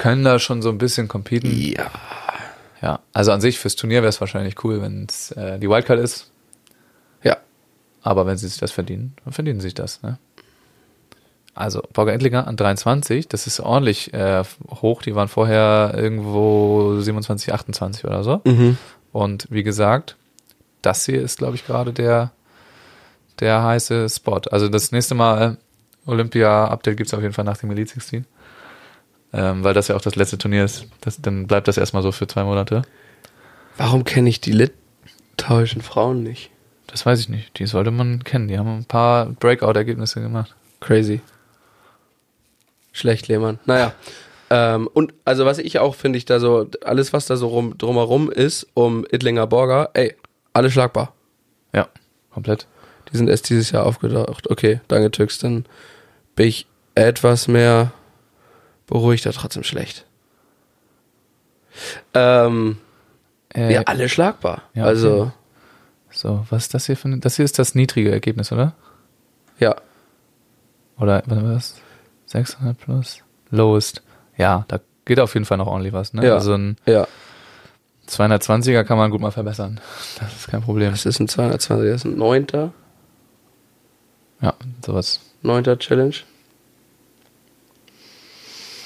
[0.00, 1.50] Können da schon so ein bisschen competen.
[1.50, 1.90] ja.
[2.80, 5.98] Ja, also an sich fürs Turnier wäre es wahrscheinlich cool, wenn es äh, die Wildcard
[5.98, 6.30] ist.
[7.22, 7.38] Ja.
[8.02, 10.00] Aber wenn sie sich das verdienen, dann verdienen sie sich das.
[10.02, 10.18] Ne?
[11.58, 14.44] Also Borger Entlinger an 23, das ist ordentlich äh,
[14.80, 15.02] hoch.
[15.02, 18.40] Die waren vorher irgendwo 27, 28 oder so.
[19.10, 20.16] Und wie gesagt,
[20.82, 22.30] das hier ist, glaube ich, gerade der,
[23.40, 24.40] der heiße Spot.
[24.52, 25.56] Also das nächste Mal
[26.06, 28.24] Olympia-Update gibt's auf jeden Fall nach dem Elite 16.
[29.32, 30.86] Ähm, weil das ja auch das letzte Turnier ist.
[31.00, 32.82] Das, dann bleibt das erstmal so für zwei Monate.
[33.76, 36.50] Warum kenne ich die litauischen Frauen nicht?
[36.86, 37.58] Das weiß ich nicht.
[37.58, 38.46] Die sollte man kennen.
[38.46, 40.54] Die haben ein paar Breakout-Ergebnisse gemacht.
[40.78, 41.20] Crazy.
[42.98, 43.58] Schlecht, Lehmann.
[43.66, 43.92] Naja.
[44.50, 47.76] Ähm, und also was ich auch finde, ich da so, alles was da so rum,
[47.78, 50.16] drumherum ist, um Idlinger Borger, ey,
[50.52, 51.12] alle schlagbar.
[51.74, 51.88] Ja,
[52.32, 52.66] komplett.
[53.12, 54.50] Die sind erst dieses Jahr aufgedacht.
[54.50, 55.66] Okay, danke Tüx, dann
[56.34, 57.92] bin ich etwas mehr
[58.86, 60.04] beruhigter, trotzdem schlecht.
[62.14, 62.78] Ähm,
[63.54, 64.62] Äh, ja, alle schlagbar.
[64.74, 65.30] ja, also, okay.
[66.10, 68.74] So, was ist das hier für ein, Das hier ist das niedrige Ergebnis, oder?
[69.58, 69.76] ja.
[70.98, 71.74] Oder, was war das?
[72.28, 73.22] 600 plus?
[73.50, 74.02] Lowest.
[74.36, 76.24] Ja, da geht auf jeden Fall noch ordentlich was, ne?
[76.26, 76.34] Ja.
[76.34, 77.06] Also ein Ja.
[78.08, 79.80] 220er kann man gut mal verbessern.
[80.20, 80.90] Das ist kein Problem.
[80.92, 82.72] Das ist ein 220, das ist ein neunter,
[84.40, 85.20] Ja, sowas.
[85.42, 86.14] neunter Challenge.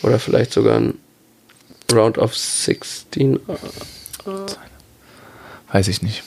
[0.03, 0.95] Oder vielleicht sogar ein
[1.93, 3.39] Round of 16.
[5.71, 6.23] Weiß ich nicht.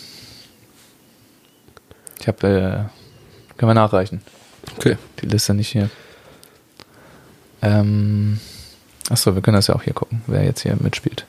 [2.20, 4.22] Ich habe, äh, können wir nachreichen.
[4.78, 4.98] Okay.
[5.22, 5.90] Die Liste nicht hier.
[7.66, 8.40] Ähm,
[9.10, 11.26] achso, wir können das ja auch hier gucken, wer jetzt hier mitspielt.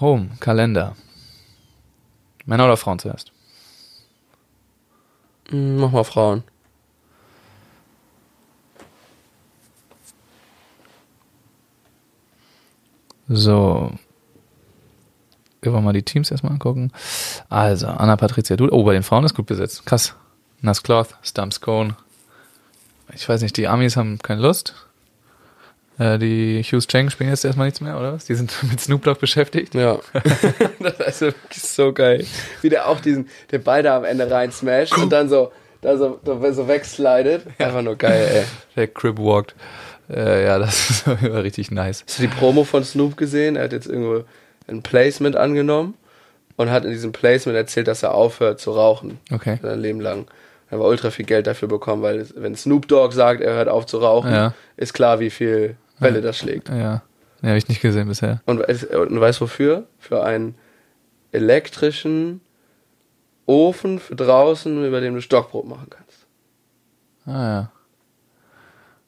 [0.00, 0.96] Home, Kalender.
[2.44, 3.30] Männer oder Frauen zuerst?
[5.50, 6.42] Hm, Mach mal Frauen.
[13.28, 13.92] So.
[15.60, 16.90] Wir mal die Teams erstmal angucken.
[17.48, 18.72] Also, Anna Patricia Dud.
[18.72, 19.86] Oh, bei den Frauen ist gut besetzt.
[19.86, 20.14] Krass.
[20.62, 21.94] Nas Cloth, Stumps Cone.
[23.14, 24.74] Ich weiß nicht, die Amis haben keine Lust.
[25.98, 28.26] Äh, die Hughes Cheng spielen jetzt erstmal nichts mehr, oder was?
[28.26, 29.74] Die sind mit Snoop Dogg beschäftigt.
[29.74, 29.98] Ja.
[30.98, 32.24] das ist so geil.
[32.62, 36.20] Wie der auch diesen, der beide am Ende rein smasht und dann so, da so,
[36.24, 37.42] so, wegslidet.
[37.58, 38.44] Einfach nur geil, ey.
[38.76, 39.54] Der Crib walked.
[40.08, 42.04] Äh, ja, das ist immer richtig nice.
[42.06, 43.56] Hast du die Promo von Snoop gesehen?
[43.56, 44.24] Er hat jetzt irgendwo
[44.68, 45.94] ein Placement angenommen
[46.56, 49.18] und hat in diesem Placement erzählt, dass er aufhört zu rauchen.
[49.32, 49.58] Okay.
[49.62, 50.26] Sein Leben lang.
[50.70, 53.68] Er hat ultra viel Geld dafür bekommen, weil es, wenn Snoop Dogg sagt, er hört
[53.68, 54.54] auf zu rauchen, Ja.
[54.76, 56.68] ist klar, wie viel Welle das schlägt.
[56.68, 57.02] Ja.
[57.40, 58.42] Nee, habe ich nicht gesehen bisher.
[58.46, 59.86] Und, und weißt wofür?
[59.98, 60.56] Für einen
[61.32, 62.40] elektrischen
[63.46, 66.26] Ofen für draußen, über dem du Stockbrot machen kannst.
[67.26, 67.70] Ah ja.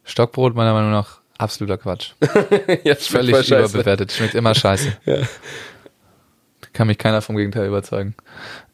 [0.04, 2.12] Stockbrot meiner Meinung nach absoluter Quatsch.
[2.84, 4.12] ja, Völlig überbewertet.
[4.12, 4.96] Schmeckt immer scheiße.
[5.04, 5.18] Ja.
[6.72, 8.14] Kann mich keiner vom Gegenteil überzeugen.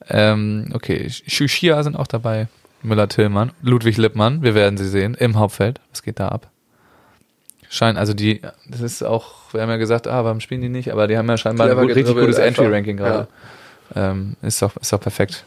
[0.09, 2.49] Ähm, okay, Shushia sind auch dabei.
[2.83, 5.81] Müller-Tillmann, Ludwig Lippmann, wir werden sie sehen, im Hauptfeld.
[5.91, 6.51] Was geht da ab?
[7.69, 10.93] Scheint, also die, das ist auch, wir haben ja gesagt, ah, warum spielen die nicht?
[10.93, 12.39] Aber die haben ja scheinbar ein gut, richtig gutes.
[12.39, 13.29] Entry-Ranking gerade.
[13.95, 15.45] Ähm, ist doch, ist doch perfekt.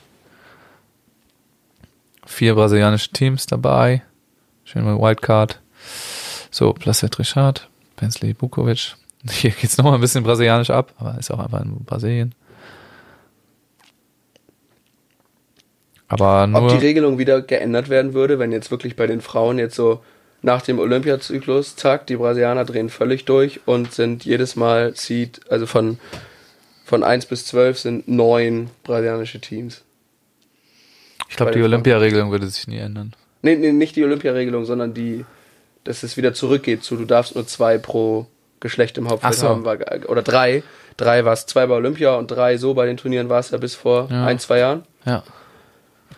[2.25, 4.03] Vier brasilianische Teams dabei.
[4.65, 5.61] Schön mal Wildcard.
[6.51, 8.95] So, Placet Richard, Bensley Bukovic.
[9.29, 12.35] Hier geht's noch mal ein bisschen brasilianisch ab, aber ist auch einfach in Brasilien.
[16.09, 16.63] Aber nur.
[16.63, 20.01] Ob die Regelung wieder geändert werden würde, wenn jetzt wirklich bei den Frauen jetzt so
[20.41, 25.65] nach dem Olympiazyklus, zack, die Brasilianer drehen völlig durch und sind jedes Mal zieht, also
[25.65, 25.99] von,
[26.85, 29.83] von 1 bis 12 sind neun brasilianische Teams.
[31.29, 33.13] ich glaube, die Olympiaregelung würde sich nie ändern.
[33.41, 35.25] Nee, nee, nicht die Olympiaregelung, sondern die,
[35.83, 38.27] dass es wieder zurückgeht zu, du darfst nur zwei pro
[38.61, 39.47] Geschlecht im Hauptfeld so.
[39.49, 39.63] haben.
[39.65, 39.77] War,
[40.07, 40.63] oder drei.
[40.97, 43.57] Drei war es, zwei bei Olympia und drei so bei den Turnieren war es ja
[43.57, 44.25] bis vor Ja.
[44.25, 44.83] ein, zwei Jahren.
[45.05, 45.23] Ja.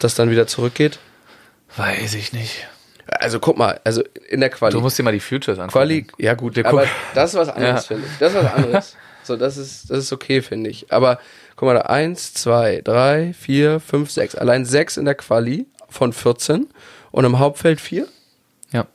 [0.04, 1.00] Das dann wieder zurückgeht?
[1.78, 2.68] Weiß ich nicht.
[3.08, 4.72] Also guck mal, also in der Quali.
[4.74, 5.72] Du musst dir mal die Futures angucken.
[5.74, 7.96] Quali, ja gut, Wir aber gucken- das ist was anderes, Ja.
[7.96, 8.18] finde ich.
[8.20, 8.96] Das ist was anderes.
[9.24, 10.92] so, das ist, das ist okay, finde ich.
[10.92, 11.20] Aber
[11.56, 14.36] guck mal da, eins, zwei, drei, vier, fünf, sechs.
[14.36, 16.68] Allein sechs in der Quali von 14
[17.12, 18.08] und im Hauptfeld vier?
[18.72, 18.86] Ja.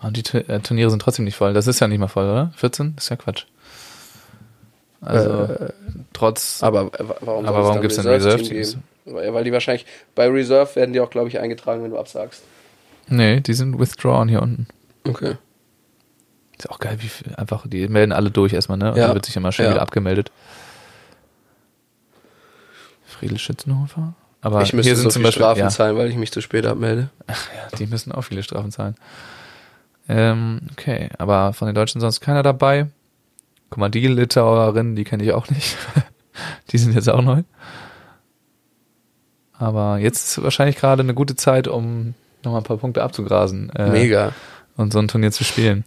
[0.00, 1.52] Und die Tu- äh, Turniere sind trotzdem nicht voll.
[1.54, 2.52] Das ist ja nicht mal voll, oder?
[2.56, 2.94] 14?
[2.98, 3.44] ist ja Quatsch.
[5.00, 5.68] Also Äh,
[6.12, 6.62] trotz.
[6.62, 8.82] Aber warum, Aber es warum gibt's denn Reserve-Team?
[9.04, 12.42] Weil die wahrscheinlich bei Reserve werden die auch, glaube ich, eingetragen, wenn du absagst.
[13.08, 14.66] Nee, die sind withdrawn hier unten.
[15.08, 15.36] Okay.
[16.56, 18.92] Ist auch geil, wie viel, einfach, die melden alle durch erstmal, ne?
[18.92, 19.06] Und Ja.
[19.06, 19.72] dann wird sich immer schnell Ja.
[19.74, 20.30] wieder abgemeldet.
[23.04, 24.14] Friedel Schützenhofer.
[24.40, 26.40] Aber ich müsste hier sind so zum Beispiel, Strafen ja, zahlen, weil ich mich zu
[26.40, 27.10] spät abmelde.
[27.28, 28.96] ja, die müssen auch viele Strafen zahlen.
[30.08, 32.86] Ähm, okay, aber von den Deutschen sonst keiner dabei.
[33.70, 35.76] Guck mal, die Litauerinnen, die kenne ich auch nicht.
[36.72, 37.42] die sind jetzt auch neu.
[39.62, 43.70] Aber jetzt ist wahrscheinlich gerade eine gute Zeit, um nochmal ein paar Punkte abzugrasen.
[43.70, 44.32] Äh, Mega.
[44.76, 45.84] und so ein Turnier zu spielen.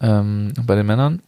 [0.00, 1.22] Ähm, bei den Männern.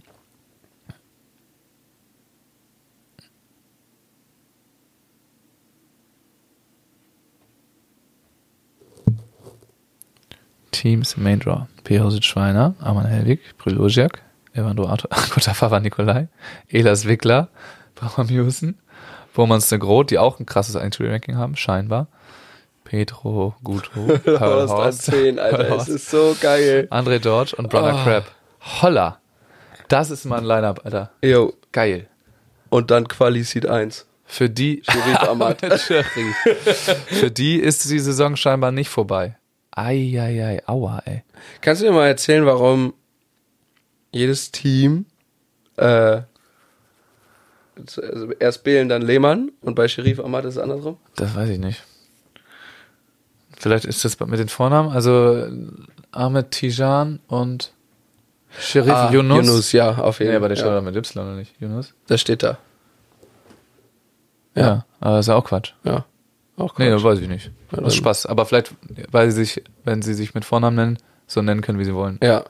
[10.72, 11.68] Teams Main Draw.
[11.84, 14.22] Perosic Schweiner, Arman Helwig, Bryloziak,
[14.54, 14.92] Evandro
[15.30, 16.26] Kotafava Nikolai,
[16.68, 17.48] Elas Wickler,
[17.94, 18.76] Brahma Musen,
[19.34, 22.06] Bormans de Groot, die auch ein krasses Entry-Ranking haben, scheinbar.
[22.84, 25.56] Petro, Gutro, Pearl Horst an Horst, 10, Alter.
[25.56, 25.88] Pearl Es Horst.
[25.88, 26.86] ist so geil.
[26.90, 28.04] André Dodge und Brother Oh.
[28.04, 28.24] Crab.
[28.82, 29.20] Holla.
[29.88, 31.10] Das ist mal ein Line-Up, Alter.
[31.22, 31.52] Jo.
[31.72, 32.08] Geil.
[32.70, 34.06] Und dann Quali Seed 1.
[34.26, 34.82] Für die.
[37.06, 39.36] Für die ist die Saison scheinbar nicht vorbei.
[39.72, 41.24] Eieiei, aua, ey.
[41.60, 42.94] Kannst du mir mal erzählen, warum
[44.12, 45.06] jedes Team
[45.76, 46.22] äh,
[48.38, 50.96] erst Behlen, dann Lehmann und bei Sherif Ahmad ist es andersrum?
[51.16, 51.82] Das weiß ich nicht.
[53.56, 55.46] Vielleicht ist das mit den Vornamen, also
[56.12, 57.72] Ahmed Tijan und
[58.58, 59.46] Sherif Ah, Yunus.
[59.46, 60.62] Yunus, ja, auf jeden Nee, aber der ja.
[60.64, 61.54] steht doch mit Y oder nicht?
[61.60, 61.94] Yunus?
[62.06, 62.58] Das steht da.
[64.54, 64.62] Ja.
[64.62, 64.86] Ja.
[65.00, 65.72] aber das ist ja auch Quatsch.
[65.84, 66.04] Ja.
[66.56, 66.94] Auch Nee, Quatsch.
[66.96, 67.50] das weiß ich nicht.
[67.72, 68.26] Ja, Das ist Spaß.
[68.26, 68.72] Aber vielleicht,
[69.10, 72.18] weil sie sich, wenn sie sich mit Vornamen nennen, so nennen können, wie sie wollen.
[72.22, 72.44] Ja.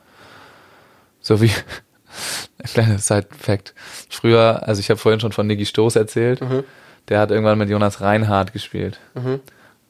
[1.21, 1.51] So wie,
[2.65, 3.75] kleiner Side-Fact.
[4.09, 6.65] Früher, also ich habe vorhin schon von Niki Stoß erzählt, Mhm.
[7.09, 8.99] der hat irgendwann mit Jonas Reinhardt gespielt.
[9.15, 9.41] Mhm.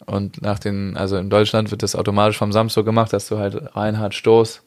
[0.06, 3.74] Und nach den, also in Deutschland wird das automatisch vom Samstag gemacht, dass du halt
[3.74, 4.62] Reinhard Stoß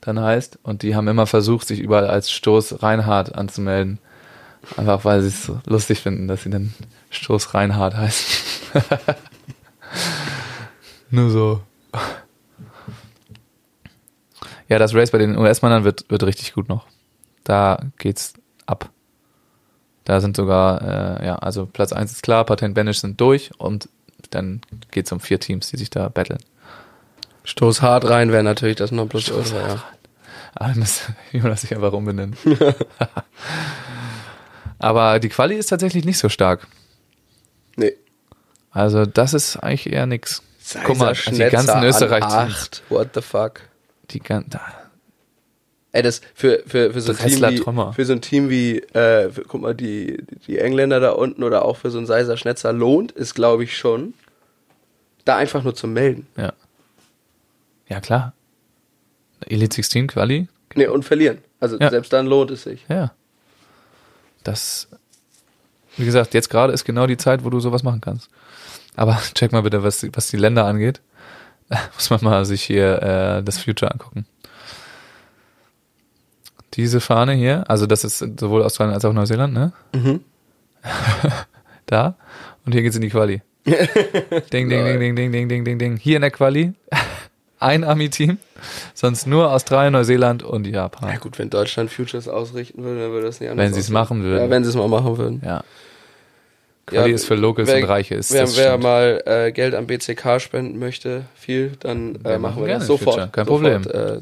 [0.00, 0.58] dann heißt.
[0.62, 3.98] Und die haben immer versucht, sich überall als Stoß Reinhard anzumelden.
[4.76, 6.72] Einfach weil sie es so lustig finden, dass sie dann
[7.10, 8.36] Stoß Reinhard heißen.
[11.10, 11.60] Nur so.
[14.68, 16.86] Ja, das Race bei den US-Männern wird, wird richtig gut noch.
[17.46, 18.34] Da geht's
[18.66, 18.90] ab.
[20.02, 20.82] Da sind sogar,
[21.20, 23.88] äh, ja, also Platz 1 ist klar, Patent Banish sind durch und
[24.30, 26.40] dann geht's um vier Teams, die sich da battlen.
[27.44, 29.84] Stoß hart rein wäre natürlich das Nonplusultra, ja.
[30.56, 32.36] Ah, dann müsste Jonas sich einfach umbenennen.
[34.80, 36.66] Aber die Quali ist tatsächlich nicht so stark.
[37.76, 37.94] Nee.
[38.72, 40.42] Also das ist eigentlich eher nix.
[40.84, 42.82] Guck mal, Seiser die ganzen Österreich-Teams.
[42.88, 43.60] What the fuck?
[44.10, 44.58] Die ganzen,
[45.96, 49.30] Ey, das für, für, für, so ein Team wie, für so ein Team wie, äh,
[49.30, 52.72] für, guck mal, die, die Engländer da unten oder auch für so einen Seiser Schnetzer
[52.72, 54.12] lohnt es, glaube ich, schon,
[55.24, 56.26] da einfach nur zu melden.
[56.36, 56.52] ja.
[57.88, 58.32] Ja, klar.
[59.46, 60.48] Elite 16 Quali?
[60.74, 61.38] Nee, und verlieren.
[61.60, 61.88] Also Ja.
[61.90, 62.84] selbst dann lohnt es sich.
[62.88, 63.12] Ja.
[64.44, 64.88] Das,
[65.96, 68.28] wie gesagt, jetzt gerade ist genau die Zeit, wo du sowas machen kannst.
[68.96, 71.00] Aber check mal bitte, was, die- was die Länder angeht.
[71.94, 74.26] Muss man mal sich hier äh, das Future angucken.
[76.76, 79.72] Diese Fahne hier, also das ist sowohl Australien als auch Neuseeland, ne?
[79.94, 80.20] Mhm.
[81.86, 82.16] da.
[82.64, 83.40] Und hier geht's in die Quali.
[83.64, 83.74] ding,
[84.52, 85.96] ding, ding, ding, ding, ding, ding, ding, ding.
[85.96, 86.74] Hier in der Quali
[87.60, 88.38] ein Ami-Team,
[88.92, 91.08] sonst nur Australien, Neuseeland und Japan.
[91.08, 93.88] Ja gut, wenn Deutschland Futures ausrichten würde, dann würde das nicht anders Wenn sie es
[93.88, 94.44] machen würden.
[94.44, 95.42] Ja, wenn sie es mal machen würden.
[95.44, 95.64] Ja.
[96.84, 98.14] Quali ist für Locals wer, und Reiche.
[98.14, 102.60] Ist, wer, wer mal äh, Geld am BCK spenden möchte, viel, dann Wir äh, machen
[102.60, 103.14] wir gerne das sofort.
[103.16, 104.18] Future, kein sofort, Problem.
[104.18, 104.20] Äh,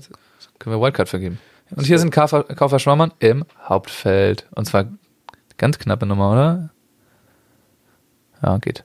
[0.58, 1.38] Können wir Wildcard vergeben.
[1.76, 4.46] Und hier sind Kaufer, Kaufer Schwammann im Hauptfeld.
[4.54, 4.86] Und zwar
[5.58, 6.70] ganz knappe Nummer, oder?
[8.42, 8.84] Ja, geht.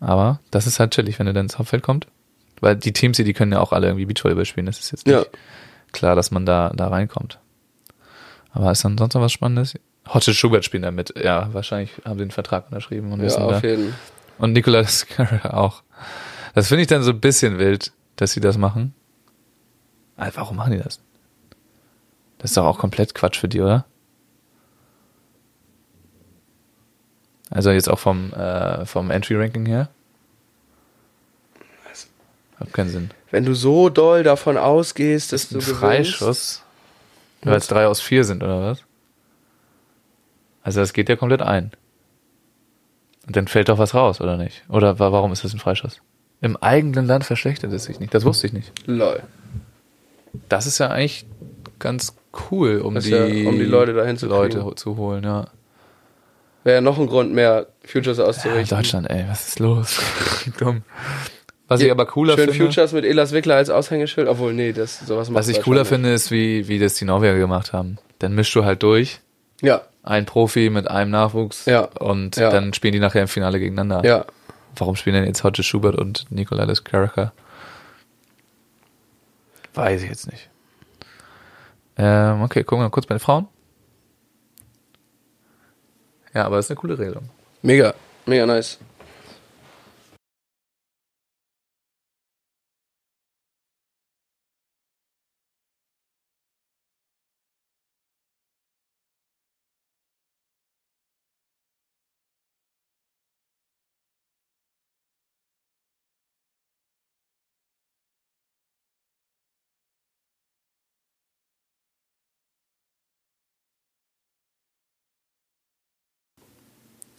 [0.00, 2.06] Aber das ist halt chillig, wenn er dann ins Hauptfeld kommt.
[2.60, 4.66] Weil die Teams hier, die können ja auch alle irgendwie Beachvolleyball spielen.
[4.66, 5.24] Das ist jetzt nicht Ja.
[5.92, 7.38] klar, dass man da, da reinkommt.
[8.52, 9.74] Aber ist dann sonst noch was Spannendes?
[10.06, 11.14] Hotte Schubert spielen da mit.
[11.18, 13.66] Ja, wahrscheinlich haben sie den Vertrag unterschrieben und ja, auf da.
[13.68, 13.94] jeden
[14.38, 15.82] Und Nicolas Carrera auch.
[16.54, 18.94] Das finde ich dann so ein bisschen wild, dass sie das machen.
[20.16, 21.00] Also warum machen die das?
[22.44, 23.86] Das ist doch auch komplett Quatsch für die, oder?
[27.48, 29.88] Also jetzt auch vom, äh, vom Entry-Ranking her?
[32.60, 33.10] Hat keinen Sinn.
[33.30, 36.62] Wenn du so doll davon ausgehst, dass du Ein Freischuss,
[37.42, 38.82] weil es drei aus vier sind, oder was?
[40.62, 41.70] Also das geht ja komplett ein.
[43.26, 44.64] Und dann fällt doch was raus, oder nicht?
[44.68, 46.02] Oder wa- warum ist das ein Freischuss?
[46.42, 48.12] Im eigenen Land verschlechtert es sich nicht.
[48.12, 48.70] Das wusste ich nicht.
[48.86, 49.22] Lol.
[50.50, 51.24] Das ist ja eigentlich
[51.78, 52.14] ganz
[52.50, 54.76] cool, um die, ja, um die Leute dahin zu Leute kriegen.
[54.76, 55.46] zu holen, ja.
[56.64, 58.24] Wäre ja noch ein Grund mehr, Futures ja.
[58.24, 58.76] auszurichten.
[58.78, 59.98] Deutschland, ey, was ist los?
[60.58, 60.82] Dumm.
[61.68, 65.00] Was ich aber cooler Schön finde, Futures mit Elas Wickler als Aushängeschild, obwohl, nee, das
[65.00, 67.98] sowas macht was ich cooler finde, ist, wie, wie das die Norweger gemacht haben.
[68.18, 69.20] Dann mischst du halt durch,
[69.62, 71.82] Ja, ein Profi mit einem Nachwuchs Ja.
[72.00, 72.50] und Ja.
[72.50, 74.04] dann spielen die nachher im Finale gegeneinander.
[74.06, 74.24] ja.
[74.76, 77.32] Warum spielen denn jetzt Hodge Schubert und Nikolai Karacher?
[79.74, 80.50] Weiß ich jetzt nicht.
[81.96, 83.48] Ähm, okay, gucken wir mal kurz bei den Frauen.
[86.34, 87.30] Ja, aber ist eine coole Regelung.
[87.62, 87.94] Mega,
[88.26, 88.78] mega nice.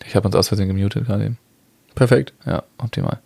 [0.07, 1.37] Ich habe uns aus Versehen gemutet gerade eben.
[1.95, 2.33] Perfekt.
[2.45, 3.19] Ja, optimal.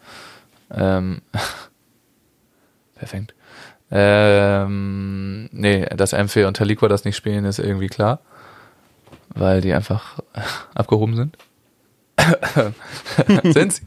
[0.72, 1.22] Ähm,
[2.96, 3.34] perfekt.
[3.92, 8.20] Ähm, nee, dass Amphi und Taliqua das nicht spielen, ist irgendwie klar.
[9.30, 10.20] Weil die einfach
[10.76, 11.38] abgehoben sind.
[13.44, 13.84] sind sie.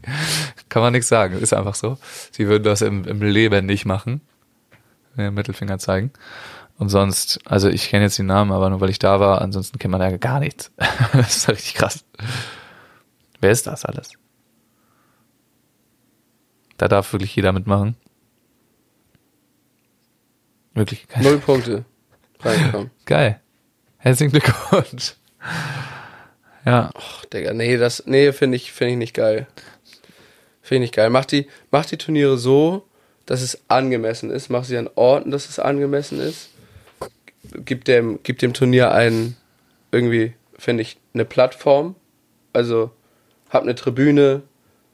[0.69, 1.37] Kann man nichts sagen.
[1.37, 1.97] Ist einfach so.
[2.31, 4.21] Sie würden das im, im Leben nicht machen.
[5.15, 6.11] Den Mittelfinger zeigen.
[6.79, 9.77] Und sonst, also ich kenne jetzt die Namen, aber nur weil ich da war, ansonsten
[9.77, 10.71] kennt man da gar nichts.
[11.13, 12.03] das ist richtig krass.
[13.43, 14.11] Wer ist das alles?
[16.77, 17.97] Da darf wirklich jeder mitmachen.
[20.73, 21.23] Wirklich geil.
[21.23, 21.83] Null Punkte.
[22.39, 22.89] Reingekommen.
[23.05, 23.41] Geil.
[23.97, 25.15] Herzlichen Glückwunsch.
[26.65, 29.45] Ja, Ach, Digga, nee, das, nee, finde ich, finde ich nicht geil.
[30.61, 31.09] Finde ich nicht geil.
[31.09, 32.87] Mach die, mach die Turniere so,
[33.25, 34.49] dass es angemessen ist.
[34.49, 36.49] Mach sie an Orten, dass es angemessen ist.
[37.65, 39.35] Gib dem, gib dem Turnier einen,
[39.91, 41.95] irgendwie, finde ich, eine Plattform.
[42.53, 42.91] Also,
[43.53, 44.41] hab eine Tribüne,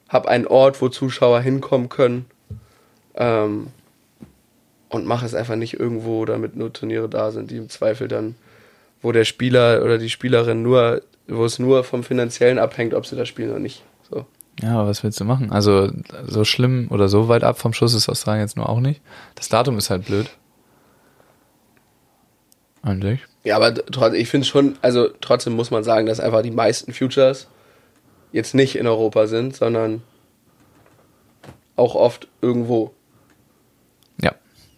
[0.09, 2.25] hab einen Ort, wo Zuschauer hinkommen können.
[3.15, 3.67] Ähm,
[4.89, 8.35] und mach es einfach nicht irgendwo, damit nur Turniere da sind, die im Zweifel dann,
[9.01, 13.15] wo der Spieler oder die Spielerin nur, wo es nur vom Finanziellen abhängt, ob sie
[13.15, 13.83] da spielen oder nicht.
[14.09, 14.25] So.
[14.61, 15.51] ja, aber was willst du machen?
[15.51, 15.91] Also,
[16.27, 18.99] so schlimm oder so weit ab vom Schuss ist Australien jetzt nur auch nicht.
[19.35, 20.29] Das Datum ist halt blöd.
[22.81, 23.21] Eigentlich.
[23.43, 23.73] Ja, aber
[24.13, 27.47] ich finde schon, also trotzdem muss man sagen, dass einfach die meisten Futures
[28.31, 30.01] jetzt nicht in Europa sind, sondern
[31.75, 32.93] auch oft irgendwo.
[34.21, 34.33] Ja.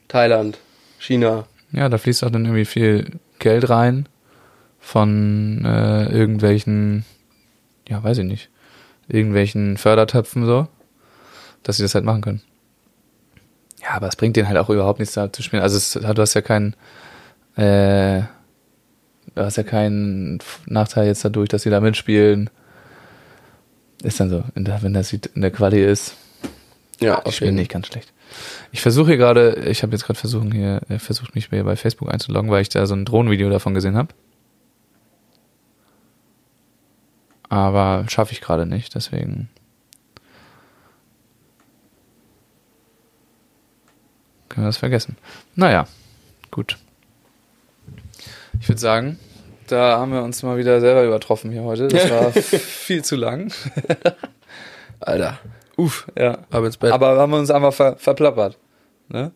[0.07, 0.59] Thailand,
[0.99, 1.45] China.
[1.71, 4.07] Ja, da fließt auch dann irgendwie viel Geld rein
[4.79, 7.05] von äh, irgendwelchen,
[7.87, 8.49] ja, weiß ich nicht,
[9.07, 10.67] irgendwelchen Fördertöpfen so,
[11.63, 12.41] dass sie das halt machen können.
[13.81, 15.63] Ja, aber es bringt denen halt auch überhaupt nichts da zu spielen.
[15.63, 16.75] Also es, du hast ja keinen,
[17.55, 18.21] äh,
[19.33, 22.49] du hast ja keinen Nachteil jetzt dadurch, dass sie da mitspielen.
[24.03, 26.15] Ist dann so, wenn das in der Quali ist,
[26.99, 28.11] Ja, die spielen nicht ganz schlecht.
[28.71, 32.11] Ich versuche hier gerade, ich habe jetzt gerade versucht hier, äh, versucht mich bei Facebook
[32.11, 34.13] einzuloggen, weil ich da so ein Drohnenvideo davon gesehen habe.
[37.49, 39.49] Aber schaffe ich gerade nicht, deswegen.
[44.47, 45.17] Können wir das vergessen.
[45.55, 45.85] Naja,
[46.49, 46.77] gut.
[48.59, 49.19] Ich würde sagen,
[49.71, 51.87] da haben wir uns mal wieder selber übertroffen hier heute.
[51.87, 53.51] Das war viel zu lang.
[54.99, 55.39] Alter,
[55.77, 56.37] Uff, ja.
[56.51, 56.91] ab ins Bett.
[56.91, 58.57] Aber haben wir uns einfach ver verplappert.
[59.09, 59.31] Ne?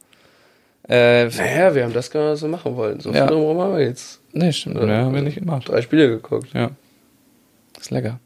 [0.88, 3.00] Äh, naja, wir haben das gar nicht so machen wollen.
[3.00, 3.26] So Ja.
[3.26, 4.76] viel drumherum haben wir jetzt nee, stimmt.
[4.76, 5.68] Ne, haben wir nicht gemacht.
[5.68, 6.50] drei Spiele geguckt.
[6.54, 6.70] Ja.
[7.80, 8.20] Ist lecker.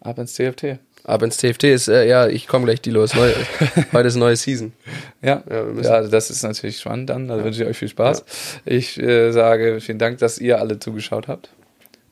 [0.00, 0.78] Ab ins TFT.
[1.04, 3.14] Ab ins TFT ist, äh, ja, ich komme gleich die los.
[3.14, 3.32] Neu,
[3.92, 4.72] heute ist neue Season.
[5.20, 5.42] Ja.
[5.50, 7.26] Ja, ja, das ist natürlich spannend dann.
[7.26, 8.24] Da wünsche ich euch viel Spaß.
[8.64, 11.50] Ich äh, sage vielen Dank, dass ihr alle zugeschaut habt.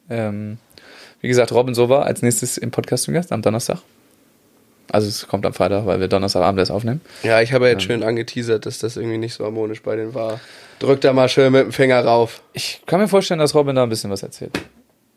[0.08, 0.58] Ähm,
[1.20, 3.78] wie gesagt, Robin Sova als nächstes im Podcast zu Gast am Donnerstag.
[4.90, 7.00] Also es kommt am Freitag, weil wir Donnerstagabend erst aufnehmen.
[7.22, 10.14] Ja, ich habe ja jetzt schön angeteasert, dass das irgendwie nicht so harmonisch bei denen
[10.14, 10.40] war.
[10.80, 12.42] Drück da mal schön mit dem Finger rauf.
[12.54, 14.58] Ich kann mir vorstellen, dass Robin da ein bisschen was erzählt.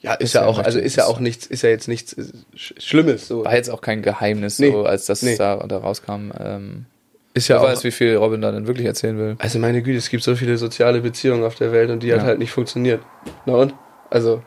[0.04, 2.24] Ja, ist ja auch, also ist ja auch nichts, ist ja jetzt nichts äh,
[2.56, 3.28] Sch- Schlimmes.
[3.28, 3.46] So.
[3.46, 4.70] War jetzt auch kein Geheimnis, Nee.
[4.72, 5.38] so, als das Nee.
[5.38, 6.32] da, da rauskam.
[6.38, 6.86] Ähm,
[7.34, 7.64] Ist ja auch.
[7.64, 9.36] weiß, wie viel Robin da denn wirklich erzählen will.
[9.40, 12.20] Also meine Güte, es gibt so viele soziale Beziehungen auf der Welt und die hat
[12.20, 12.26] Ja.
[12.26, 13.02] halt nicht funktioniert.
[13.46, 13.74] Na und?
[14.10, 14.44] Also,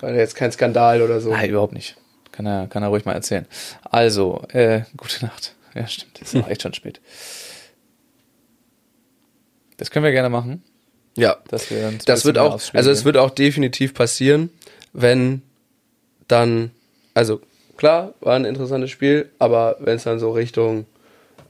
[0.00, 1.30] war ja jetzt kein Skandal oder so.
[1.30, 1.96] Nein, überhaupt nicht.
[2.32, 3.46] Kann er, kann er ruhig mal erzählen.
[3.84, 5.54] Also, äh, gute Nacht.
[5.74, 6.18] Ja, stimmt.
[6.22, 7.00] Ist auch echt schon spät.
[9.76, 10.62] Das können wir gerne machen.
[11.16, 11.36] Ja.
[11.48, 14.50] Dass wir ein Das wird auch, also es wird auch definitiv passieren,
[14.92, 15.42] wenn
[16.28, 16.70] dann,
[17.14, 17.40] also
[17.76, 20.86] klar, war ein interessantes Spiel, aber wenn es dann so Richtung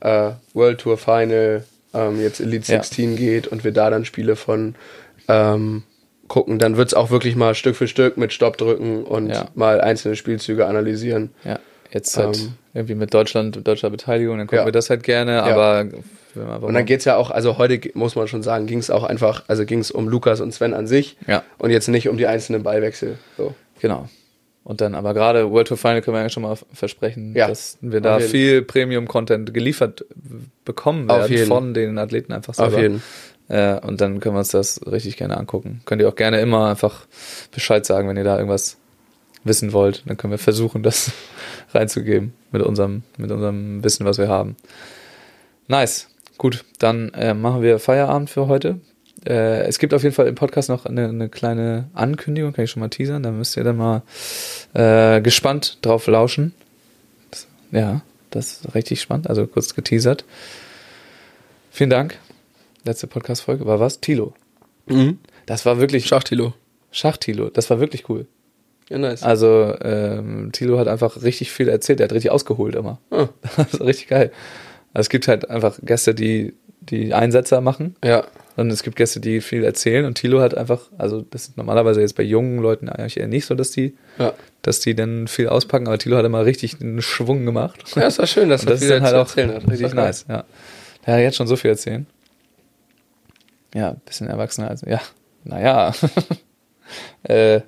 [0.01, 2.83] äh, World Tour Final, ähm, jetzt Elite Ja.
[2.83, 4.75] 16 geht und wir da dann Spiele von
[5.29, 5.85] ähm,
[6.27, 6.59] gucken.
[6.59, 9.49] Dann wird's auch wirklich mal Stück für Stück mit Stopp drücken und Ja.
[9.55, 11.31] mal einzelne Spielzüge analysieren.
[11.45, 11.59] Ja,
[11.93, 14.65] jetzt halt Ähm, irgendwie mit Deutschland, deutscher Beteiligung, dann gucken Ja.
[14.67, 15.85] wir das halt gerne, aber
[16.35, 18.91] wenn wir einfach Und dann geht's ja auch, also heute muss man schon sagen, ging's
[18.91, 21.43] auch einfach, also ging's um Lukas und Sven an sich Ja.
[21.59, 23.19] und jetzt nicht um die einzelnen Ballwechsel.
[23.37, 23.55] So.
[23.81, 24.09] Genau.
[24.65, 27.79] Und dann aber gerade World Tour Final können wir ja schon mal versprechen, Ja, dass
[27.81, 30.05] wir da viel Premium-Content geliefert
[30.65, 32.77] bekommen Auf werden von den Athleten einfach selber.
[32.77, 33.03] Auf jeden.
[33.49, 35.83] Äh, und dann können wir uns das richtig gerne angucken.
[35.85, 37.07] Könnt ihr auch gerne immer einfach
[37.51, 38.77] Bescheid sagen, wenn ihr da irgendwas
[39.43, 40.05] wissen wollt.
[40.07, 41.11] Dann können wir versuchen, das
[41.75, 44.57] reinzugeben mit unserem, mit unserem Wissen, was wir haben.
[45.69, 46.09] Nice.
[46.39, 48.81] Gut, dann äh, machen wir Feierabend für heute.
[49.25, 52.71] Äh, es gibt auf jeden Fall im Podcast noch eine, eine kleine Ankündigung, kann ich
[52.71, 53.23] schon mal teasern.
[53.23, 54.03] Da müsst ihr dann mal
[54.75, 56.53] äh, gespannt drauf lauschen.
[57.31, 59.29] Das, ja, das ist richtig spannend.
[59.29, 60.25] Also kurz geteasert.
[61.71, 62.19] Vielen Dank.
[62.85, 64.01] Letzte Podcast-Folge war was?
[64.01, 64.35] Tilo.
[64.87, 65.19] Mhm.
[65.47, 66.07] Das war wirklich.
[66.07, 66.55] Schach-Tilo.
[66.91, 67.51] Schach-Tilo.
[67.51, 68.27] Das war wirklich cool.
[68.93, 69.23] Ja, nice.
[69.23, 72.01] Also, ähm, Tilo hat einfach richtig viel erzählt.
[72.01, 72.99] Er hat richtig ausgeholt immer.
[73.11, 73.29] Ah.
[73.57, 74.31] Das ist richtig geil.
[74.93, 77.97] Also es gibt halt einfach Gäste, die die Einsetzer machen.
[78.05, 78.25] Ja.
[78.57, 80.05] Und es gibt Gäste, die viel erzählen.
[80.05, 83.47] Und Tilo hat einfach, also das ist normalerweise jetzt bei jungen Leuten eigentlich eher nicht
[83.47, 84.35] so, dass die, Ja.
[84.61, 85.87] dass die dann viel auspacken.
[85.87, 87.83] Aber Tilo hat immer richtig einen Schwung gemacht.
[87.97, 89.71] Ja, ist doch schön, dass er das ist viel dann halt auch erzählen hat.
[89.71, 90.27] richtig nice.
[90.29, 90.45] Ja.
[91.07, 92.07] Der hat jetzt schon so viel erzählen.
[93.75, 95.01] Ja, ein bisschen erwachsener als, ja,
[95.45, 95.95] naja.
[97.23, 97.61] äh,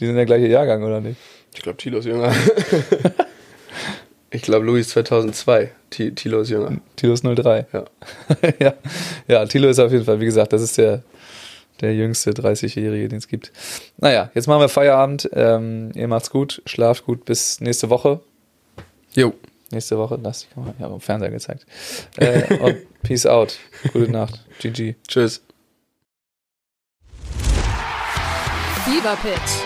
[0.00, 1.16] die sind der gleiche Jahrgang, oder nicht?
[1.54, 2.32] Ich glaube, Tilo ist jünger.
[4.30, 5.70] ich glaube, Luis 2002.
[5.90, 6.78] Ti- Tilo ist jünger.
[6.96, 7.66] Tilo ist 03.
[7.72, 7.84] Ja.
[8.58, 8.74] ja.
[9.28, 11.02] ja, Tilo ist auf jeden Fall, wie gesagt, das ist der,
[11.80, 13.52] der jüngste 30-Jährige, den es gibt.
[13.98, 15.28] Naja, jetzt machen wir Feierabend.
[15.32, 18.20] Ähm, ihr macht's gut, schlaft gut, bis nächste Woche.
[19.12, 19.32] Jo.
[19.72, 21.66] Nächste Woche, lass die Kamera, ich habe am Fernseher gezeigt.
[22.16, 23.58] Äh, und Peace out.
[23.92, 24.44] Gute Nacht.
[24.60, 24.94] GG.
[25.08, 25.42] Tschüss.
[28.84, 29.65] Fever Pitch,